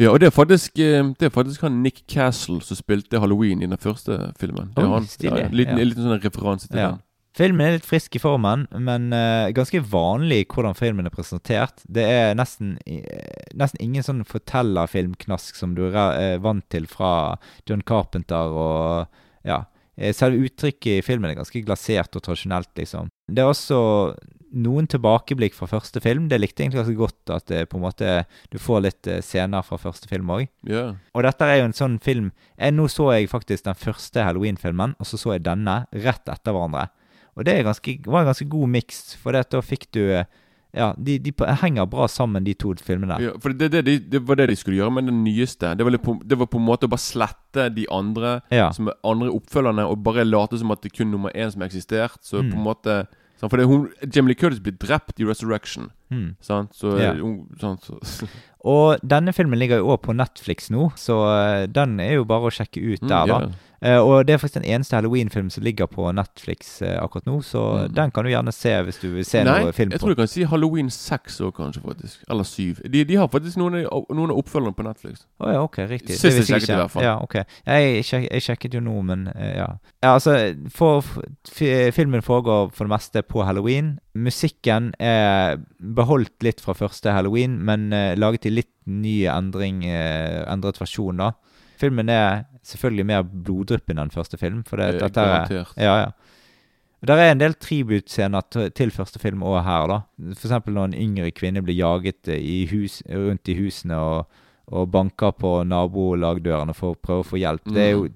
Ja, 0.00 0.14
og 0.14 0.20
det 0.22 0.30
er 0.30 0.32
faktisk 0.32 0.80
Det 0.80 1.26
er 1.28 1.34
faktisk 1.34 1.60
han 1.66 1.82
Nick 1.82 2.06
Castle 2.08 2.62
som 2.64 2.80
spilte 2.80 3.20
Halloween 3.20 3.60
i 3.60 3.68
den 3.68 3.76
første 3.82 4.32
filmen. 4.40 4.72
Det 4.72 4.80
er 4.80 4.88
oh, 4.88 4.94
han. 4.96 5.10
stilig. 5.12 5.42
Ja, 5.42 5.44
en 5.50 5.58
liten, 5.60 5.76
Ja. 5.76 5.84
liten 5.90 6.08
sånn 6.08 6.22
referanse 6.24 6.68
til 6.72 6.78
Ja. 6.80 6.88
den. 6.94 7.02
Filmen 7.38 7.62
er 7.62 7.76
litt 7.76 7.86
frisk 7.86 8.16
i 8.18 8.22
formen, 8.22 8.64
men 8.82 9.12
uh, 9.14 9.52
ganske 9.54 9.78
vanlig 9.92 10.40
hvordan 10.50 10.74
filmen 10.78 11.06
er 11.06 11.14
presentert. 11.14 11.84
Det 11.86 12.02
er 12.02 12.32
nesten, 12.38 12.76
eh, 12.82 13.46
nesten 13.54 13.82
ingen 13.84 14.02
sånn 14.02 14.24
fortellerfilmknask 14.26 15.58
som 15.58 15.76
du 15.76 15.84
er 15.86 15.98
eh, 16.18 16.38
vant 16.42 16.66
til 16.72 16.88
fra 16.90 17.38
John 17.68 17.84
Carpenter 17.86 18.54
og 18.54 19.20
Ja. 19.46 19.64
Selve 20.14 20.46
uttrykket 20.46 21.00
i 21.00 21.02
filmen 21.02 21.32
er 21.32 21.40
ganske 21.40 21.58
glasert 21.66 22.14
og 22.14 22.22
tradisjonelt, 22.22 22.68
liksom. 22.78 23.08
Det 23.26 23.42
er 23.42 23.48
også 23.50 23.78
noen 24.54 24.86
tilbakeblikk 24.86 25.56
fra 25.56 25.66
første 25.66 25.98
film. 25.98 26.28
Det 26.30 26.38
likte 26.38 26.62
jeg 26.62 26.68
egentlig 26.68 26.84
ganske 26.84 27.00
godt, 27.00 27.32
at 27.34 27.46
det 27.50 27.64
på 27.66 27.80
en 27.80 27.82
måte 27.82 28.12
du 28.52 28.60
får 28.62 28.84
litt 28.84 29.08
scener 29.26 29.66
fra 29.66 29.80
første 29.82 30.06
film 30.06 30.30
òg. 30.30 30.46
Yeah. 30.70 30.94
Og 31.18 31.26
dette 31.26 31.48
er 31.50 31.58
jo 31.58 31.66
en 31.66 31.74
sånn 31.74 31.98
film 31.98 32.30
jeg, 32.54 32.76
Nå 32.78 32.86
så 32.94 33.10
jeg 33.16 33.32
faktisk 33.32 33.66
den 33.66 33.78
første 33.78 34.22
Halloween-filmen, 34.22 34.94
og 35.02 35.10
så 35.10 35.18
så 35.18 35.34
jeg 35.34 35.48
denne 35.48 35.80
rett 35.90 36.30
etter 36.30 36.54
hverandre. 36.54 36.86
Og 37.38 37.44
det 37.46 37.60
ganske, 37.64 37.94
var 38.04 38.24
en 38.24 38.30
ganske 38.32 38.48
god 38.50 38.68
miks, 38.74 39.14
for 39.22 39.32
da 39.32 39.60
fikk 39.62 39.86
du 39.94 40.02
eh, 40.10 40.24
Ja, 40.76 40.90
de, 41.00 41.14
de 41.18 41.32
henger 41.62 41.86
bra 41.88 42.04
sammen, 42.12 42.44
de 42.44 42.52
to 42.54 42.74
filmene. 42.84 43.16
ja 43.22 43.30
for 43.40 43.54
det, 43.56 43.70
det, 43.72 43.80
det, 43.86 43.94
det 44.12 44.20
var 44.28 44.36
det 44.36 44.48
de 44.50 44.56
skulle 44.56 44.76
gjøre 44.76 44.92
med 44.92 45.06
den 45.08 45.22
nyeste. 45.24 45.70
Det 45.78 45.84
var, 45.86 45.96
på, 46.04 46.18
det 46.28 46.36
var 46.38 46.46
på 46.52 46.58
en 46.60 46.66
måte 46.66 46.84
å 46.84 46.90
bare 46.92 47.00
slette 47.00 47.70
de 47.74 47.86
andre 47.90 48.42
Ja. 48.52 48.68
som 48.76 48.90
andre 49.02 49.30
oppfølgerne, 49.32 49.86
og 49.88 50.02
bare 50.04 50.26
late 50.28 50.58
som 50.60 50.70
at 50.70 50.82
det 50.84 50.92
kun 50.92 51.10
nummer 51.10 51.30
én 51.32 51.50
som 51.50 51.62
eksisterte. 51.64 52.18
eksistert. 52.18 52.20
Så 52.22 52.42
Mm. 52.42 52.50
på 52.52 52.56
en 52.58 52.64
måte 52.66 53.06
sant? 53.40 53.50
For 53.50 53.56
det, 53.56 53.66
hun, 53.66 53.88
Jamie 54.12 54.34
Lee 54.34 54.36
Curtis 54.36 54.60
blir 54.60 54.76
drept 54.76 55.18
i 55.20 55.24
Resurrection. 55.24 55.90
Mm. 56.12 56.36
Sant? 56.40 56.74
Så, 56.76 56.98
Ja. 57.00 57.14
hun, 57.14 57.46
sant? 57.58 57.80
Så, 57.88 58.28
Og 58.64 58.98
denne 59.00 59.32
filmen 59.32 59.58
ligger 59.58 59.78
jo 59.78 59.88
også 59.96 60.02
på 60.02 60.16
Netflix 60.16 60.68
nå, 60.70 60.92
så 61.00 61.16
eh, 61.62 61.66
den 61.66 61.98
er 62.00 62.14
jo 62.18 62.24
bare 62.24 62.50
å 62.50 62.52
sjekke 62.52 62.82
ut 62.92 63.00
mm, 63.00 63.08
der, 63.08 63.26
da. 63.26 63.38
Eh, 63.82 63.98
og 63.98 64.26
det 64.26 64.34
er 64.34 64.40
faktisk 64.42 64.58
den 64.58 64.66
eneste 64.66 64.96
Halloween-filmen 64.96 65.50
som 65.54 65.62
ligger 65.62 65.86
på 65.86 66.08
Netflix 66.12 66.80
eh, 66.82 66.96
akkurat 67.02 67.26
nå, 67.26 67.38
så 67.46 67.58
Mm. 67.68 67.94
den 67.94 68.10
kan 68.10 68.24
du 68.24 68.30
gjerne 68.30 68.52
se 68.52 68.72
hvis 68.82 69.00
du 69.00 69.08
vil 69.12 69.24
se 69.24 69.42
Nei, 69.44 69.64
noe 69.64 69.72
film 69.72 69.92
jeg 69.92 70.00
tror 70.00 70.08
du 70.14 70.18
kan 70.18 70.30
si 70.30 70.42
Halloween 70.42 70.90
6 70.90 71.40
òg, 71.46 71.52
kanskje. 71.54 71.82
faktisk 71.84 72.24
Eller 72.30 72.44
7. 72.44 72.74
De, 72.90 73.04
de 73.04 73.16
har 73.16 73.28
faktisk 73.28 73.56
noen 73.60 73.84
noen 73.86 74.30
av 74.32 74.38
oppfølgerne 74.40 74.74
på 74.74 74.86
Netflix. 74.86 75.26
Å 75.38 75.52
ja, 75.52 75.62
ok, 75.62 75.78
riktig. 75.90 76.16
Sist 76.18 76.40
jeg 76.40 76.48
sjekket 76.48 76.74
i 76.74 76.78
hvert 76.80 76.90
fall. 76.90 77.04
Ja, 77.04 77.16
ok. 77.22 77.36
Jeg, 77.66 78.04
sjek, 78.04 78.26
jeg 78.32 78.42
sjekket 78.42 78.74
jo 78.74 78.82
nå, 78.82 78.96
men 79.02 79.28
eh, 79.34 79.54
ja. 79.60 79.68
ja 80.02 80.14
altså, 80.16 80.36
for, 80.74 81.06
filmen 81.52 82.22
foregår 82.24 82.72
for 82.74 82.88
det 82.88 82.94
meste 82.96 83.22
på 83.22 83.44
halloween. 83.46 83.98
Musikken 84.18 84.92
er 84.98 85.60
beholdt 85.78 86.42
litt 86.42 86.60
fra 86.64 86.74
første 86.74 87.12
halloween, 87.14 87.58
men 87.64 87.92
uh, 87.94 88.16
laget 88.18 88.48
i 88.48 88.54
litt 88.56 88.72
ny 88.88 89.20
endring, 89.30 89.84
uh, 89.86 90.42
endret 90.50 90.80
versjon, 90.80 91.20
da. 91.22 91.32
Filmen 91.78 92.10
er 92.10 92.44
selvfølgelig 92.66 93.06
mer 93.06 93.22
bloddryppende 93.22 94.02
enn 94.04 94.10
første 94.14 94.38
film, 94.40 94.64
for 94.66 94.80
det, 94.82 94.98
dette 95.00 95.22
er. 95.22 95.70
Ja, 95.78 95.94
ja. 96.04 96.10
Der 97.06 97.20
er 97.22 97.30
en 97.30 97.38
del 97.38 97.54
tribute-scener 97.54 98.42
til- 98.74 98.90
første 98.90 99.20
film 99.22 99.44
òg 99.46 99.60
her, 99.62 99.86
da. 99.86 99.98
Eksempel 100.32 100.74
når 100.74 100.88
en 100.90 100.98
yngre 100.98 101.30
kvinne 101.30 101.62
blir 101.62 101.76
jaget 101.78 102.26
eh, 102.34 102.40
i 102.42 102.66
hus, 102.72 103.00
rundt 103.06 103.46
i 103.48 103.54
husene 103.54 103.94
og, 103.94 104.26
og 104.74 104.90
banker 104.90 105.30
på 105.38 105.52
nabolagdørene 105.70 106.74
for 106.74 106.96
å 106.96 106.98
prøve 106.98 107.22
å 107.22 107.28
få 107.30 107.38
hjelp. 107.38 107.62
Det 107.70 107.84
er 107.84 107.92
jo 107.94 108.08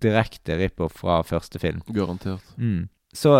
direkte 0.00 0.56
rip-off 0.58 0.96
fra 1.04 1.20
første 1.22 1.60
film. 1.60 1.82
Garantert. 1.92 2.42
Mm. 2.56 2.88
Så, 3.14 3.36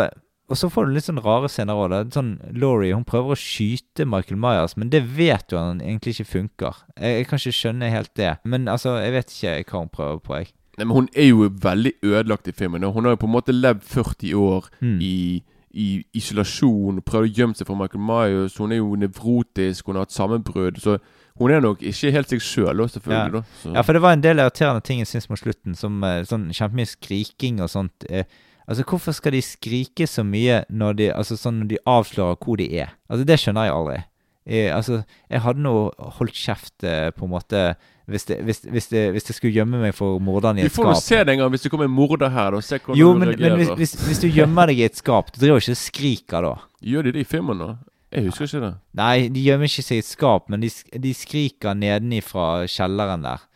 og 0.48 0.56
så 0.60 0.68
får 0.68 0.86
du 0.86 0.92
litt 0.92 1.06
sånn 1.06 1.22
rare 1.24 1.48
scener 1.48 1.78
òg. 1.78 1.94
Sånn 2.12 2.34
Laurie 2.52 2.92
hun 2.94 3.04
prøver 3.08 3.32
å 3.32 3.38
skyte 3.40 4.04
Michael 4.04 4.36
Myers, 4.40 4.76
men 4.76 4.90
det 4.92 5.00
vet 5.16 5.46
du 5.48 5.56
han 5.56 5.80
egentlig 5.80 6.18
ikke 6.18 6.28
funker. 6.34 6.82
Jeg, 6.98 7.20
jeg 7.22 7.26
kan 7.30 7.40
ikke 7.40 7.56
skjønne 7.60 7.88
helt 7.94 8.12
det. 8.20 8.34
Men 8.44 8.68
altså, 8.68 8.98
jeg 9.00 9.12
vet 9.16 9.32
ikke 9.32 9.56
hva 9.72 9.80
hun 9.86 9.88
prøver 9.94 10.20
på, 10.20 10.36
jeg. 10.42 10.52
Nei, 10.76 10.84
men 10.84 10.96
Hun 10.96 11.08
er 11.14 11.28
jo 11.30 11.48
veldig 11.48 11.92
ødelagt 12.02 12.48
i 12.50 12.52
filmen. 12.52 12.82
Hun 12.82 13.04
har 13.06 13.14
jo 13.14 13.22
på 13.22 13.28
en 13.30 13.36
måte 13.36 13.54
levd 13.54 13.82
40 13.86 14.32
år 14.34 14.68
Mm. 14.82 14.96
i, 15.00 15.42
i 15.74 16.04
isolasjon. 16.18 17.00
Prøvd 17.06 17.28
å 17.28 17.34
gjemme 17.38 17.54
seg 17.58 17.66
fra 17.68 17.76
Michael 17.78 18.02
Myers. 18.04 18.56
Hun 18.58 18.72
er 18.74 18.80
jo 18.82 18.94
nevrotisk. 18.98 19.86
Hun 19.86 19.96
har 20.00 20.04
hatt 20.08 20.14
sammenbrudd. 20.14 20.80
Så 20.82 20.98
hun 21.38 21.50
er 21.50 21.62
nok 21.64 21.80
ikke 21.82 22.12
helt 22.14 22.28
seg 22.30 22.42
sjøl, 22.42 22.84
selvfølgelig. 22.90 23.32
da 23.32 23.42
så. 23.62 23.72
Ja, 23.74 23.82
for 23.86 23.92
det 23.96 24.02
var 24.04 24.12
en 24.14 24.22
del 24.24 24.38
irriterende 24.42 24.82
ting 24.86 25.00
jeg 25.02 25.08
syns 25.10 25.30
mot 25.30 25.38
slutten, 25.40 25.74
som 25.78 26.02
eh, 26.06 26.20
sånn 26.28 26.50
kjempemye 26.54 26.90
skriking 26.92 27.62
og 27.64 27.70
sånt. 27.72 28.06
Eh, 28.10 28.24
altså, 28.68 28.84
hvorfor 28.88 29.14
skal 29.16 29.32
de 29.36 29.42
skrike 29.44 30.06
så 30.10 30.24
mye 30.26 30.64
når 30.70 30.98
de 30.98 31.06
Altså 31.14 31.36
sånn 31.40 31.62
når 31.62 31.70
de 31.74 31.78
avslører 31.86 32.36
hvor 32.42 32.58
de 32.60 32.68
er? 32.84 32.92
Altså, 33.08 33.24
det 33.28 33.38
skjønner 33.40 33.68
jeg 33.68 33.74
aldri. 33.78 33.98
Jeg, 34.44 34.70
altså, 34.76 35.02
jeg 35.32 35.40
hadde 35.40 35.64
nå 35.64 35.74
holdt 36.18 36.36
kjeft, 36.36 36.84
eh, 36.84 37.08
på 37.16 37.24
en 37.24 37.32
måte, 37.32 37.60
hvis, 38.04 38.26
det, 38.28 38.42
hvis, 38.44 38.60
hvis, 38.68 38.90
det, 38.92 39.04
hvis 39.14 39.30
jeg 39.30 39.38
skulle 39.38 39.54
gjemme 39.56 39.80
meg 39.80 39.94
for 39.96 40.18
morderen 40.20 40.58
i 40.58 40.60
et 40.60 40.68
Vi 40.68 40.72
et 40.74 40.76
får 40.76 40.90
jo 40.90 40.98
se 41.00 41.22
det 41.24 41.32
en 41.32 41.40
gang 41.40 41.54
hvis 41.54 41.64
det 41.64 41.70
kommer 41.72 41.88
en 41.88 41.94
morder 41.96 42.28
her. 42.34 42.50
da 42.52 42.60
Se 42.60 42.76
hvordan 42.76 42.98
Jo, 43.00 43.14
du 43.14 43.22
men, 43.22 43.32
reagerer. 43.32 43.56
men 43.56 43.80
hvis, 43.80 44.20
du 44.20 44.28
gjemmer 44.28 44.68
deg 44.68 44.82
i 44.82 44.86
et 44.90 45.00
skap, 45.00 45.32
du 45.32 45.40
driver 45.40 45.64
ikke 45.64 45.76
og 45.78 45.80
skriker 45.80 46.44
da. 46.44 46.54
Gjør 46.84 47.08
de 47.08 47.14
det 47.16 47.24
i 47.24 47.30
filmen, 47.30 47.62
da? 47.64 47.70
Jeg 48.14 48.28
husker 48.28 48.46
ikke 48.46 48.60
det. 48.66 48.74
Nei, 49.00 49.28
de 49.32 49.40
gjemmer 49.42 49.70
ikke 49.72 49.82
seg 49.82 49.96
i 49.96 50.04
et 50.04 50.10
skap, 50.12 50.52
men 50.52 50.62
de, 50.62 50.68
de 51.02 51.14
skriker 51.16 51.74
nedenifra 51.74 52.66
kjelleren 52.70 53.24
der. 53.24 53.48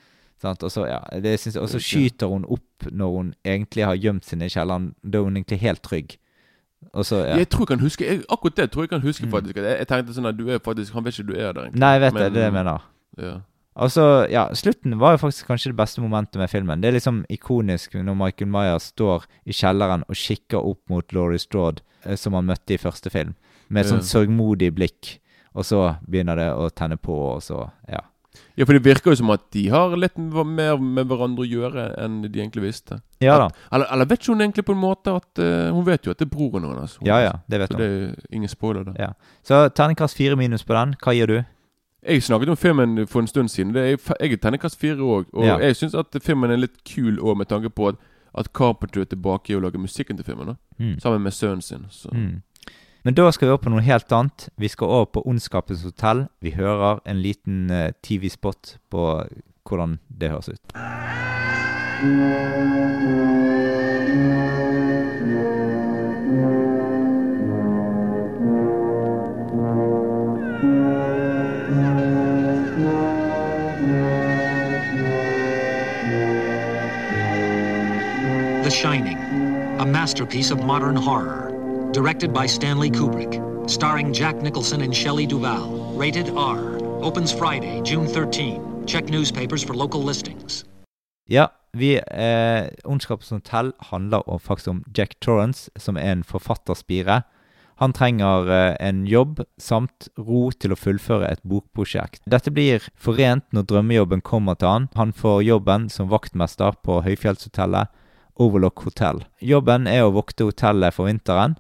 Og 0.44 0.70
så, 0.70 0.86
ja, 0.86 0.98
det 1.20 1.38
skyter 1.40 2.26
hun 2.28 2.44
opp 2.44 2.86
når 2.92 3.16
hun 3.16 3.34
egentlig 3.44 3.84
har 3.84 3.94
gjemt 3.96 4.24
seg 4.24 4.42
i 4.42 4.48
kjelleren. 4.48 4.94
Da 5.02 5.18
er 5.18 5.22
hun 5.24 5.36
egentlig 5.36 5.58
helt 5.60 5.82
trygg. 5.82 6.16
Så, 7.02 7.24
ja. 7.26 7.36
Jeg 7.36 7.48
tror 7.50 7.66
jeg 7.66 7.72
kan 7.78 7.80
huske 7.82 8.04
jeg, 8.06 8.20
Akkurat 8.30 8.54
det 8.56 8.70
tror 8.70 8.82
jeg 8.82 8.90
kan 8.90 9.00
huske, 9.02 9.26
Mm. 9.26 9.30
faktisk. 9.32 9.56
Jeg, 9.56 9.78
jeg 9.78 9.86
tenkte 9.88 10.14
sånn 10.14 10.28
at 10.28 10.36
du 10.36 10.48
er 10.48 10.58
faktisk 10.58 10.92
Han 10.94 11.04
vet 11.04 11.18
ikke 11.18 11.26
du 11.26 11.34
er 11.34 11.52
der, 11.52 11.62
egentlig. 11.66 11.80
Nei, 11.80 11.92
jeg 11.92 12.00
vet 12.00 12.12
det. 12.14 12.20
Men- 12.20 12.22
Det 12.22 12.30
er 12.30 12.34
det 12.34 12.44
jeg 12.44 12.52
mener. 12.52 12.78
Ja. 13.18 13.40
Altså, 13.76 14.26
ja, 14.30 14.48
Slutten 14.54 14.98
var 14.98 15.12
jo 15.12 15.16
faktisk 15.26 15.46
kanskje 15.46 15.70
det 15.70 15.76
beste 15.76 16.00
momentet 16.00 16.36
med 16.36 16.48
filmen. 16.50 16.80
Det 16.80 16.88
er 16.88 16.92
liksom 16.98 17.24
ikonisk 17.30 17.94
når 17.94 18.14
Michael 18.16 18.48
Myers 18.50 18.82
står 18.94 19.24
i 19.46 19.52
kjelleren 19.52 20.02
og 20.08 20.14
kikker 20.16 20.58
opp 20.64 20.78
mot 20.88 21.12
Laurie 21.12 21.38
Strode, 21.38 21.82
eh, 22.04 22.14
som 22.16 22.32
han 22.34 22.46
møtte 22.46 22.74
i 22.74 22.76
første 22.78 23.10
film, 23.10 23.34
med 23.68 23.84
et 23.84 23.90
sånt 23.90 24.02
sørgmodig 24.02 24.72
blikk. 24.74 25.18
Og 25.54 25.64
så 25.64 25.98
begynner 26.08 26.36
det 26.36 26.48
å 26.54 26.70
tenne 26.74 26.96
på, 26.96 27.10
og 27.36 27.40
så 27.42 27.70
Ja. 27.88 28.00
Ja, 28.56 28.64
for 28.64 28.72
det 28.76 28.84
virker 28.84 29.10
jo 29.10 29.16
som 29.16 29.30
at 29.30 29.40
de 29.54 29.68
har 29.72 29.96
litt 29.96 30.16
mer 30.18 30.76
med 30.78 31.06
hverandre 31.08 31.42
å 31.42 31.48
gjøre 31.48 31.84
enn 32.04 32.20
de 32.22 32.28
egentlig 32.40 32.62
visste. 32.62 33.00
Ja 33.24 33.36
da. 33.38 33.46
At, 33.46 33.54
eller, 33.72 33.86
eller 33.92 34.04
vet 34.10 34.20
ikke 34.20 34.32
hun 34.34 34.40
egentlig 34.44 34.64
på 34.68 34.72
en 34.76 34.80
måte 34.82 35.14
at 35.16 35.38
uh, 35.42 35.72
Hun 35.74 35.84
vet 35.86 36.04
jo 36.06 36.10
at 36.12 36.18
det 36.18 36.26
er 36.28 36.34
broren 36.36 36.64
hennes. 36.68 36.98
Ja 37.02 37.18
ja, 37.24 37.32
det 37.50 37.60
vet 37.60 37.72
Så 37.72 37.78
hun. 37.78 37.82
det 37.82 37.88
er 37.88 38.36
ingen 38.36 38.48
spoiler 38.48 38.84
da 38.84 38.92
Ja. 38.98 39.12
Så 39.42 39.68
terningkast 39.74 40.16
fire 40.16 40.36
minus 40.36 40.62
på 40.64 40.74
den. 40.74 40.94
Hva 41.02 41.14
gir 41.16 41.26
du? 41.26 41.38
Jeg 42.08 42.22
snakket 42.22 42.48
om 42.48 42.56
filmen 42.56 43.06
for 43.10 43.20
en 43.20 43.26
stund 43.26 43.48
siden. 43.50 43.72
Det 43.74 43.82
er, 43.82 43.96
jeg 44.20 44.32
er 44.32 44.36
terningkast 44.36 44.78
fire 44.78 44.96
òg. 45.02 45.26
Og 45.32 45.44
Ja. 45.44 45.56
jeg 45.58 45.76
syns 45.76 45.94
at 45.98 46.14
filmen 46.22 46.50
er 46.50 46.56
litt 46.56 46.84
kul 46.84 47.18
òg, 47.18 47.36
med 47.36 47.48
tanke 47.48 47.70
på 47.70 47.88
at, 47.88 47.96
at 48.38 48.52
Carpenter 48.52 49.00
er 49.02 49.04
tilbake 49.10 49.50
i 49.50 49.56
å 49.56 49.60
lage 49.60 49.78
musikken 49.82 50.16
til 50.16 50.24
filmen. 50.24 50.46
da 50.46 50.54
Mm. 50.78 51.00
Sammen 51.00 51.22
med 51.22 51.32
sønnen 51.32 51.60
sin. 51.60 51.86
Så. 51.90 52.08
Mm. 52.14 52.42
Men 53.02 53.14
da 53.14 53.30
skal 53.30 53.46
vi 53.46 53.52
over 53.52 53.62
på 53.62 53.70
noe 53.72 53.84
helt 53.86 54.12
annet. 54.12 54.48
Vi 54.58 54.68
skal 54.68 54.90
over 54.90 55.10
på 55.14 55.22
Ondskapens 55.28 55.84
hotell. 55.86 56.26
Vi 56.42 56.56
hører 56.58 56.98
en 57.06 57.22
liten 57.22 57.70
eh, 57.70 57.92
TV-spot 58.02 58.76
på 58.90 59.04
hvordan 59.68 59.98
det 60.08 60.30
høres 60.30 60.48
ut. 60.48 60.58
The 78.64 78.70
Shining, 78.70 79.16
a 79.80 79.86
masterpiece 79.86 80.50
of 80.50 80.58
modern 80.58 80.96
horror. 80.96 81.47
Directed 81.92 82.34
by 82.34 82.46
Stanley 82.46 82.90
Kubrick. 82.90 83.40
Starring 83.66 84.12
Jack 84.12 84.42
Nicholson 84.42 84.82
and 84.82 84.94
Shelley 84.94 85.26
Duvall. 85.26 85.96
Rated 85.96 86.28
R. 86.36 86.58
Opens 87.00 87.32
Friday, 87.32 87.80
June 87.82 88.06
13. 88.06 88.84
Check 88.86 89.08
newspapers 89.08 89.64
for 89.64 89.74
local 89.74 90.02
listings. 90.02 90.64
Ja, 91.26 91.48
vi 91.72 91.96
eh, 91.96 92.68
Ondskapens 92.84 93.30
hotell 93.30 93.72
handler 93.78 94.28
om, 94.28 94.40
faktisk 94.40 94.68
om 94.68 94.84
Jack 94.96 95.20
Torrance, 95.20 95.70
som 95.76 95.96
er 95.96 96.12
en 96.12 96.24
forfatterspire. 96.24 97.22
Han 97.74 97.92
trenger 97.92 98.50
eh, 98.50 98.76
en 98.88 99.06
jobb 99.06 99.40
samt 99.56 100.08
ro 100.18 100.50
til 100.50 100.74
å 100.74 100.76
fullføre 100.76 101.30
et 101.32 101.40
bokprosjekt. 101.42 102.20
Dette 102.26 102.50
blir 102.52 102.84
forent 102.96 103.46
når 103.52 103.64
drømmejobben 103.64 104.20
kommer 104.20 104.60
til 104.60 104.68
han. 104.68 104.90
Han 104.94 105.12
får 105.12 105.40
jobben 105.42 105.88
som 105.88 106.12
vaktmester 106.12 106.76
på 106.84 107.00
høyfjellshotellet 107.06 107.88
Overlock 108.36 108.84
Hotel. 108.84 109.24
Jobben 109.40 109.88
er 109.88 110.04
å 110.04 110.12
vokte 110.12 110.50
hotellet 110.50 110.92
for 110.94 111.08
vinteren. 111.08 111.56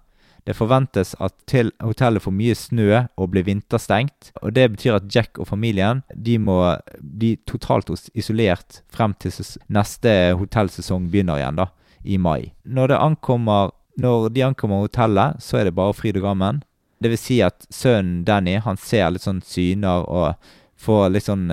Det 0.48 0.54
forventes 0.56 1.10
at 1.20 1.34
til 1.50 1.68
hotellet 1.84 2.24
får 2.24 2.32
mye 2.32 2.54
snø 2.56 2.86
og 3.20 3.26
blir 3.34 3.44
vinterstengt. 3.44 4.30
og 4.40 4.54
Det 4.56 4.64
betyr 4.72 4.94
at 4.96 5.08
Jack 5.12 5.36
og 5.42 5.48
familien 5.50 6.00
de 6.16 6.38
må 6.40 6.56
bli 7.02 7.34
totalt 7.44 7.90
isolert 8.16 8.80
frem 8.88 9.12
til 9.20 9.32
neste 9.68 10.14
hotellsesong 10.40 11.10
begynner 11.12 11.36
igjen, 11.42 11.58
da, 11.60 11.66
i 12.04 12.16
mai. 12.16 12.52
Når, 12.64 12.96
ankommer, 12.96 13.74
når 14.00 14.30
de 14.32 14.46
ankommer 14.46 14.86
hotellet, 14.86 15.36
så 15.44 15.60
er 15.60 15.68
det 15.68 15.74
bare 15.76 15.92
fryd 15.92 16.16
og 16.22 16.30
gammen. 16.30 16.62
Det 16.98 17.12
vil 17.12 17.20
si 17.20 17.42
at 17.44 17.68
sønnen 17.70 18.24
Danny 18.26 18.56
han 18.64 18.80
ser 18.80 19.12
litt 19.12 19.22
sånn 19.28 19.42
syner 19.44 20.08
og 20.08 20.48
får 20.80 21.10
litt 21.12 21.28
sånn 21.28 21.44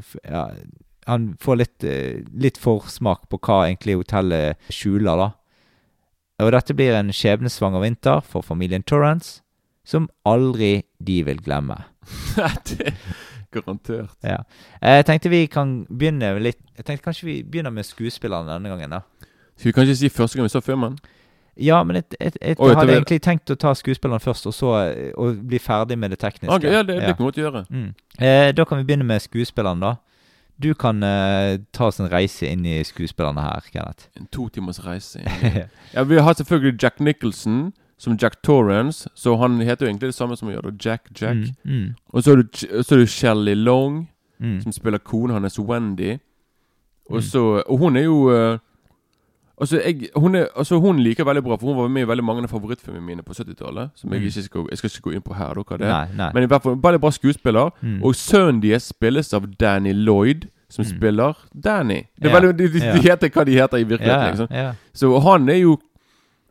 f- 0.00 0.16
ja, 0.26 0.48
Han 1.06 1.34
får 1.38 1.56
litt, 1.60 1.84
eh, 1.84 2.22
litt 2.32 2.56
forsmak 2.56 3.26
på 3.28 3.36
hva 3.44 3.66
egentlig 3.68 3.94
hotellet 4.00 4.56
skjuler, 4.72 5.18
da. 5.20 5.26
Og 6.44 6.52
dette 6.52 6.76
blir 6.76 6.96
en 6.98 7.12
skjebnesvanger 7.14 7.80
vinter 7.80 8.20
for 8.28 8.44
familien 8.44 8.84
Torrance, 8.84 9.40
som 9.84 10.10
aldri 10.28 10.84
de 11.00 11.22
vil 11.24 11.40
glemme. 11.44 11.78
Garantert. 13.54 14.12
Ja. 14.24 14.42
Jeg 14.82 15.06
tenkte 15.08 15.30
vi 15.32 15.44
kan 15.46 15.84
begynne 15.88 16.32
litt 16.42 16.58
Jeg 16.74 16.84
tenkte 16.88 17.04
kanskje 17.04 17.28
vi 17.28 17.34
begynner 17.46 17.70
med 17.70 17.86
skuespillerne 17.86 18.50
denne 18.50 18.72
gangen, 18.72 18.96
da. 18.96 19.28
Skal 19.54 19.70
vi 19.70 19.76
kanskje 19.76 19.96
si 20.00 20.10
første 20.10 20.38
gang 20.38 20.48
vi 20.48 20.52
så 20.56 20.62
filmen? 20.64 20.96
Ja, 21.56 21.84
men 21.86 22.00
jeg, 22.00 22.04
jeg, 22.18 22.32
jeg, 22.40 22.56
Oi, 22.58 22.72
hadde 22.74 22.96
egentlig 22.96 23.20
tenkt 23.22 23.52
å 23.54 23.56
ta 23.58 23.70
skuespillerne 23.78 24.18
først, 24.20 24.48
og 24.50 24.56
så 24.56 24.72
eh, 24.88 25.12
og 25.14 25.38
bli 25.46 25.60
ferdig 25.62 25.94
med 26.02 26.10
det 26.10 26.18
tekniske. 26.18 26.50
Okay, 26.56 26.72
ja, 26.74 26.82
det, 26.82 26.96
det 26.98 27.12
kan 27.12 27.20
vi 27.22 27.28
godt 27.28 27.38
gjøre. 27.38 27.62
Mm. 27.70 27.92
Eh, 28.18 28.48
da 28.58 28.66
kan 28.66 28.80
vi 28.80 28.88
begynne 28.88 29.06
med 29.06 29.22
skuespillerne, 29.22 29.92
da. 29.92 30.13
Du 30.62 30.74
kan 30.74 31.02
uh, 31.02 31.58
ta 31.72 31.86
oss 31.90 31.98
en 32.00 32.10
reise 32.12 32.46
inn 32.46 32.64
i 32.66 32.76
skuespillerne 32.86 33.42
her, 33.42 33.60
Kenneth. 33.72 34.06
En 34.16 34.26
to 34.32 34.48
timers 34.48 34.78
reise. 34.86 35.18
ja, 35.94 36.02
Vi 36.02 36.16
har 36.22 36.32
selvfølgelig 36.34 36.82
Jack 36.82 37.00
Nicholson 37.00 37.72
som 37.98 38.16
Jack 38.22 38.42
Torrance. 38.42 39.08
Så 39.14 39.36
han 39.36 39.60
heter 39.60 39.86
jo 39.86 39.90
egentlig 39.90 40.06
det 40.12 40.14
samme 40.14 40.36
som 40.36 40.48
vi 40.48 40.54
gjør, 40.54 40.70
da. 40.70 40.90
Jack 40.90 41.08
Jack. 41.20 41.36
Mm, 41.64 41.72
mm, 41.74 41.94
Og 42.12 42.22
så 42.22 42.32
er 42.32 42.36
det, 42.42 42.86
så 42.86 42.94
er 42.94 42.98
det 42.98 43.08
Shelley 43.08 43.54
Long, 43.54 44.08
mm. 44.38 44.60
som 44.62 44.72
spiller 44.72 44.98
kone 44.98 45.32
hans 45.34 45.58
Wendy. 45.58 46.18
Og 47.10 47.16
Mm. 47.16 47.22
så 47.22 47.62
Og 47.66 47.78
hun 47.78 47.96
er 47.96 48.02
jo 48.02 48.30
eh, 48.30 48.58
Altså, 49.60 49.78
jeg, 49.80 50.08
hun, 50.16 50.34
er, 50.34 50.46
altså 50.56 50.78
hun 50.80 50.98
liker 50.98 51.24
veldig 51.24 51.42
bra, 51.44 51.56
for 51.56 51.66
hun 51.72 51.76
var 51.76 51.88
med 51.88 52.02
i 52.02 52.08
veldig 52.10 52.24
mange 52.24 52.42
av 52.42 52.48
favorittfilmene 52.50 53.04
mine 53.06 53.22
på 53.22 53.32
70-tallet. 53.34 53.90
Som 53.94 54.10
jeg 54.12 54.20
Mm. 54.20 54.26
ikke 54.26 54.42
skal, 54.42 54.64
jeg 54.70 54.78
skal 54.78 54.90
ikke 54.90 55.00
gå 55.02 55.12
inn 55.14 55.22
på 55.22 55.34
her, 55.34 55.54
da, 55.54 55.76
det. 55.76 55.88
Nei, 55.88 56.06
nei. 56.16 56.30
Men 56.34 56.42
i 56.42 56.46
hvert 56.46 56.62
fall 56.62 56.74
veldig 56.82 57.00
bra 57.00 57.10
skuespiller. 57.10 57.70
Mm. 57.82 58.02
Og 58.02 58.14
sønnen 58.14 58.60
deres 58.62 58.82
spilles 58.90 59.32
av 59.34 59.46
Danny 59.60 59.92
Lloyd, 59.92 60.48
som 60.68 60.84
Mm. 60.84 60.90
spiller 60.96 61.32
Danny. 61.64 62.02
Det 62.18 62.26
er 62.26 62.28
Ja, 62.28 62.40
veldig, 62.40 62.58
de, 62.58 62.68
de, 62.68 62.80
de 62.80 63.00
heter 63.08 63.28
hva 63.30 63.44
de 63.44 63.52
heter 63.52 63.76
i 63.78 63.84
virkeligheten. 63.84 64.24
ja, 64.24 64.30
liksom. 64.30 64.48
ja. 64.50 64.72
Så 64.92 65.18
han 65.20 65.48
er 65.48 65.56
jo 65.62 65.78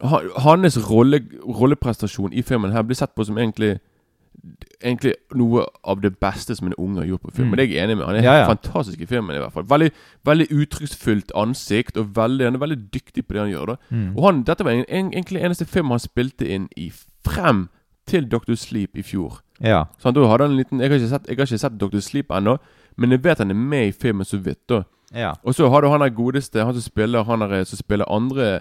han, 0.04 0.30
Hans 0.38 0.78
rolle, 0.90 1.20
rolleprestasjon 1.48 2.34
i 2.34 2.42
filmen 2.42 2.72
her 2.72 2.82
blir 2.84 2.96
sett 2.96 3.14
på 3.16 3.26
som 3.26 3.38
egentlig 3.38 3.80
Egentlig 4.84 5.14
noe 5.40 5.64
av 5.88 6.02
det 6.04 6.12
beste 6.20 6.56
som 6.56 6.68
en 6.68 6.74
unge 6.78 7.00
har 7.00 7.06
gjort 7.08 7.22
på 7.22 7.32
film. 7.38 7.48
Mm. 7.48 7.56
Det 7.58 7.64
er 7.64 7.70
jeg 7.74 7.84
enig 7.86 7.98
med. 7.98 8.06
Han 8.06 8.16
er 8.16 8.24
Ja, 8.24 8.34
ja. 8.42 8.48
fantastisk 8.50 9.02
i 9.02 9.06
filmen. 9.06 9.36
i 9.36 9.40
hvert 9.40 9.54
fall 9.54 9.64
Veldig, 9.70 9.92
veldig 10.26 10.48
uttrykksfullt 10.52 11.32
ansikt, 11.36 11.98
og 11.98 12.16
veldig, 12.16 12.46
han 12.46 12.56
er 12.56 12.60
veldig 12.60 12.80
dyktig 12.94 13.26
på 13.28 13.34
det 13.34 13.42
han 13.42 13.52
gjør. 13.54 13.66
da 13.66 13.76
Mm. 13.90 14.18
Og 14.18 14.24
han, 14.26 14.44
Dette 14.44 14.66
var 14.66 14.72
en, 14.72 14.86
en, 14.90 15.14
egentlig 15.14 15.42
eneste 15.42 15.66
film 15.66 15.92
han 15.92 16.00
spilte 16.00 16.48
inn 16.50 16.68
i 16.76 16.92
frem 17.26 17.70
til 18.08 18.28
Dr. 18.30 18.56
Sleep 18.56 18.98
i 18.98 19.02
fjor. 19.02 19.40
ja. 19.62 19.86
Så 19.98 20.10
han, 20.10 20.14
da 20.14 20.28
hadde 20.28 20.44
han 20.44 20.52
en 20.52 20.58
liten 20.58 20.80
Jeg 20.82 20.90
har 20.90 20.98
ikke 21.00 21.10
sett, 21.10 21.28
jeg 21.28 21.38
har 21.38 21.46
ikke 21.46 21.58
sett 21.58 21.80
Dr. 21.80 22.00
Sleep 22.00 22.32
ennå, 22.32 22.58
men 22.98 23.12
jeg 23.12 23.24
vet 23.24 23.38
han 23.38 23.50
er 23.52 23.56
med 23.56 23.88
i 23.88 23.92
filmen 23.92 24.26
så 24.26 24.38
vidt. 24.38 24.68
da 24.70 24.84
ja. 25.16 25.34
og 25.44 25.56
så 25.56 25.70
har 25.70 25.82
du 25.82 25.88
han 25.90 26.02
der 26.02 26.10
godeste 26.10 26.66
Han 26.66 26.74
som 26.74 26.82
spiller 26.82 27.24
Han 27.24 27.40
der, 27.40 27.64
som 27.64 27.78
spiller 27.78 28.06
andre 28.12 28.60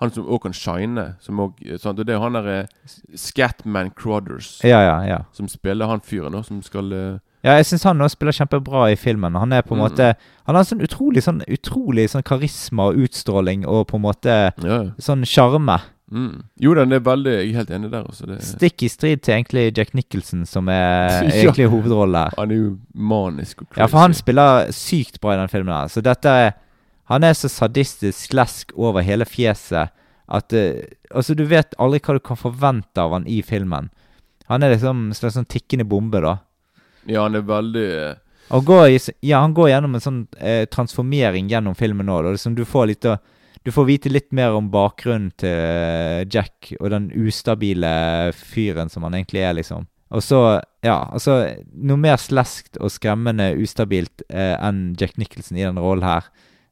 Han 0.00 0.10
som 0.10 0.24
òg 0.26 0.40
kan 0.42 0.52
shine. 0.56 1.14
Som 1.20 1.38
også, 1.44 1.78
sant? 1.78 1.98
Og 2.00 2.06
det 2.06 2.14
er 2.14 2.20
han 2.22 2.32
der 2.32 2.66
Scatman 3.16 3.90
Crothers 3.96 4.60
Ja, 4.64 4.80
ja, 4.82 5.02
ja. 5.06 5.18
som 5.32 5.48
spiller 5.48 5.86
han 5.90 6.00
fyren 6.00 6.32
nå, 6.32 6.42
som 6.46 6.62
skal 6.62 6.92
eh, 6.92 7.18
Ja, 7.44 7.54
jeg 7.56 7.66
syns 7.70 7.84
han 7.88 8.00
også 8.04 8.18
spiller 8.18 8.32
kjempebra 8.36 8.90
i 8.92 8.96
filmen. 9.00 9.34
Han 9.40 9.52
er 9.52 9.62
på 9.62 9.72
en 9.74 9.80
Mm. 9.80 9.86
måte 9.88 10.14
Han 10.46 10.56
har 10.56 10.64
sånn 10.64 10.82
utrolig 10.84 11.22
sånn 11.22 11.42
utrolig 11.48 12.08
sånn 12.10 12.22
karisma 12.26 12.90
og 12.90 12.96
utstråling 13.06 13.64
og 13.66 13.86
på 13.88 13.96
en 13.96 14.02
måte 14.02 14.52
Ja. 14.62 14.82
sånn 14.98 15.24
sjarme. 15.24 15.80
Mm. 16.12 16.42
Jo 16.58 16.74
da, 16.74 16.84
det 16.84 16.96
er 16.96 17.00
veldig 17.06 17.32
Jeg 17.38 17.50
er 17.52 17.56
helt 17.56 17.70
enig 17.70 17.90
der. 17.92 18.02
Altså. 18.02 18.26
Det, 18.26 18.40
Stikk 18.42 18.82
i 18.82 18.88
strid 18.88 19.22
til 19.22 19.34
egentlig 19.34 19.76
Jack 19.78 19.94
Nicholson, 19.94 20.44
som 20.44 20.68
er 20.68 21.08
Ja. 21.22 21.30
egentlig 21.52 21.68
hovedrollen 21.70 22.32
han 22.36 22.50
er 22.50 22.54
jo 22.56 22.78
manisk 22.94 23.62
og 23.62 23.68
crazy. 23.70 23.80
Ja, 23.80 23.86
for 23.86 23.98
han 23.98 24.12
spiller 24.14 24.66
sykt 24.72 25.20
bra 25.20 25.32
i 25.34 25.36
den 25.36 25.48
filmen 25.48 25.72
her. 25.74 25.86
Så 25.88 26.02
dette 26.02 26.26
er 26.28 26.52
Han 27.10 27.26
er 27.26 27.34
så 27.34 27.50
sadistisk 27.50 28.34
lesk 28.36 28.74
over 28.78 29.04
hele 29.04 29.26
fjeset 29.26 29.90
at 30.30 30.54
uh, 30.54 30.86
Altså, 31.10 31.34
du 31.34 31.42
vet 31.50 31.74
aldri 31.82 31.98
hva 32.06 32.14
du 32.14 32.22
kan 32.22 32.38
forvente 32.38 33.02
av 33.02 33.16
han 33.16 33.24
i 33.26 33.40
filmen. 33.42 33.88
Han 34.46 34.62
er 34.62 34.76
liksom 34.76 35.08
en 35.08 35.16
slags 35.16 35.34
sånn 35.34 35.48
tikkende 35.50 35.82
bombe, 35.90 36.20
da. 36.22 36.36
Ja, 37.10 37.24
han 37.24 37.34
er 37.34 37.42
veldig 37.48 37.88
han 38.50 38.64
går 38.64 38.88
i, 38.88 38.98
ja, 39.20 39.40
han 39.40 39.54
går 39.54 39.68
gjennom 39.70 39.94
en 39.94 40.02
sånn 40.02 40.22
eh, 40.42 40.64
transformering 40.66 41.46
gjennom 41.52 41.76
filmen 41.78 42.08
òg. 42.10 42.32
Liksom 42.34 42.56
du 42.58 42.64
får 42.66 42.90
litt 42.90 43.06
Du 43.62 43.70
får 43.70 43.84
vite 43.84 44.10
litt 44.10 44.32
mer 44.32 44.56
om 44.56 44.70
bakgrunnen 44.72 45.30
til 45.38 45.54
eh, 45.54 46.26
Jack 46.26 46.72
og 46.80 46.90
den 46.90 47.10
ustabile 47.14 48.32
fyren 48.34 48.90
som 48.90 49.04
han 49.06 49.14
egentlig 49.14 49.44
er, 49.44 49.54
liksom. 49.54 49.86
Og 50.10 50.22
så, 50.24 50.40
ja, 50.82 50.96
altså 51.12 51.44
Noe 51.78 52.00
mer 52.00 52.16
sleskt 52.18 52.80
og 52.80 52.90
skremmende 52.90 53.52
ustabilt 53.54 54.24
eh, 54.28 54.56
enn 54.58 54.96
Jack 54.98 55.14
Nicholson 55.20 55.60
i 55.60 55.66
den 55.68 55.78
rollen 55.78 56.08
her, 56.08 56.26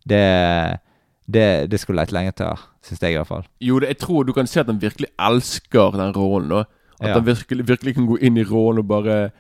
det 0.09 0.81
det, 1.29 1.69
det 1.71 1.79
skulle 1.81 2.01
lett 2.01 2.13
lenge 2.17 2.33
til, 2.33 2.57
syns 2.83 3.03
jeg 3.05 3.13
i 3.13 3.17
hvert 3.19 3.29
fall. 3.29 3.43
Jo, 3.61 3.79
det, 3.83 3.89
jeg 3.93 3.99
tror 4.01 4.25
du 4.25 4.33
kan 4.33 4.47
se 4.49 4.61
at 4.63 4.67
han 4.71 4.79
virkelig 4.81 5.11
elsker 5.21 5.99
den 6.01 6.15
rollen. 6.17 6.49
da 6.49 6.61
At 7.01 7.09
Ja. 7.11 7.13
han 7.19 7.27
virkelig, 7.27 7.67
virkelig 7.69 7.95
kan 7.95 8.07
gå 8.09 8.17
inn 8.25 8.37
i 8.41 8.45
rollen 8.49 8.79
og 8.81 8.89
bare 8.89 9.31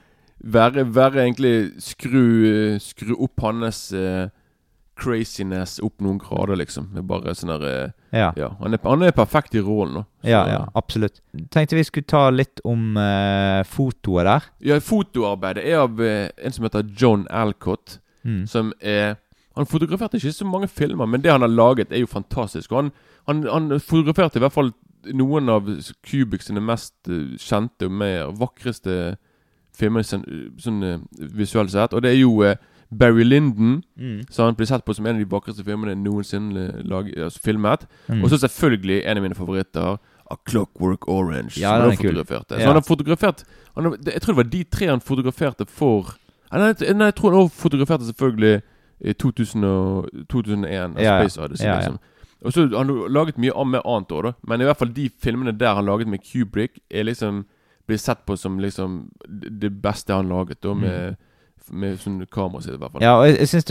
være, 0.44 0.84
være 0.94 1.24
egentlig 1.24 1.72
Skru, 1.82 2.76
skru 2.78 3.14
opp 3.24 3.40
hans 3.40 3.92
uh, 3.96 4.28
craziness 4.98 5.78
opp 5.82 6.00
noen 6.02 6.18
grader, 6.18 6.56
liksom. 6.58 6.88
Med 6.92 7.06
bare 7.08 7.32
sånn 7.34 7.52
der 7.54 7.66
eh, 7.68 7.90
Ja. 8.12 8.32
Ja, 8.36 8.48
han 8.60 8.74
er, 8.74 8.80
han 8.84 9.02
er 9.06 9.12
perfekt 9.16 9.54
i 9.54 9.60
rollen. 9.62 9.94
nå. 9.94 10.04
Så- 10.22 10.28
Ja, 10.28 10.46
ja, 10.48 10.60
absolutt. 10.74 11.20
Tenkte 11.50 11.76
vi 11.76 11.84
skulle 11.84 12.06
ta 12.06 12.30
litt 12.30 12.60
om 12.64 12.96
uh, 12.96 13.62
fotoet 13.64 14.24
der. 14.24 14.42
Ja, 14.60 14.78
Fotoarbeidet 14.80 15.64
er 15.64 15.78
av 15.84 16.00
uh, 16.00 16.28
en 16.36 16.52
som 16.52 16.64
heter 16.64 16.84
John 16.96 17.26
Alcott. 17.30 17.98
Mm. 18.24 18.46
Som 18.46 18.72
er 18.82 19.16
Han 19.59 19.66
fotograferte 19.66 20.16
ikke 20.20 20.32
så 20.36 20.46
mange 20.46 20.68
filmer, 20.70 21.06
men 21.11 21.20
det 21.24 21.32
han 21.34 21.42
har 21.42 21.50
laget, 21.50 21.90
er 21.92 22.00
jo 22.04 22.06
fantastisk. 22.11 22.72
Og 22.72 22.78
han, 22.84 22.92
han, 23.28 23.42
han 23.50 23.80
fotograferte 23.80 24.38
i 24.38 24.44
hvert 24.44 24.54
fall 24.54 24.72
noen 25.14 25.48
av 25.50 25.66
Kubik 26.06 26.42
sine 26.42 26.61
mest 26.62 26.94
eh, 27.11 27.36
kjente 27.38 27.86
og 27.88 27.92
mer 28.00 28.30
vakreste 28.38 29.16
filmer 29.78 30.02
sånn, 30.06 30.24
sånn 30.59 30.82
eh, 30.86 30.98
visuelt 31.38 31.70
sett. 31.74 31.94
Og 31.94 32.02
det 32.02 32.14
er 32.14 32.20
jo 32.22 32.32
eh, 32.46 32.56
Barry 32.90 33.24
Lyndon, 33.26 33.82
Mm. 33.98 34.22
så 34.30 34.44
han 34.46 34.54
blir 34.56 34.66
sett 34.70 34.84
på 34.86 34.94
som 34.94 35.06
en 35.06 35.16
av 35.18 35.22
de 35.22 35.26
vakreste 35.28 35.64
filmene 35.66 35.94
noensinne 35.98 36.68
eh, 36.68 36.82
lag, 36.88 37.11
altså, 37.18 37.40
filmet. 37.44 37.84
Mm. 38.09 38.22
Og 38.24 38.30
så 38.30 38.38
selvfølgelig 38.40 39.02
en 39.04 39.18
av 39.18 39.22
mine 39.26 39.34
favoritter, 39.38 39.98
A 40.30 40.36
Clockwork 40.46 41.09
Orange. 41.09 41.56
Ja, 41.61 41.74
som 41.76 41.88
den 41.88 41.90
han 41.90 41.92
er 41.92 41.96
kul. 41.96 42.24
Så 42.24 42.59
Ja. 42.61 42.66
han 42.66 42.76
har 42.78 42.84
fotografert 42.84 43.44
han 43.74 43.84
har, 43.84 43.96
Jeg 44.04 44.20
tror 44.22 44.34
det 44.34 44.36
var 44.44 44.50
de 44.52 44.64
tre 44.64 44.86
han 44.88 45.00
fotograferte 45.00 45.66
for 45.66 46.14
Nei, 46.52 46.72
jeg- 46.80 47.14
tror 47.16 47.30
han 47.32 47.40
også 47.48 47.54
fotograferte 47.68 48.04
selvfølgelig 48.12 48.62
2000 49.01 49.64
og, 49.64 50.09
2001. 50.28 50.72
Ja, 50.72 50.88
ja. 51.03 51.20
Space 51.20 51.42
Odyssey, 51.42 51.68
liksom. 51.68 51.99
Og 52.46 52.53
så 52.55 52.68
har 52.70 52.84
han 52.84 52.90
laget 53.11 53.38
mye 53.38 53.64
mer 53.66 53.82
annet 53.86 54.12
år, 54.14 54.22
da. 54.22 54.32
Men 54.46 54.62
i 54.62 54.66
hvert 54.68 54.78
fall 54.78 54.92
de 54.94 55.09
filmene 55.22 55.53
der 55.59 55.74
han 55.74 55.86
laget 55.86 56.09
med 56.09 56.22
Kubrick, 56.22 56.78
er 56.90 57.09
liksom 57.09 57.44
blir 57.88 57.99
sett 57.99 58.26
på 58.26 58.36
som 58.36 58.61
liksom 58.61 59.11
det 59.61 59.70
beste 59.82 60.12
han 60.12 60.28
laget, 60.28 60.62
da, 60.62 60.74
med, 60.76 61.16
med 61.72 61.99
sånn 62.03 62.26
kamera 62.30 62.62
sitt, 62.62 62.74
i 62.76 62.78
hvert 62.82 62.92
fall. 62.92 63.01
Mm. 63.01 63.07
Ja, 63.07 63.14
og 63.16 63.26
jeg, 63.26 63.38
jeg 63.38 63.49
syns 63.49 63.64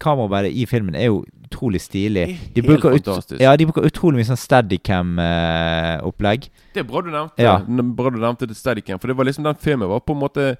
kameraarbeidet 0.00 0.52
i 0.56 0.66
filmen 0.70 0.94
er 0.96 1.04
jo 1.10 1.24
utrolig 1.52 1.80
stilig. 1.84 2.24
De 2.54 2.62
Helt 2.62 2.70
bruker, 2.70 2.90
ut, 2.96 3.06
ja, 3.40 3.52
de 3.60 3.66
bruker 3.68 3.84
utrolig 3.90 4.16
mye 4.22 4.28
sånn 4.30 4.40
steadycam-opplegg. 4.40 6.40
Det 6.72 6.80
er 6.80 6.86
bra 6.88 6.98
du 7.04 7.10
nevnte 7.12 7.44
Ja. 7.44 7.58
Bra 7.60 8.10
du 8.14 8.18
nevnte 8.22 8.48
det 8.48 8.56
Steadicam, 8.56 8.98
for 9.02 9.12
det 9.12 9.18
var 9.20 9.28
liksom 9.28 9.44
den 9.44 9.60
filmen 9.60 9.92
var 9.92 10.00
på 10.00 10.16
en 10.16 10.24
måte 10.24 10.56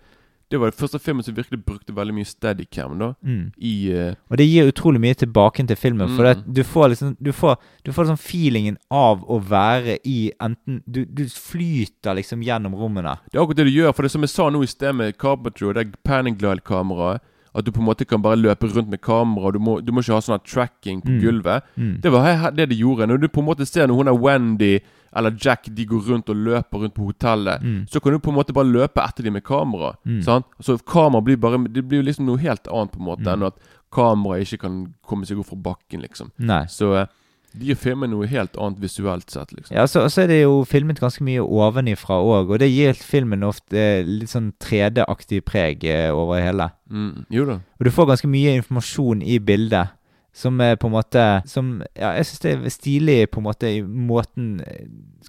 Det 0.53 0.61
var 0.61 0.69
den 0.69 0.77
første 0.77 1.01
filmen 1.01 1.25
som 1.25 1.37
virkelig 1.37 1.63
brukte 1.65 1.95
veldig 1.97 2.15
mye 2.19 2.29
steadycam. 2.29 2.99
da 3.01 3.13
Mm. 3.23 3.53
I 3.57 3.75
uh, 3.93 4.15
Og 4.31 4.37
det 4.37 4.47
gir 4.47 4.69
utrolig 4.69 5.01
mye 5.01 5.17
tilbake 5.17 5.65
til 5.67 5.77
filmen. 5.77 6.09
For 6.17 6.29
det, 6.29 6.45
du 6.47 6.63
får 6.63 6.89
liksom 6.93 7.17
Du 7.23 7.33
får, 7.33 7.57
du 7.85 7.93
får 7.93 8.11
sånn 8.11 8.21
feelingen 8.21 8.77
av 8.91 9.25
å 9.25 9.39
være 9.41 9.99
i 10.05 10.33
enten 10.43 10.83
Du, 10.87 11.05
du 11.05 11.25
flyter 11.29 12.19
liksom 12.19 12.43
gjennom 12.45 12.75
rommene. 12.77 13.17
Det 13.31 13.39
er 13.39 13.43
akkurat 13.45 13.63
det 13.63 13.71
du 13.71 13.77
gjør. 13.79 13.93
For 13.97 14.03
det 14.03 14.13
som 14.13 14.23
jeg 14.27 14.35
sa 14.35 14.51
nå 14.51 14.63
i 14.63 14.71
sted 14.71 14.93
med 14.95 15.17
Carpentry 15.17 15.69
og 15.71 15.75
det 15.79 15.89
panning 16.05 16.37
glide-kameraet 16.37 17.23
At 17.55 17.65
du 17.65 17.71
på 17.71 17.81
en 17.81 17.85
måte 17.87 18.07
kan 18.09 18.23
bare 18.23 18.37
løpe 18.37 18.65
rundt 18.73 18.89
med 18.89 19.01
kamera, 19.03 19.47
og 19.47 19.53
du 19.53 19.59
må, 19.59 19.81
du 19.85 19.93
må 19.93 20.01
ikke 20.01 20.15
ha 20.15 20.21
sånn 20.21 20.41
tracking 20.45 21.03
på 21.03 21.11
Mm. 21.11 21.21
gulvet. 21.21 21.63
Mm. 21.77 22.01
Det 22.01 22.11
var 22.13 22.51
det 22.51 22.69
de 22.71 22.77
gjorde. 22.77 23.07
Når 23.07 23.21
du 23.21 23.29
på 23.29 23.41
en 23.41 23.47
måte 23.47 23.67
ser 23.67 23.87
når 23.87 23.95
hun 23.97 24.09
er 24.09 24.17
Wendy 24.17 24.79
eller 25.15 25.37
Jack 25.39 25.69
de 25.69 25.85
går 25.85 26.01
rundt 26.09 26.31
og 26.31 26.37
løper 26.37 26.79
rundt 26.81 26.95
på 26.95 27.05
hotellet, 27.13 27.61
Mm. 27.63 27.87
så 27.91 28.01
kan 28.03 28.13
du 28.13 28.19
på 28.19 28.31
en 28.31 28.37
måte 28.37 28.55
bare 28.55 28.65
løpe 28.73 29.03
etter 29.05 29.23
dem 29.25 29.35
med 29.35 29.45
kamera. 29.45 29.95
Mm. 30.07 30.23
Sant? 30.23 30.47
Så 30.63 30.79
kamera 30.85 31.21
blir 31.23 31.37
bare 31.37 31.59
Det 31.69 31.87
blir 31.87 32.03
liksom 32.03 32.25
noe 32.27 32.39
helt 32.39 32.67
annet 32.69 32.93
på 32.93 32.99
en 32.99 33.05
måte 33.07 33.27
Mm. 33.27 33.33
enn 33.35 33.43
at 33.47 33.55
kameraet 33.93 34.47
ikke 34.49 34.61
kan 34.61 34.95
komme 35.07 35.27
seg 35.27 35.39
opp 35.39 35.47
fra 35.47 35.57
bakken, 35.57 36.01
liksom. 36.01 36.31
Nei. 36.39 36.65
Så 36.65 36.95
eh, 37.03 37.07
de 37.53 37.69
gir 37.69 37.79
filmen 37.79 38.13
noe 38.13 38.27
helt 38.31 38.57
annet 38.57 38.81
visuelt 38.81 39.31
sett, 39.31 39.53
liksom. 39.53 39.77
Ja, 39.77 39.87
så, 39.91 40.05
så 40.13 40.25
er 40.25 40.31
det 40.31 40.41
jo 40.41 40.63
filmet 40.69 41.01
ganske 41.03 41.25
mye 41.25 41.43
ovenifra 41.45 42.17
òg, 42.23 42.53
og 42.55 42.61
det 42.63 42.71
gir 42.73 42.97
filmen 42.97 43.45
ofte 43.47 43.79
eh, 43.79 44.07
litt 44.09 44.33
sånn 44.33 44.53
3D-aktig 44.63 45.43
preg 45.49 45.85
eh, 45.89 46.09
over 46.15 46.41
hele. 46.41 46.71
Mm. 46.89 47.27
Jo 47.33 47.49
da. 47.49 47.59
Og 47.79 47.89
du 47.89 47.93
får 47.93 48.13
ganske 48.13 48.31
mye 48.31 48.57
informasjon 48.61 49.25
i 49.25 49.41
bildet. 49.43 49.99
Som 50.33 50.63
er 50.65 50.79
på 50.81 50.89
en 50.89 50.95
måte 50.95 51.23
Som 51.45 51.83
Ja, 51.93 52.15
jeg 52.17 52.25
syns 52.25 52.41
det 52.41 52.53
er 52.55 52.73
stilig 52.73 53.17
på 53.29 53.43
en 53.43 53.45
måte 53.45 53.69
i 53.69 53.83
måten 53.85 54.63
eh, 54.65 54.87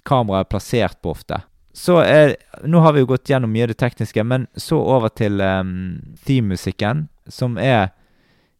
kameraet 0.08 0.46
er 0.46 0.48
plassert 0.54 0.96
på 1.04 1.12
ofte. 1.12 1.42
Så 1.76 1.98
er 2.00 2.38
Nå 2.64 2.80
har 2.80 2.94
vi 2.94 3.02
jo 3.02 3.10
gått 3.10 3.28
gjennom 3.28 3.52
mye 3.52 3.66
av 3.66 3.74
det 3.74 3.80
tekniske, 3.82 4.24
men 4.24 4.46
så 4.56 4.78
over 4.80 5.12
til 5.12 5.42
um, 5.44 6.14
theme-musikken, 6.24 7.08
som 7.28 7.58
er 7.60 7.90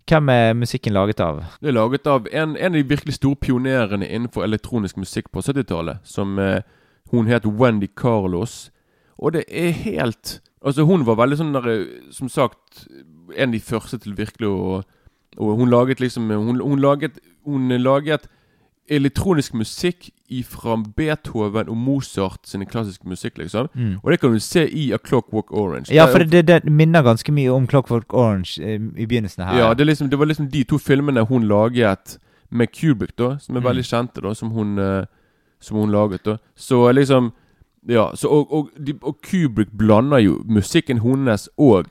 Hvem 0.04 0.28
er 0.28 0.52
musikken 0.52 0.92
laget 0.92 1.20
av? 1.20 1.38
Det 1.62 1.70
er 1.70 1.76
laget 1.78 2.06
av 2.06 2.26
en, 2.28 2.56
en 2.56 2.74
av 2.74 2.76
de 2.76 2.88
virkelig 2.88 3.16
store 3.16 3.40
pionerene 3.40 4.04
innenfor 4.04 4.44
elektronisk 4.44 4.98
musikk 5.00 5.30
på 5.32 5.40
70-tallet. 5.40 6.02
Som 6.04 6.38
eh, 6.38 6.60
Hun 7.10 7.26
het 7.26 7.46
Wendy 7.46 7.88
Carlos. 7.96 8.70
Og 9.18 9.32
det 9.32 9.44
er 9.48 9.70
helt 9.70 10.40
Altså, 10.64 10.84
hun 10.88 11.04
var 11.06 11.18
veldig 11.20 11.36
sånn 11.38 11.54
der, 11.56 11.68
eh, 11.72 12.12
Som 12.12 12.28
sagt, 12.28 12.86
en 13.36 13.48
av 13.48 13.56
de 13.56 13.60
første 13.60 13.98
til 13.98 14.16
virkelig 14.16 14.48
å 14.48 14.82
Og 15.36 15.56
hun 15.58 15.70
laget 15.70 16.00
liksom 16.00 16.28
Hun, 16.30 16.60
hun 16.60 16.80
laget 16.80 17.20
Hun 17.44 17.68
laget 17.80 18.28
elektronisk 18.90 19.54
musikk 19.54 20.10
fra 20.44 20.76
Beethoven 20.96 21.68
og 21.68 21.76
Mozart 21.76 22.40
sine 22.48 22.66
klassiske 22.66 23.06
musikk, 23.08 23.38
liksom. 23.38 23.68
Mm. 23.74 23.98
Og 24.02 24.10
det 24.12 24.20
kan 24.20 24.32
du 24.32 24.38
se 24.40 24.64
i 24.68 24.92
A 24.92 24.98
Clockwork 24.98 25.52
Orange. 25.52 25.94
Ja, 25.94 26.06
for 26.10 26.18
det, 26.24 26.46
det 26.48 26.64
minner 26.64 27.02
ganske 27.06 27.32
mye 27.32 27.52
om 27.54 27.66
Clockwork 27.70 28.12
Orange 28.14 28.58
eh, 28.62 28.74
i 28.96 29.06
begynnelsen 29.06 29.44
her. 29.46 29.58
Ja, 29.58 29.74
det, 29.74 29.86
liksom, 29.86 30.10
det 30.10 30.18
var 30.18 30.26
liksom 30.26 30.48
de 30.50 30.64
to 30.64 30.78
filmene 30.78 31.24
hun 31.28 31.46
laget 31.48 32.18
med 32.50 32.66
Kubrick, 32.72 33.16
da, 33.18 33.36
som 33.38 33.56
er 33.56 33.60
Mm. 33.60 33.68
veldig 33.68 33.84
kjente, 33.84 34.20
da, 34.22 34.34
som 34.34 34.50
hun, 34.50 34.78
eh, 34.78 35.04
som 35.60 35.76
hun 35.76 35.90
laget. 35.90 36.24
da 36.24 36.36
Så 36.56 36.92
liksom 36.92 37.32
Ja, 37.88 38.10
så, 38.16 38.28
og, 38.28 38.52
og, 38.52 38.68
de, 38.86 38.94
og 39.02 39.18
Kubrick 39.22 39.68
blander 39.78 40.18
jo 40.18 40.42
musikken 40.48 40.98
hennes 41.00 41.48
og 41.58 41.86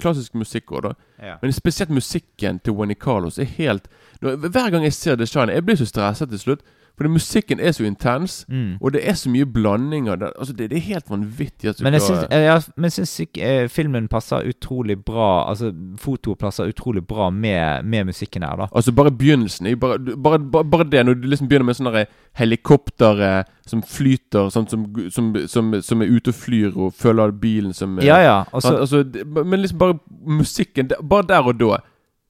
klassisk 0.00 0.34
musikk 0.34 0.72
òg, 0.72 0.82
da. 0.88 0.92
Ja. 1.22 1.36
Men 1.42 1.52
spesielt 1.52 1.90
musikken 1.90 2.60
til 2.64 2.76
Wenny 2.76 2.94
Carlos 2.94 3.38
er 3.38 3.48
helt 3.56 3.88
Hver 4.20 4.70
gang 4.70 4.84
jeg 4.84 4.92
ser 4.96 5.16
The 5.16 5.26
Shine, 5.26 5.52
jeg 5.52 5.64
blir 5.64 5.76
så 5.76 5.86
stresset 5.86 6.30
til 6.32 6.38
slutt. 6.40 6.62
For 6.96 7.08
musikken 7.08 7.60
er 7.60 7.72
så 7.72 7.84
intens, 7.84 8.46
Mm. 8.48 8.78
og 8.80 8.92
det 8.92 9.02
er 9.08 9.12
så 9.12 9.28
mye 9.30 9.44
blandinger. 9.44 10.16
der. 10.16 10.30
Altså, 10.38 10.52
det, 10.56 10.70
det 10.70 10.76
er 10.78 10.80
helt 10.80 11.10
vanvittig. 11.10 11.68
at 11.68 11.78
du 11.78 11.84
Men 11.84 11.92
jeg 11.92 12.02
syns, 12.02 12.26
jeg, 12.30 12.62
jeg 12.82 12.92
syns 12.92 13.20
eh, 13.38 13.68
filmen 13.68 14.08
passer 14.08 14.48
utrolig 14.48 15.04
bra 15.04 15.48
Altså 15.50 15.72
fotoet 15.98 16.38
passer 16.38 16.64
utrolig 16.72 17.06
bra 17.06 17.30
med, 17.30 17.84
med 17.84 18.04
musikken 18.06 18.42
her, 18.42 18.56
da. 18.56 18.66
Altså 18.74 18.92
Bare 18.92 19.10
begynnelsen. 19.10 19.78
Bare, 19.78 19.98
bare, 20.16 20.38
bare, 20.38 20.64
bare 20.64 20.84
det, 20.90 21.06
når 21.06 21.14
du 21.14 21.28
liksom 21.28 21.48
begynner 21.48 21.64
med 21.66 21.74
sånne 21.76 21.92
der 21.92 22.04
helikoptre 22.36 23.44
som 23.66 23.82
flyter, 23.82 24.48
sånn, 24.54 24.68
som, 24.70 24.86
som, 25.10 25.32
som, 25.50 25.72
som 25.82 26.02
er 26.04 26.06
ute 26.16 26.30
og 26.32 26.34
flyr 26.38 26.76
og 26.76 26.94
føler 26.94 27.32
bilen 27.42 27.74
som 27.74 27.98
Ja, 28.02 28.18
ja. 28.22 28.36
Også, 28.52 28.76
altså, 28.80 29.02
det- 29.02 29.26
Men 29.26 29.60
liksom 29.60 29.78
bare 29.78 29.98
musikken 30.26 30.90
Bare 31.02 31.26
der 31.28 31.42
og 31.46 31.58
da. 31.58 31.76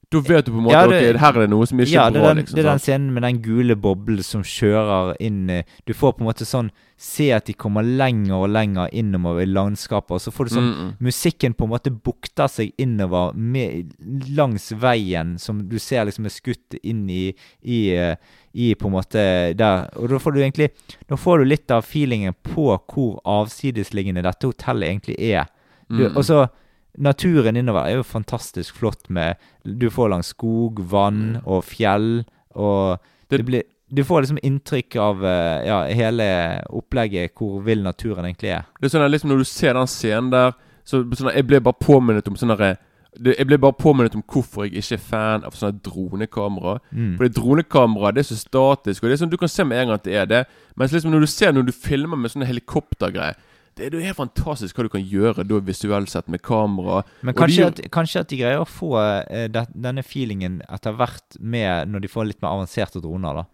Da 0.09 0.19
vet 0.23 0.45
du 0.45 0.53
på 0.53 0.57
en 0.57 0.63
måte 0.63 0.71
Ja, 0.71 0.87
det- 0.87 1.15
Ok, 1.15 1.19
her 1.19 1.33
er 1.35 1.41
det 1.41 1.49
noe 1.49 1.65
som 1.67 1.79
ikke 1.79 1.91
ja, 1.91 2.05
er 2.07 2.11
bra. 2.15 2.27
den, 2.33 2.37
liksom 2.37 2.55
det 2.55 2.63
er 2.65 2.69
den 2.69 2.79
scenen 2.79 3.13
med 3.13 3.23
den 3.23 3.41
gule 3.43 3.75
boblen 3.75 4.23
som 4.23 4.41
kjører 4.41 5.17
inn 5.19 5.49
eh, 5.49 5.63
Du 5.85 5.91
får 5.93 6.13
på 6.15 6.21
en 6.23 6.27
måte 6.29 6.45
sånn 6.47 6.69
Se 6.97 7.27
at 7.35 7.45
de 7.45 7.53
kommer 7.53 7.83
lenger 7.83 8.33
og 8.33 8.49
lenger 8.49 8.87
innover 8.93 9.41
i 9.43 9.45
landskapet, 9.45 10.11
og 10.15 10.19
så 10.23 10.31
får 10.31 10.45
du 10.47 10.55
sånn 10.55 10.63
Mm, 10.71 10.79
mm. 10.79 10.93
Musikken 11.01 11.53
på 11.53 11.65
en 11.67 11.69
måte 11.75 11.91
bukter 11.91 12.47
seg 12.47 12.71
innover 12.79 13.35
med, 13.35 13.91
langs 14.33 14.71
veien, 14.71 15.37
som 15.37 15.67
du 15.69 15.77
ser 15.77 16.05
liksom 16.05 16.25
er 16.25 16.29
skutt 16.33 16.79
inn 16.83 17.07
i, 17.09 17.35
i, 17.63 17.91
eh, 17.93 18.15
i 18.55 18.73
på 18.75 18.87
en 18.87 18.93
måte 18.95 19.53
der. 19.55 19.89
Og 19.97 20.09
da 20.09 20.17
får 20.17 20.33
du 20.33 20.39
egentlig 20.39 20.71
Da 21.07 21.15
får 21.15 21.39
du 21.39 21.45
litt 21.45 21.69
av 21.69 21.83
feelingen 21.85 22.33
på 22.43 22.79
hvor 22.87 23.19
avsidesliggende 23.25 24.23
dette 24.23 24.47
hotellet 24.47 24.87
egentlig 24.89 25.19
er. 25.19 25.45
Du, 25.89 26.09
Mm. 26.09 26.17
Og 26.17 26.23
så 26.23 26.49
Naturen 26.97 27.57
innover 27.57 27.85
er 27.85 27.99
jo 27.99 28.05
fantastisk 28.07 28.79
flott 28.79 29.09
med 29.13 29.37
Du 29.63 29.89
får 29.93 30.09
langs 30.09 30.31
skog, 30.33 30.81
vann 30.81 31.37
og 31.45 31.63
fjell, 31.67 32.25
og 32.57 32.97
det, 33.29 33.43
blir 33.45 33.63
Du 33.93 34.03
får 34.03 34.23
liksom 34.23 34.41
inntrykk 34.41 34.97
av 35.01 35.25
eh, 35.25 35.67
ja, 35.69 35.83
hele 35.93 36.27
opplegget, 36.73 37.35
hvor 37.37 37.61
vill 37.65 37.83
naturen 37.85 38.25
egentlig 38.25 38.55
er. 38.55 38.65
Det 38.79 38.89
er 38.89 38.95
sånn 38.95 39.05
at 39.05 39.13
liksom 39.13 39.31
Når 39.31 39.43
du 39.43 39.49
ser 39.49 39.77
den 39.77 39.91
scenen 39.91 40.33
der, 40.33 40.57
så 40.87 41.03
sånn 41.05 41.33
jeg 41.35 41.47
ble 41.47 41.61
bare 41.61 41.77
påminnet 41.83 42.27
om 42.31 42.39
sånn 42.39 42.55
Jeg 42.57 43.47
ble 43.49 43.59
bare 43.61 43.77
påminnet 43.77 44.15
om 44.17 44.23
hvorfor 44.25 44.65
jeg 44.65 44.81
ikke 44.81 44.97
er 44.97 45.03
fan 45.03 45.45
av 45.45 45.53
sånne 45.57 45.81
dronekamera. 45.85 46.79
Mm. 46.91 47.15
For 47.19 47.33
dronekamera 47.33 48.13
det 48.15 48.23
er 48.23 48.31
så 48.31 48.39
statisk, 48.39 49.03
og 49.03 49.09
det 49.09 49.17
er 49.17 49.21
sånn 49.21 49.33
du 49.33 49.37
kan 49.37 49.51
se 49.51 49.65
med 49.67 49.83
en 49.83 49.91
gang 49.91 50.01
at 50.01 50.07
det 50.07 50.17
er 50.17 50.31
det. 50.31 50.43
Mens 50.77 50.95
liksom 50.95 51.13
når 51.13 51.27
du 51.27 51.29
ser 51.29 51.53
når 51.53 51.69
du 51.69 51.75
filmer 51.75 52.17
med 52.17 52.33
sånne 52.33 52.49
helikoptergreier 52.49 53.37
det 53.77 53.87
er 53.93 53.97
jo 53.99 54.05
helt 54.05 54.17
fantastisk 54.17 54.75
hva 54.77 54.83
du 54.87 54.89
kan 54.89 55.03
gjøre 55.05 55.45
da 55.47 55.59
visuelt 55.63 56.09
sett 56.09 56.27
med 56.33 56.41
kamera. 56.41 57.03
Men 57.21 57.33
Og 57.33 57.35
de 57.35 57.41
kanskje, 57.43 57.67
at, 57.71 57.81
kanskje 57.93 58.19
at 58.23 58.29
de 58.31 58.39
greier 58.41 58.63
å 58.63 58.67
få 58.67 58.95
uh, 58.97 59.47
det, 59.47 59.67
denne 59.73 60.03
feelingen 60.03 60.61
etter 60.69 60.95
hvert 60.97 61.37
med 61.39 61.87
når 61.93 62.05
de 62.05 62.11
får 62.11 62.25
litt 62.31 62.41
mer 62.41 62.55
avanserte 62.57 63.01
droner, 63.03 63.43
da. 63.43 63.45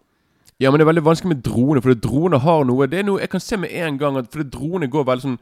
Ja, 0.62 0.70
men 0.70 0.78
det 0.78 0.84
er 0.86 0.92
veldig 0.92 1.02
vanskelig 1.04 1.32
med 1.34 1.42
droner, 1.42 1.82
for 1.82 1.94
droner 1.98 2.38
har 2.44 2.64
noe 2.64 2.86
Det 2.86 3.00
er 3.00 3.06
noe 3.08 3.18
jeg 3.24 3.30
kan 3.32 3.42
se 3.42 3.56
med 3.58 3.72
en 3.74 3.96
gang 3.98 4.16
at 4.20 4.28
For 4.30 4.44
droner 4.46 4.86
går 4.86 5.04
veldig 5.08 5.24
sånn 5.26 5.38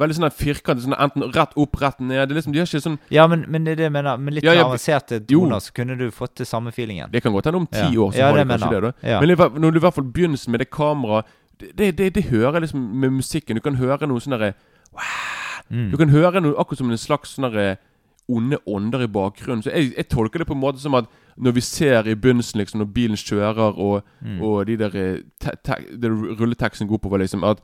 Veldig 0.00 0.16
sånn 0.16 0.30
firkantet, 0.32 0.84
sånn 0.84 0.94
enten 0.96 1.24
rett 1.34 1.56
opp, 1.60 1.74
rett 1.80 1.98
ned. 2.00 2.28
Det 2.28 2.32
er 2.32 2.38
liksom, 2.38 2.52
De 2.54 2.60
har 2.60 2.68
ikke 2.68 2.80
sånn 2.84 2.98
Ja, 3.12 3.24
men, 3.28 3.42
men 3.48 3.64
det 3.66 3.72
er 3.72 3.80
det 3.80 3.86
jeg 3.88 3.92
mener. 3.96 4.20
Med 4.22 4.36
litt 4.36 4.44
Ja, 4.46 4.54
ja, 4.56 4.66
avanserte 4.68 5.18
jo. 5.18 5.24
droner 5.32 5.60
så 5.64 5.74
kunne 5.76 5.96
du 5.98 6.06
fått 6.14 6.36
det 6.40 6.46
samme 6.48 6.72
feelingen. 6.72 7.10
Det 7.12 7.20
kan 7.24 7.32
godt 7.34 7.48
hende 7.50 7.60
om 7.60 7.66
ti 7.66 7.82
Ja. 7.82 7.90
år 8.04 8.12
så 8.14 8.20
Ja, 8.20 8.28
har 8.30 8.36
du 8.36 8.38
det 8.38 8.46
kanskje 8.48 8.70
mener 8.70 8.80
det. 8.80 8.94
da. 9.02 9.20
Men 9.20 9.60
når 9.64 9.72
du 9.74 9.78
i 9.80 9.84
hvert 9.84 9.96
fall 9.98 10.08
begynner 10.14 10.48
med 10.54 10.60
det 10.60 10.70
kameraet 10.70 11.24
det, 11.78 11.90
det, 11.98 12.14
det, 12.14 12.24
hører 12.30 12.60
liksom 12.60 12.80
med 13.00 13.10
musikken. 13.12 13.56
Du 13.56 13.60
kan 13.64 13.76
høre 13.80 14.06
noe 14.08 14.20
sånn 14.20 14.36
derre 14.38 14.54
Mm. 15.70 15.90
Du 15.92 15.96
kan 16.00 16.10
høre 16.10 16.40
noe 16.42 16.56
akkurat 16.58 16.78
som 16.80 16.90
en 16.90 16.98
slags 16.98 17.36
sånn 17.36 17.46
derre 17.46 17.76
onde 18.30 18.58
ånder 18.66 19.04
i 19.04 19.10
bakgrunnen. 19.10 19.62
Så 19.62 19.70
jeg, 19.70 19.92
jeg 19.96 20.08
tolker 20.10 20.42
det 20.42 20.46
på 20.48 20.54
en 20.56 20.62
måte 20.62 20.82
som 20.82 20.94
at 20.98 21.06
når 21.38 21.54
vi 21.54 21.62
ser 21.62 22.08
i 22.10 22.14
begynnelsen, 22.18 22.58
liksom, 22.58 22.80
når 22.82 22.88
bilen 22.94 23.16
kjører, 23.18 23.78
og, 23.78 24.02
Mm. 24.20 24.42
og 24.42 24.66
de 24.66 24.76
der 24.76 24.96
eh, 24.96 25.20
te, 25.40 25.76
rulleteksten 26.02 26.88
går 26.88 26.98
oppover, 26.98 27.18
liksom 27.22 27.44
At 27.44 27.62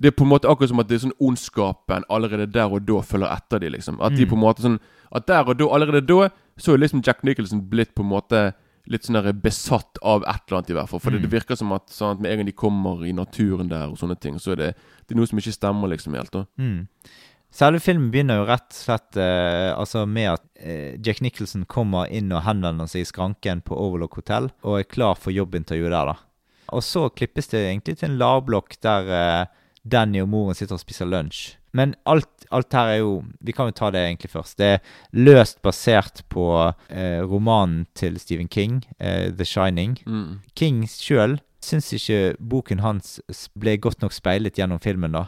det 0.00 0.06
er 0.06 0.16
på 0.16 0.24
en 0.24 0.30
måte 0.30 0.48
akkurat 0.48 0.68
som 0.70 0.80
at 0.80 0.88
det 0.88 0.94
er 0.96 1.02
sånn 1.08 1.18
ondskapen 1.20 2.04
allerede 2.08 2.46
der 2.52 2.70
og 2.72 2.86
da 2.86 3.00
følger 3.02 3.34
etter 3.34 3.58
de, 3.60 3.68
liksom. 3.74 4.00
At 4.00 4.12
de 4.16 4.24
Mm. 4.24 4.30
på 4.30 4.34
en 4.38 4.40
måte 4.46 4.62
sånn 4.62 4.78
At 5.12 5.26
der 5.26 5.42
og 5.48 5.58
da, 5.58 5.64
allerede 5.66 6.06
da, 6.06 6.28
så 6.56 6.72
er 6.72 6.78
liksom 6.78 7.02
Jack 7.04 7.24
Nicholson 7.24 7.68
blitt 7.68 7.94
på 7.96 8.02
en 8.02 8.08
måte 8.08 8.54
litt 8.88 9.02
sånn 9.04 9.40
besatt 9.42 9.98
av 10.02 10.22
et 10.22 10.40
eller 10.48 10.58
annet, 10.58 10.70
i 10.70 10.74
hvert 10.74 10.88
fall. 10.88 11.00
For 11.00 11.10
Mm. 11.10 11.22
det 11.22 11.30
virker 11.30 11.56
som 11.56 11.72
at 11.72 11.86
sånn, 11.88 12.12
at 12.16 12.20
med 12.20 12.32
en 12.32 12.38
gang 12.38 12.46
de 12.46 12.52
kommer 12.52 13.04
i 13.06 13.12
naturen 13.12 13.68
der, 13.68 13.88
og 13.88 13.98
sånne 13.98 14.18
ting, 14.20 14.38
så 14.38 14.52
er 14.52 14.56
det, 14.56 14.74
det 15.06 15.14
er 15.14 15.16
noe 15.20 15.26
som 15.26 15.38
ikke 15.38 15.52
stemmer 15.58 15.88
liksom 15.88 16.14
helt. 16.14 16.30
da 16.32 16.44
Mm. 16.58 16.86
Selve 17.52 17.80
filmen 17.80 18.10
begynner 18.12 18.36
jo 18.38 18.46
rett 18.46 18.70
og 18.70 18.78
slett 18.78 19.16
eh, 19.16 19.74
altså 19.76 20.06
med 20.06 20.28
at 20.34 20.42
eh, 20.62 20.96
Jack 21.02 21.20
Nicholson 21.20 21.64
kommer 21.66 22.06
inn 22.08 22.30
og 22.30 22.44
henvender 22.44 22.86
seg 22.86 23.00
i 23.02 23.04
skranken 23.10 23.60
på 23.60 23.74
Overlock 23.74 24.14
hotell 24.14 24.50
og 24.62 24.78
er 24.78 24.84
klar 24.84 25.16
for 25.18 25.32
jobbintervju 25.32 25.90
der, 25.90 26.06
da. 26.06 26.14
Og 26.72 26.82
så 26.86 27.08
klippes 27.10 27.48
det 27.50 27.64
egentlig 27.66 27.98
til 27.98 28.10
en 28.12 28.18
lavblokk 28.18 28.76
der 28.80 29.10
eh, 29.10 29.46
Danny 29.84 30.20
og 30.22 30.28
moren 30.28 30.54
sitter 30.54 30.74
og 30.74 30.80
spiser 30.84 31.06
lunsj. 31.10 31.56
Men 31.72 31.94
alt, 32.06 32.26
alt 32.50 32.72
her 32.72 32.88
er 32.94 32.98
jo 32.98 33.22
Vi 33.46 33.52
kan 33.52 33.68
jo 33.70 33.70
ta 33.78 33.90
det 33.94 34.00
egentlig 34.02 34.30
først. 34.32 34.56
Det 34.58 34.66
er 34.66 34.80
løst 35.12 35.60
basert 35.62 36.22
på 36.28 36.46
eh, 36.90 37.20
romanen 37.22 37.86
til 37.94 38.18
Stephen 38.18 38.48
King, 38.48 38.82
eh, 38.98 39.30
'The 39.30 39.44
Shining'. 39.46 39.98
Mm. 40.06 40.40
King 40.56 40.82
sjøl 40.88 41.38
syns 41.62 41.92
ikke 41.92 42.36
boken 42.40 42.80
hans 42.80 43.20
ble 43.54 43.76
godt 43.78 44.00
nok 44.02 44.12
speilet 44.12 44.56
gjennom 44.56 44.80
filmen, 44.80 45.12
da. 45.12 45.26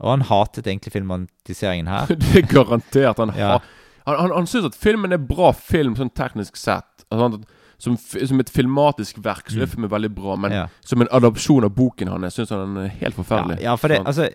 Og 0.00 0.10
han 0.10 0.22
hatet 0.28 0.66
egentlig 0.66 0.92
filmatiseringen 0.92 1.86
her. 1.88 2.06
det 2.22 2.36
er 2.44 2.46
garantert. 2.52 3.18
Han, 3.18 3.32
Ja. 3.36 3.58
han, 4.06 4.16
han, 4.18 4.30
han 4.34 4.46
syns 4.46 4.66
at 4.66 4.74
filmen 4.76 5.12
er 5.12 5.18
bra 5.18 5.52
film, 5.52 5.94
sånn 5.96 6.10
teknisk 6.14 6.56
sett. 6.56 7.06
Altså, 7.10 7.42
som, 7.78 7.96
som 7.96 8.40
et 8.40 8.50
filmatisk 8.50 9.16
verk 9.24 9.48
så 9.50 9.62
er 9.62 9.66
Mm. 9.66 9.70
filmen 9.70 9.90
veldig 9.90 10.14
bra. 10.14 10.36
Men 10.36 10.52
Ja. 10.52 10.66
som 10.84 11.00
en 11.00 11.08
adopsjon 11.10 11.64
av 11.64 11.70
boken 11.74 12.08
hans 12.08 12.34
syns 12.36 12.50
han 12.50 12.76
er 12.76 12.88
helt 12.88 13.14
forferdelig. 13.16 13.60
ja, 13.62 13.74
for 13.76 13.88
det 13.88 13.96
Sant? 13.96 14.06
Altså, 14.08 14.28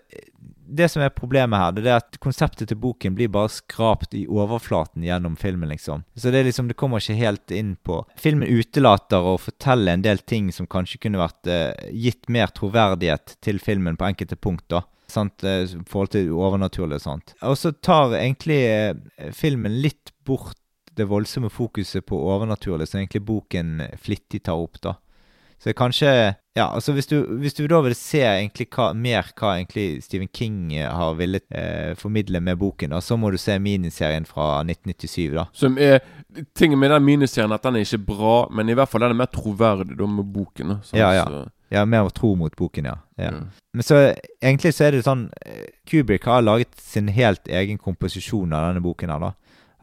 det 0.68 0.88
som 0.92 1.02
er 1.02 1.14
problemet 1.14 1.60
her, 1.60 1.72
det 1.76 1.88
er 1.88 2.02
at 2.02 2.18
konseptet 2.22 2.68
til 2.70 2.78
boken 2.80 3.16
blir 3.16 3.30
bare 3.32 3.50
skrapt 3.52 4.14
i 4.16 4.24
overflaten 4.28 5.04
gjennom 5.06 5.36
filmen, 5.40 5.70
liksom. 5.72 6.04
Så 6.14 6.32
det 6.32 6.42
er 6.42 6.48
liksom, 6.48 6.68
det 6.68 6.76
kommer 6.80 7.02
ikke 7.02 7.18
helt 7.18 7.54
inn 7.54 7.74
på 7.84 8.02
Filmen 8.18 8.48
utelater 8.48 9.24
å 9.24 9.38
fortelle 9.40 9.94
en 9.94 10.04
del 10.04 10.20
ting 10.28 10.52
som 10.54 10.68
kanskje 10.70 11.00
kunne 11.04 11.20
vært 11.20 11.48
eh, 11.50 11.72
gitt 11.94 12.28
mer 12.32 12.52
troverdighet 12.54 13.38
til 13.44 13.60
filmen 13.62 13.98
på 13.98 14.08
enkelte 14.10 14.36
punkt, 14.36 14.66
da. 14.72 14.84
Sant, 15.08 15.44
eh, 15.44 15.64
i 15.64 15.82
forhold 15.88 16.12
til 16.14 16.32
overnaturlig 16.36 17.00
og 17.00 17.04
sånt. 17.04 17.34
Og 17.48 17.56
så 17.58 17.72
tar 17.72 18.18
egentlig 18.18 18.60
eh, 18.68 19.32
filmen 19.36 19.80
litt 19.82 20.12
bort 20.28 20.58
det 20.98 21.06
voldsomme 21.06 21.50
fokuset 21.52 22.04
på 22.06 22.18
overnaturlig, 22.32 22.88
som 22.90 23.00
egentlig 23.00 23.22
boken 23.26 23.84
flittig 24.02 24.42
tar 24.48 24.58
opp, 24.58 24.80
da. 24.82 24.96
Så 25.58 25.72
kanskje 25.74 26.10
Ja, 26.54 26.74
altså 26.74 26.92
hvis 26.92 27.06
du, 27.06 27.20
hvis 27.38 27.54
du 27.54 27.66
da 27.70 27.78
vil 27.84 27.94
se 27.94 28.18
egentlig 28.24 28.66
hva, 28.74 28.88
mer 28.94 29.28
hva 29.38 29.52
egentlig 29.56 30.00
Stephen 30.02 30.30
King 30.34 30.72
eh, 30.74 30.88
har 30.90 31.14
villet 31.18 31.44
eh, 31.54 31.92
formidle 31.98 32.40
med 32.42 32.58
boken, 32.58 32.90
da, 32.90 32.98
så 33.04 33.14
må 33.18 33.30
du 33.30 33.38
se 33.38 33.54
miniserien 33.62 34.26
fra 34.26 34.64
1997, 34.64 35.36
da. 35.36 35.46
Som 35.54 35.78
er 35.78 36.00
Tingen 36.58 36.78
med 36.78 36.90
den 36.90 37.06
miniserien 37.06 37.54
at 37.54 37.62
den 37.64 37.78
er 37.78 37.86
ikke 37.86 38.02
bra, 38.10 38.34
men 38.50 38.68
i 38.68 38.74
hvert 38.76 38.90
fall 38.90 39.06
den 39.06 39.14
er 39.14 39.20
mer 39.20 39.30
troverdig 39.32 39.96
da 39.96 40.08
med 40.10 40.26
boken. 40.34 40.74
da. 40.74 40.80
Ja, 40.98 41.12
ja. 41.14 41.24
Så, 41.30 41.46
Ja, 41.70 41.84
mer 41.84 42.08
tro 42.10 42.34
mot 42.34 42.54
boken, 42.56 42.84
ja. 42.88 42.96
ja. 43.16 43.30
Mm. 43.30 43.48
Men 43.74 43.82
så 43.84 43.96
egentlig 44.40 44.74
så 44.74 44.86
er 44.86 44.96
det 44.96 45.04
sånn 45.04 45.28
eh, 45.44 45.66
Kubrick 45.88 46.24
har 46.24 46.42
laget 46.42 46.74
sin 46.80 47.10
helt 47.12 47.48
egen 47.48 47.78
komposisjon 47.78 48.52
av 48.52 48.70
denne 48.70 48.82
boken 48.84 49.14
her, 49.14 49.28
da. 49.28 49.32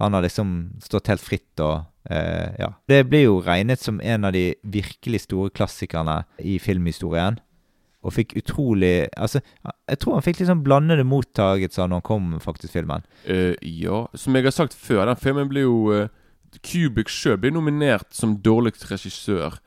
Han 0.01 0.13
har 0.13 0.25
liksom 0.25 0.55
stått 0.83 1.07
helt 1.07 1.23
fritt 1.23 1.61
og 1.63 1.85
eh, 2.09 2.55
Ja. 2.59 2.73
Det 2.87 3.03
blir 3.09 3.23
jo 3.23 3.41
regnet 3.41 3.79
som 3.79 4.01
en 4.01 4.25
av 4.25 4.33
de 4.33 4.55
virkelig 4.63 5.25
store 5.25 5.49
klassikerne 5.49 6.23
i 6.39 6.59
filmhistorien. 6.59 7.39
Og 8.05 8.13
fikk 8.13 8.35
utrolig 8.37 9.07
Altså, 9.17 9.41
jeg 9.89 9.97
tror 9.99 10.13
han 10.13 10.21
fikk 10.21 10.39
litt 10.39 10.49
sånn 10.51 10.63
blandede 10.63 11.03
mottagelser 11.03 11.87
når 11.87 12.01
han 12.01 12.05
kom, 12.05 12.39
faktisk, 12.39 12.73
filmen. 12.73 13.05
Uh, 13.25 13.55
ja, 13.61 14.05
som 14.13 14.35
jeg 14.35 14.45
har 14.45 14.53
sagt 14.53 14.77
før, 14.77 15.07
den 15.09 15.17
filmen 15.17 15.49
ble 15.49 15.65
jo 15.65 15.79
uh, 15.89 16.07
Kubik 16.63 17.09
sjøl 17.11 17.39
ble 17.41 17.51
nominert 17.51 18.13
som 18.15 18.37
dårligst 18.43 18.85
regissør 18.91 19.57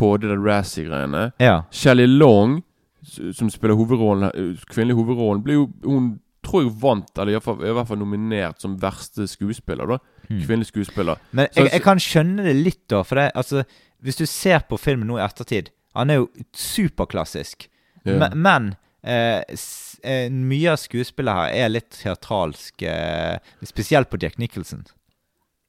på 0.00 0.16
det 0.18 0.32
der 0.32 0.40
Razzie-greiene. 0.42 1.30
Ja. 1.42 1.62
Shelley 1.70 2.08
Long, 2.08 2.62
som 3.04 3.50
spiller 3.50 3.76
hovedrollen, 3.78 4.30
eh, 4.34 4.64
kvinnelig 4.70 4.96
hovedrollen, 4.98 5.42
ble 5.44 5.60
jo 5.60 5.68
Hun 5.84 6.20
tror 6.42 6.64
jeg 6.64 6.72
vant, 6.82 7.10
eller 7.18 7.30
i 7.30 7.36
hvert 7.36 7.44
fall, 7.44 7.60
i 7.62 7.74
hvert 7.76 7.86
fall 7.86 8.00
nominert 8.00 8.60
som 8.60 8.74
verste 8.80 9.28
skuespiller. 9.30 9.86
da. 9.86 9.98
Kvinnelig 10.46 10.70
skuespiller. 10.70 11.20
Men 11.30 11.48
jeg, 11.52 11.70
jeg 11.72 11.84
kan 11.84 12.00
skjønne 12.02 12.46
det 12.46 12.54
litt, 12.58 12.82
da. 12.90 13.02
For 13.06 13.20
det, 13.20 13.28
altså, 13.38 13.64
hvis 14.02 14.20
du 14.20 14.24
ser 14.26 14.64
på 14.68 14.78
filmen 14.80 15.10
nå 15.10 15.20
i 15.20 15.24
ettertid 15.24 15.70
Han 15.98 16.10
er 16.10 16.22
jo 16.22 16.30
superklassisk. 16.56 17.68
Yeah. 18.06 18.32
Men, 18.34 18.72
eh, 19.04 19.42
s, 19.52 20.00
eh, 20.02 20.30
mye 20.32 20.72
av 20.72 20.80
skuespillet 20.80 21.36
her 21.36 21.52
er 21.66 21.72
litt 21.74 21.90
teatralsk. 21.98 22.82
Eh, 22.82 23.36
spesielt 23.68 24.10
på 24.10 24.18
Jack 24.22 24.38
Nicholson. 24.40 24.86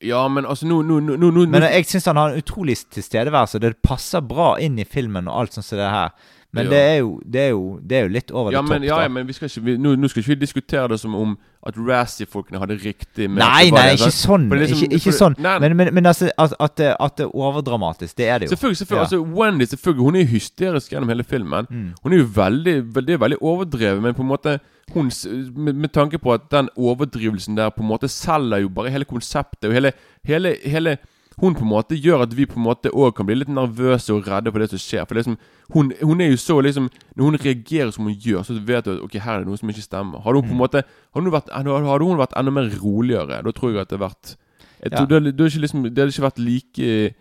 Ja, 0.03 0.27
men 0.27 0.45
altså 0.45 0.67
nå 0.67 0.81
nå, 0.83 0.99
nå, 0.99 1.15
nå 1.31 1.45
Men 1.47 1.63
jeg 1.63 1.87
syns 1.87 2.09
han 2.11 2.19
har 2.19 2.33
en 2.33 2.41
utrolig 2.41 2.75
tilstedeværelse. 2.91 3.61
Det 3.63 3.77
passer 3.85 4.23
bra 4.25 4.53
inn 4.59 4.79
i 4.79 4.87
filmen 4.87 5.29
og 5.31 5.43
alt 5.43 5.55
sånt 5.55 5.67
som 5.67 5.79
det 5.79 5.91
her. 5.91 6.15
Men 6.53 6.69
det, 6.69 6.79
er 6.79 6.97
jo, 7.01 7.21
det, 7.25 7.41
er 7.41 7.49
jo, 7.49 7.79
det 7.81 7.97
er 7.97 8.03
jo 8.03 8.09
litt 8.13 8.31
over 8.31 8.53
ja, 8.53 8.61
det 8.61 8.69
topp, 8.69 8.83
ja, 8.85 8.97
ja, 9.01 9.09
men 9.09 9.25
vi 9.25 9.33
skal 9.33 9.49
ikke, 9.49 9.61
vi, 9.65 9.73
nå, 9.81 9.95
nå 9.97 10.09
skal 10.11 10.21
ikke 10.21 10.31
vi 10.35 10.35
diskutere 10.43 10.91
det 10.91 10.99
som 11.01 11.15
om 11.17 11.31
at 11.65 11.79
Razzie-folkene 11.79 12.59
hadde 12.61 12.75
riktig 12.83 13.29
med 13.31 13.39
Nei, 13.41 13.71
nei, 13.73 13.85
ikke 13.95 14.11
sånn. 14.13 14.45
Liksom- 14.51 14.83
ikke, 14.83 14.99
ikke 14.99 15.13
sånn. 15.17 15.37
nei. 15.41 15.55
Men, 15.63 15.75
men, 15.79 15.89
men 15.97 16.09
altså, 16.11 16.29
at, 16.37 16.53
at, 16.59 16.75
det, 16.77 16.91
er 17.25 17.31
overdramatisk, 17.33 18.17
det 18.19 18.27
er 18.27 18.43
det 18.43 18.49
jo. 18.49 18.53
Selvfølgelig, 18.53 18.81
selvfølgelig. 18.83 18.99
Ja. 18.99 19.21
Altså, 19.23 19.39
Wendy 19.39 19.69
selvfølgelig, 19.71 20.05
hun 20.09 20.19
er 20.19 20.29
hysterisk 20.29 20.93
gjennom 20.93 21.13
hele 21.13 21.25
filmen. 21.25 21.69
Mm. 21.69 21.87
Hun 22.03 22.13
er 22.13 22.21
jo 22.21 22.29
veldig, 22.35 22.75
veldig, 22.99 23.19
veldig 23.25 23.39
overdrevet, 23.41 24.03
men 24.03 24.13
på 24.13 24.21
en 24.21 24.29
måte 24.29 24.57
hun, 24.93 25.09
med, 25.55 25.73
med 25.73 25.89
tanke 25.95 26.19
på 26.19 26.35
at 26.35 26.51
den 26.51 26.69
overdrivelsen 26.75 27.57
der 27.57 27.73
på 27.73 27.81
en 27.81 27.89
måte 27.89 28.11
selger 28.11 28.61
jo 28.65 28.69
bare 28.69 28.93
hele 28.93 29.09
konseptet. 29.09 29.71
Og 29.71 29.73
hele, 29.73 29.93
hele, 30.27 30.55
hele 30.65 30.97
Hun 31.41 31.55
på 31.55 31.61
en 31.65 31.69
måte 31.71 31.97
gjør 31.97 32.21
at 32.27 32.33
vi 32.37 32.45
på 32.45 32.59
en 32.59 32.65
måte 32.67 32.91
òg 32.93 33.15
kan 33.17 33.25
bli 33.25 33.35
litt 33.39 33.49
nervøse 33.49 34.13
og 34.13 34.27
redde 34.29 34.51
for 34.53 34.59
det 34.59 34.69
som 34.69 34.79
skjer. 34.79 35.05
For 35.09 35.15
liksom, 35.17 35.37
hun, 35.73 35.91
hun 36.01 36.21
er 36.21 36.29
jo 36.29 36.37
så 36.37 36.59
liksom 36.61 36.89
Når 37.15 37.23
hun 37.25 37.37
reagerer 37.41 37.91
som 37.91 38.05
hun 38.05 38.13
gjør, 38.13 38.43
så 38.45 38.53
vet 38.59 38.85
du 38.85 38.91
at 38.97 39.01
ok, 39.07 39.17
her 39.23 39.33
er 39.33 39.39
det 39.43 39.47
noe 39.49 39.57
som 39.57 39.69
ikke 39.73 39.81
stemmer. 39.87 40.21
Hadde 40.21 40.35
hun 40.41 40.47
på 40.47 40.53
en 40.53 40.59
Mm. 40.59 40.63
måte 40.65 40.83
Hadde 41.15 41.23
hun 41.25 41.31
vært, 41.33 41.49
hadde 41.53 42.05
hun 42.05 42.17
vært 42.21 42.37
enda 42.37 42.51
mer 42.51 42.69
roligere, 42.83 43.41
da 43.43 43.51
tror 43.51 43.71
jeg 43.73 43.81
at 43.81 43.89
det 43.89 43.99
hadde 43.99 44.07
vært 44.09 44.35
jeg 44.83 44.91
Ja. 44.91 45.05
det, 45.05 45.37
det, 45.37 45.45
ikke 45.47 45.61
liksom, 45.63 45.83
det 45.83 45.97
hadde 45.97 46.11
ikke 46.11 46.27
vært 46.29 46.39
like 46.43 47.15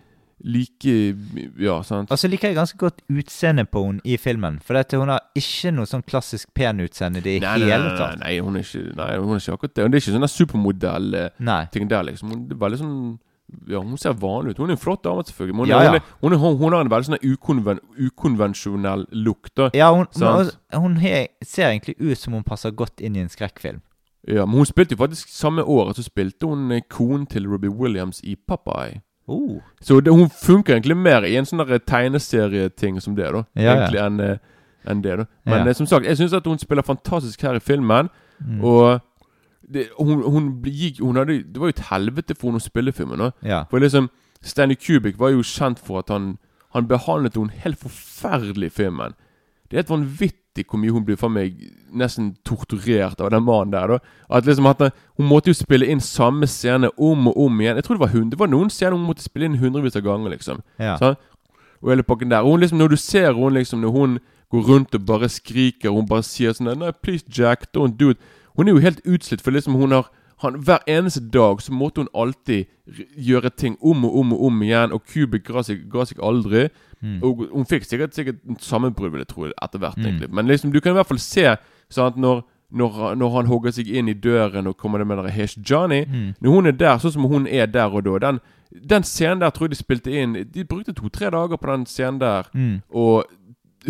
Like 0.45 1.15
Ja, 1.63 1.83
sant? 1.87 2.11
Og 2.11 2.19
så 2.19 2.27
liker 2.29 2.49
jeg 2.49 2.57
ganske 2.57 2.77
godt 2.77 2.99
utseendet 3.09 3.69
på 3.71 3.85
henne 3.87 4.01
i 4.05 4.17
filmen. 4.19 4.59
For 4.67 4.75
dette, 4.75 4.99
hun 4.99 5.07
har 5.13 5.21
ikke 5.39 5.71
noe 5.71 5.87
sånn 5.87 6.03
klassisk 6.03 6.49
pen 6.53 6.81
utseende 6.83 7.21
i 7.21 7.23
det 7.23 7.35
Nei, 7.45 7.59
nei, 7.61 7.69
hele 7.71 7.85
nei, 7.85 7.93
nei, 7.93 7.99
tatt. 8.01 8.19
nei, 8.25 8.33
hun 8.43 8.57
er 8.57 8.65
ikke 8.67 8.97
Nei, 8.99 9.11
hun 9.23 9.37
er 9.37 9.39
ikke 9.39 9.55
akkurat 9.55 9.75
det. 9.77 9.85
Det 9.93 9.95
er 9.95 10.03
ikke 10.03 10.17
sånn 10.19 10.33
supermodell-ting 10.37 11.89
der, 11.91 12.03
liksom. 12.11 12.35
Det 12.49 12.57
er 12.57 12.61
veldig 12.65 12.81
sånn 12.83 12.97
Ja, 13.69 13.79
hun 13.79 13.99
ser 13.99 14.17
vanlig 14.19 14.51
ut. 14.51 14.59
Hun 14.59 14.71
er 14.71 14.77
en 14.77 14.81
flott 14.81 15.05
dame, 15.05 15.25
selvfølgelig. 15.27 15.57
Hun, 15.57 15.69
Ja, 15.69 15.83
ja. 15.83 16.01
hun, 16.21 16.33
hun, 16.33 16.57
hun, 16.57 16.73
har 16.73 16.81
en 16.81 16.91
veldig 16.91 17.11
sånn 17.11 17.23
ukonven, 17.23 17.81
ukonvensjonell 17.99 19.07
lukt. 19.13 19.61
Ja, 19.75 19.93
hun, 19.95 20.07
hun, 20.75 20.97
he, 21.03 21.29
ser 21.45 21.71
egentlig 21.71 21.97
ut 22.01 22.19
som 22.19 22.37
hun 22.37 22.45
passer 22.45 22.71
godt 22.71 23.01
inn 23.01 23.17
i 23.17 23.25
en 23.25 23.33
skrekkfilm. 23.33 23.81
Ja, 24.29 24.47
Men 24.47 24.63
hun 24.63 24.67
spilte 24.67 24.95
jo 24.95 25.03
faktisk 25.03 25.29
samme 25.35 25.63
året 25.63 25.99
så 25.99 26.05
spilte 26.07 26.47
hun 26.47 26.71
eh, 26.71 26.85
konen 26.89 27.27
til 27.27 27.49
Robbie 27.51 27.71
Williams 27.71 28.21
i 28.23 28.37
Popeye. 28.37 29.01
Oh. 29.27 29.61
Så 29.81 30.01
det, 30.01 30.13
hun 30.15 30.31
funker 30.31 30.77
egentlig 30.77 30.97
mer 30.97 31.27
i 31.27 31.37
en 31.37 31.47
sånn 31.47 31.63
der 31.63 31.83
tegneserieting 31.83 33.01
som 33.03 33.17
det, 33.19 33.31
da. 33.35 33.45
Ja. 33.59 33.75
Egentlig 33.75 34.03
enn 34.03 34.21
en 34.85 35.03
det, 35.03 35.17
da. 35.19 35.25
Men 35.47 35.69
eh, 35.69 35.75
som 35.75 35.87
sagt, 35.87 36.07
jeg 36.07 36.19
syns 36.19 36.35
at 36.35 36.47
hun 36.47 36.59
spiller 36.59 36.87
fantastisk 36.87 37.43
her 37.43 37.59
i 37.59 37.63
filmen. 37.63 38.11
Mm. 38.43 38.63
Og 38.67 39.01
det, 39.75 39.89
hun, 39.99 40.23
hun 40.23 40.49
gikk 40.65 41.01
hun 41.01 41.17
hadde, 41.17 41.43
Det 41.43 41.61
var 41.61 41.71
jo 41.71 41.77
et 41.77 41.87
helvete 41.91 42.35
for 42.39 42.51
henne 42.51 42.61
å 42.63 42.65
spille 42.65 42.93
filmen. 42.93 43.33
Ja. 43.43 43.65
For 43.71 43.79
liksom 43.83 44.11
Stanley 44.43 44.77
Kubrick 44.77 45.19
var 45.19 45.31
jo 45.35 45.43
kjent 45.47 45.79
for 45.79 46.03
at 46.03 46.09
han 46.11 46.39
Han 46.73 46.87
behandlet 46.89 47.35
henne 47.37 47.53
helt 47.65 47.77
forferdelig 47.83 48.71
i 48.71 48.73
filmen. 48.73 49.13
Det 49.69 49.77
er 49.77 49.83
helt 49.83 49.91
vanvittig 49.91 50.65
hvor 50.69 50.81
mye 50.81 50.93
hun 50.93 51.05
blir 51.05 51.17
for 51.21 51.29
meg 51.33 51.59
nesten 51.93 52.31
torturert 52.45 53.21
av 53.21 53.29
den 53.33 53.45
mannen 53.45 53.73
der. 53.73 53.87
da 53.89 53.99
At 54.31 54.47
liksom 54.47 54.67
at 54.67 54.81
Hun 55.19 55.29
måtte 55.29 55.53
jo 55.53 55.55
spille 55.55 55.87
inn 55.87 56.01
samme 56.01 56.47
scene 56.47 56.89
om 56.97 57.29
og 57.29 57.37
om 57.37 57.61
igjen. 57.61 57.77
Jeg 57.77 57.85
tror 57.85 57.97
det 57.97 58.01
var 58.07 58.15
hun 58.17 58.31
Det 58.31 58.39
var 58.39 58.49
noen 58.49 58.71
scener 58.71 58.97
hun 58.97 59.07
måtte 59.07 59.23
spille 59.23 59.45
inn 59.47 59.59
hundrevis 59.61 59.97
av 59.97 60.03
ganger. 60.03 60.31
liksom 60.31 60.63
ja. 60.79 60.97
Så, 60.97 61.15
Og 61.83 61.91
hele 61.91 62.03
pakken 62.03 62.31
der. 62.31 62.41
Og 62.41 62.51
hun 62.53 62.61
liksom, 62.61 62.79
når 62.79 62.89
du 62.89 62.97
ser 62.97 63.33
hun 63.33 63.53
liksom 63.55 63.81
Når 63.81 63.91
hun 63.91 64.19
går 64.51 64.63
rundt 64.69 64.95
og 64.95 65.07
bare 65.07 65.29
skriker, 65.29 65.91
hun 65.91 66.07
bare 66.09 66.23
sier 66.23 66.53
sånn 66.53 66.79
Nei, 66.79 66.91
please, 66.93 67.25
Jack, 67.29 67.69
don't 67.77 67.97
do 67.97 68.11
it. 68.11 68.19
Hun 68.57 68.69
er 68.69 68.73
jo 68.77 68.83
helt 68.85 69.01
utslitt, 69.07 69.41
for 69.43 69.51
liksom 69.55 69.75
hun 69.81 69.93
har 69.93 70.11
han, 70.43 70.55
Hver 70.65 70.79
eneste 70.91 71.21
dag 71.31 71.61
så 71.63 71.73
måtte 71.73 72.01
hun 72.03 72.09
alltid 72.15 72.65
gjøre 73.17 73.51
ting 73.51 73.77
om 73.81 74.05
og 74.05 74.17
om 74.19 74.33
og 74.33 74.45
om 74.49 74.63
igjen, 74.63 74.93
og 74.93 75.05
Kubik 75.07 75.45
ga 75.47 75.63
seg, 75.63 76.19
aldri. 76.19 76.69
Mm. 77.01 77.21
Og 77.23 77.45
hun 77.53 77.67
fikk 77.67 77.85
sikkert, 77.87 78.15
sikkert 78.15 78.41
sammenbrudd, 78.59 79.13
vil 79.13 79.23
jeg 79.23 79.29
tro, 79.31 79.45
etter 79.51 79.79
hvert. 79.79 79.97
Mm. 79.99 80.05
egentlig 80.07 80.31
Men 80.35 80.47
liksom, 80.51 80.73
du 80.73 80.81
kan 80.81 80.93
i 80.93 80.99
hvert 80.99 81.07
fall 81.07 81.23
se 81.23 81.47
sånn 81.93 82.11
at 82.11 82.19
når, 82.19 82.43
når, 82.71 83.15
når 83.21 83.31
han 83.37 83.51
hogger 83.53 83.75
seg 83.77 83.89
inn 83.89 84.09
i 84.09 84.17
døren 84.19 84.67
og 84.67 84.77
kommer 84.81 84.99
det 84.99 85.07
med 85.07 85.23
der 85.23 85.31
Hesh 85.31 85.59
Johnny 85.61 86.05
Mm. 86.09 86.35
Når 86.41 86.51
hun 86.51 86.67
er 86.67 86.73
der, 86.73 86.99
sånn 86.99 87.13
som 87.13 87.29
hun 87.31 87.47
er 87.47 87.67
der 87.67 87.93
og 87.95 88.05
da 88.05 88.19
Den, 88.19 88.41
den 88.89 89.03
scenen 89.05 89.41
der 89.41 89.51
tror 89.51 89.69
jeg 89.69 89.77
de 89.77 89.77
spilte 89.77 90.11
inn 90.11 90.33
De 90.55 90.65
brukte 90.65 90.93
to-tre 90.93 91.31
dager 91.31 91.57
på 91.57 91.71
den 91.71 91.87
scenen 91.87 92.19
der, 92.21 92.49
Mm. 92.55 92.81
og 92.91 93.25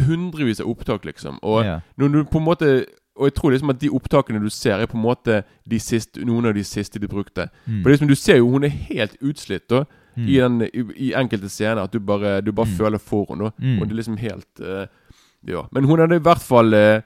hundrevis 0.07 0.61
av 0.61 0.69
opptak, 0.69 1.05
liksom. 1.05 1.39
Og 1.43 1.65
yeah. 1.65 1.81
når 1.97 2.09
du 2.09 2.25
på 2.25 2.39
en 2.39 2.45
måte 2.45 2.85
Og 3.17 3.27
jeg 3.29 3.35
tror 3.35 3.51
liksom 3.53 3.71
at 3.71 3.81
de 3.81 3.91
opptakene 3.93 4.41
du 4.41 4.49
ser, 4.51 4.81
er 4.81 4.87
på 4.89 4.97
en 4.97 5.03
måte 5.05 5.43
de 5.69 5.79
siste, 5.79 6.23
noen 6.25 6.47
av 6.49 6.55
de 6.55 6.63
siste 6.65 6.99
de 6.99 7.09
brukte. 7.09 7.49
Mm. 7.67 7.83
For 7.83 7.91
liksom 7.93 8.09
du 8.09 8.15
ser 8.17 8.39
jo 8.41 8.49
hun 8.51 8.65
er 8.65 8.69
helt 8.89 9.17
utslitt 9.21 9.69
da 9.69 9.85
Mm. 10.15 10.27
i, 10.29 10.35
den, 10.37 10.61
i, 10.63 10.83
i 11.09 11.13
enkelte 11.17 11.49
scener. 11.49 11.83
At 11.85 11.93
du 11.93 11.99
bare, 11.99 12.43
du 12.45 12.51
bare 12.53 12.67
Mm. 12.69 12.75
føler 12.77 12.99
for 13.01 13.25
henne. 13.31 13.51
Mm. 13.59 13.79
Og 13.81 13.87
det 13.89 13.93
er 13.93 13.97
liksom 13.97 14.17
helt 14.21 14.61
uh, 14.61 14.87
Ja. 15.49 15.63
Men 15.73 15.85
hun 15.85 15.99
hadde 15.99 16.17
i 16.17 16.19
hvert 16.21 16.43
fall 16.43 16.75
uh, 16.75 17.01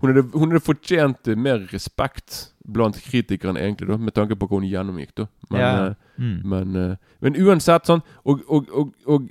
hun, 0.00 0.14
hadde, 0.14 0.22
hun 0.32 0.48
hadde 0.50 0.60
fortjent 0.64 1.26
mer 1.36 1.58
respekt 1.72 2.52
blant 2.64 2.96
kritikerne, 2.96 3.60
egentlig, 3.60 3.88
da 3.88 3.96
med 3.96 4.14
tanke 4.14 4.34
på 4.36 4.46
hva 4.48 4.60
hun 4.60 4.68
gjennomgikk. 4.70 5.12
da 5.16 5.26
Men, 5.50 5.60
yeah. 5.60 5.86
uh, 5.90 5.94
Mm. 6.18 6.40
men, 6.44 6.76
eh, 6.76 6.96
men 7.20 7.36
uansett, 7.36 7.84
sånn 7.86 8.00
og, 8.24 8.40
og, 8.48 8.66
og, 8.72 8.94
og 9.06 9.28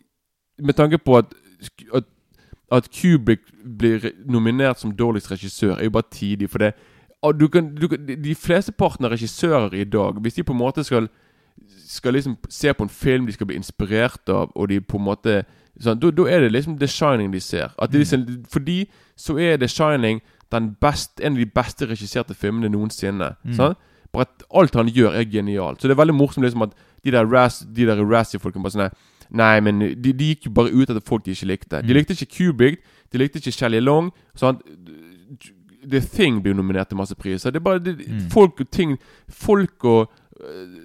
med 0.60 0.76
tanke 0.76 0.98
på 0.98 1.18
at, 1.18 1.34
at 1.94 2.04
At 2.72 2.90
Kubrick 2.92 3.40
blir 3.64 4.12
nominert 4.26 4.80
som 4.80 4.92
dårligst 4.92 5.32
regissør, 5.32 5.78
er 5.78 5.84
jo 5.84 5.96
bare 5.96 6.12
tidlig. 6.12 6.50
For 6.50 6.58
det 6.58 6.74
du 7.40 7.48
kan, 7.48 7.76
du 7.76 7.88
kan, 7.88 8.08
De 8.24 8.36
fleste 8.36 8.72
parten 8.72 9.06
av 9.06 9.12
regissører 9.12 9.74
i 9.74 9.84
dag, 9.84 10.20
hvis 10.22 10.34
de 10.34 10.44
på 10.44 10.54
en 10.54 10.60
måte 10.60 10.84
skal 10.84 11.10
Skal 11.88 12.14
liksom 12.14 12.38
se 12.50 12.74
på 12.74 12.84
en 12.84 12.90
film 12.90 13.26
de 13.26 13.34
skal 13.34 13.48
bli 13.48 13.56
inspirert 13.56 14.30
av, 14.30 14.52
og 14.56 14.70
de 14.70 14.80
på 14.82 14.98
en 14.98 15.04
måte 15.04 15.44
sånn, 15.80 16.00
Da 16.00 16.28
er 16.30 16.40
det 16.42 16.52
liksom 16.52 16.78
The 16.80 16.88
Shining 16.88 17.32
de 17.32 17.40
ser. 17.40 17.74
Liksom, 17.92 18.46
fordi 18.50 18.90
så 19.16 19.38
er 19.40 19.58
The 19.58 19.68
Shining 19.68 20.22
den 20.52 20.76
best, 20.82 21.20
en 21.20 21.34
av 21.34 21.38
de 21.38 21.46
beste 21.46 21.86
regisserte 21.86 22.34
filmene 22.34 22.70
noensinne. 22.70 23.36
Mm. 23.44 23.54
Sant? 23.54 23.78
Bare 24.14 24.28
at 24.28 24.44
alt 24.56 24.76
han 24.76 24.88
gjør, 24.88 25.16
er 25.16 25.26
genialt. 25.26 25.82
Så 25.82 25.88
det 25.88 25.96
er 25.98 26.04
veldig 26.04 26.16
morsomt 26.16 26.46
liksom 26.46 26.62
at 26.62 26.76
de 27.04 27.12
der 27.12 27.26
Raz, 27.26 27.60
de 27.76 27.88
Razzie-folkene 27.88 28.64
bare 28.64 28.76
sånn 28.76 28.90
Nei, 29.32 29.60
men 29.60 29.80
de, 29.80 30.14
de 30.14 30.28
gikk 30.36 30.46
jo 30.46 30.52
bare 30.52 30.72
ut 30.74 30.90
etter 30.90 31.02
folk 31.06 31.26
de 31.26 31.32
ikke 31.32 31.46
likte. 31.48 31.82
De 31.82 31.88
Mm. 31.88 31.94
likte 31.98 32.14
ikke 32.14 32.38
Kubik, 32.38 32.78
de 33.12 33.18
likte 33.18 33.38
ikke 33.40 33.52
Shelley 33.52 33.80
Long. 33.82 34.12
Sant? 34.36 34.62
The 35.90 36.00
Thing 36.00 36.42
blir 36.44 36.54
nominert 36.54 36.88
til 36.90 36.98
masse 36.98 37.16
priser. 37.16 37.52
Det 37.52 37.60
er 37.60 37.64
bare 37.64 37.80
det, 37.80 37.98
Mm. 38.08 38.30
folk 38.30 38.60
og 38.62 38.72
ting 38.72 38.98
Folk 39.30 39.84
og 39.86 40.10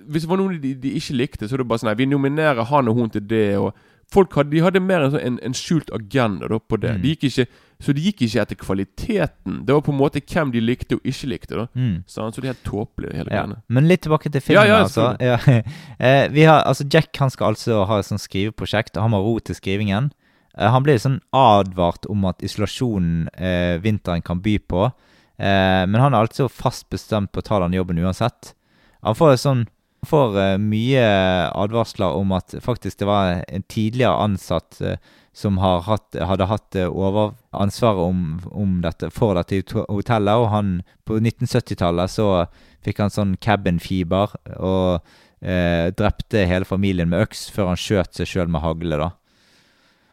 Hvis 0.08 0.22
det 0.22 0.28
var 0.30 0.36
noen 0.36 0.60
de, 0.62 0.74
de 0.74 0.90
ikke 0.96 1.12
likte, 1.14 1.48
så 1.48 1.54
er 1.54 1.56
det 1.58 1.68
bare 1.68 1.78
sånn 1.78 1.88
Nei, 1.90 1.94
vi 1.94 2.06
nominerer 2.06 2.64
han 2.64 2.88
og 2.88 2.94
hun 2.94 3.10
til 3.10 3.20
det, 3.20 3.56
og 3.58 3.74
Folk 4.12 4.34
hadde, 4.36 4.50
de 4.52 4.60
hadde 4.64 4.80
mer 4.84 5.06
en, 5.06 5.12
sånn- 5.14 5.24
en, 5.24 5.38
en 5.48 5.54
skjult 5.56 5.88
agenda 5.96 6.48
da 6.52 6.58
på 6.60 6.76
det. 6.82 6.90
Mm. 6.98 7.02
De 7.02 7.12
gikk 7.14 7.22
ikke, 7.30 7.46
så 7.82 7.94
de 7.96 8.02
gikk 8.04 8.20
ikke 8.26 8.42
etter 8.42 8.58
kvaliteten. 8.60 9.62
Det 9.66 9.72
var 9.74 9.80
på 9.86 9.92
en 9.94 9.98
måte 9.98 10.20
hvem 10.20 10.52
de 10.52 10.60
likte 10.62 10.94
og 10.98 11.02
ikke 11.08 11.28
likte. 11.32 11.56
da 11.56 11.66
Mm. 11.74 12.04
Sant? 12.06 12.34
Så 12.34 12.40
det 12.42 12.48
er 12.50 12.52
helt 12.54 12.64
tåpelig, 12.68 13.12
hele 13.16 13.30
Ja. 13.32 13.42
greiene. 13.42 13.62
Men 13.68 13.88
litt 13.88 14.02
tilbake 14.02 14.30
til 14.30 14.40
filmen. 14.40 14.66
Ja, 14.66 14.78
ja, 14.78 14.82
altså. 14.84 15.16
Ja. 15.20 15.38
Eh, 16.02 16.28
vi 16.28 16.42
har, 16.44 16.62
altså 16.64 16.84
Jack 16.90 17.16
han 17.16 17.30
skal 17.30 17.54
altså 17.54 17.84
ha 17.86 17.98
et 17.98 18.04
sånt 18.06 18.20
skriveprosjekt. 18.20 18.96
Han 19.00 19.12
har 19.12 19.20
ro 19.22 19.38
til 19.38 19.54
skrivingen. 19.54 20.10
Eh, 20.58 20.68
han 20.68 20.82
blir 20.82 20.98
sånn 20.98 21.20
advart 21.32 22.04
om 22.10 22.24
at 22.26 22.42
isolasjonen 22.42 23.28
eh, 23.38 23.78
vinteren 23.80 24.22
kan 24.22 24.40
by 24.42 24.58
på. 24.58 24.92
Eh, 25.38 25.86
men 25.88 25.96
han 26.00 26.12
er 26.14 26.26
altså 26.26 26.50
fast 26.50 26.90
bestemt 26.90 27.32
på 27.32 27.40
å 27.40 27.46
ta 27.46 27.58
den 27.60 27.72
jobben 27.72 27.98
uansett. 27.98 28.52
Han 29.02 29.14
får 29.14 29.36
sånn 29.40 29.62
han 29.62 29.68
får 30.06 30.38
uh, 30.38 30.58
mye 30.60 31.02
advarsler 31.54 32.18
om 32.18 32.32
at 32.36 32.54
faktisk 32.60 32.98
det 32.98 33.08
var 33.08 33.42
en 33.48 33.64
tidligere 33.70 34.18
ansatt 34.24 34.80
uh, 34.82 34.96
som 35.32 35.56
hatt, 35.62 36.12
hadde 36.12 36.44
hatt 36.44 36.76
eh, 36.76 36.90
overansvaret 36.92 38.02
om, 38.04 38.18
om 38.52 38.74
dette, 38.84 39.08
for 39.08 39.38
dette 39.38 39.62
hotellet. 39.88 40.42
Og 40.42 40.50
han 40.52 40.74
på 41.08 41.16
1970-tallet 41.22 42.12
så 42.12 42.26
fikk 42.84 43.00
han 43.00 43.14
sånn 43.14 43.38
cabin-fiber 43.40 44.34
og 44.58 45.14
drepte 45.40 46.44
hele 46.46 46.68
familien 46.68 47.08
med 47.08 47.24
øks 47.24 47.46
før 47.50 47.72
han 47.72 47.80
skjøt 47.80 48.20
seg 48.20 48.28
sjøl 48.28 48.52
med 48.52 48.60
hagle. 48.60 49.00
da. 49.00 49.08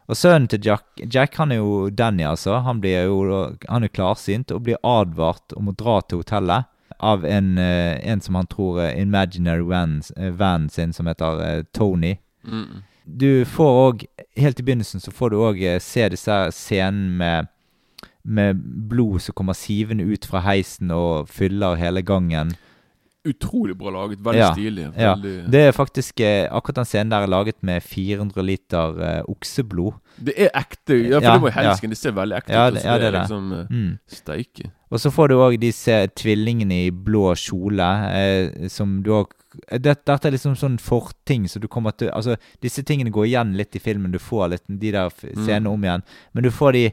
Og 0.08 0.18
sønnen 0.18 0.48
til 0.50 0.64
Jack, 0.70 0.88
Jack 1.04 1.36
han 1.36 1.52
er 1.52 1.60
jo 1.60 1.90
Danny, 1.92 2.24
altså. 2.24 2.56
Han 2.64 2.80
blir 2.80 3.04
jo 3.12 3.20
han 3.68 3.84
er 3.84 3.92
klarsynt 3.92 4.56
og 4.56 4.64
blir 4.66 4.80
advart 4.80 5.52
om 5.52 5.68
å 5.68 5.76
dra 5.76 6.00
til 6.00 6.24
hotellet 6.24 6.66
av 7.00 7.24
en, 7.24 7.58
eh, 7.58 8.10
en 8.10 8.20
som 8.20 8.34
han 8.34 8.46
tror 8.46 8.80
er 8.80 9.00
imaginary 9.00 9.62
van, 9.62 10.02
eh, 10.16 10.68
sin, 10.68 10.92
som 10.92 11.06
heter 11.06 11.40
eh, 11.40 11.62
Tony. 11.72 12.16
Mm. 12.44 12.82
Du 13.04 13.44
får 13.44 13.90
òg 13.90 14.04
Helt 14.36 14.60
i 14.60 14.62
begynnelsen 14.62 15.00
så 15.00 15.10
får 15.10 15.30
du 15.30 15.36
òg 15.36 15.58
se 15.82 16.08
disse 16.08 16.36
scenene 16.54 17.16
med 17.18 17.46
med 18.24 18.56
blod 18.88 19.20
som 19.22 19.34
kommer 19.34 19.52
sivende 19.52 20.04
ut 20.04 20.26
fra 20.28 20.40
heisen 20.44 20.90
og 20.90 21.28
fyller 21.28 21.74
hele 21.74 22.02
gangen. 22.02 22.52
Utrolig 23.28 23.74
bra 23.76 23.90
laget. 23.92 24.18
Veldig 24.24 24.38
Ja, 24.40 24.52
stilig. 24.54 24.84
Ja, 24.96 25.14
Det 25.16 25.60
er 25.68 25.72
faktisk 25.76 26.20
eh, 26.20 26.46
Akkurat 26.50 26.76
den 26.80 26.84
scenen 26.88 27.10
der 27.10 27.22
er 27.26 27.26
laget 27.28 27.58
med 27.62 27.82
400 27.82 28.42
liter 28.42 29.00
eh, 29.02 29.22
okseblod. 29.28 29.92
det 30.24 30.34
er 30.38 30.48
ekte. 30.56 30.96
Ja, 31.08 31.18
for 31.18 31.24
Ja, 31.26 31.32
det 31.34 31.42
var 31.42 31.50
ja. 31.50 31.62
helsken. 31.70 31.90
Det 31.90 31.98
ser 31.98 32.12
veldig 32.12 32.36
ekte 32.38 32.52
Ja, 32.52 32.68
ut. 32.68 32.74
det- 32.74 32.84
ja, 32.84 32.98
det 32.98 33.04
er 33.04 33.08
er 33.08 33.12
det. 33.12 33.20
liksom 33.20 33.52
eh, 33.52 33.66
Mm. 33.70 33.98
Steike. 34.08 34.70
Og 34.90 34.98
så 34.98 35.10
får 35.12 35.28
du 35.28 35.34
òg 35.36 35.60
disse 35.60 36.08
tvillingene 36.16 36.86
i 36.86 36.90
blå 36.90 37.34
kjole, 37.36 37.90
eh, 38.14 38.68
som 38.68 39.02
du 39.02 39.10
òg 39.10 39.26
det, 39.70 39.82
Dette 40.04 40.24
er 40.26 40.30
liksom 40.32 40.54
sånn 40.56 40.78
forting, 40.80 41.44
så 41.46 41.60
du 41.60 41.66
kommer 41.68 41.90
til 41.96 42.08
Altså, 42.10 42.36
disse 42.62 42.82
tingene 42.82 43.10
går 43.10 43.26
igjen 43.26 43.56
litt 43.56 43.74
i 43.76 43.80
filmen. 43.80 44.12
Du 44.12 44.18
får 44.18 44.48
litt 44.50 44.62
de 44.68 44.90
der 44.92 45.10
scenene 45.10 45.36
Mm. 45.36 45.44
scenene 45.46 45.66
om 45.70 45.82
igjen. 45.82 46.02
Men 46.32 46.42
du 46.44 46.50
får 46.50 46.72
de 46.72 46.92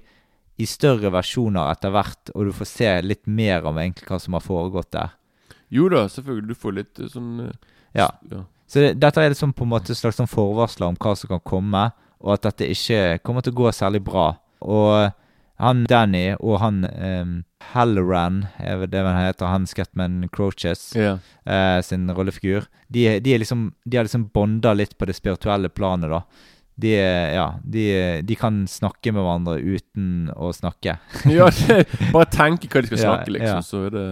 i 0.59 0.65
større 0.65 1.11
versjoner 1.11 1.71
etter 1.71 1.91
hvert, 1.91 2.32
og 2.36 2.45
du 2.45 2.51
får 2.51 2.65
se 2.67 3.01
litt 3.03 3.28
mer 3.28 3.63
om 3.65 3.75
egentlig 3.78 4.07
hva 4.07 4.19
som 4.19 4.34
har 4.34 4.41
foregått 4.41 4.89
der. 4.91 5.11
Jo 5.74 5.89
da, 5.91 6.05
selvfølgelig. 6.11 6.47
Du 6.47 6.55
får 6.55 6.78
litt 6.80 6.99
eh, 6.99 7.11
sånn 7.11 7.34
eh, 7.47 7.55
Ja. 7.97 8.09
ja. 8.32 8.43
Så 8.68 8.84
det, 8.84 8.97
dette 8.99 9.24
er 9.24 9.32
liksom 9.32 9.53
på 9.55 9.63
en 9.63 9.72
måte 9.72 9.95
slags 9.95 10.20
sånn 10.20 10.28
forvarsler 10.28 10.89
om 10.91 10.97
hva 10.99 11.13
som 11.15 11.32
kan 11.32 11.43
komme, 11.47 11.86
og 12.20 12.34
at 12.34 12.49
dette 12.49 12.68
ikke 12.74 13.20
kommer 13.24 13.45
til 13.45 13.53
å 13.55 13.61
gå 13.61 13.72
særlig 13.76 14.01
bra. 14.03 14.34
Og 14.59 15.13
han 15.63 15.86
Danny 15.89 16.36
og 16.36 16.59
han 16.61 16.84
um, 16.86 17.32
Halloran, 17.72 18.43
er 18.59 18.84
det 18.89 19.01
han 19.05 19.18
heter, 19.18 19.47
han 19.49 19.65
Scatman 19.70 20.28
Croaches, 20.34 20.91
yeah. 20.97 21.18
uh, 21.47 21.80
sin 21.82 22.05
rollefigur, 22.11 22.68
de, 22.93 23.07
de, 23.24 23.34
er 23.34 23.41
liksom, 23.41 23.72
de 23.86 23.97
har 23.97 24.05
liksom 24.05 24.28
bonda 24.36 24.76
litt 24.78 24.97
på 24.97 25.07
det 25.09 25.15
spirituelle 25.18 25.72
planet, 25.74 26.11
da. 26.13 26.22
De, 26.78 26.91
er- 26.93 27.32
ja, 27.34 27.45
de, 27.63 27.86
de 28.22 28.36
kan 28.38 28.65
snakke 28.70 29.09
med 29.15 29.24
hverandre 29.24 29.57
uten 29.63 30.28
å 30.36 30.51
snakke. 30.53 30.99
ja, 31.26 31.47
det, 31.63 31.86
bare 32.13 32.30
tenke 32.30 32.70
hva 32.70 32.84
de 32.84 32.91
skal 32.91 33.01
snakke, 33.05 33.34
liksom, 33.39 33.63
ja. 33.63 33.63
så 33.65 33.88
er 33.88 33.95
det 33.95 34.07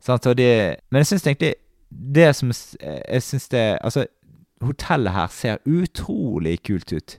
Sant? 0.00 0.26
Og 0.26 0.36
de, 0.38 0.76
men 0.90 1.00
jeg 1.02 1.06
syns 1.06 1.26
egentlig 1.26 1.54
det 1.90 2.28
som 2.36 2.50
Jeg 2.52 3.22
syns 3.22 3.48
det 3.48 3.78
Altså, 3.82 4.06
hotellet 4.62 5.12
her 5.12 5.26
ser 5.32 5.58
utrolig 5.66 6.58
kult 6.66 6.92
ut. 6.92 7.18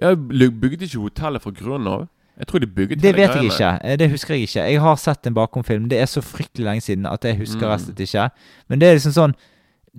Ja, 0.00 0.14
Bygde 0.14 0.84
ikke 0.86 0.98
hotellet 1.08 1.42
fra 1.42 1.50
grunnen 1.54 1.86
av? 1.92 2.08
Jeg 2.38 2.46
tror 2.46 2.58
de 2.62 2.66
bygget 2.70 3.00
Det 3.02 3.10
hele 3.14 3.18
vet 3.26 3.34
jeg 3.36 3.44
ikke. 3.50 3.70
Eh, 3.84 3.96
Det 3.98 4.10
husker 4.10 4.34
jeg 4.34 4.42
ikke. 4.46 4.64
Jeg 4.70 4.80
har 4.80 4.96
sett 4.96 5.26
en 5.26 5.34
bakomfilm. 5.34 5.88
Det 5.90 5.98
er 5.98 6.06
så 6.06 6.20
fryktelig 6.22 6.64
lenge 6.68 6.80
siden 6.86 7.06
at 7.06 7.24
jeg 7.24 7.36
husker 7.40 7.66
Mm. 7.66 7.72
rett 7.74 8.00
ikke. 8.00 8.30
Men 8.68 8.78
det 8.78 8.88
er 8.88 8.94
liksom 8.94 9.12
sånn 9.12 9.34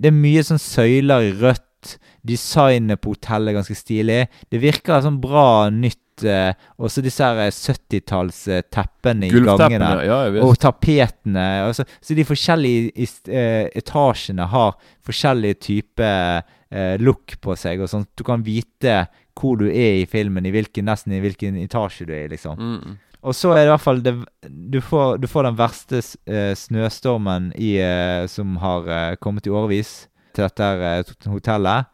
Det 0.00 0.06
er 0.08 0.16
mye 0.16 0.40
sånn 0.42 0.58
søyler 0.58 1.20
i 1.20 1.32
rødt. 1.36 1.98
Designet 2.26 3.00
på 3.00 3.12
hotellet 3.14 3.48
er 3.48 3.58
ganske 3.60 3.76
stilig. 3.76 4.28
Det 4.50 4.60
virker 4.62 5.02
sånn 5.02 5.20
bra 5.20 5.68
nytt. 5.70 5.96
Eh, 6.24 6.52
også 6.80 7.02
disse 7.04 7.24
her 7.24 7.50
70-tallsteppene 7.54 9.28
i 9.28 9.42
gangene. 9.44 9.90
Ja. 10.06 10.20
Og 10.44 10.56
tapetene. 10.60 11.46
Altså, 11.66 11.86
så 12.00 12.16
de 12.16 12.26
forskjellige 12.28 13.08
eh, 13.28 13.68
etasjene 13.80 14.48
har 14.52 14.76
forskjellige 15.06 15.60
typer 15.66 16.42
eh, 16.70 16.96
look 17.02 17.36
på 17.42 17.56
seg. 17.58 17.82
og 17.82 17.92
sånn. 17.92 18.08
Du 18.18 18.24
kan 18.26 18.44
vite 18.46 19.04
hvor 19.40 19.56
du 19.56 19.68
er 19.70 20.02
i 20.02 20.08
filmen, 20.10 20.44
i 20.44 20.52
hvilken, 20.52 20.84
nesten 20.90 21.14
i 21.16 21.22
hvilken 21.22 21.56
etasje 21.62 22.06
du 22.08 22.12
er 22.12 22.26
i. 22.26 22.34
liksom. 22.34 22.60
Mm. 22.60 22.98
Og 23.20 23.36
så 23.36 23.52
er 23.52 23.64
det 23.64 23.68
i 23.68 23.72
hvert 23.74 23.84
fall 23.84 23.98
det, 24.04 24.14
du, 24.48 24.78
får, 24.80 25.18
du 25.20 25.26
får 25.28 25.48
den 25.50 25.58
verste 25.58 26.00
eh, 26.00 26.52
snøstormen 26.56 27.50
i, 27.52 27.74
eh, 27.84 28.24
som 28.32 28.56
har 28.62 28.88
eh, 28.88 29.16
kommet 29.20 29.48
i 29.48 29.52
årevis 29.52 30.08
til 30.36 30.46
dette 30.46 30.68
eh, 30.88 31.12
hotellet. 31.28 31.90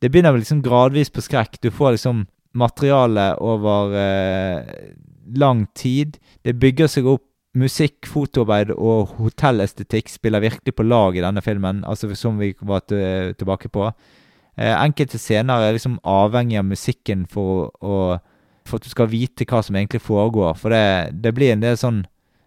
Det 0.00 0.10
begynner 0.12 0.32
vel 0.32 0.42
liksom 0.44 0.62
gradvis 0.64 1.12
på 1.12 1.24
skrekk. 1.24 1.60
Du 1.60 1.70
får 1.72 1.96
liksom 1.96 2.24
materiale 2.56 3.30
over 3.44 3.94
eh, 4.00 4.90
lang 5.36 5.66
tid. 5.76 6.18
Det 6.44 6.56
bygger 6.60 6.90
seg 6.90 7.08
opp. 7.16 7.24
Musikk, 7.56 8.04
fotoarbeid 8.04 8.68
og 8.74 9.14
hotellestetikk 9.16 10.10
spiller 10.12 10.42
virkelig 10.44 10.74
på 10.76 10.84
lag 10.84 11.16
i 11.16 11.22
denne 11.24 11.40
filmen, 11.40 11.78
altså 11.88 12.10
som 12.12 12.36
vi 12.36 12.50
var 12.60 12.82
tilbake 12.84 13.70
på. 13.72 13.86
Eh, 14.60 14.74
enkelte 14.76 15.16
scener 15.16 15.64
er 15.64 15.72
liksom 15.72 15.96
avhengig 16.04 16.58
av 16.60 16.68
musikken 16.68 17.24
for 17.32 17.70
å 17.80 18.18
for 18.66 18.80
at 18.80 18.86
du 18.86 18.90
skal 18.90 19.10
vite 19.10 19.46
hva 19.48 19.62
som 19.62 19.76
egentlig 19.78 20.02
foregår. 20.02 20.56
For 20.58 20.74
det, 20.74 21.14
det 21.22 21.32
blir 21.36 21.54
en 21.54 21.64
del 21.64 21.76
sånn 21.80 22.02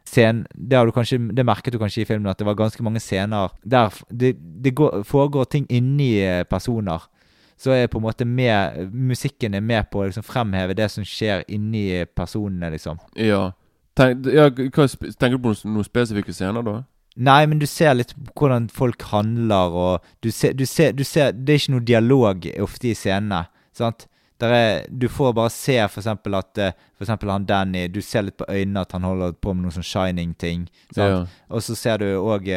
scen, 0.10 0.44
det, 0.56 0.80
kanskje, 0.95 1.19
det 1.36 1.45
merket 1.48 1.76
du 1.76 1.80
kanskje 1.81 2.03
i 2.03 2.10
filmen, 2.10 2.30
at 2.31 2.40
det 2.40 2.48
var 2.48 2.57
ganske 2.60 2.84
mange 2.86 3.02
scener 3.03 3.53
der 3.64 3.94
det, 4.10 4.34
det 4.40 4.73
går, 4.77 5.03
foregår 5.07 5.49
ting 5.53 5.68
inni 5.69 6.18
eh, 6.23 6.44
personer. 6.49 7.06
Så 7.60 7.73
er 7.76 7.90
på 7.91 7.99
en 7.99 8.06
måte 8.06 8.26
med, 8.26 8.94
musikken 8.94 9.57
er 9.57 9.64
med 9.65 9.90
på 9.91 9.99
å 9.99 10.06
liksom 10.07 10.23
fremheve 10.23 10.77
det 10.77 10.88
som 10.94 11.03
skjer 11.03 11.44
inni 11.52 12.06
personene, 12.15 12.69
liksom. 12.72 13.02
Ja. 13.19 13.49
Tenk, 13.99 14.30
ja 14.31 14.45
hva, 14.48 14.86
tenker 14.88 15.36
du 15.36 15.44
på 15.44 15.52
noen, 15.68 15.84
spesifikke 15.84 16.31
scener, 16.36 16.64
da? 16.64 16.77
Nei, 17.19 17.41
men 17.52 17.60
du 17.60 17.65
ser 17.68 17.98
litt 17.98 18.14
hvordan 18.40 18.69
folk 18.72 19.03
handler, 19.11 19.76
og 19.76 20.14
du 20.23 20.30
ser, 20.31 20.53
du 20.56 20.64
ser, 20.69 20.94
du 20.95 21.03
ser 21.03 21.34
Det 21.36 21.52
er 21.52 21.60
ikke 21.60 21.73
noe 21.73 21.84
dialog 21.84 22.48
ofte 22.64 22.94
i 22.94 22.95
scenene. 22.95 23.41
sant? 23.76 24.07
Der 24.40 24.53
er, 24.56 24.86
du 24.88 25.10
får 25.11 25.34
bare 25.36 25.52
se 25.52 25.76
for 25.90 25.99
eksempel 25.99 26.38
at 26.38 26.57
eh, 26.64 26.77
For 26.95 27.03
eksempel 27.03 27.27
han 27.34 27.44
Danny 27.44 27.90
Du 27.91 27.99
ser 27.99 28.23
litt 28.23 28.38
på 28.40 28.48
øynene 28.48 28.86
at 28.86 28.94
han 28.95 29.03
holder 29.03 29.34
på 29.36 29.52
med 29.52 29.65
noen 29.65 29.76
sånn 29.76 29.90
shining-ting. 29.90 30.69
sant? 30.95 31.03
Ja. 31.03 31.18
Og 31.52 31.65
så 31.65 31.76
ser 31.76 31.99
du 31.99 32.07
òg 32.22 32.48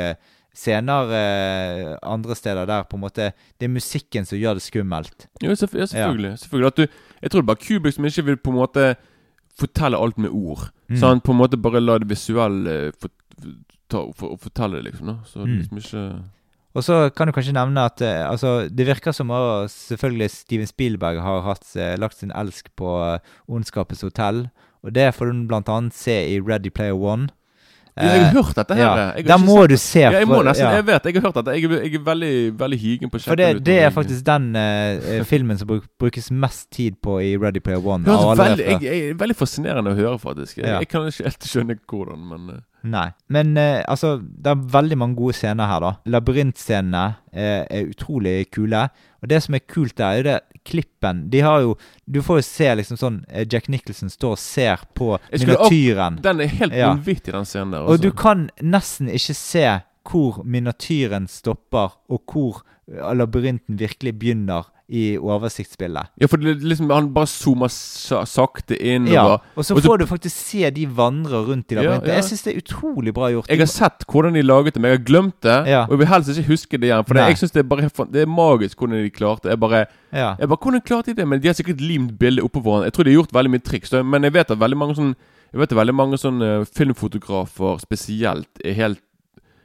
scener 0.54 1.12
eh, 1.16 1.96
andre 2.02 2.34
steder 2.36 2.66
der 2.68 2.82
på 2.84 2.98
en 2.98 3.04
måte 3.06 3.30
Det 3.58 3.64
er 3.66 3.72
musikken 3.72 4.26
som 4.28 4.38
gjør 4.38 4.58
det 4.58 4.62
skummelt. 4.66 5.26
Jo, 5.42 5.54
selvf 5.56 5.74
ja, 5.74 5.86
selvfølgelig. 5.86 6.38
selvfølgelig. 6.38 6.76
Du, 6.76 6.86
jeg 7.22 7.30
tror 7.30 7.40
det 7.40 7.46
bare 7.46 7.64
Kubik 7.66 7.94
som 7.96 8.04
ikke 8.04 8.24
vil 8.24 8.36
på 8.36 8.50
en 8.52 8.60
måte 8.60 8.86
fortelle 9.58 9.98
alt 9.98 10.18
med 10.18 10.30
ord. 10.30 10.68
Mm. 10.88 10.96
Så 10.96 11.08
han 11.08 11.20
på 11.20 11.32
en 11.32 11.40
måte 11.40 11.56
bare 11.60 11.80
lar 11.80 11.98
det 12.02 12.08
visuelle 12.10 12.92
for, 13.00 13.10
for, 13.90 14.12
for, 14.16 14.36
fortelle 14.40 14.80
det, 14.80 14.90
liksom. 14.90 15.06
Da. 15.12 15.16
Så 15.24 15.44
Mm. 15.46 15.58
liksom 15.58 15.78
ikke 15.78 16.22
Og 16.74 16.84
så 16.84 17.10
kan 17.12 17.28
du 17.28 17.32
kanskje 17.32 17.52
nevne 17.52 17.84
at 17.84 18.00
eh, 18.00 18.30
altså, 18.30 18.68
det 18.68 18.86
virker 18.86 19.12
som 19.12 19.30
at 19.30 19.70
selvfølgelig 19.70 20.30
Steven 20.30 20.66
Spielberg 20.66 21.20
har 21.20 21.42
hatt, 21.42 21.76
eh, 21.76 21.98
lagt 22.00 22.16
sin 22.16 22.32
elsk 22.34 22.70
på 22.76 22.94
eh, 23.14 23.18
Ondskapens 23.48 24.00
hotell. 24.00 24.48
Og 24.82 24.94
det 24.94 25.14
får 25.14 25.26
du 25.26 25.54
annet 25.54 25.92
se 25.94 26.16
i 26.34 26.40
Ready 26.40 26.70
Player 26.70 26.96
One. 26.96 27.28
Ja, 27.96 28.02
Jeg 28.08 28.20
har 28.22 28.28
Eh, 28.30 28.32
hørt 28.42 28.54
dette 28.56 28.74
her. 28.74 28.82
ja, 28.96 29.12
ikke 29.20 29.36
må 29.44 29.66
du 29.68 29.76
se. 29.76 30.00
Ja, 30.00 30.10
jeg 30.16 30.26
må 30.26 30.38
nesten, 30.42 30.64
ja. 30.64 30.76
jeg 30.78 30.86
vet, 30.86 31.04
jeg 31.04 31.14
har 31.14 31.26
hørt 31.26 31.34
dette. 31.34 31.54
Jeg 31.58 31.64
er, 31.68 31.82
jeg 31.84 31.94
er 31.98 32.04
veldig 32.06 32.58
veldig 32.58 32.78
hygen 32.80 33.10
på 33.12 33.20
For 33.20 33.34
det, 33.36 33.48
det 33.66 33.78
er 33.82 33.90
faktisk 33.90 34.24
den 34.24 34.56
eh, 34.56 35.22
filmen 35.28 35.58
som 35.58 35.68
bruk, 35.68 35.84
brukes 36.00 36.30
mest 36.30 36.70
tid 36.72 36.96
på 37.04 37.18
i 37.20 37.36
Ready 37.36 37.60
Player 37.60 37.84
One. 37.84 38.06
Er 38.08 38.16
alle 38.16 38.38
veldig, 38.38 38.64
jeg, 38.64 38.82
jeg, 38.82 39.18
veldig 39.20 39.36
fascinerende 39.36 39.92
å 39.92 39.94
høre, 39.98 40.18
faktisk. 40.18 40.56
Jeg, 40.62 40.66
Ja. 40.66 40.78
jeg 40.78 40.88
kan 40.88 41.04
ikke 41.06 41.24
helt 41.28 41.44
skjønne 41.52 41.76
hvordan, 41.86 42.24
men 42.32 42.54
uh. 42.56 42.60
Nei. 42.82 43.10
Men 43.28 43.56
eh, 43.60 43.84
altså, 43.86 44.16
det 44.18 44.46
er 44.50 44.64
veldig 44.72 44.96
mange 44.98 45.16
gode 45.16 45.36
scener 45.38 45.68
her, 45.70 45.80
da. 45.84 45.92
Labyrintscenene 46.06 47.04
er 47.32 47.86
utrolig 47.92 48.50
kule. 48.50 48.88
Og 49.22 49.28
det 49.30 49.42
som 49.44 49.54
er 49.54 49.62
kult 49.68 49.94
der, 49.98 50.04
er 50.08 50.16
jo 50.16 50.22
det 50.26 50.40
klippen 50.64 51.30
De 51.30 51.40
har 51.40 51.60
jo 51.60 51.76
Du 52.06 52.20
får 52.22 52.38
jo 52.40 52.42
se 52.46 52.68
liksom 52.78 52.96
sånn 53.00 53.16
eh, 53.28 53.46
Jack 53.50 53.68
Nicholson 53.68 54.10
står 54.12 54.36
og 54.36 54.38
ser 54.38 54.84
på 54.94 55.16
miniatyren. 55.32 56.20
Den 56.22 56.40
er 56.40 56.46
helt 56.46 56.74
Ja. 56.74 56.88
vanvittig, 56.94 57.32
den 57.32 57.44
scenen 57.48 57.72
der. 57.72 57.80
Også. 57.86 57.92
Og 57.92 58.02
du 58.02 58.08
altså. 58.10 58.22
kan 58.22 58.44
nesten 58.62 59.08
ikke 59.08 59.34
se 59.38 59.66
hvor 60.10 60.42
miniatyren 60.44 61.28
stopper, 61.30 61.92
og 62.10 62.22
hvor 62.32 62.62
eh, 62.90 63.12
labyrinten 63.14 63.78
virkelig 63.78 64.16
begynner 64.18 64.66
i 64.92 65.16
oversiktsbildet. 65.16 66.10
Ja, 66.20 66.28
for 66.28 66.36
det, 66.42 66.58
liksom, 66.62 66.90
han 66.92 67.06
bare 67.14 67.30
zoomer 67.30 67.70
sakte 67.72 68.76
inn. 68.76 69.06
Ja, 69.08 69.38
og 69.56 69.64
så 69.64 69.72
Og 69.74 69.80
så- 69.82 69.88
får 69.88 69.98
du 70.02 70.06
faktisk 70.06 70.36
se 70.36 70.70
de 70.70 70.84
vandre 70.86 71.40
rundt 71.46 71.72
i 71.72 71.74
Ja, 71.76 71.80
labyrinten. 71.82 72.08
ja. 72.08 72.14
Jeg 72.20 72.24
syns 72.24 72.42
det 72.44 72.52
er 72.54 72.60
utrolig 72.60 73.14
bra 73.14 73.30
gjort. 73.32 73.48
Jeg 73.48 73.58
har 73.58 73.66
sett 73.66 74.04
hvordan 74.06 74.34
de 74.34 74.42
laget 74.42 74.74
det, 74.74 74.82
men 74.82 74.90
jeg 74.90 74.98
har 74.98 75.04
glemt 75.04 75.40
det. 75.40 75.66
Ja. 75.68 75.82
Og 75.84 75.90
jeg 75.90 75.98
vil 75.98 76.06
helst 76.06 76.28
ikke 76.28 76.48
huske 76.52 76.70
det 76.80 76.84
igjen. 76.90 77.04
For 77.06 77.14
det, 77.14 77.22
Nei. 77.22 77.28
jeg 77.30 77.36
synes 77.38 77.52
det 77.52 77.60
er 77.64 77.68
bare 77.68 78.06
Det 78.12 78.22
er 78.22 78.26
magisk 78.26 78.76
hvordan 78.76 79.02
de 79.02 79.10
klarte 79.10 79.42
det. 79.42 79.50
Jeg 79.52 79.60
bare, 79.60 79.86
ja. 80.12 80.34
jeg 80.38 80.48
bare 80.48 80.58
Hvordan 80.58 80.80
klarte 80.84 81.06
de 81.06 81.14
det? 81.14 81.28
Men 81.28 81.40
De 81.40 81.48
har 81.48 81.54
sikkert 81.54 81.80
limt 81.80 82.18
bildet 82.18 82.44
oppå 82.44 82.60
hverandre. 82.62 82.84
Jeg 82.84 82.92
tror 82.92 83.04
de 83.04 83.10
har 83.14 83.22
gjort 83.22 83.32
veldig 83.32 83.50
mye 83.50 83.62
triks. 83.64 83.92
Men 84.04 84.22
jeg 84.22 84.32
vet 84.32 84.50
at 84.50 84.58
veldig 84.58 84.76
mange 84.76 84.94
sånn 84.94 85.14
Jeg 85.52 85.58
vet 85.60 85.72
at 85.72 85.78
veldig 85.78 85.94
mange 85.94 86.16
sånne 86.16 86.66
filmfotografer 86.66 87.78
spesielt 87.80 88.46
er 88.64 88.72
helt 88.74 89.00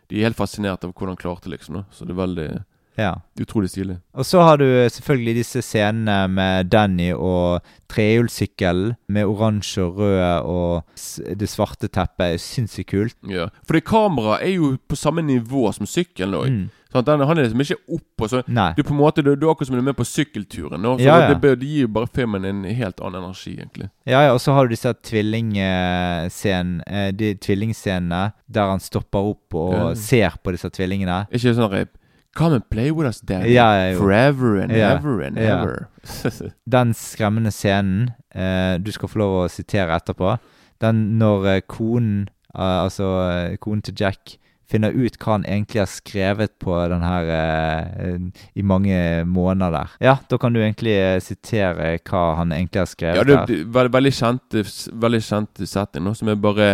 De 0.09 0.19
er 0.21 0.29
helt 0.29 0.37
fascinert 0.37 0.83
av 0.85 0.93
hvordan 0.93 1.15
han 1.15 1.17
klarte 1.17 1.49
liksom. 1.51 1.73
da. 1.75 1.83
Så 1.91 2.05
det 2.07 2.11
er 2.11 2.21
veldig 2.25 2.63
ja. 2.97 3.13
utrolig 3.39 3.69
stilig. 3.69 3.97
Og 4.13 4.25
så 4.25 4.41
har 4.41 4.57
du 4.57 4.65
selvfølgelig 4.89 5.35
disse 5.35 5.61
scenene 5.61 6.27
med 6.33 6.71
Danny 6.73 7.11
og 7.13 7.61
trehjulssykkelen 7.91 8.95
med 9.13 9.25
oransje 9.25 9.83
og 9.83 9.99
rød 10.01 10.47
og 10.49 11.37
det 11.39 11.49
svarte 11.49 11.87
teppet. 11.87 12.33
er 12.33 12.41
Sinnssykt 12.41 12.89
kult. 12.91 13.15
Ja. 13.29 13.47
Fordi 13.67 13.79
kameraet 13.85 14.47
er 14.47 14.55
jo 14.57 14.77
på 14.89 14.95
samme 14.95 15.21
nivå 15.21 15.71
som 15.75 15.85
sykkelen 15.89 16.37
òg. 16.37 16.49
Mm. 16.49 16.65
Sånn, 16.87 17.21
han 17.27 17.37
er 17.37 17.43
liksom 17.45 17.61
ikke 17.61 17.97
oppå. 17.97 18.29
Så 18.31 18.41
du 18.47 18.81
på 18.83 18.93
en 18.95 18.99
måte, 18.99 19.21
du, 19.21 19.33
du 19.35 19.45
er 19.45 19.51
akkurat 19.51 19.69
som 19.69 19.75
du 19.75 19.81
er 19.81 19.89
med 19.89 19.97
på 19.97 20.07
sykkelturen. 20.07 20.81
nå, 20.81 20.95
Så 20.97 21.03
Ja, 21.03 21.17
ja. 21.19 21.33
Det, 21.35 21.51
det 21.59 21.67
gir 21.67 21.85
jo 21.85 21.91
bare 21.99 22.07
filmen 22.15 22.45
en 22.47 22.63
helt 22.63 23.01
annen 23.03 23.23
energi, 23.27 23.57
egentlig. 23.57 23.89
Ja, 24.07 24.23
ja, 24.23 24.33
og 24.33 24.41
så 24.41 24.55
har 24.55 24.65
du 24.65 24.73
disse 24.73 24.93
tvillingscenen, 25.09 26.81
eh, 26.87 27.11
de 27.11 27.33
tvillingscenene 27.43 28.31
der 28.47 28.71
han 28.71 28.79
stopper 28.83 29.33
opp 29.33 29.53
og 29.59 29.73
Ja. 29.75 29.93
ser 29.95 30.39
på 30.43 30.55
disse 30.55 30.69
tvillingene. 30.71 31.27
Ikke 31.31 31.53
sånn 31.53 31.71
rep 31.71 31.97
Come 32.35 32.55
and 32.55 32.69
play 32.69 32.91
with 32.91 33.07
us, 33.07 33.19
Danny. 33.21 33.49
Ja, 33.53 33.71
ja. 33.89 33.97
Forever 33.97 34.59
and 34.61 34.71
Ja, 34.71 34.95
ever 34.97 35.21
and 35.25 35.37
ever. 35.39 35.87
Den 36.65 36.93
skremmende 36.93 37.51
scenen, 37.51 38.11
eh, 38.35 38.77
du 38.79 38.91
skal 38.91 39.09
få 39.09 39.19
lov 39.23 39.37
å 39.45 39.47
sitere 39.49 39.95
etterpå, 39.97 40.37
den 40.81 41.17
når 41.17 41.47
eh, 41.55 41.61
konen, 41.67 42.27
eh, 42.53 42.83
altså 42.83 43.07
eh, 43.31 43.55
konen 43.57 43.81
til 43.81 43.95
Jack, 43.97 44.37
finner 44.67 44.91
ut 44.91 45.15
hva 45.23 45.37
han 45.37 45.45
egentlig 45.47 45.79
har 45.79 45.87
skrevet 45.89 46.57
på 46.59 46.75
den 46.91 47.01
her 47.01 47.29
eh, 47.31 48.17
i 48.59 48.61
mange 48.67 49.23
måneder. 49.25 49.93
Ja, 50.03 50.17
da 50.29 50.37
kan 50.37 50.53
du 50.53 50.59
egentlig 50.61 50.93
eh, 50.99 51.17
sitere 51.23 51.93
hva 52.03 52.35
han 52.41 52.51
egentlig 52.51 52.83
har 52.83 52.91
skrevet 52.91 53.21
ja, 53.23 53.45
det 53.47 53.61
der. 53.63 53.85
er 53.85 53.93
veldig 53.95 54.11
kjent 54.13 54.57
Veldig 54.91 55.21
kjent 55.23 55.63
setting 55.71 56.03
nå, 56.05 56.13
som 56.19 56.29
er 56.29 56.35
bare 56.43 56.69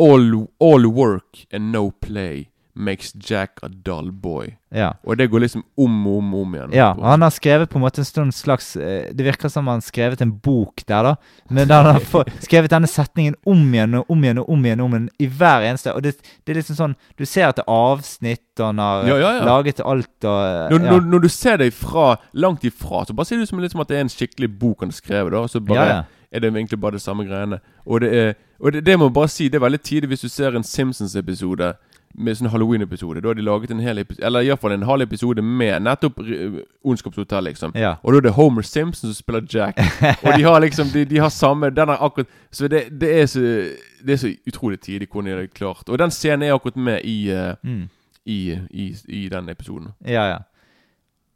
all, 0.00 0.46
all 0.58 0.86
work 0.88 1.44
and 1.52 1.70
no 1.74 1.90
play 1.90 2.48
makes 2.78 3.12
Jack 3.14 3.58
a 3.62 3.68
dull 3.68 4.12
boy. 4.12 4.54
Ja. 4.74 4.92
Og 5.02 5.16
det 5.18 5.26
går 5.32 5.42
liksom 5.42 5.62
om 5.80 6.06
og 6.06 6.18
om, 6.18 6.34
om 6.34 6.54
igjen. 6.54 6.74
Ja, 6.76 6.92
han 7.02 7.22
har 7.24 7.32
skrevet 7.34 7.70
på 7.72 7.78
en 7.78 7.84
måte 7.86 8.02
en 8.02 8.08
sånn 8.08 8.32
slags 8.36 8.74
eh, 8.76 9.08
Det 9.16 9.24
virker 9.24 9.48
som 9.48 9.66
han 9.70 9.80
har 9.80 9.86
skrevet 9.86 10.20
en 10.22 10.34
bok 10.44 10.84
der, 10.86 11.08
da. 11.08 11.14
Men 11.50 11.70
han 11.72 11.88
har 11.94 12.24
skrevet 12.46 12.72
denne 12.72 12.90
setningen 12.90 13.36
om 13.48 13.62
igjen 13.74 13.98
og 14.00 14.12
om 14.12 14.24
igjen 14.24 14.42
og 14.42 14.52
om 14.54 14.66
igjen 14.66 14.84
om 14.84 14.94
igjen 14.96 15.08
i 15.18 15.30
hver 15.40 15.66
eneste. 15.70 15.94
Og 15.96 16.04
det, 16.04 16.14
det 16.44 16.54
er 16.54 16.60
liksom 16.60 16.78
sånn 16.78 16.98
Du 17.18 17.24
ser 17.26 17.48
at 17.48 17.58
det 17.58 17.64
er 17.66 17.72
avsnitt, 17.74 18.44
og 18.60 18.66
han 18.70 18.84
har 18.84 19.08
Ja, 19.08 19.18
ja, 19.24 19.32
laget 19.48 19.80
alt 19.80 20.28
og 20.28 20.38
eh, 20.44 20.68
Når, 20.74 20.84
når, 20.90 21.08
når 21.14 21.24
du 21.26 21.30
ser 21.32 21.58
det 21.62 21.72
fra 21.74 22.12
langt 22.32 22.64
ifra, 22.68 23.04
så 23.08 23.16
bare 23.16 23.30
ser 23.30 23.40
det 23.40 23.48
ut 23.48 23.54
som, 23.54 23.64
liksom 23.64 23.82
at 23.84 23.90
det 23.90 23.98
er 23.98 24.06
en 24.06 24.12
skikkelig 24.12 24.52
bok 24.60 24.84
han 24.84 24.92
har 24.92 25.00
skrevet. 25.00 25.32
da 25.34 25.46
Så 25.48 25.64
bare 25.64 26.04
er 26.30 26.40
det 26.40 26.52
egentlig 26.52 26.80
bare 26.80 26.98
det 26.98 27.02
samme 27.02 27.24
greiene. 27.24 27.58
Og 27.86 28.00
det 28.04 28.12
er 28.12 28.34
Og 28.60 28.72
det, 28.72 28.80
det 28.86 28.98
må 28.98 29.06
jeg 29.06 29.14
bare 29.14 29.28
si, 29.30 29.44
det 29.46 29.54
er 29.54 29.62
veldig 29.62 29.80
tidlig 29.80 30.08
hvis 30.10 30.24
du 30.26 30.28
ser 30.28 30.56
en 30.56 30.64
Simpsons-episode 30.66 31.76
med 32.14 32.36
sånn 32.38 32.50
Halloween-episode. 32.52 33.20
Da 33.22 33.28
har 33.30 33.34
de 33.38 33.44
laget 33.46 33.70
en 33.70 33.82
hel 33.82 33.98
episode 34.02 34.26
Eller 34.26 34.46
iallfall 34.46 34.72
en 34.72 34.86
halv 34.88 35.02
episode 35.02 35.42
med 35.42 35.82
nettopp 35.82 36.18
uh, 36.22 36.60
Ondskapshotell, 36.84 37.44
liksom. 37.44 37.72
Ja. 37.74 37.96
Og 38.02 38.12
da 38.12 38.18
er 38.22 38.26
det 38.28 38.34
Homer 38.38 38.62
Simpson 38.62 39.12
som 39.12 39.14
spiller 39.18 39.44
Jack. 39.50 39.78
og 40.24 40.32
de 40.36 40.42
har 40.46 40.60
liksom 40.64 40.90
De, 40.94 41.04
de 41.04 41.20
har 41.22 41.30
samme 41.34 41.70
Den 41.70 41.88
er 41.88 42.02
akkurat 42.04 42.26
Så 42.50 42.68
det, 42.68 42.86
det 43.00 43.12
er 43.20 43.26
så 43.26 43.40
Det 43.40 44.16
er 44.16 44.22
så 44.24 44.32
utrolig 44.46 44.80
tidlig 44.80 45.08
hvordan 45.12 45.30
de 45.30 45.36
har 45.36 45.46
klart 45.54 45.88
Og 45.88 45.98
den 45.98 46.10
scenen 46.10 46.48
er 46.48 46.54
akkurat 46.54 46.76
med 46.76 47.00
i, 47.04 47.30
uh, 47.32 47.54
Mm. 47.62 47.88
i, 48.24 48.58
i, 48.70 48.94
i 49.08 49.28
den 49.28 49.48
episoden. 49.48 49.92
Ja, 50.06 50.28
ja. 50.28 50.38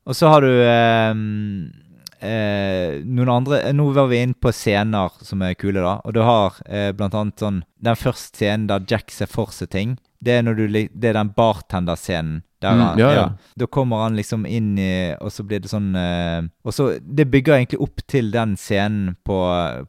Og 0.05 0.17
så 0.17 0.29
har 0.29 0.41
du 0.41 0.51
um 0.51 1.73
eh, 2.23 3.01
noen 3.05 3.31
andre 3.33 3.61
eh, 3.67 3.75
Nå 3.77 3.89
var 3.97 4.09
vi 4.11 4.23
inne 4.23 4.39
på 4.39 4.53
scener 4.55 5.13
som 5.25 5.43
er 5.45 5.57
kule, 5.59 5.83
da. 5.83 5.99
Og 6.07 6.15
du 6.17 6.23
har 6.25 6.59
eh, 6.67 6.91
blant 6.97 7.17
annet 7.19 7.43
sånn 7.43 7.63
Den 7.83 7.99
første 7.99 8.39
scenen 8.39 8.69
der 8.71 8.87
Jack 8.89 9.11
ser 9.11 9.31
for 9.31 9.53
seg 9.55 9.73
ting. 9.75 9.97
Det 10.23 10.39
er, 10.39 10.55
du, 10.55 10.67
det 10.71 11.09
er 11.09 11.19
den 11.19 11.33
bartenderscenen. 11.35 12.43
Der 12.63 12.73
Mm, 12.73 12.99
ja, 12.99 13.11
ja. 13.13 13.25
Da 13.59 13.67
kommer 13.67 14.05
han 14.05 14.17
liksom 14.17 14.47
inn 14.47 14.79
i 14.79 15.15
Og 15.21 15.33
så 15.35 15.43
blir 15.45 15.61
det 15.61 15.69
sånn 15.71 15.91
eh, 15.99 16.43
Og 16.65 16.73
så 16.75 16.87
Det 17.03 17.27
bygger 17.31 17.57
egentlig 17.59 17.81
opp 17.83 18.01
til 18.09 18.31
den 18.33 18.55
scenen 18.57 19.17
på, 19.27 19.37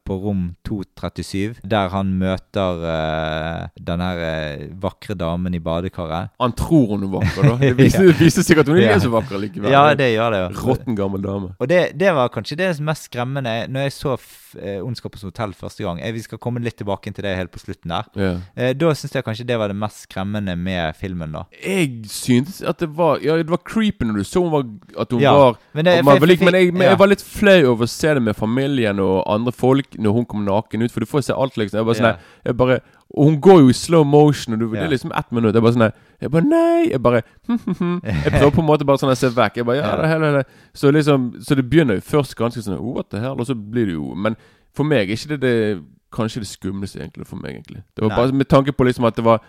på 0.03 0.17
rom 0.23 0.55
237, 0.67 1.61
der 1.69 1.89
han 1.93 2.13
møter 2.19 2.83
eh, 2.89 3.67
den 3.79 4.03
her 4.03 4.21
eh, 4.25 4.65
vakre 4.81 5.15
damen 5.19 5.53
i 5.55 5.61
badekaret. 5.63 6.31
Han 6.41 6.55
tror 6.57 6.95
hun 6.95 7.05
er 7.07 7.11
vakker, 7.13 7.47
da. 7.49 7.55
Det 7.63 7.73
viser, 7.77 8.09
det 8.09 8.17
viser 8.19 8.45
seg 8.47 8.61
at 8.63 8.69
hun 8.71 8.79
ikke 8.81 8.95
er 8.97 9.03
så 9.03 9.11
vakker 9.13 9.41
likevel. 9.41 9.71
Ja, 9.73 9.83
det 9.97 10.09
gjør 10.13 10.33
det 10.35 10.41
jo. 10.43 10.47
Råtten 10.67 10.97
gammel 10.97 11.23
dame. 11.23 11.51
Og 11.59 11.69
det, 11.69 11.81
det 11.99 12.13
var 12.15 12.31
kanskje 12.33 12.57
det 12.59 12.71
mest 12.83 13.09
skremmende 13.09 13.53
Når 13.71 13.87
jeg 13.87 13.95
så 13.95 14.15
eh, 14.59 14.79
Ondskapens 14.83 15.25
hotell 15.27 15.53
første 15.57 15.85
gang. 15.85 16.01
Vi 16.15 16.23
skal 16.25 16.41
komme 16.41 16.63
litt 16.63 16.77
tilbake 16.79 17.11
til 17.13 17.25
det 17.25 17.35
helt 17.37 17.53
på 17.53 17.61
slutten 17.61 17.93
der. 17.93 18.09
Ja. 18.19 18.33
Eh, 18.55 18.73
da 18.77 18.93
syns 18.97 19.15
jeg 19.17 19.25
kanskje 19.27 19.47
det 19.49 19.59
var 19.61 19.71
det 19.71 19.77
mest 19.79 20.05
skremmende 20.07 20.55
med 20.59 20.95
filmen, 20.99 21.35
da. 21.35 21.45
Jeg 21.63 22.03
syntes 22.11 22.62
at 22.65 22.80
det 22.80 22.90
var 22.98 23.19
Ja, 23.23 23.35
det 23.38 23.49
var 23.49 23.57
creepy 23.65 24.06
når 24.06 24.18
du 24.18 24.23
så 24.23 24.41
hun 24.44 24.52
var, 24.52 24.64
at 24.99 25.11
hun 25.11 25.19
Ja, 25.22 25.34
var 25.34 25.57
men 25.73 25.85
det- 25.85 26.03
man 26.06 26.18
for- 26.19 26.27
Men, 26.27 26.53
jeg, 26.53 26.73
men 26.73 26.81
ja. 26.81 26.90
jeg 26.90 26.99
var 26.99 27.07
litt 27.07 27.22
flau 27.22 27.64
over 27.72 27.85
å 27.85 27.90
se 27.90 28.14
det 28.14 28.22
med 28.22 28.35
familien 28.35 28.99
og 28.99 29.23
andre 29.27 29.52
folk 29.52 29.95
når 29.98 30.14
hun 30.14 30.26
kom 30.26 30.45
naken 30.45 30.81
ut, 30.84 30.91
for 30.91 30.99
du 30.99 31.06
får 31.06 31.23
se 31.23 31.34
alt, 31.34 31.56
liksom. 31.57 31.77
Jeg 31.80 31.85
bare 31.85 31.95
sånn 31.95 32.11
Ja. 32.14 32.18
jeg 32.45 32.57
bare 32.57 32.80
Og 33.15 33.26
hun 33.26 33.40
går 33.41 33.60
jo 33.61 33.69
i 33.69 33.73
slow 33.73 34.03
motion, 34.03 34.53
og 34.56 34.60
du, 34.60 34.69
det 34.72 34.81
er 34.81 34.90
liksom 34.90 35.11
ett 35.15 35.31
minutt. 35.31 35.53
Jeg 35.53 35.61
bare 35.61 35.73
sånn 35.73 35.94
Jeg 36.22 36.31
bare 36.31 36.41
Nei! 36.44 36.90
Jeg 36.90 37.02
bare 37.03 37.22
Jeg 37.48 38.31
prøver 38.34 38.52
på 38.52 38.60
en 38.61 38.65
måte 38.68 38.85
bare 38.85 38.98
sånn 38.98 39.11
å 39.11 39.15
se 39.18 39.30
vekk. 39.30 39.57
Jeg 39.57 39.65
bare 39.65 39.77
Ja, 39.77 39.95
det 40.02 40.07
hele, 40.10 40.31
det. 40.38 40.45
Så 40.73 40.91
liksom 40.91 41.34
Så 41.44 41.56
det 41.56 41.69
begynner 41.69 41.95
jo 41.95 42.02
først 42.02 42.35
ganske 42.35 42.61
sånn 42.64 42.80
oh, 42.80 42.94
What 42.95 43.10
the 43.11 43.19
hell? 43.19 43.38
Og 43.40 43.45
så 43.45 43.53
blir 43.56 43.85
det 43.85 43.94
jo 43.94 44.15
Men 44.15 44.35
for 44.73 44.84
meg 44.84 45.10
er 45.10 45.14
ikke 45.15 45.38
det 45.38 45.41
det 45.41 45.84
Kanskje 46.14 46.41
det 46.44 46.48
skumleste, 46.48 46.99
egentlig, 47.02 47.26
for 47.26 47.38
meg, 47.41 47.56
egentlig. 47.56 47.81
Det 47.98 48.03
var 48.03 48.10
Nei. 48.10 48.18
bare 48.18 48.31
med 48.34 48.48
tanke 48.48 48.72
på 48.72 48.85
liksom 48.85 49.06
at 49.07 49.15
det 49.15 49.23
var 49.26 49.40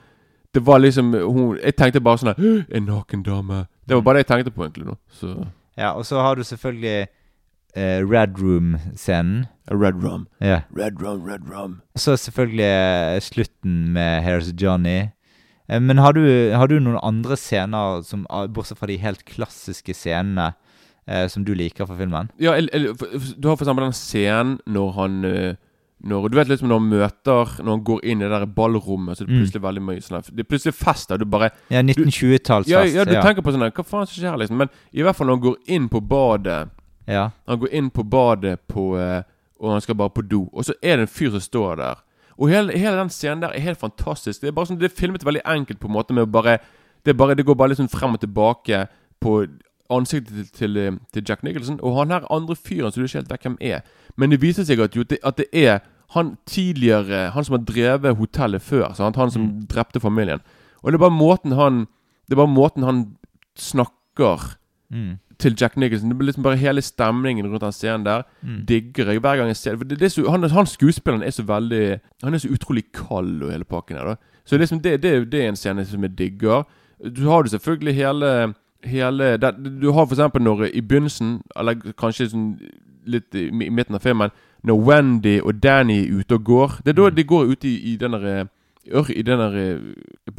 det 0.54 0.62
var 0.66 0.78
liksom 0.78 1.12
hun, 1.12 1.58
Jeg 1.58 1.76
tenkte 1.76 2.00
bare 2.00 2.20
sånn 2.20 2.64
En 2.70 2.86
naken 2.86 3.22
dame. 3.26 3.66
Det 3.86 3.96
var 3.96 4.02
bare 4.06 4.20
det 4.20 4.26
jeg 4.26 4.30
tenkte 4.32 4.54
på, 4.54 4.64
egentlig. 4.64 4.86
nå 4.86 4.96
Så 5.10 5.46
Ja, 5.76 5.92
Og 5.92 6.06
så 6.06 6.20
har 6.22 6.34
du 6.36 6.44
selvfølgelig 6.44 7.06
eh, 7.76 8.00
Red 8.06 8.38
Room-scenen. 8.38 9.46
Red 9.70 10.04
rum. 10.04 10.28
Ja. 10.40 10.60
Red 10.76 11.02
rum, 11.02 11.24
red 11.24 11.50
rum. 11.50 11.80
Og 11.94 12.00
så 12.00 12.16
selvfølgelig 12.16 12.64
eh, 12.64 13.20
slutten 13.20 13.92
med 13.92 14.22
Here's 14.22 14.52
Johnny. 14.62 15.08
Eh, 15.68 15.80
men 15.80 15.98
har 15.98 16.12
du, 16.12 16.52
har 16.52 16.66
du 16.66 16.78
noen 16.80 17.00
andre 17.02 17.36
scener, 17.36 18.02
som, 18.02 18.26
ah, 18.30 18.46
bortsett 18.46 18.78
fra 18.78 18.86
de 18.86 18.98
helt 19.00 19.24
klassiske 19.24 19.94
scenene, 19.94 20.52
eh, 21.08 21.26
som 21.28 21.44
du 21.44 21.54
liker 21.54 21.86
fra 21.86 21.96
filmen? 21.96 22.30
Ja, 22.40 22.54
eller, 22.54 22.70
eller, 22.72 22.94
du 23.38 23.48
har 23.48 23.56
for 23.56 23.64
eksempel 23.64 23.88
den 23.88 23.96
scenen 23.96 24.58
når 24.66 24.92
han 24.98 25.24
eh, 25.24 25.54
når, 26.04 26.28
Du 26.30 26.36
vet 26.36 26.48
liksom 26.48 26.68
når 26.68 26.78
han 26.80 26.88
møter 26.90 27.52
Når 27.64 27.70
han 27.76 27.84
går 27.84 28.00
inn 28.04 28.20
i 28.20 28.24
det 28.24 28.30
der 28.30 28.46
ballrommet, 28.46 29.16
så 29.16 29.22
er 29.24 29.26
det 29.26 29.34
Mm. 29.34 29.40
plutselig 29.42 29.62
veldig 29.62 29.82
mye 29.82 30.00
sånn 30.04 30.22
Det 30.36 30.44
er 30.44 30.48
plutselig 30.50 30.74
fest 30.74 31.08
der. 31.08 31.16
Du 31.18 31.24
bare 31.24 31.50
Ja, 31.70 31.80
1920-tallsfest. 31.82 32.68
ja, 32.68 32.82
ja, 32.84 33.04
du 33.04 33.14
tenker 33.22 33.42
på 33.42 33.52
sånn 33.54 33.64
Hva 33.72 33.84
faen 33.84 34.06
som 34.06 34.22
skjer 34.22 34.38
liksom? 34.38 34.56
Men 34.56 34.68
i 34.92 35.02
hvert 35.02 35.16
fall 35.16 35.26
når 35.26 35.38
han 35.38 35.44
går 35.48 35.56
inn 35.66 35.88
på 35.88 36.00
badet 36.08 36.68
ja. 37.08 37.30
Han 37.48 37.58
går 37.60 37.72
inn 37.72 37.90
på 37.90 38.02
badet 38.08 38.58
på 38.68 38.96
eh, 38.98 39.22
Og 39.60 39.70
han 39.72 39.80
skal 39.80 39.94
bare 39.94 40.10
på 40.10 40.22
do. 40.28 40.48
Og 40.52 40.64
så 40.64 40.72
er 40.82 40.96
det 40.96 41.00
en 41.08 41.12
fyr 41.14 41.30
som 41.30 41.40
står 41.40 41.76
der. 41.76 41.94
Og 42.38 42.48
hele, 42.50 42.72
hele 42.76 42.96
den 42.98 43.08
scenen 43.08 43.40
der 43.40 43.52
er 43.54 43.60
helt 43.60 43.78
fantastisk. 43.78 44.40
Det 44.40 44.48
er 44.48 44.52
bare 44.56 44.66
sånn, 44.66 44.78
det 44.80 44.90
er 44.90 44.96
filmet 45.00 45.22
veldig 45.24 45.42
enkelt 45.46 45.78
på 45.80 45.86
en 45.88 45.94
måte 45.94 46.12
med 46.12 46.26
å 46.26 46.30
bare 46.30 46.58
Det, 47.04 47.14
bare, 47.16 47.34
det 47.36 47.44
går 47.46 47.54
bare 47.54 47.68
litt 47.68 47.78
sånn 47.78 47.88
frem 47.92 48.14
og 48.14 48.20
tilbake 48.20 48.88
på 49.20 49.46
ansiktet 49.92 50.34
til, 50.34 50.46
til, 50.56 50.76
eh, 50.76 50.92
til 51.12 51.22
Jack 51.28 51.42
Nicholson. 51.44 51.78
Og 51.82 51.96
han 51.98 52.10
her 52.10 52.24
andre 52.32 52.56
fyren 52.56 52.90
som 52.92 53.02
du 53.02 53.06
ikke 53.06 53.18
helt 53.20 53.30
vet 53.30 53.42
hvem 53.44 53.56
er. 53.60 53.82
Men 54.16 54.30
det 54.30 54.40
viser 54.40 54.64
seg 54.64 54.80
at, 54.80 54.96
jo, 54.96 55.02
det, 55.04 55.18
at 55.22 55.36
det 55.36 55.46
er 55.52 55.80
han 56.14 56.36
tidligere 56.46 57.30
Han 57.34 57.44
som 57.44 57.56
har 57.58 57.64
drevet 57.66 58.16
hotellet 58.16 58.62
før. 58.62 58.94
Sant? 58.94 59.16
Han 59.16 59.30
som 59.30 59.48
drepte 59.70 60.00
familien. 60.00 60.40
Og 60.82 60.92
det 60.92 60.98
er 60.98 61.04
bare 61.08 61.18
måten 61.18 61.52
han 61.58 61.86
Det 62.28 62.32
er 62.36 62.40
bare 62.42 62.54
måten 62.54 62.82
han 62.84 63.04
snakker 63.58 64.56
Mm. 64.92 65.18
til 65.38 65.54
Jack 65.60 65.76
Nicholson. 65.76 66.08
Det 66.10 66.16
blir 66.18 66.26
liksom 66.26 66.42
bare 66.44 66.56
hele 66.56 66.82
stemningen 66.82 67.46
rundt 67.46 67.60
den 67.62 67.72
scenen 67.72 68.04
der. 68.04 68.22
Mm. 68.42 68.66
Digger 68.66 69.10
jeg 69.10 69.20
hver 69.20 69.36
gang 69.36 69.46
jeg 69.48 69.56
ser 69.56 69.76
det. 69.76 69.98
Det, 70.00 70.12
så, 70.12 70.30
han, 70.30 70.42
han 70.50 70.66
skuespilleren 70.66 71.22
er 71.22 71.30
så 71.30 71.42
veldig 71.42 72.00
Han 72.22 72.34
er 72.34 72.38
så 72.38 72.48
utrolig 72.52 72.84
kald 72.94 73.42
og 73.42 73.50
hele 73.50 73.64
pakken 73.64 73.96
her. 73.96 74.04
da 74.04 74.14
Så 74.44 74.58
liksom 74.58 74.80
det, 74.82 75.02
det, 75.02 75.32
det 75.32 75.42
er 75.44 75.48
en 75.48 75.56
scene 75.56 75.84
som 75.84 76.02
jeg 76.02 76.18
digger. 76.18 76.62
Du 77.16 77.28
har 77.28 77.42
jo 77.42 77.48
selvfølgelig 77.48 77.94
hele 77.94 78.54
hele 78.84 79.36
det, 79.38 79.80
Du 79.80 79.92
har 79.92 80.06
for 80.06 80.14
eksempel 80.14 80.42
når 80.42 80.68
i 80.74 80.80
begynnelsen, 80.80 81.40
eller 81.56 81.74
kanskje 81.98 82.28
sånn 82.30 82.58
litt 83.06 83.34
i, 83.34 83.48
i 83.48 83.70
midten 83.70 83.94
av 83.94 84.00
filmen, 84.04 84.30
når 84.64 84.80
Wendy 84.86 85.40
og 85.40 85.62
Danny 85.62 85.98
er 86.04 86.18
ute 86.18 86.34
og 86.34 86.44
går 86.44 86.68
Det 86.84 86.88
er 86.88 86.92
da 87.02 87.08
Mm. 87.10 87.16
de 87.16 87.24
går 87.24 87.44
ute 87.44 87.68
i, 87.68 87.92
i 87.92 87.96
den 87.96 88.12
derre 88.12 88.48
i 88.86 89.22
den 89.22 89.38
der, 89.38 89.54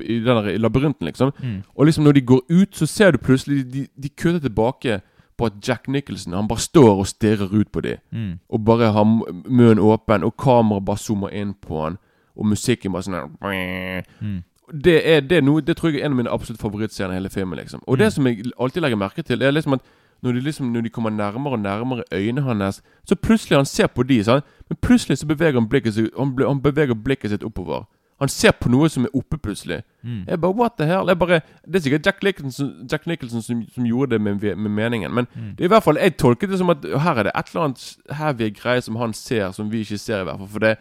i 0.02 0.20
den 0.20 0.62
labyrinten, 0.62 1.06
liksom. 1.06 1.32
Mm. 1.44 1.64
Og 1.76 1.86
liksom 1.86 2.04
når 2.04 2.12
de 2.14 2.22
går 2.22 2.42
ut, 2.50 2.76
så 2.76 2.86
ser 2.86 3.12
du 3.12 3.18
plutselig 3.18 3.74
De, 3.74 3.88
de 4.04 4.10
kutter 4.10 4.40
tilbake 4.40 5.02
på 5.38 5.46
at 5.46 5.54
Jack 5.68 5.88
Nicholson 5.88 6.34
Han 6.34 6.48
bare 6.48 6.60
står 6.60 6.98
og 7.00 7.08
stirrer 7.08 7.50
ut 7.54 7.72
på 7.72 7.82
dem. 7.82 7.98
Mm. 8.12 8.40
Og 8.50 8.66
bare 8.66 8.92
har 8.92 9.04
munnen 9.50 9.80
åpen, 9.80 10.24
og 10.24 10.38
kameraet 10.38 10.86
bare 10.86 10.98
zoomer 10.98 11.30
inn 11.34 11.54
på 11.68 11.84
han. 11.84 11.98
Og 12.38 12.46
musikken 12.46 12.92
bare 12.92 13.04
sånn 13.04 13.32
Mm. 14.22 14.44
det, 14.84 15.02
er, 15.10 15.20
det, 15.22 15.38
er 15.38 15.42
noe, 15.42 15.62
det 15.62 15.78
tror 15.78 15.90
jeg 15.92 16.02
er 16.02 16.06
en 16.06 16.12
av 16.12 16.18
mine 16.18 16.30
absolutt 16.34 16.62
favorittscener 16.62 17.12
i 17.12 17.20
hele 17.20 17.30
filmen. 17.30 17.58
liksom 17.60 17.82
Og 17.88 17.98
Mm. 17.98 18.00
det 18.04 18.14
som 18.14 18.28
jeg 18.28 18.44
alltid 18.60 18.82
legger 18.82 18.98
merke 18.98 19.22
til, 19.24 19.42
er 19.42 19.52
liksom 19.52 19.74
at 19.74 19.82
når 20.26 20.34
de, 20.40 20.42
liksom, 20.50 20.72
når 20.74 20.82
de 20.82 20.90
kommer 20.90 21.10
nærmere 21.14 21.54
og 21.54 21.60
nærmere 21.64 22.04
øynene 22.12 22.42
hans, 22.42 22.82
så 23.08 23.16
plutselig 23.16 23.58
han 23.58 23.66
ser 23.66 23.88
på 23.88 24.04
de, 24.04 24.24
sant? 24.24 24.44
men 24.70 24.78
plutselig 24.82 25.18
så 25.22 25.28
beveger 25.30 25.54
han 25.60 25.70
blikket 25.70 25.94
seg 25.94 26.10
Han, 26.18 26.34
han 26.42 26.62
beveger 26.62 26.94
blikket 26.98 27.32
sitt 27.32 27.44
oppover. 27.44 27.86
Han 28.20 28.30
ser 28.32 28.52
på 28.56 28.70
noe 28.72 28.88
som 28.90 29.04
er 29.04 29.12
oppe 29.18 29.38
plutselig. 29.38 29.82
Mm. 30.04 30.22
Jeg 30.28 30.40
bare, 30.42 30.56
what 30.56 30.72
the 30.80 30.86
hell? 30.88 31.08
Jeg 31.12 31.20
bare, 31.20 31.42
det 31.68 31.76
er 31.76 31.84
sikkert 31.84 32.06
Jack 32.06 32.24
Nicholson, 32.24 32.70
Jack 32.92 33.08
Nicholson 33.08 33.42
som, 33.44 33.64
som 33.76 33.84
gjorde 33.86 34.12
det 34.16 34.22
med, 34.22 34.40
med 34.56 34.72
meningen. 34.72 35.12
Men 35.14 35.28
Mm. 35.36 35.50
det 35.58 35.60
er 35.66 35.68
i 35.68 35.74
hvert 35.74 35.84
fall, 35.84 35.98
jeg 36.00 36.16
tolket 36.18 36.50
det 36.50 36.58
som 36.58 36.70
at 36.70 36.78
her 37.04 37.16
er 37.20 37.24
det 37.24 37.32
et 37.36 37.52
eller 37.52 37.64
annet 37.66 37.98
heavy 38.12 38.50
greie 38.56 38.82
som 38.82 38.96
han 38.96 39.14
ser, 39.14 39.52
som 39.52 39.68
vi 39.72 39.80
ikke 39.84 39.98
ser. 39.98 40.22
i 40.22 40.24
hvert 40.24 40.38
fall 40.40 40.48
For 40.48 40.60
det, 40.60 40.78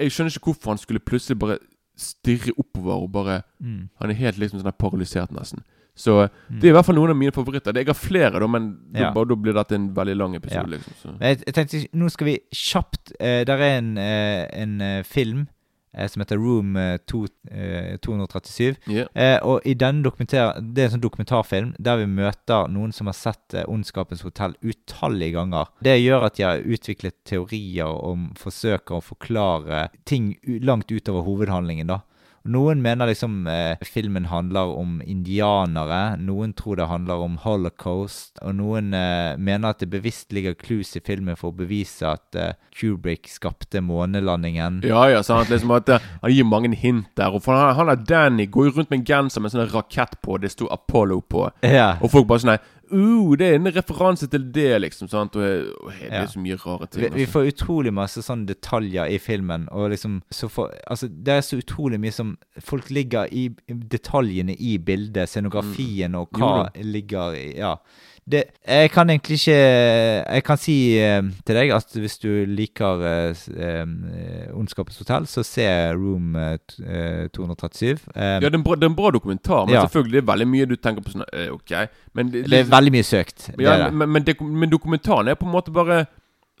Jeg 0.00 0.10
skjønner 0.10 0.32
ikke 0.32 0.44
hvorfor 0.50 0.70
han 0.70 0.78
skulle 0.78 1.00
plutselig 1.00 1.38
bare 1.38 1.58
stirre 1.96 2.52
oppover 2.58 2.94
og 3.02 3.12
bare 3.12 3.42
Mm. 3.60 3.88
Han 4.00 4.10
er 4.10 4.14
helt 4.14 4.38
liksom 4.38 4.60
sånn 4.60 4.72
paralysert, 4.78 5.30
nesten. 5.32 5.60
Så 5.96 6.28
Mm. 6.50 6.58
det 6.60 6.64
er 6.64 6.72
i 6.72 6.74
hvert 6.74 6.86
fall 6.86 6.96
noen 6.96 7.10
av 7.10 7.16
mine 7.16 7.30
favoritter. 7.32 7.72
Jeg 7.74 7.86
har 7.86 7.94
flere, 7.94 8.40
da, 8.40 8.46
men 8.46 8.78
Ja. 8.94 9.12
da 9.12 9.24
blir 9.36 9.54
dette 9.54 9.72
en 9.74 9.94
veldig 9.94 10.16
lang 10.16 10.34
episode. 10.34 10.66
Ja. 10.70 10.76
liksom 10.78 10.94
så. 11.02 11.18
Jeg, 11.20 11.42
jeg 11.46 11.54
tenkte, 11.54 11.88
nå 11.94 12.10
skal 12.10 12.24
vi 12.26 12.38
kjapt 12.52 13.12
uh, 13.20 13.44
Der 13.44 13.56
er 13.58 13.78
en, 13.78 13.96
uh, 13.98 14.46
en 14.52 14.80
uh, 14.80 15.02
film 15.02 15.46
som 15.94 16.18
heter 16.24 16.36
Room 16.36 16.76
eh, 16.76 16.96
to, 17.06 17.20
eh, 17.52 17.96
237. 18.02 18.76
Yeah. 18.88 19.06
Eh, 19.14 19.38
og 19.46 19.60
i 19.64 19.74
denne 19.74 20.02
dokumentar, 20.02 20.56
Det 20.60 20.82
er 20.82 20.84
en 20.88 20.98
sånn 20.98 21.04
dokumentarfilm 21.04 21.74
der 21.80 21.96
vi 21.98 22.06
møter 22.06 22.66
noen 22.68 22.92
som 22.92 23.06
har 23.06 23.14
sett 23.14 23.54
Ondskapens 23.68 24.22
hotell 24.22 24.56
utallige 24.64 25.34
ganger. 25.36 25.68
Det 25.80 25.94
gjør 26.02 26.24
at 26.26 26.34
de 26.34 26.42
har 26.42 26.58
utviklet 26.66 27.14
teorier 27.24 27.86
om 27.86 28.32
forsøker 28.34 28.98
å 28.98 29.04
forklare 29.06 29.88
ting 30.04 30.36
langt 30.66 30.90
utover 30.90 31.22
hovedhandlingen. 31.22 31.86
da. 31.86 32.00
Noen 32.44 32.82
mener 32.84 33.08
liksom 33.08 33.46
eh, 33.48 33.80
filmen 33.88 34.26
handler 34.28 34.74
om 34.76 34.98
indianere, 35.00 36.18
noen 36.20 36.52
tror 36.52 36.76
det 36.76 36.90
handler 36.90 37.22
om 37.24 37.38
holocaust, 37.40 38.36
og 38.44 38.58
noen 38.58 38.92
eh, 38.92 39.38
mener 39.40 39.72
at 39.72 39.80
det 39.80 39.88
bevisst 39.94 40.34
ligger 40.36 40.52
clues 40.60 40.92
i 40.92 41.00
filmen 41.00 41.38
for 41.40 41.54
å 41.54 41.56
bevise 41.56 42.04
at 42.04 42.36
eh, 42.36 42.52
Kubrick 42.76 43.30
skapte 43.32 43.80
månelandingen. 43.80 44.82
Ja, 44.84 45.06
ja, 45.08 45.22
sant. 45.24 45.48
Liksom 45.48 45.72
at 45.72 45.88
eh, 45.88 46.04
Han 46.20 46.34
gir 46.34 46.44
mange 46.44 46.74
hint 46.76 47.08
der. 47.16 47.32
Og 47.32 47.46
for 47.46 47.56
han, 47.56 47.72
han 47.78 47.94
er 47.94 48.04
Danny 48.04 48.44
går 48.52 48.68
jo 48.68 48.76
rundt 48.76 48.92
med 48.92 49.00
en 49.00 49.08
genser 49.08 49.40
med 49.40 49.48
en 49.48 49.56
sånn 49.56 49.72
rakett 49.72 50.18
på, 50.20 50.36
det 50.42 50.52
sto 50.52 50.68
Apollo 50.68 51.22
på. 51.24 51.48
Ja. 51.64 51.94
Og 52.02 52.12
folk 52.12 52.28
bare 52.28 52.44
sånn 52.44 52.58
uh, 52.92 53.34
Det 53.36 53.46
er 53.48 53.54
en 53.58 53.66
referanse 53.74 54.26
til 54.30 54.52
det, 54.52 54.80
liksom. 54.80 55.08
sant? 55.08 55.36
Og, 55.36 55.42
og 55.84 55.90
det 56.00 56.10
Ja. 56.10 56.22
er 56.22 56.26
så 56.26 56.38
mye 56.40 56.56
rare 56.56 56.86
ting. 56.86 57.02
Vi, 57.02 57.08
vi 57.14 57.22
altså. 57.24 57.32
får 57.32 57.50
utrolig 57.52 57.92
masse 57.94 58.22
sånne 58.22 58.46
detaljer 58.46 59.06
i 59.14 59.18
filmen. 59.18 59.68
Og 59.72 59.90
liksom 59.90 60.22
så 60.30 60.48
for, 60.48 60.70
Altså, 60.86 61.08
det 61.08 61.28
er 61.34 61.40
så 61.40 61.56
utrolig 61.58 62.00
mye 62.00 62.12
som 62.12 62.36
Folk 62.60 62.90
ligger 62.90 63.28
i 63.32 63.44
i 63.68 63.72
detaljene 63.72 64.54
i 64.58 64.76
bildet, 64.78 65.28
scenografien 65.28 66.14
og 66.14 66.28
hva 66.32 66.70
Jo 66.76 66.82
ligger 66.82 67.34
i 67.34 67.54
Ja. 67.56 67.76
Det, 68.24 68.40
jeg 68.64 68.88
kan 68.90 69.10
egentlig 69.12 69.36
ikke 69.36 69.54
Jeg 69.54 70.44
kan 70.46 70.56
si 70.56 70.74
eh, 70.96 71.22
til 71.44 71.56
deg 71.58 71.72
at 71.76 71.90
hvis 71.92 72.14
du 72.22 72.30
liker 72.48 73.02
eh, 73.04 73.42
eh, 73.60 74.54
Ondskapens 74.56 74.96
hotell, 75.02 75.26
så 75.28 75.42
se 75.44 75.66
Room 75.92 76.34
eh, 76.40 76.54
eh, 76.88 77.26
237. 77.36 77.90
Eh, 78.16 78.22
Ja, 78.22 78.38
det 78.40 78.48
er, 78.48 78.56
en 78.56 78.64
bra, 78.64 78.74
det 78.80 78.88
er 78.88 78.92
en 78.94 78.96
bra 78.96 79.10
dokumentar, 79.10 79.66
men 79.66 79.74
Ja. 79.74 79.82
selvfølgelig 79.84 80.12
det 80.16 80.22
er 80.22 80.32
veldig 80.32 80.48
mye 80.48 80.66
du 80.66 80.76
tenker 80.76 81.04
på 81.04 81.12
sånn 81.12 81.26
eh, 81.32 81.50
Ok, 81.52 81.74
men 82.14 82.32
det, 82.32 82.46
det 82.48 82.62
er 82.64 82.70
veldig 82.72 82.92
mye 82.96 83.04
søkt. 83.04 83.50
Ja, 83.60 83.76
det. 83.84 83.92
Men, 83.92 84.08
men, 84.16 84.24
men 84.64 84.70
dokumentaren 84.72 85.28
er 85.28 85.34
på 85.36 85.44
en 85.46 85.52
måte 85.52 85.70
bare 85.72 86.06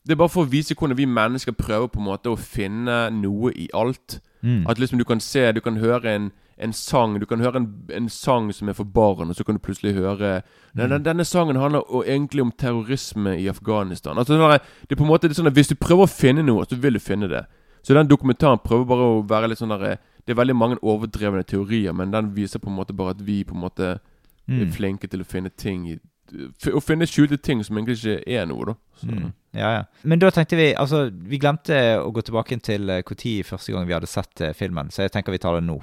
Det 0.04 0.12
er 0.12 0.20
bare 0.20 0.28
for 0.28 0.44
å 0.44 0.50
vise 0.52 0.74
hvordan 0.76 0.96
vi 1.00 1.06
mennesker 1.08 1.52
prøver 1.56 1.88
på 1.88 1.98
en 2.02 2.04
måte 2.10 2.28
å 2.28 2.36
finne 2.36 3.06
noe 3.10 3.52
i 3.56 3.70
alt. 3.72 4.18
Mm. 4.44 4.66
At 4.68 4.76
liksom 4.78 4.98
du 5.00 5.04
kan 5.08 5.20
se, 5.20 5.46
du 5.56 5.60
kan 5.64 5.76
høre 5.80 6.12
en, 6.12 6.26
en 6.58 6.72
sang 6.72 7.18
Du 7.20 7.26
kan 7.26 7.40
høre 7.40 7.56
en, 7.56 7.68
en 7.92 8.08
sang 8.08 8.52
som 8.52 8.68
er 8.68 8.72
for 8.74 8.84
barn, 8.84 9.28
og 9.30 9.36
så 9.36 9.44
kan 9.44 9.54
du 9.56 9.60
plutselig 9.60 9.94
høre 9.94 10.42
Nei, 10.74 10.86
Mm. 10.86 10.88
den, 10.90 11.02
Denne 11.04 11.24
sangen 11.24 11.56
handler 11.56 11.82
egentlig 12.06 12.42
om 12.42 12.52
terrorisme 12.52 13.36
i 13.38 13.48
Afghanistan. 13.48 14.16
Altså 14.18 14.34
Det 14.34 14.90
er 14.90 14.96
på 14.96 15.02
en 15.04 15.08
måte 15.10 15.28
det 15.28 15.36
er 15.38 15.42
sånn 15.42 15.46
at 15.50 15.54
Hvis 15.54 15.68
du 15.68 15.74
prøver 15.74 16.04
å 16.04 16.10
finne 16.10 16.42
noe, 16.42 16.64
så 16.66 16.76
vil 16.76 16.94
du 16.94 17.00
finne 17.00 17.28
det. 17.28 17.44
Så 17.82 17.94
den 17.94 18.08
dokumentaren 18.08 18.58
prøver 18.64 18.84
bare 18.86 19.04
å 19.04 19.22
være 19.28 19.48
litt 19.48 19.58
sånn 19.58 19.68
der 19.78 19.98
Det 20.26 20.30
er 20.32 20.40
veldig 20.40 20.56
mange 20.56 20.78
overdrevne 20.82 21.44
teorier, 21.44 21.92
men 21.92 22.10
den 22.10 22.34
viser 22.34 22.58
på 22.58 22.68
en 22.70 22.76
måte 22.76 22.94
bare 22.96 23.10
at 23.10 23.20
vi 23.22 23.44
på 23.44 23.54
en 23.54 23.60
måte 23.60 23.84
er 23.94 24.00
Mm. 24.46 24.70
flinke 24.72 25.08
til 25.08 25.20
å 25.20 25.24
finne 25.24 25.48
ting 25.56 25.86
i 25.88 25.98
Å 26.34 26.80
finne 26.82 27.06
skjulte 27.06 27.36
ting 27.40 27.62
som 27.62 27.76
egentlig 27.76 27.98
ikke 28.02 28.22
er 28.26 28.46
noe, 28.46 28.64
da. 28.64 28.74
Så. 29.00 29.06
Mm. 29.06 29.32
Ja, 29.54 29.70
ja. 29.76 29.82
Men 30.02 30.18
da 30.18 30.30
tenkte 30.30 30.56
vi 30.56 30.74
Altså, 30.74 31.10
vi 31.12 31.38
glemte 31.38 31.98
å 32.00 32.10
gå 32.12 32.22
tilbake 32.24 32.60
til 32.62 32.80
når 32.86 33.44
første 33.44 33.72
gang 33.72 33.86
vi 33.86 33.92
hadde 33.92 34.06
sett 34.08 34.40
eh, 34.40 34.52
filmen, 34.52 34.88
så 34.90 35.02
jeg 35.04 35.12
tenker 35.12 35.30
vi 35.32 35.38
tar 35.38 35.54
det 35.60 35.64
nå. 35.68 35.80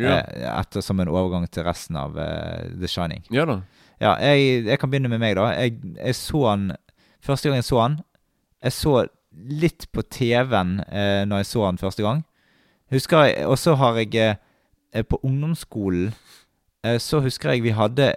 Ja. 0.00 0.16
Eh, 0.20 0.48
etter 0.54 0.84
som 0.84 1.00
en 1.00 1.10
overgang 1.12 1.46
til 1.50 1.64
resten 1.66 1.96
av 2.00 2.16
uh, 2.16 2.66
The 2.80 2.88
Shining. 2.90 3.24
ja 3.30 3.44
da. 3.48 3.60
Ja, 4.00 4.14
jeg, 4.16 4.64
jeg 4.64 4.78
kan 4.80 4.90
begynne 4.90 5.10
med 5.12 5.20
meg, 5.20 5.36
da. 5.36 5.50
Jeg, 5.52 5.76
jeg 5.98 6.16
så 6.16 6.46
han 6.48 6.70
Første 7.20 7.50
gang 7.50 7.58
jeg 7.60 7.66
så 7.68 7.80
han 7.82 7.98
Jeg 8.64 8.72
så 8.72 8.94
litt 9.30 9.86
på 9.92 10.02
TV-en 10.02 10.80
eh, 10.88 11.22
når 11.28 11.42
jeg 11.42 11.46
så 11.46 11.66
han 11.68 11.78
første 11.78 12.02
gang. 12.02 12.24
Husker 12.90 13.28
jeg 13.28 13.46
Og 13.46 13.58
så 13.60 13.76
har 13.78 14.00
jeg 14.00 14.16
eh, 14.18 14.40
eh, 14.92 15.04
På 15.06 15.20
ungdomsskolen 15.22 16.14
eh, 16.84 16.98
så 16.98 17.20
husker 17.20 17.52
jeg 17.52 17.62
vi 17.68 17.76
hadde 17.76 18.10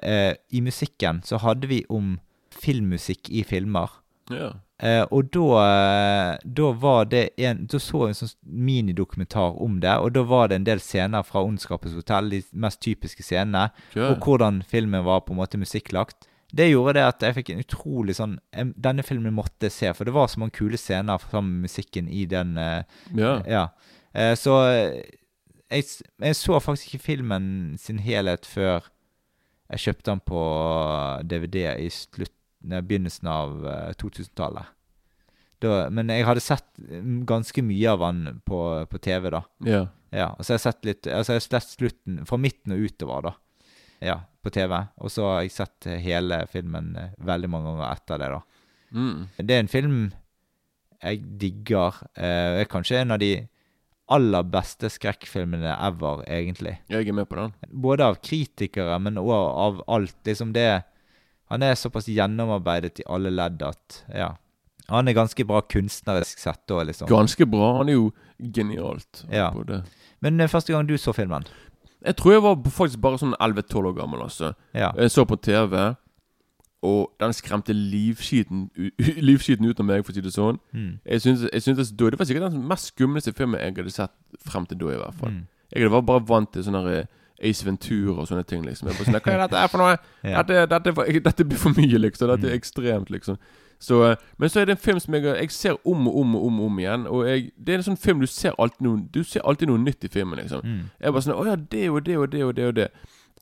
I 0.49 0.63
musikken 0.63 1.21
så 1.23 1.37
hadde 1.43 1.67
vi 1.67 1.83
om 1.89 2.15
filmmusikk 2.63 3.27
i 3.29 3.43
filmer. 3.43 3.91
Ja. 4.31 4.53
Eh, 4.83 5.05
og 5.15 5.29
da, 5.31 5.45
eh, 5.63 6.37
da 6.43 6.71
var 6.75 7.05
det 7.07 7.29
en 7.39 7.61
Da 7.71 7.79
så 7.79 8.01
jeg 8.03 8.09
en 8.11 8.17
sånn 8.19 8.33
minidokumentar 8.67 9.55
om 9.63 9.77
det, 9.79 9.93
og 10.03 10.11
da 10.17 10.23
var 10.27 10.49
det 10.51 10.57
en 10.59 10.65
del 10.67 10.81
scener 10.83 11.23
fra 11.23 11.39
Ondskapens 11.45 11.95
hotell, 11.95 12.29
de 12.33 12.41
mest 12.51 12.81
typiske 12.83 13.23
scenene, 13.23 13.69
Ja. 13.95 14.09
og 14.11 14.19
hvordan 14.25 14.61
filmen 14.67 15.05
var 15.05 15.21
på 15.21 15.31
en 15.31 15.39
måte 15.39 15.57
musikklagt. 15.61 16.27
Det 16.53 16.67
gjorde 16.69 16.93
det 16.99 17.03
at 17.07 17.19
jeg 17.25 17.35
fikk 17.35 17.49
en 17.53 17.63
utrolig 17.63 18.13
sånn 18.15 18.35
en, 18.53 18.73
Denne 18.77 19.01
filmen 19.03 19.33
måtte 19.33 19.65
jeg 19.65 19.71
se, 19.71 19.93
for 19.93 20.03
det 20.05 20.13
var 20.13 20.27
så 20.27 20.37
mange 20.39 20.51
kule 20.53 20.77
scener 20.77 21.17
sammen 21.31 21.61
med 21.61 21.69
musikken 21.69 22.09
i 22.09 22.25
den. 22.25 22.57
eh, 22.57 22.83
yeah. 23.15 23.41
ja. 23.47 23.67
Eh, 24.13 24.35
så 24.35 24.59
jeg, 25.71 25.83
jeg 26.21 26.35
så 26.35 26.59
faktisk 26.61 26.93
ikke 26.93 27.03
filmen 27.07 27.77
sin 27.79 27.97
helhet 27.99 28.45
før 28.45 28.83
jeg 29.71 29.79
kjøpte 29.79 30.11
den 30.11 30.19
på 30.27 30.43
DVD 31.25 31.63
i 31.79 31.89
slutt, 31.89 32.35
begynnelsen 32.63 33.27
av 33.27 33.67
eh, 33.67 33.91
2000-tallet. 33.99 34.71
Men 35.95 36.09
jeg 36.11 36.25
hadde 36.27 36.41
sett 36.43 36.65
mm, 36.75 37.21
ganske 37.23 37.61
mye 37.63 37.91
av 37.93 38.01
han 38.03 38.41
på, 38.43 38.59
på 38.91 38.99
TV, 38.99 39.29
da. 39.31 39.43
ja. 39.63 39.83
Ja, 40.13 40.27
og 40.37 40.45
så 40.45 40.53
har 40.53 40.59
jeg 40.59 40.65
sett 40.67 40.85
litt 40.85 41.07
Altså 41.09 41.33
jeg 41.33 41.39
har 41.39 41.45
sett 41.47 41.71
slutten 41.71 42.17
fra 42.29 42.37
midten 42.37 42.75
og 42.75 42.83
utover, 42.85 43.23
da. 43.25 43.31
Ja, 44.03 44.17
på 44.43 44.51
TV. 44.53 44.75
Og 45.01 45.09
så 45.13 45.25
har 45.25 45.39
jeg 45.41 45.55
sett 45.55 45.87
hele 46.03 46.43
filmen 46.51 46.91
eh, 46.99 47.15
veldig 47.23 47.49
mange 47.49 47.71
ganger 47.71 47.87
etter 47.95 48.21
det, 48.21 48.27
da. 48.35 48.41
Mm. 48.93 49.23
Det 49.39 49.55
er 49.55 49.63
en 49.63 49.71
film 49.71 49.97
jeg 51.03 51.23
digger. 51.41 51.97
Eh, 52.13 52.61
er 52.61 52.69
kanskje 52.69 53.01
en 53.01 53.15
av 53.15 53.21
de 53.23 53.31
aller 54.13 54.45
beste 54.53 54.91
skrekkfilmene 54.91 55.73
ever, 55.87 56.23
egentlig. 56.29 56.75
Jeg 56.91 57.07
er 57.07 57.15
med 57.15 57.29
på 57.29 57.39
den. 57.39 57.53
Både 57.71 58.11
av 58.11 58.19
kritikere, 58.21 58.99
men 59.01 59.17
òg 59.21 59.33
av 59.33 59.81
alt. 59.95 60.17
Liksom 60.27 60.51
det 60.53 60.83
Han 61.53 61.61
er 61.65 61.75
såpass 61.77 62.07
gjennomarbeidet 62.09 63.03
i 63.03 63.07
alle 63.13 63.29
ledd 63.33 63.61
at 63.65 64.01
Ja. 64.09 64.31
Han 64.89 65.07
er 65.07 65.13
ganske 65.15 65.45
bra 65.47 65.61
kunstnerisk 65.61 66.41
sett 66.41 66.67
òg, 66.73 66.87
liksom. 66.89 67.07
Ganske 67.07 67.45
bra. 67.49 67.77
Han 67.77 67.89
er 67.89 67.93
jo 67.93 68.09
genialt 68.41 69.23
Ja. 69.31 69.51
på 69.53 69.63
det. 69.65 69.83
Men 70.21 70.41
eh, 70.41 70.47
første 70.51 70.73
gang 70.73 70.87
du 70.87 70.97
så 70.97 71.13
filmen? 71.15 71.45
Jeg 72.03 72.17
tror 72.19 72.33
jeg 72.33 72.41
var 72.43 72.55
faktisk 72.67 72.99
bare 72.99 73.17
sånn 73.21 73.35
11-12 73.39 73.85
år 73.93 73.95
gammel. 74.01 74.21
altså 74.25 74.53
Ja. 74.75 74.91
Jeg 74.97 75.11
så 75.11 75.23
på 75.25 75.37
TV, 75.39 75.95
og 76.83 77.13
den 77.19 77.31
skremte 77.31 77.71
livskiten, 77.73 78.69
livskiten 79.29 79.65
ut 79.69 79.79
av 79.79 79.85
meg, 79.87 80.03
for 80.03 80.11
å 80.11 80.15
si 80.17 80.21
det 80.25 80.33
sånn. 80.35 80.59
Mm. 80.75 80.99
Jeg 81.05 81.21
syntes, 81.23 81.49
jeg 81.53 81.61
synes 81.63 81.91
Det 81.95 82.19
var 82.19 82.25
sikkert 82.27 82.51
den 82.51 82.67
mest 82.67 82.91
skumleste 82.91 83.33
filmen 83.33 83.61
jeg 83.61 83.75
hadde 83.77 83.93
sett 83.95 84.11
frem 84.43 84.65
til 84.67 84.77
da, 84.81 84.91
i 84.91 84.99
hvert 84.99 85.15
fall. 85.15 85.31
Mm. 85.31 85.47
Jeg 85.77 85.89
var 85.91 86.01
bare 86.01 86.25
vant 86.27 86.51
til 86.51 86.63
sånne 86.67 86.83
der, 86.83 86.99
eh, 86.99 87.05
Ace 87.43 87.65
Ventura 87.65 88.21
og 88.21 88.27
sånne 88.27 88.43
ting. 88.47 88.63
liksom 88.65 88.87
Jeg 88.89 88.97
bare 88.97 89.05
sånn, 89.05 89.19
Hva 89.21 89.33
er 89.33 89.41
dette 89.47 89.57
her 89.59 89.67
for 89.67 89.77
noe? 89.83 89.97
Ja. 90.23 90.41
Dette, 90.43 90.65
dette, 90.71 91.19
dette 91.27 91.45
blir 91.45 91.57
for 91.59 91.69
mye, 91.77 91.97
liksom. 91.99 92.27
Dette 92.29 92.47
Mm. 92.47 92.51
er 92.51 92.55
ekstremt, 92.57 93.09
liksom. 93.09 93.37
Så, 93.83 93.97
eh, 94.11 94.15
men 94.39 94.49
så 94.49 94.61
er 94.61 94.65
det 94.65 94.71
en 94.77 94.83
film 94.85 94.99
som 94.99 95.13
jeg, 95.13 95.23
jeg 95.23 95.51
ser 95.51 95.75
om 95.85 96.07
og 96.07 96.15
om 96.17 96.35
og 96.35 96.45
om, 96.45 96.59
om 96.61 96.77
igjen. 96.79 97.07
Og 97.07 97.25
jeg, 97.27 97.51
Det 97.59 97.73
er 97.73 97.77
en 97.81 97.83
sånn 97.89 97.97
film 97.99 98.19
du 98.21 98.27
ser 98.27 98.53
alltid 98.59 98.81
noe 98.81 99.01
Du 99.11 99.23
ser 99.23 99.41
alltid 99.43 99.67
noe 99.67 99.77
nytt 99.77 100.03
i 100.03 100.07
filmen. 100.07 100.39
liksom 100.39 100.61
Mm. 100.63 100.89
Jeg 101.01 101.11
bare 101.13 101.21
sånn 101.21 101.35
Å 101.35 101.45
ja, 101.45 101.55
det 101.55 101.89
og 101.89 102.03
det 102.05 102.17
og 102.17 102.29
det 102.31 102.43
og 102.43 102.55
det 102.55 102.65
og 102.67 102.75
det. 102.75 102.87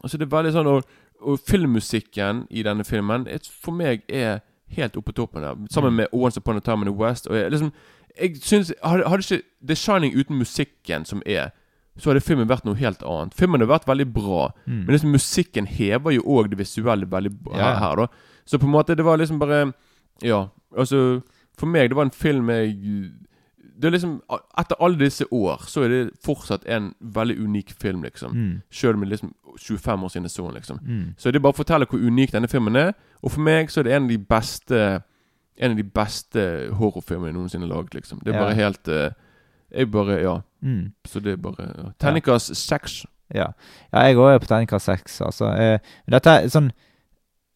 Og 0.03 0.09
så 0.09 0.15
er 0.17 0.19
det 0.25 0.31
veldig 0.31 0.53
sånn 0.53 0.67
Og, 0.67 0.83
og 1.21 1.39
filmmusikken 1.75 2.47
i 2.49 2.63
denne 2.63 2.83
filmen 2.83 3.27
for 3.61 3.71
meg 3.71 4.01
er 4.09 4.39
helt 4.71 4.95
oppe 4.97 5.11
på 5.11 5.15
toppen 5.15 5.41
der. 5.43 5.55
Sammen 5.69 5.93
med 5.95 6.07
Once 6.13 6.37
Upon 6.37 6.57
a 6.57 6.59
Time 6.59 6.81
in 6.81 6.87
the 6.87 6.93
West. 6.97 7.27
Og 7.27 7.35
jeg, 7.35 7.51
liksom, 7.51 7.71
jeg 8.21 8.37
synes, 8.41 8.73
hadde, 8.83 9.03
hadde 9.09 9.21
ikke 9.21 9.43
The 9.67 9.75
Shining 9.75 10.15
uten 10.17 10.37
musikken 10.37 11.05
som 11.05 11.21
er, 11.25 11.49
så 12.01 12.09
hadde 12.09 12.23
filmen 12.25 12.49
vært 12.49 12.65
noe 12.65 12.75
helt 12.79 13.03
annet. 13.05 13.35
Filmen 13.37 13.61
hadde 13.61 13.69
vært 13.69 13.85
veldig 13.87 14.07
bra, 14.15 14.47
men 14.65 14.89
liksom 14.89 15.11
musikken 15.13 15.67
hever 15.69 16.15
jo 16.17 16.23
òg 16.25 16.49
det 16.49 16.57
visuelle 16.57 17.05
veldig 17.09 17.31
bra 17.45 17.57
Ja. 17.61 17.75
her, 17.79 17.95
da. 17.95 18.07
Så 18.45 18.57
på 18.57 18.65
en 18.65 18.73
måte, 18.73 18.95
det 18.97 19.05
var 19.05 19.17
liksom 19.21 19.39
bare 19.39 19.73
Ja, 20.23 20.47
altså 20.77 21.21
For 21.57 21.67
meg, 21.67 21.89
det 21.89 21.95
var 21.95 22.03
en 22.09 22.11
film 22.11 22.49
jeg 22.49 23.11
det 23.81 23.87
er 23.87 23.91
liksom, 23.95 24.21
Etter 24.59 24.75
alle 24.79 24.97
disse 24.99 25.25
år, 25.33 25.63
så 25.67 25.83
er 25.83 25.89
det 25.89 26.11
fortsatt 26.23 26.65
en 26.69 26.93
veldig 27.01 27.37
unik 27.43 27.71
film, 27.81 28.03
liksom. 28.03 28.31
Mm. 28.33 28.61
Selv 28.71 28.93
om 28.95 29.01
det 29.01 29.07
er 29.07 29.15
liksom 29.15 29.33
25 29.57 30.03
år 30.03 30.09
siden 30.09 30.23
jeg 30.23 30.31
så 30.31 30.43
den, 30.45 30.53
liksom. 30.53 30.79
Mm. 30.85 31.13
Så 31.17 31.31
det 31.31 31.41
bare 31.41 31.53
forteller 31.57 31.85
hvor 31.89 31.97
unik 31.99 32.31
denne 32.31 32.47
filmen 32.47 32.75
er. 32.75 32.93
Og 33.23 33.31
for 33.31 33.41
meg 33.41 33.69
så 33.71 33.79
er 33.79 33.83
det 33.83 33.93
en 33.93 34.03
av 34.03 34.09
de 34.09 34.17
beste 34.17 35.01
En 35.57 35.71
av 35.71 35.77
de 35.77 35.83
beste 35.83 36.39
horrorfilmene 36.73 37.27
jeg 37.27 37.33
noensinne 37.35 37.67
har 37.67 37.75
laget, 37.75 37.93
liksom. 37.93 38.19
Det 38.23 38.33
er 38.33 38.37
Ja. 38.39 38.43
bare 38.45 38.55
helt 38.55 38.87
eh, 38.87 39.09
Jeg 39.77 39.91
bare 39.91 40.21
Ja. 40.21 40.41
Mm. 40.61 40.91
Så 41.07 41.21
det 41.23 41.35
er 41.35 41.41
bare. 41.41 41.67
Terningkast 42.01 42.53
seks. 42.57 43.01
Ja. 43.31 43.51
ja, 43.93 44.03
jeg 44.07 44.19
òg 44.19 44.33
er 44.33 44.41
på 44.43 44.49
terningkast 44.49 44.89
seks, 44.89 45.21
altså. 45.23 45.53
Eh, 45.55 45.93
dette 46.11 46.33
er 46.35 46.49
sånn 46.51 46.71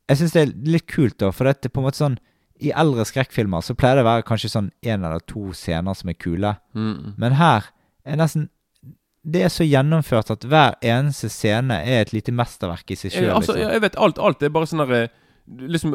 Jeg 0.07 0.19
syns 0.22 0.36
det 0.36 0.41
er 0.44 0.53
litt 0.72 0.86
kult, 0.88 1.18
da, 1.19 1.34
for 1.36 1.49
dette 1.49 1.68
er 1.68 1.73
på 1.73 1.82
en 1.82 1.88
måte 1.90 1.99
sånn 1.99 2.15
I 2.64 2.72
eldre 2.72 3.03
skrekkfilmer 3.10 3.65
så 3.65 3.76
pleier 3.76 3.99
det 3.99 4.06
å 4.06 4.07
være 4.07 4.27
kanskje 4.30 4.53
sånn 4.53 4.69
én 4.86 5.03
eller 5.03 5.23
to 5.27 5.49
scener 5.52 5.98
som 5.98 6.11
er 6.11 6.15
kule. 6.15 6.53
Mm. 6.77 7.18
Men 7.19 7.36
her 7.36 7.68
er 8.06 8.22
nesten 8.22 8.48
Det 9.26 9.41
er 9.44 9.52
så 9.52 9.65
gjennomført 9.65 10.32
at 10.32 10.45
hver 10.45 10.77
eneste 10.86 11.32
scene 11.34 11.82
er 11.82 12.06
et 12.06 12.14
lite 12.14 12.32
mesterverk 12.32 12.94
i 12.94 12.99
seg 12.99 13.11
sjøl. 13.11 13.30
Eh, 13.32 13.36
altså, 13.36 13.57
liksom. 13.57 13.73
jeg 13.73 13.86
vet 13.88 14.02
alt. 14.07 14.22
Alt 14.22 14.45
er 14.45 14.53
bare 14.53 14.69
sånn 14.69 14.84
derre 14.86 15.07
Liksom 15.45 15.91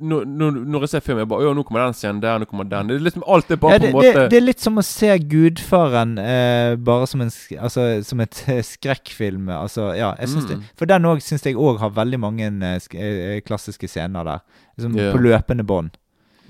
når, 0.00 0.24
når, 0.28 0.82
jeg 0.84 0.88
ser 0.92 1.02
film, 1.04 1.18
jeg 1.22 1.28
bare 1.28 1.48
Å, 1.48 1.52
nå 1.56 1.62
kommer 1.64 1.86
den 1.86 1.94
scenen 1.96 2.18
der, 2.20 2.40
nå 2.40 2.44
kommer 2.48 2.66
den. 2.68 2.90
Det 2.90 2.98
er 2.98 3.04
liksom 3.06 3.22
Alt 3.24 3.52
er 3.52 3.60
bare 3.60 3.78
ja, 3.78 3.80
på 3.80 3.84
det, 3.84 3.88
en 3.88 3.96
måte 3.96 4.10
det, 4.16 4.24
det 4.32 4.38
er 4.38 4.44
litt 4.44 4.64
som 4.64 4.80
å 4.80 4.84
se 4.84 5.14
Gudfaren 5.30 6.12
eh, 6.20 6.72
bare 6.88 7.08
som 7.08 7.22
en 7.24 7.32
Altså 7.56 7.86
som 8.04 8.20
et 8.20 8.42
eh, 8.52 8.60
skrekkfilm. 8.64 9.48
Altså, 9.56 9.90
ja, 9.96 10.12
jeg 10.20 10.34
synes 10.34 10.50
Mm. 10.50 10.50
det 10.52 10.76
For 10.80 10.88
den 10.90 11.08
òg 11.08 11.22
syns 11.24 11.46
jeg 11.46 11.56
òg 11.56 11.80
har 11.80 11.94
veldig 11.96 12.20
mange 12.20 12.48
eh, 12.48 12.76
eh, 12.96 13.40
klassiske 13.44 13.88
scener 13.88 14.24
der. 14.24 14.44
Liksom 14.76 14.98
yeah. 14.98 15.12
På 15.16 15.24
løpende 15.24 15.64
bånd. 15.64 15.96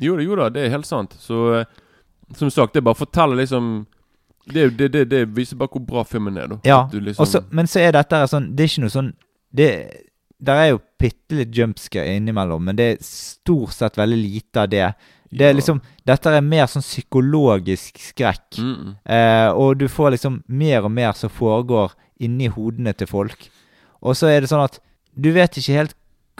Jo 0.01 0.17
da, 0.17 0.27
jo 0.27 0.37
da, 0.39 0.51
det 0.51 0.67
er 0.67 0.75
helt 0.75 0.89
sant. 0.89 1.15
Så 1.23 1.41
eh, 1.61 1.65
som 2.35 2.51
sagt, 2.51 2.75
det 2.75 2.83
bare 2.87 2.99
forteller 2.99 3.37
liksom 3.37 3.87
det, 4.51 4.71
det, 4.79 4.93
det, 4.93 5.05
det 5.11 5.25
viser 5.37 5.57
bare 5.57 5.71
hvor 5.71 5.83
bra 5.87 6.05
filmen 6.05 6.37
er, 6.39 6.47
da. 6.51 6.61
Ja, 6.65 6.89
liksom, 6.93 7.23
Også, 7.23 7.43
men 7.51 7.69
så 7.71 7.83
er 7.83 7.93
dette 7.95 8.23
sånn 8.31 8.51
Det 8.57 8.65
er 8.65 8.71
ikke 8.73 8.83
noe 8.87 8.95
sånn 8.95 9.11
det, 9.55 9.69
Der 10.41 10.63
er 10.63 10.71
jo 10.73 10.79
bitte 11.01 11.39
litt 11.39 11.55
jumpscare 11.57 12.13
innimellom, 12.19 12.63
men 12.69 12.77
det 12.79 12.87
er 12.93 13.01
stort 13.05 13.73
sett 13.77 13.97
veldig 13.99 14.19
lite 14.21 14.63
av 14.67 14.69
det. 14.73 14.91
Det 15.31 15.47
er 15.47 15.53
Ja. 15.55 15.57
liksom 15.61 15.81
Dette 16.07 16.27
er 16.35 16.41
mer 16.43 16.67
sånn 16.67 16.83
psykologisk 16.83 17.99
skrekk. 18.03 18.59
mm, 18.59 18.75
mm. 18.75 18.95
Eh, 19.07 19.49
og 19.53 19.79
du 19.79 19.87
får 19.89 20.11
liksom 20.17 20.43
mer 20.49 20.85
og 20.85 20.91
mer 20.91 21.13
som 21.13 21.31
foregår 21.31 21.93
inni 22.21 22.49
hodene 22.49 22.93
til 22.97 23.07
folk. 23.07 23.49
Og 24.03 24.15
så 24.17 24.27
er 24.29 24.41
det 24.41 24.51
sånn 24.51 24.65
at 24.65 24.79
du 25.19 25.31
vet 25.33 25.51
ikke 25.57 25.77
helt 25.77 25.95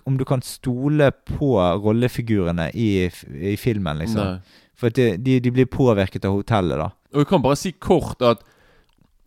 om 0.07 0.17
du 0.17 0.25
kan 0.25 0.41
stole 0.43 1.11
på 1.13 1.55
rollefigurene 1.85 2.71
i, 2.75 3.11
i 3.53 3.57
filmen, 3.57 3.99
liksom. 3.99 4.25
Nei. 4.25 4.41
For 4.75 4.89
de, 4.89 5.17
de, 5.19 5.39
de 5.41 5.51
blir 5.53 5.67
påvirket 5.67 6.25
av 6.25 6.33
hotellet, 6.39 6.79
da. 6.81 6.91
Og 7.13 7.21
jeg 7.25 7.29
kan 7.29 7.43
bare 7.43 7.57
si 7.57 7.73
kort 7.73 8.23
at 8.23 8.43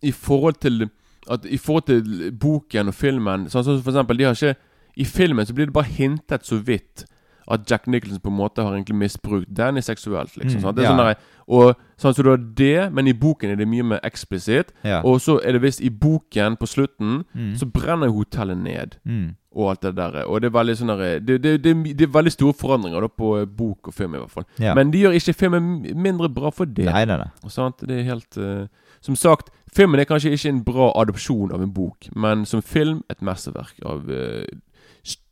i 0.02 0.10
forhold 0.12 0.60
til 0.60 0.90
At 1.30 1.46
i 1.48 1.56
forhold 1.56 1.86
til 1.86 2.32
boken 2.36 2.88
og 2.88 2.94
filmen 2.94 3.46
Sånn 3.48 3.64
som 3.64 3.78
for 3.80 3.92
eksempel 3.94 4.18
de 4.18 4.24
har 4.26 4.34
ikke 4.36 4.56
I 4.96 5.04
filmen 5.04 5.46
så 5.46 5.54
blir 5.54 5.66
det 5.66 5.74
bare 5.74 5.90
hintet 5.90 6.46
så 6.46 6.56
vidt 6.62 7.04
at 7.50 7.70
Jack 7.70 7.86
Nicholson 7.86 8.20
på 8.20 8.30
en 8.30 8.36
måte 8.36 8.62
har 8.62 8.72
egentlig 8.72 8.96
misbrukt 8.96 9.48
Danny 9.56 9.80
seksuelt. 9.80 10.36
liksom 10.36 10.60
Mm? 10.64 10.74
Det 10.74 10.84
er 10.84 10.88
ja. 10.88 10.90
sånn 10.90 11.06
der, 11.06 11.14
og 11.48 11.76
sånn 11.98 12.14
Så 12.14 12.22
du 12.22 12.30
har 12.30 12.36
det, 12.38 12.92
men 12.92 13.06
i 13.06 13.12
boken 13.12 13.50
er 13.50 13.56
det 13.56 13.68
mye 13.68 13.82
mer 13.82 14.00
eksplisitt. 14.02 14.72
Ja. 14.84 15.02
Og 15.04 15.20
så 15.20 15.40
er 15.44 15.52
det 15.52 15.62
visst 15.62 15.80
i 15.80 15.90
boken, 15.90 16.56
på 16.56 16.66
slutten, 16.66 17.24
Mm. 17.34 17.56
så 17.56 17.66
brenner 17.66 18.08
hotellet 18.08 18.56
ned. 18.56 18.96
Mm. 19.04 19.36
Og 19.54 19.70
alt 19.70 19.82
det 19.82 19.94
der 19.96 20.24
Og 20.26 20.40
det 20.40 20.48
er 20.48 20.58
veldig 20.58 20.76
sånn 20.76 20.98
det, 20.98 21.42
det, 21.42 21.62
det, 21.62 21.98
det 21.98 22.02
er 22.02 22.12
veldig 22.12 22.32
store 22.32 22.52
forandringer 22.54 23.00
da 23.00 23.08
på 23.08 23.46
bok 23.46 23.88
og 23.88 23.94
film, 23.94 24.14
i 24.14 24.18
hvert 24.18 24.30
fall. 24.30 24.44
Ja. 24.58 24.74
Men 24.74 24.90
de 24.90 24.98
gjør 24.98 25.12
ikke 25.12 25.32
filmen 25.34 25.92
mindre 25.94 26.28
bra 26.28 26.50
for 26.50 26.64
det. 26.64 26.86
Nei, 26.86 27.04
nei, 27.04 27.16
nei. 27.16 27.50
Sant? 27.50 27.76
Det 27.86 27.98
er 28.00 28.02
helt 28.02 28.36
uh, 28.38 28.66
Som 29.00 29.14
sagt, 29.16 29.50
filmen 29.74 30.00
er 30.00 30.04
kanskje 30.04 30.32
ikke 30.32 30.48
en 30.48 30.64
bra 30.64 30.92
adopsjon 31.00 31.52
av 31.52 31.62
en 31.62 31.72
bok, 31.72 32.08
men 32.16 32.46
som 32.46 32.62
film 32.62 33.02
et 33.10 33.20
mesterverk 33.20 33.74
av 33.84 34.08
eh, 34.10 34.46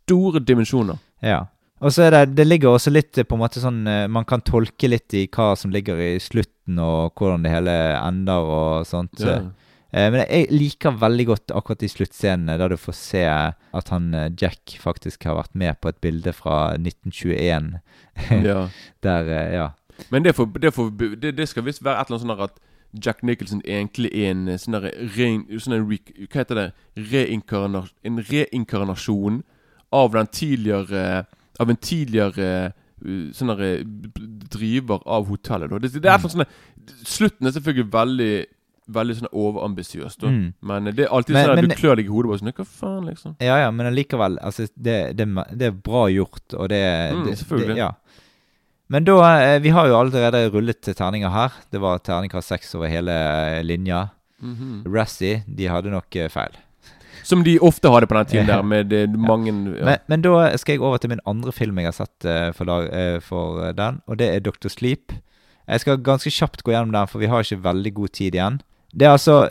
store 0.02 0.42
dimensjoner. 0.42 1.00
Ja. 1.22 1.46
Og 1.82 1.90
så 1.90 2.06
er 2.06 2.14
det 2.14 2.36
Det 2.36 2.46
ligger 2.46 2.76
også 2.76 2.92
litt 2.92 3.18
eh, 3.18 3.26
på 3.26 3.36
en 3.36 3.42
måte 3.42 3.62
sånn 3.62 3.82
eh, 3.90 4.06
Man 4.10 4.26
kan 4.28 4.44
tolke 4.46 4.90
litt 4.90 5.14
i 5.18 5.26
hva 5.26 5.52
som 5.58 5.72
ligger 5.74 5.98
i 5.98 6.14
slutten, 6.22 6.78
og 6.78 7.18
hvordan 7.18 7.42
det 7.42 7.52
hele 7.52 7.74
ender 7.98 8.46
og 8.46 8.86
sånt. 8.86 9.18
Ja. 9.18 9.40
Eh, 9.90 10.08
men 10.14 10.22
jeg 10.22 10.48
liker 10.54 10.96
veldig 11.00 11.26
godt 11.32 11.54
akkurat 11.54 11.82
de 11.82 11.90
sluttscenene 11.90 12.56
der 12.60 12.72
du 12.72 12.78
får 12.80 12.96
se 12.96 13.24
at 13.26 13.92
han 13.92 14.12
Jack 14.40 14.76
faktisk 14.80 15.26
har 15.28 15.40
vært 15.40 15.56
med 15.58 15.80
på 15.82 15.90
et 15.90 16.00
bilde 16.04 16.32
fra 16.36 16.74
1921. 16.78 17.74
ja. 18.48 18.66
Der, 19.04 19.32
ja. 19.52 19.70
Men 20.10 20.24
det, 20.24 20.36
får, 20.38 20.52
det, 20.62 20.72
for, 20.74 20.92
det, 20.92 21.34
det 21.36 21.48
skal 21.50 21.66
visst 21.66 21.84
være 21.84 22.00
et 22.00 22.08
eller 22.08 22.22
annet 22.22 22.28
sånn 22.28 22.46
at 22.46 22.62
Jack 22.92 23.22
Nicholson 23.24 23.62
egentlig 23.64 24.10
er 24.12 24.34
en 24.34 24.46
sånn 24.60 24.76
der 24.76 24.90
sånn 25.60 25.78
re, 25.80 25.98
Hva 26.28 26.42
heter 26.42 26.58
det? 26.58 26.66
Reinkarna, 27.12 27.86
en 28.04 28.20
reinkarnasjon 28.28 29.42
av 29.93 30.12
den 30.16 30.27
tidligere 30.32 31.27
Av 31.60 31.70
en 31.70 31.77
tidligere 31.77 32.73
uh, 33.05 33.31
sånn 33.36 33.52
eh, 33.60 33.82
driver 34.52 35.02
av 35.06 35.27
hotellet. 35.28 35.73
Det, 35.82 36.01
det 36.02 36.10
er 36.10 36.19
et 36.19 36.32
sånn 36.32 36.44
Slutten 37.05 37.47
er 37.48 37.55
selvfølgelig 37.56 37.93
veldig 37.93 38.35
Veldig 38.93 39.14
sånn 39.14 39.28
overambisiøs, 39.31 40.16
da. 40.19 40.27
Mm. 40.32 40.47
Men 40.66 40.89
det 40.90 41.05
er 41.05 41.12
alltid 41.14 41.36
Men- 41.36 41.44
sånn 41.47 41.52
at 41.52 41.60
men- 41.60 41.70
du 41.70 41.77
klør 41.78 41.97
deg 41.97 42.09
i 42.09 42.10
hodet. 42.10 42.28
Bare 42.28 42.40
sånn, 42.40 42.52
Hva 42.52 42.64
faen, 42.66 43.05
liksom? 43.06 43.36
ja, 43.40 43.59
ja, 43.62 43.70
men 43.70 43.86
allikevel 43.86 44.39
altså, 44.43 44.66
det, 44.77 44.97
det, 45.16 45.27
det 45.55 45.69
er 45.69 45.70
bra 45.70 46.09
gjort, 46.10 46.55
og 46.59 46.69
det, 46.69 46.82
Mm, 47.14 47.31
selvfølgelig. 47.31 47.77
Ja. 47.78 47.93
Men 48.90 49.05
da 49.05 49.14
eh, 49.40 49.60
Vi 49.60 49.70
har 49.70 49.86
jo 49.86 49.94
allerede 49.97 50.51
rullet 50.52 50.82
terninger 50.82 51.31
her. 51.31 51.52
Det 51.70 51.81
var 51.81 51.98
terningkast 51.98 52.48
seks 52.48 52.74
over 52.74 52.89
hele 52.89 53.62
linja. 53.62 54.10
linja. 54.43 54.56
-hmm. 54.59 54.93
Razzie, 54.93 55.44
de 55.47 55.66
hadde 55.69 55.90
nok 55.90 56.16
eh, 56.16 56.28
feil. 56.28 56.56
Som 57.23 57.44
de 57.47 57.57
ofte 57.62 57.90
hadde 57.93 58.09
på 58.11 58.16
den 58.19 58.31
tiden 58.31 58.51
der, 58.51 58.62
med 58.73 58.93
ja. 58.93 59.07
mange 59.16 59.53
ja. 59.53 59.85
Men, 59.85 59.99
men 60.11 60.24
da 60.24 60.49
skal 60.61 60.77
jeg 60.77 60.85
over 60.85 61.03
til 61.03 61.12
min 61.12 61.23
andre 61.27 61.53
film 61.55 61.78
jeg 61.78 61.90
har 61.90 61.97
sett 61.97 62.28
uh, 62.28 62.51
for, 62.57 62.89
eh, 62.89 63.19
for 63.23 63.62
eh, 63.66 63.74
den, 63.78 64.01
og 64.07 64.19
det 64.19 64.28
er 64.28 64.44
Dr. 64.44 64.70
Sleep. 64.73 65.15
Jeg 65.69 65.85
skal 65.85 66.03
ganske 66.03 66.31
kjapt 66.35 66.65
gå 66.66 66.74
gjennom 66.74 66.94
den, 66.94 67.11
for 67.11 67.23
vi 67.23 67.31
har 67.31 67.44
ikke 67.44 67.62
veldig 67.65 67.94
god 67.94 68.15
tid 68.19 68.39
igjen. 68.39 68.61
Det 68.93 69.07
er 69.07 69.15
altså 69.16 69.49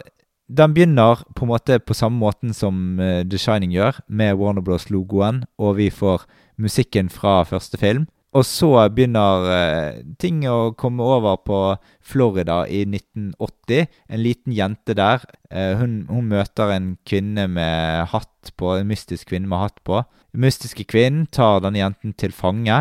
Den 0.51 0.73
begynner 0.75 1.21
på 1.31 1.45
en 1.45 1.47
måte 1.47 1.77
på 1.79 1.95
samme 1.95 2.19
måten 2.19 2.51
som 2.53 2.99
uh, 2.99 3.23
The 3.23 3.39
Shining 3.39 3.71
gjør, 3.71 4.01
med 4.07 4.35
Warner 4.35 4.61
Bros.-logoen, 4.61 5.45
og 5.57 5.77
vi 5.77 5.89
får 5.89 6.25
musikken 6.59 7.09
fra 7.09 7.43
første 7.47 7.77
film. 7.79 8.09
Og 8.31 8.45
så 8.47 8.69
begynner 8.95 9.47
eh, 9.51 9.97
ting 10.21 10.45
å 10.47 10.71
komme 10.79 11.03
over 11.03 11.41
på 11.43 11.57
Florida 11.99 12.61
i 12.63 12.85
1980. 12.87 13.89
En 14.07 14.23
liten 14.23 14.55
jente 14.55 14.95
der. 14.95 15.25
Eh, 15.51 15.75
hun, 15.75 16.05
hun 16.07 16.29
møter 16.31 16.71
en 16.71 16.93
kvinne 17.07 17.49
med 17.51 18.07
hatt 18.13 18.53
på, 18.55 18.77
en 18.77 18.87
mystisk 18.87 19.33
kvinne 19.33 19.51
med 19.51 19.59
hatt 19.65 19.83
på. 19.83 19.99
Den 20.31 20.45
mystiske 20.45 20.87
kvinnen 20.87 21.27
tar 21.27 21.59
denne 21.65 21.83
jenten 21.83 22.15
til 22.15 22.31
fange. 22.31 22.79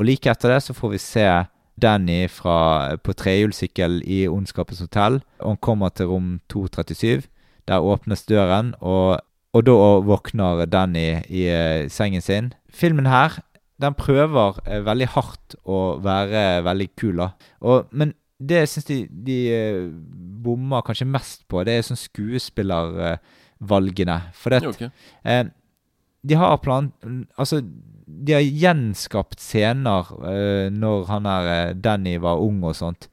Og 0.00 0.08
like 0.10 0.32
etter 0.32 0.56
det 0.56 0.64
så 0.66 0.74
får 0.74 0.96
vi 0.96 1.02
se 1.04 1.28
Danny 1.78 2.24
fra, 2.30 2.96
på 2.98 3.14
trehjulssykkel 3.14 4.00
i 4.10 4.24
Ondskapens 4.26 4.82
hotell. 4.82 5.22
Og 5.38 5.54
han 5.54 5.62
kommer 5.62 5.94
til 5.94 6.10
rom 6.10 6.28
237. 6.50 7.30
Der 7.70 7.86
åpnes 7.94 8.26
døren, 8.26 8.74
og, 8.82 9.22
og 9.54 9.62
da 9.64 9.80
våkner 10.04 10.66
Danny 10.66 11.22
i 11.30 11.46
eh, 11.46 11.86
sengen 11.88 12.26
sin. 12.26 12.50
Filmen 12.74 13.06
her 13.06 13.38
den 13.84 13.94
prøver 13.98 14.50
eh, 14.64 14.80
veldig 14.86 15.08
hardt 15.14 15.54
å 15.64 15.78
være 16.02 16.62
veldig 16.66 16.88
kul, 16.98 17.16
da. 17.20 17.28
Men 17.92 18.14
det 18.44 18.56
jeg 18.64 18.68
syns 18.72 18.86
de, 18.90 18.98
de 19.28 19.38
eh, 19.54 19.84
bommer 20.44 20.82
kanskje 20.84 21.06
mest 21.08 21.46
på, 21.48 21.56
det 21.64 21.72
er 21.78 21.82
sånn 21.86 22.00
skuespillervalgene. 22.00 24.18
For 24.36 24.48
det, 24.54 24.60
Ja, 24.64 24.68
ok. 24.72 24.82
eh, 25.24 25.44
de 26.24 26.34
har 26.40 26.56
plan... 26.64 26.84
Altså, 27.38 27.56
de 28.04 28.32
har 28.36 28.44
gjenskapt 28.44 29.38
scener 29.40 30.02
eh, 30.28 30.66
når 30.72 31.06
han 31.08 31.24
er 31.30 31.44
eh, 31.54 31.72
Danny 31.76 32.18
var 32.20 32.40
ung 32.44 32.60
og 32.68 32.74
sånt, 32.76 33.08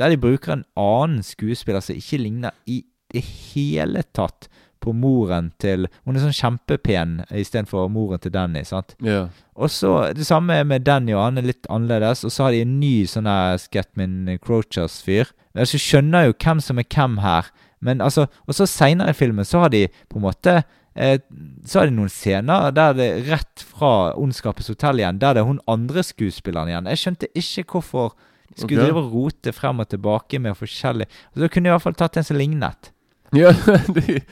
der 0.00 0.08
de 0.14 0.18
bruker 0.20 0.52
en 0.54 0.64
annen 0.80 1.22
skuespiller 1.26 1.80
som 1.84 1.96
ikke 1.98 2.18
ligner 2.22 2.52
i 2.64 2.78
det 3.12 3.22
hele 3.26 4.02
tatt 4.16 4.48
på 4.80 4.94
moren 4.96 5.52
til 5.60 5.86
Hun 6.04 6.16
er 6.16 6.24
sånn 6.24 6.36
kjempepen 6.36 7.18
istedenfor 7.30 7.90
moren 7.92 8.20
til 8.22 8.32
Danny. 8.32 8.62
sant? 8.64 8.94
Ja. 9.00 9.28
Og 9.54 9.70
så 9.70 10.12
Det 10.14 10.26
samme 10.26 10.64
med 10.64 10.84
Danny, 10.84 11.12
og 11.12 11.24
han 11.24 11.38
er 11.38 11.42
litt 11.42 11.66
annerledes. 11.68 12.24
Og 12.24 12.32
så 12.32 12.44
har 12.44 12.52
de 12.52 12.62
en 12.62 12.80
ny 12.80 13.04
sånn 13.06 13.28
Scatman 13.58 14.38
Crochers-fyr. 14.40 15.32
Altså, 15.54 15.78
skjønner 15.78 16.26
jo 16.26 16.34
hvem 16.38 16.60
som 16.60 16.78
er 16.78 16.88
hvem 16.88 17.18
her. 17.18 17.50
Men 17.80 18.00
altså 18.00 18.26
Og 18.46 18.54
så 18.54 18.66
seinere 18.66 19.10
i 19.10 19.16
filmen 19.16 19.44
så 19.44 19.64
har 19.64 19.72
de 19.72 19.88
på 20.08 20.18
en 20.18 20.26
måte 20.26 20.62
eh, 20.94 21.18
så 21.64 21.80
er 21.80 21.88
det 21.88 21.96
noen 21.96 22.12
scener 22.12 22.70
der 22.74 22.96
det 22.98 23.06
er 23.06 23.28
rett 23.30 23.64
fra 23.64 24.12
Ondskapens 24.18 24.68
hotell 24.68 25.00
igjen, 25.00 25.20
der 25.20 25.34
det 25.34 25.40
er 25.42 25.48
hun 25.48 25.60
andre 25.70 26.02
skuespilleren 26.02 26.68
igjen. 26.68 26.90
Jeg 26.92 27.02
skjønte 27.04 27.30
ikke 27.34 27.64
hvorfor 27.72 28.14
de 28.50 28.64
skulle 28.64 28.80
okay. 28.82 28.90
drive 28.90 29.04
og 29.04 29.12
rote 29.14 29.52
frem 29.54 29.80
og 29.80 29.88
tilbake 29.88 30.40
med 30.42 30.56
forskjellig 30.58 31.06
altså, 31.06 31.42
Da 31.44 31.48
kunne 31.48 31.68
de 31.68 31.70
i 31.70 31.74
hvert 31.76 31.84
fall 31.86 31.98
tatt 31.98 32.18
en 32.18 32.26
som 32.26 32.36
lignet. 32.36 32.90
Ja, 33.36 33.52
det, 33.94 34.24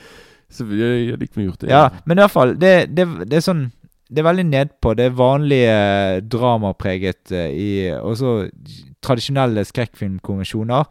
så 0.49 0.65
vi 0.65 0.79
jeg 0.81 1.19
liker 1.21 1.45
gjort 1.45 1.65
det. 1.65 1.69
Ja, 1.71 1.89
men 2.05 2.17
i 2.17 2.23
hvert 2.23 2.33
fall, 2.35 2.55
det, 2.59 2.73
det, 2.95 3.05
det 3.29 3.37
er 3.39 3.45
sånn 3.45 3.67
Det 4.09 4.23
er 4.23 4.25
veldig 4.25 4.47
nedpå. 4.49 4.95
Det 4.97 5.05
er 5.05 5.17
vanlige 5.19 5.73
eh, 5.73 6.21
dramapreget 6.25 7.29
eh, 7.31 7.51
i 7.53 7.69
også 7.93 8.49
tradisjonelle 9.05 9.61
skrekkfilmkonvensjoner. 9.69 10.87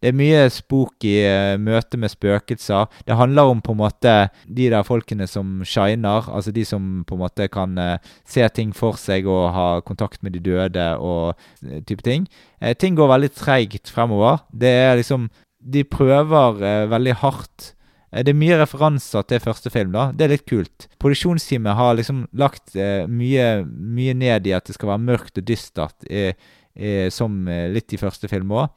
Det 0.00 0.08
er 0.08 0.16
mye 0.16 0.44
spook 0.48 1.04
i 1.04 1.16
møte 1.60 1.98
med 2.00 2.08
spøkelser. 2.08 2.86
Det 3.04 3.18
handler 3.18 3.50
om 3.52 3.58
på 3.60 3.74
en 3.74 3.80
måte 3.82 4.14
de 4.48 4.68
der 4.72 4.86
folkene 4.86 5.26
som 5.28 5.58
shiner. 5.68 6.24
Altså 6.32 6.54
de 6.56 6.64
som 6.64 7.02
på 7.04 7.18
en 7.18 7.20
måte 7.20 7.50
kan 7.52 7.76
eh, 7.78 7.98
se 8.24 8.46
ting 8.56 8.72
for 8.76 8.96
seg 8.96 9.28
og 9.28 9.50
ha 9.52 9.66
kontakt 9.84 10.22
med 10.24 10.32
de 10.38 10.40
døde 10.46 10.86
og 10.96 11.34
eh, 11.66 11.82
type 11.84 12.06
ting. 12.06 12.24
Eh, 12.62 12.72
ting 12.72 12.96
går 12.96 13.12
veldig 13.12 13.32
treigt 13.36 13.92
fremover. 13.92 14.40
Det 14.52 14.72
er 14.72 14.96
liksom 15.02 15.28
De 15.60 15.84
prøver 15.84 16.62
eh, 16.64 16.88
veldig 16.88 17.14
hardt. 17.20 17.74
Eh, 18.12 18.22
Det 18.24 18.32
er 18.32 18.38
mye 18.38 18.58
referanser 18.60 19.26
til 19.26 19.40
første 19.40 19.70
film. 19.70 19.92
da 19.92 20.12
Det 20.12 20.24
er 20.24 20.28
litt 20.36 20.46
kult. 20.46 20.88
Produksjonsteamet 20.98 21.76
har 21.76 21.94
liksom 21.94 22.26
lagt 22.34 22.74
eh, 22.76 23.06
mye, 23.06 23.64
mye 23.66 24.14
ned 24.14 24.46
i 24.46 24.52
at 24.52 24.64
det 24.66 24.74
skal 24.74 24.88
være 24.94 25.06
mørkt 25.06 25.38
og 25.38 25.44
dystert, 25.46 25.94
eh, 26.10 26.34
eh, 26.76 27.08
som 27.10 27.46
eh, 27.48 27.68
litt 27.70 27.92
i 27.92 28.00
første 28.00 28.28
film 28.28 28.50
òg. 28.50 28.68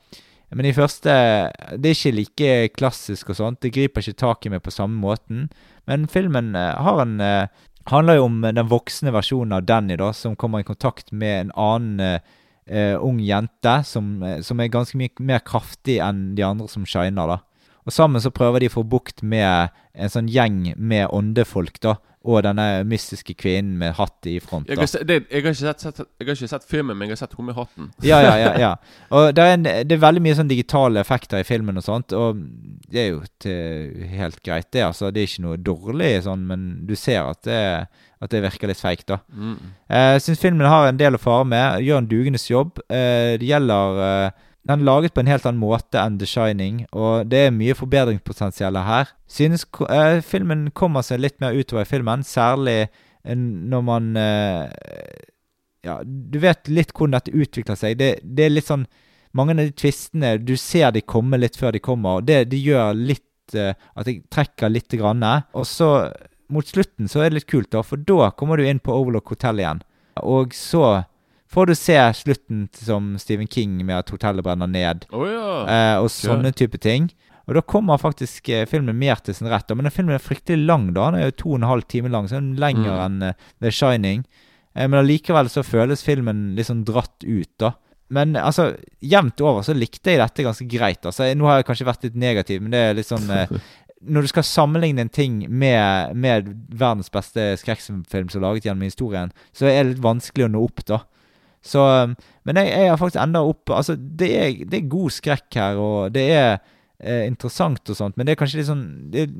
Men 0.53 0.65
i 0.65 0.73
første 0.73 1.09
Det 1.81 1.89
er 1.89 1.95
ikke 1.95 2.13
like 2.15 2.69
klassisk 2.77 3.29
og 3.29 3.35
sånt. 3.35 3.61
Det 3.61 3.73
griper 3.73 4.01
ikke 4.01 4.19
tak 4.21 4.45
i 4.45 4.49
meg 4.49 4.61
på 4.61 4.71
samme 4.71 4.99
måten. 5.01 5.49
Men 5.87 6.05
filmen 6.07 6.55
eh, 6.55 6.75
har 6.77 7.01
en 7.01 7.49
handler 7.85 8.15
jo 8.15 8.25
om 8.25 8.41
den 8.41 8.69
voksne 8.69 9.11
versjonen 9.11 9.51
av 9.57 9.65
Danny, 9.65 9.97
da, 9.97 10.13
som 10.13 10.35
kommer 10.35 10.59
i 10.61 10.63
kontakt 10.63 11.11
med 11.11 11.47
en 11.47 11.51
annen 11.57 12.19
ung 13.01 13.19
jente 13.19 13.83
som, 13.83 14.23
som 14.41 14.59
er 14.61 14.69
ganske 14.71 14.95
mye 14.95 15.11
mer 15.19 15.41
kraftig 15.43 15.97
enn 15.99 16.33
de 16.37 16.45
andre 16.47 16.69
som 16.69 16.85
shiner. 16.85 17.27
da. 17.27 17.37
Og 17.83 17.93
sammen 17.93 18.23
så 18.23 18.31
prøver 18.33 18.63
de 18.63 18.71
å 18.71 18.77
få 18.77 18.85
bukt 18.87 19.23
med 19.25 19.73
en 19.93 20.11
sånn 20.11 20.31
gjeng 20.31 20.73
med 20.77 21.09
åndefolk, 21.13 21.79
da. 21.83 21.97
Og 22.23 22.39
denne 22.45 22.85
mystiske 22.87 23.33
kvinnen 23.35 23.75
med 23.81 23.97
hatt 23.97 24.27
i 24.31 24.37
front. 24.39 24.69
Jeg 24.71 24.79
har, 24.79 24.91
det, 25.03 25.17
jeg, 25.27 25.43
har 25.43 25.57
sett, 25.59 25.81
sett, 25.83 25.97
jeg 25.99 26.27
har 26.29 26.37
ikke 26.37 26.47
sett 26.53 26.67
filmen, 26.69 26.95
men 26.95 27.09
jeg 27.09 27.17
har 27.17 27.19
sett 27.25 27.35
hun 27.35 27.49
med 27.49 27.57
hatten. 27.57 27.89
Ja, 28.07 28.21
ja, 28.23 28.37
ja. 28.39 28.53
ja. 28.61 28.69
Og 29.11 29.33
det 29.35 29.43
er, 29.43 29.57
en, 29.57 29.67
det 29.67 29.97
er 29.97 29.99
veldig 30.05 30.23
mye 30.23 30.37
sånn 30.37 30.51
digitale 30.51 31.03
effekter 31.03 31.43
i 31.43 31.47
filmen 31.47 31.81
og 31.81 31.83
sånt, 31.83 32.15
og 32.15 32.39
det 32.87 33.01
er 33.01 33.09
jo 33.09 33.19
til, 33.43 34.07
helt 34.13 34.39
greit, 34.39 34.69
det. 34.71 34.85
altså. 34.87 35.11
Det 35.11 35.19
er 35.19 35.29
ikke 35.33 35.45
noe 35.49 35.59
dårlig 35.59 36.13
sånn, 36.23 36.47
men 36.47 36.65
du 36.87 36.95
ser 36.95 37.27
at 37.27 37.43
det, 37.49 37.59
at 38.23 38.31
det 38.31 38.43
virker 38.47 38.71
litt 38.71 38.79
feigt, 38.79 39.09
da. 39.11 39.19
Mm. 39.35 39.75
Jeg 39.91 40.23
syns 40.23 40.45
filmen 40.45 40.71
har 40.71 40.87
en 40.87 41.03
del 41.03 41.19
å 41.19 41.21
fare 41.21 41.43
med, 41.43 41.83
gjør 41.83 42.05
en 42.05 42.11
dugende 42.15 42.39
jobb. 42.39 42.79
Eh, 42.87 43.35
det 43.41 43.51
gjelder 43.51 44.03
eh, 44.07 44.43
Den 44.63 44.79
er 44.79 44.87
laget 44.87 45.13
på 45.13 45.19
en 45.19 45.27
helt 45.27 45.45
annen 45.45 45.59
måte 45.59 45.99
enn 45.99 46.15
The 46.21 46.27
Shining, 46.29 46.85
og 46.95 47.27
det 47.27 47.41
er 47.47 47.55
mye 47.55 47.75
forbedringspotensial 47.75 48.77
her. 48.79 49.11
Synes 49.27 49.65
eh, 49.91 50.21
filmen 50.23 50.69
kommer 50.71 51.03
seg 51.03 51.19
litt 51.19 51.35
mer 51.43 51.57
utover 51.57 51.83
i 51.83 51.89
filmen, 51.89 52.23
særlig 52.23 52.77
eh, 52.85 53.35
når 53.35 53.85
man 53.89 54.13
eh, 54.19 54.71
Ja, 55.83 55.97
du 56.03 56.39
vet 56.39 56.71
litt 56.71 56.93
hvordan 56.95 57.17
dette 57.17 57.35
utvikler 57.35 57.75
seg. 57.75 57.97
Det, 57.99 58.13
det 58.23 58.45
er 58.45 58.55
litt 58.55 58.69
sånn 58.69 58.87
Mange 59.33 59.55
av 59.55 59.63
de 59.65 59.71
tvistene 59.73 60.35
Du 60.37 60.53
ser 60.61 60.91
de 60.93 61.01
komme 61.01 61.39
litt 61.41 61.57
før 61.57 61.73
de 61.73 61.81
kommer, 61.83 62.21
og 62.21 62.27
det, 62.29 62.45
det 62.53 62.61
gjør 62.63 62.93
litt 62.95 63.57
eh, 63.57 63.73
at 63.99 64.07
jeg 64.07 64.23
trekker 64.31 64.71
litt. 64.71 64.93
Grann. 64.95 65.25
Og 65.51 65.65
så, 65.67 65.89
mot 66.53 66.67
slutten, 66.67 67.09
så 67.11 67.23
er 67.25 67.31
det 67.33 67.41
litt 67.41 67.51
kult, 67.51 67.73
da, 67.73 67.83
for 67.83 67.99
da 67.99 68.31
kommer 68.37 68.61
du 68.61 68.67
inn 68.69 68.79
på 68.79 68.95
Overlock 68.95 69.33
Hotel 69.33 69.59
igjen. 69.59 69.83
Og 70.23 70.55
så 70.55 71.01
får 71.53 71.69
du 71.69 71.75
se 71.77 71.97
slutten 72.17 72.63
som 72.73 73.13
Stephen 73.21 73.47
King 73.47 73.77
med 73.85 73.99
at 74.01 74.09
hotellet 74.13 74.43
brenner 74.45 74.67
ned, 74.69 75.05
oh, 75.13 75.27
ja. 75.29 75.51
eh, 75.69 75.97
og 76.01 76.09
sånne 76.13 76.51
type 76.57 76.79
ting. 76.81 77.11
Og 77.47 77.57
da 77.57 77.61
kommer 77.67 77.99
faktisk 77.99 78.47
eh, 78.55 78.63
filmen 78.71 78.95
mer 78.97 79.19
til 79.19 79.35
sin 79.35 79.49
rett. 79.51 79.69
Men 79.75 79.85
den 79.89 79.93
filmen 79.93 80.15
er 80.15 80.23
fryktelig 80.23 80.63
lang, 80.65 80.89
da. 80.95 81.09
Den 81.11 81.19
er 81.19 81.25
jo 81.27 81.37
to 81.41 81.49
og 81.51 81.59
en 81.59 81.67
halv 81.67 81.85
time 81.91 82.11
lang, 82.13 82.29
så 82.31 82.39
den 82.39 82.53
er 82.55 82.61
lenger 82.69 82.93
Mm. 82.93 83.01
enn 83.05 83.29
eh, 83.29 83.47
The 83.61 83.71
Shining. 83.75 84.21
Eh, 84.75 84.87
men 84.87 85.01
allikevel 85.01 85.49
så 85.51 85.63
føles 85.67 86.05
filmen 86.07 86.53
litt 86.55 86.69
sånn 86.71 86.85
dratt 86.87 87.23
ut, 87.27 87.51
da. 87.59 87.73
Men 88.13 88.35
altså, 88.39 88.69
jevnt 89.01 89.41
over 89.41 89.63
så 89.65 89.73
likte 89.75 90.13
jeg 90.13 90.21
dette 90.21 90.45
ganske 90.45 90.67
greit. 90.69 91.03
Altså, 91.05 91.27
Nå 91.35 91.47
har 91.49 91.59
jeg 91.59 91.67
kanskje 91.67 91.87
vært 91.87 92.03
litt 92.07 92.15
negativ, 92.15 92.61
men 92.61 92.71
det 92.75 92.79
er 92.79 92.93
litt 92.99 93.09
sånn 93.09 93.27
Når 94.03 94.25
du 94.25 94.27
skal 94.27 94.43
sammenligne 94.43 94.99
en 95.05 95.09
ting 95.15 95.37
med, 95.47 96.11
med 96.19 96.49
verdens 96.75 97.07
beste 97.11 97.53
skrekkfilm 97.61 98.03
som 98.29 98.41
er 98.41 98.43
laget 98.43 98.65
gjennom 98.67 98.83
historien, 98.83 99.31
så 99.55 99.69
er 99.71 99.83
det 99.85 99.93
litt 99.93 100.03
vanskelig 100.03 100.47
å 100.49 100.51
nå 100.51 100.63
opp, 100.67 100.83
da. 100.89 100.97
Så 101.63 101.79
um, 101.79 102.15
Men 102.43 102.59
jeg, 102.59 102.71
jeg 102.75 102.89
har 102.91 102.99
faktisk 102.99 103.21
enda 103.23 103.39
opp 103.47 103.71
Altså, 103.71 103.95
det 103.95 104.29
er, 104.35 104.65
det 104.67 104.81
er 104.81 104.89
god 104.91 105.13
skrekk 105.15 105.59
her, 105.59 105.79
og 105.79 106.11
det 106.15 106.25
er 106.35 106.49
eh, 106.99 107.23
interessant 107.29 107.87
og 107.89 107.95
sånt, 107.97 108.17
men 108.17 108.27
det 108.27 108.35
er 108.35 108.41
kanskje 108.41 108.59
litt 108.59 108.69
sånn 108.69 108.83
Det 109.13 109.25
er 109.25 109.31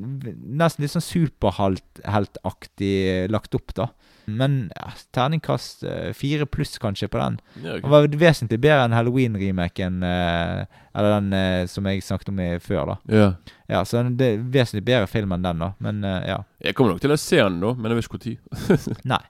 nesten 0.62 0.86
litt 0.86 0.94
sånn 0.94 1.04
superheltaktig 1.04 2.94
eh, 3.10 3.28
lagt 3.32 3.56
opp, 3.58 3.74
da. 3.76 3.90
Men 4.24 4.70
ja, 4.72 4.86
terningkast 5.12 5.84
eh, 5.84 6.12
fire 6.16 6.46
pluss, 6.48 6.78
kanskje, 6.80 7.10
på 7.12 7.20
den. 7.20 7.36
ja 7.64 7.76
Den 7.82 7.92
var 7.92 8.06
vesentlig 8.08 8.60
bedre 8.62 8.86
enn 8.86 8.96
Halloween-remaken, 8.96 9.98
eh, 10.08 10.78
eller 10.94 11.16
den 11.18 11.36
eh, 11.36 11.66
som 11.70 11.88
jeg 11.90 12.04
snakket 12.06 12.32
om 12.32 12.40
før, 12.64 12.94
da. 12.94 12.96
ja. 13.12 13.28
Ja, 13.64 13.80
så 13.88 14.02
det 14.12 14.26
er 14.28 14.42
vesentlig 14.52 14.84
bedre 14.84 15.08
film 15.08 15.32
enn 15.32 15.44
den, 15.44 15.62
da. 15.62 15.70
Men 15.84 16.04
eh, 16.04 16.30
ja. 16.34 16.42
Jeg 16.64 16.76
kommer 16.76 16.94
nok 16.94 17.04
til 17.04 17.14
å 17.14 17.20
se 17.20 17.40
den, 17.40 17.60
da, 17.62 17.74
men 17.76 17.92
jeg 17.92 18.00
vet 18.00 18.08
ikke 18.10 18.20
når. 18.20 18.98
Nei. 19.14 19.22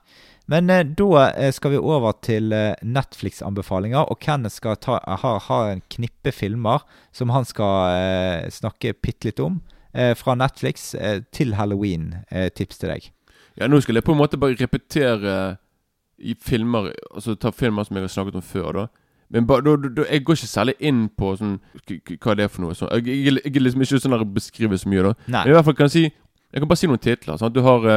Men 0.45 0.69
eh, 0.69 0.85
da 0.85 1.29
eh, 1.31 1.51
skal 1.53 1.73
vi 1.73 1.81
over 1.81 2.13
til 2.25 2.53
eh, 2.53 2.75
Netflix-anbefalinger, 2.85 4.05
og 4.11 4.19
Kenneth 4.21 4.59
skal 4.59 4.77
ta, 4.81 4.99
har, 5.05 5.39
har 5.47 5.71
en 5.71 5.81
knippe 5.89 6.33
filmer 6.35 6.85
som 7.15 7.33
han 7.33 7.47
skal 7.49 7.95
eh, 7.95 8.49
snakke 8.53 8.93
bitte 9.01 9.31
litt 9.31 9.41
om. 9.41 9.61
Eh, 9.95 10.13
fra 10.17 10.35
Netflix 10.37 10.93
eh, 10.95 11.23
til 11.33 11.55
Halloween. 11.57 12.13
Tips 12.55 12.77
til 12.81 12.93
deg. 12.93 13.09
Ja, 13.57 13.69
nå 13.71 13.79
skal 13.81 13.97
jeg 13.97 14.05
på 14.05 14.13
en 14.13 14.19
måte 14.19 14.37
bare 14.37 14.57
repetere 14.59 15.55
i 16.15 16.33
filmer 16.43 16.89
Altså 17.15 17.35
ta 17.39 17.51
filmer 17.51 17.83
som 17.83 17.97
jeg 17.97 18.05
har 18.05 18.11
snakket 18.11 18.37
om 18.39 18.43
før, 18.43 18.69
da. 18.75 18.85
Men 19.31 19.47
ba, 19.49 19.57
da, 19.63 19.73
da, 19.81 20.03
jeg 20.11 20.23
går 20.27 20.37
ikke 20.37 20.47
særlig 20.47 20.75
inn 20.85 21.07
på 21.17 21.31
sånn 21.39 21.55
hva 22.21 22.35
det 22.37 22.45
er 22.45 22.51
for 22.51 22.61
noe. 22.61 22.75
Sånn, 22.77 22.91
jeg, 22.99 23.15
jeg, 23.25 23.39
jeg 23.41 23.55
er 23.55 23.65
liksom 23.65 23.81
ikke 23.81 23.99
sånn 24.03 24.19
beskriver 24.35 24.79
så 24.79 24.91
mye, 24.91 25.07
da. 25.07 25.15
Nei. 25.25 25.41
Men 25.41 25.53
i 25.53 25.55
hvert 25.57 25.67
fall 25.67 25.77
kan 25.79 25.89
jeg 25.89 25.95
si 25.95 26.03
Jeg 26.05 26.61
kan 26.61 26.69
bare 26.69 26.79
si 26.79 26.87
noen 26.87 27.01
titler. 27.01 27.39
Sant? 27.41 27.55
Du 27.55 27.65
har 27.65 27.87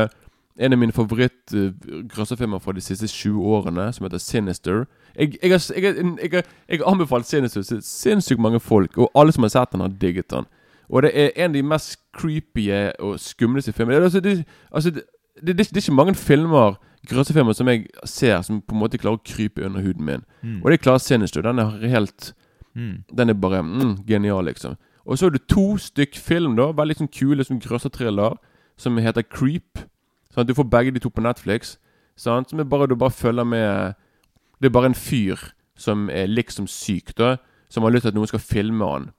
en 0.59 0.73
av 0.73 0.79
mine 0.79 0.93
favoritt-grøsserfilmer 0.93 2.59
fra 2.59 2.73
de 2.75 2.81
siste 2.83 3.07
20 3.07 3.43
årene, 3.47 3.93
som 3.95 4.05
heter 4.07 4.19
Sinister. 4.19 4.85
Jeg, 5.17 5.37
jeg, 5.43 5.51
har, 5.51 5.73
jeg, 5.77 5.95
har- 6.33 6.45
jeg, 6.69 6.79
har- 6.81 6.91
anbefalt 6.91 7.27
Sinister 7.27 7.63
til 7.63 7.83
sinnssykt 7.83 8.41
mange 8.41 8.61
folk, 8.61 8.99
og 8.99 9.11
alle 9.15 9.33
som 9.33 9.43
har 9.43 9.49
sett 9.55 9.73
den, 9.73 9.81
har 9.81 9.89
digget 10.01 10.31
den. 10.31 10.45
Og 10.89 11.03
det 11.03 11.11
er 11.15 11.31
en 11.37 11.51
av 11.51 11.55
de 11.55 11.63
mest 11.63 11.99
creepy 12.17 12.71
og 12.99 13.19
skumleste 13.21 13.73
filmene. 13.73 14.03
Altså, 14.05 14.21
det, 14.21 14.45
altså, 14.73 14.91
det, 14.91 15.03
det, 15.47 15.57
det, 15.59 15.69
det 15.69 15.77
er 15.77 15.83
ikke 15.91 15.93
mange 15.95 16.15
filmer 16.15 16.79
grøssefilmer 17.09 17.53
som 17.55 17.69
jeg 17.69 17.87
ser 18.05 18.41
som 18.43 18.61
på 18.61 18.75
en 18.75 18.81
måte 18.81 18.99
klarer 18.99 19.21
å 19.21 19.25
krype 19.25 19.65
under 19.67 19.81
huden 19.85 20.05
min. 20.05 20.25
Mm. 20.43 20.63
Og 20.65 20.71
det 20.73 20.81
klarer 20.81 20.99
Sinister. 20.99 21.43
Den 21.43 21.59
er 21.59 21.79
helt 21.89 22.33
Mm. 22.77 23.03
den 23.17 23.31
er 23.31 23.35
bare 23.35 23.63
mm, 23.63 24.05
genial, 24.07 24.45
liksom. 24.45 24.77
Og 25.07 25.19
så 25.19 25.27
er 25.27 25.31
det 25.31 25.49
to 25.49 25.77
stykk 25.81 26.15
film, 26.21 26.53
da. 26.57 26.69
Veldig 26.77 26.95
sånn 26.99 27.09
kule 27.11 27.43
som 27.45 27.59
grøsserthriller. 27.59 28.37
Som 28.79 28.99
heter 29.03 29.23
Creep. 29.27 29.79
Sånn 30.39 30.47
at 30.47 30.49
Du 30.49 30.55
får 30.55 30.71
begge 30.71 30.95
de 30.95 31.01
to 31.03 31.11
på 31.11 31.23
Netflix. 31.25 31.79
Sant? 32.17 32.51
Som 32.51 32.61
er 32.61 32.65
bare, 32.65 32.87
du 32.87 32.95
bare 32.95 33.11
følger 33.11 33.45
med 33.45 33.95
Det 34.63 34.67
er 34.67 34.75
bare 34.75 34.87
en 34.87 34.95
fyr 34.95 35.37
som 35.77 36.09
er 36.11 36.27
liksom 36.27 36.67
syk, 36.67 37.17
da. 37.19 37.37
Som 37.71 37.83
har 37.83 37.91
lyst 37.91 38.03
til 38.03 38.09
at 38.09 38.15
noen 38.15 38.27
skal 38.27 38.41
filme 38.43 38.85
han. 38.85 39.11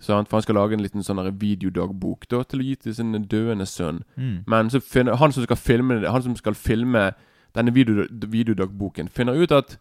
Sant? 0.00 0.28
For 0.28 0.36
han 0.36 0.42
skal 0.42 0.54
lage 0.54 0.74
en 0.74 0.82
liten 0.82 1.02
sånn 1.02 1.18
videodagbok 1.38 2.28
da 2.30 2.42
til 2.42 2.60
å 2.60 2.66
gi 2.66 2.74
til 2.74 2.94
sin 2.94 3.12
døende 3.30 3.66
sønn. 3.66 4.02
Mm. 4.16 4.44
Men 4.46 4.70
så 4.70 4.80
finner, 4.80 5.16
han 5.16 5.32
som 5.32 5.46
filme 5.56 6.10
Han 6.10 6.22
som 6.22 6.36
skal 6.36 6.54
filme 6.54 7.12
denne 7.54 7.74
video, 7.74 8.06
videodagboken, 8.10 9.08
finner 9.08 9.34
ut 9.34 9.52
at 9.52 9.78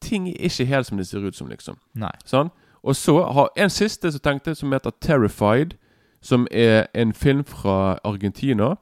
ting 0.00 0.28
er 0.28 0.46
ikke 0.46 0.64
helt 0.64 0.86
som 0.86 0.98
det 0.98 1.06
ser 1.06 1.26
ut 1.26 1.36
som, 1.36 1.48
liksom. 1.48 1.78
Sånn. 2.24 2.50
Og 2.82 2.96
så 2.96 3.22
har 3.22 3.50
en 3.56 3.70
siste 3.70 4.12
som 4.12 4.20
tenkte, 4.20 4.54
som 4.54 4.72
heter 4.72 4.90
Terrified. 5.00 5.74
Som 6.22 6.46
er 6.50 6.86
en 6.94 7.12
film 7.12 7.44
fra 7.44 7.98
Argentina. 8.04 8.76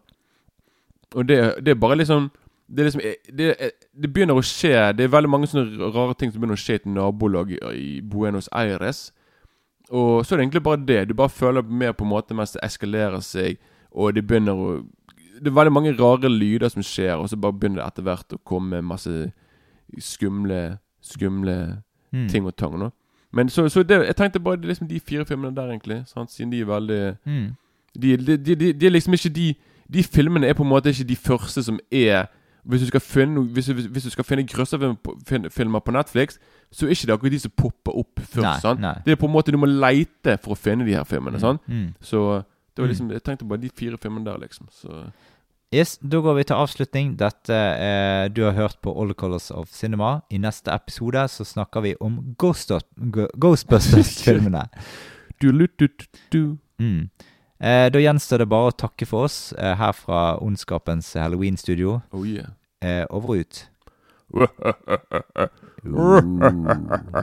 Og 1.15 1.29
det, 1.29 1.39
det 1.65 1.71
er 1.75 1.75
bare 1.81 1.97
liksom 1.97 2.31
det, 2.69 2.85
liksom 2.87 3.01
det, 3.39 3.49
er- 3.61 3.71
det 4.03 4.09
begynner 4.13 4.35
å 4.35 4.43
skje 4.43 4.93
Det 4.97 5.05
er 5.05 5.09
veldig 5.13 5.31
mange 5.31 5.47
sånne 5.47 5.91
rare 5.95 6.15
ting 6.19 6.33
som 6.33 6.41
begynner 6.41 6.57
å 6.57 6.63
skje 6.63 6.73
i 6.73 6.81
et 6.81 6.87
nabolag 6.87 7.51
i, 7.75 8.01
Buenos 8.01 8.49
Aires. 8.53 9.13
Og 9.91 10.25
så 10.25 10.35
er 10.35 10.39
det 10.39 10.45
egentlig 10.47 10.63
bare 10.65 10.81
det. 10.87 11.09
Du 11.09 11.15
bare 11.15 11.29
føler 11.29 11.63
mer 11.63 11.93
på 11.93 12.05
en 12.05 12.11
måte 12.11 12.35
mens 12.35 12.53
det 12.57 12.63
eskalerer 12.65 13.21
seg, 13.21 13.59
og 13.93 14.15
det 14.15 14.27
begynner 14.27 14.53
å 14.57 14.85
Det 15.41 15.51
er 15.51 15.55
veldig 15.61 15.73
mange 15.73 15.93
rare 15.99 16.29
lyder 16.31 16.69
som 16.71 16.83
skjer, 16.83 17.17
og 17.19 17.29
så 17.29 17.37
bare 17.37 17.53
begynner 17.53 17.83
det 17.83 17.87
etter 17.87 18.03
hvert 18.07 18.33
å 18.33 18.39
komme 18.47 18.81
masse 18.83 19.33
skumle 19.99 20.79
Skumle 21.03 21.83
Mm. 22.15 22.29
ting 22.29 22.47
og 22.47 22.57
tang. 22.57 22.79
nå 22.79 22.91
Men 23.33 23.49
så, 23.49 23.69
så 23.69 23.83
det, 23.83 24.07
jeg 24.07 24.17
tenkte 24.17 24.41
bare 24.41 24.57
liksom 24.63 24.89
de 24.89 25.01
fire 25.01 25.25
filmene 25.25 25.55
der, 25.57 25.69
egentlig. 25.71 26.03
Sant? 26.07 26.31
Siden 26.31 26.51
de 26.53 26.61
er 26.61 26.65
veldig 26.65 27.17
Mm. 27.27 27.57
de, 28.01 28.17
de, 28.17 28.37
de, 28.37 28.55
de, 28.55 28.73
de 28.73 28.87
er 28.87 28.91
liksom 28.91 29.13
ikke 29.13 29.29
de 29.35 29.55
De 29.93 30.03
filmene 30.03 30.47
er 30.47 30.57
på 30.57 30.63
en 30.63 30.69
måte 30.69 30.91
ikke 30.91 31.09
de 31.09 31.17
første 31.17 31.63
som 31.63 31.79
er 31.93 32.27
Hvis 32.65 32.81
du 32.81 32.87
skal 32.87 33.01
finne, 33.01 33.43
hvis 33.53 33.67
du, 33.67 33.75
hvis 33.75 34.07
du 34.07 34.11
skal 34.11 34.25
finne 34.25 34.47
grøsserfilmer 34.49 35.81
på, 35.85 35.93
Netflix, 35.93 36.39
så 36.73 36.87
er 36.87 36.91
ikke 36.91 37.07
det 37.07 37.13
akkurat 37.13 37.33
de 37.33 37.39
som 37.39 37.53
popper 37.57 37.93
opp 37.93 38.21
først. 38.21 38.65
Nei, 38.65 38.75
nei. 38.81 38.95
Det 39.05 39.13
er 39.13 39.21
på 39.21 39.27
en 39.27 39.33
måte 39.33 39.53
Du 39.53 39.59
må 39.61 39.69
leite 39.69 40.39
for 40.41 40.55
å 40.55 40.57
finne 40.57 40.87
de 40.87 40.97
her 40.97 41.05
filmene. 41.05 41.41
sant? 41.41 41.61
Mm. 41.69 41.93
Så 42.01 42.43
det 42.75 42.83
var 42.83 42.89
liksom 42.89 43.11
Jeg 43.11 43.23
tenkte 43.23 43.45
bare 43.45 43.61
de 43.61 43.71
fire 43.71 43.99
filmene 44.01 44.25
der, 44.25 44.39
liksom. 44.39 44.69
Så 44.73 45.05
Yes, 45.75 45.99
Da 45.99 46.21
går 46.21 46.35
vi 46.35 46.45
til 46.45 46.55
avslutning. 46.55 47.19
Dette 47.19 47.55
eh, 47.55 48.29
Du 48.31 48.45
har 48.45 48.53
hørt 48.53 48.79
på 48.83 48.93
All 49.01 49.13
Colors 49.13 49.51
of 49.51 49.69
Cinema. 49.73 50.21
I 50.31 50.39
neste 50.39 50.73
episode 50.73 51.29
så 51.29 51.45
snakker 51.45 51.81
vi 51.81 51.95
om 52.01 52.35
Ghost, 52.39 52.73
Ghostbusters-filmene. 53.41 54.69
du, 55.43 55.51
du, 55.53 55.67
du, 55.79 55.89
du. 56.33 56.57
Mm. 56.79 57.11
Eh, 57.65 57.87
da 57.89 58.01
gjenstår 58.03 58.43
det 58.43 58.51
bare 58.53 58.69
å 58.69 58.77
takke 58.77 59.07
for 59.09 59.25
oss 59.25 59.39
eh, 59.57 59.73
her 59.81 59.95
fra 59.97 60.37
Ondskapens 60.45 61.15
Halloween-studio. 61.17 62.03
Oh 62.13 62.27
yeah. 62.29 62.53
Eh, 62.85 63.07
over 63.09 63.29
og 63.29 63.45
ut. 63.45 63.65
Uh. 65.85 67.21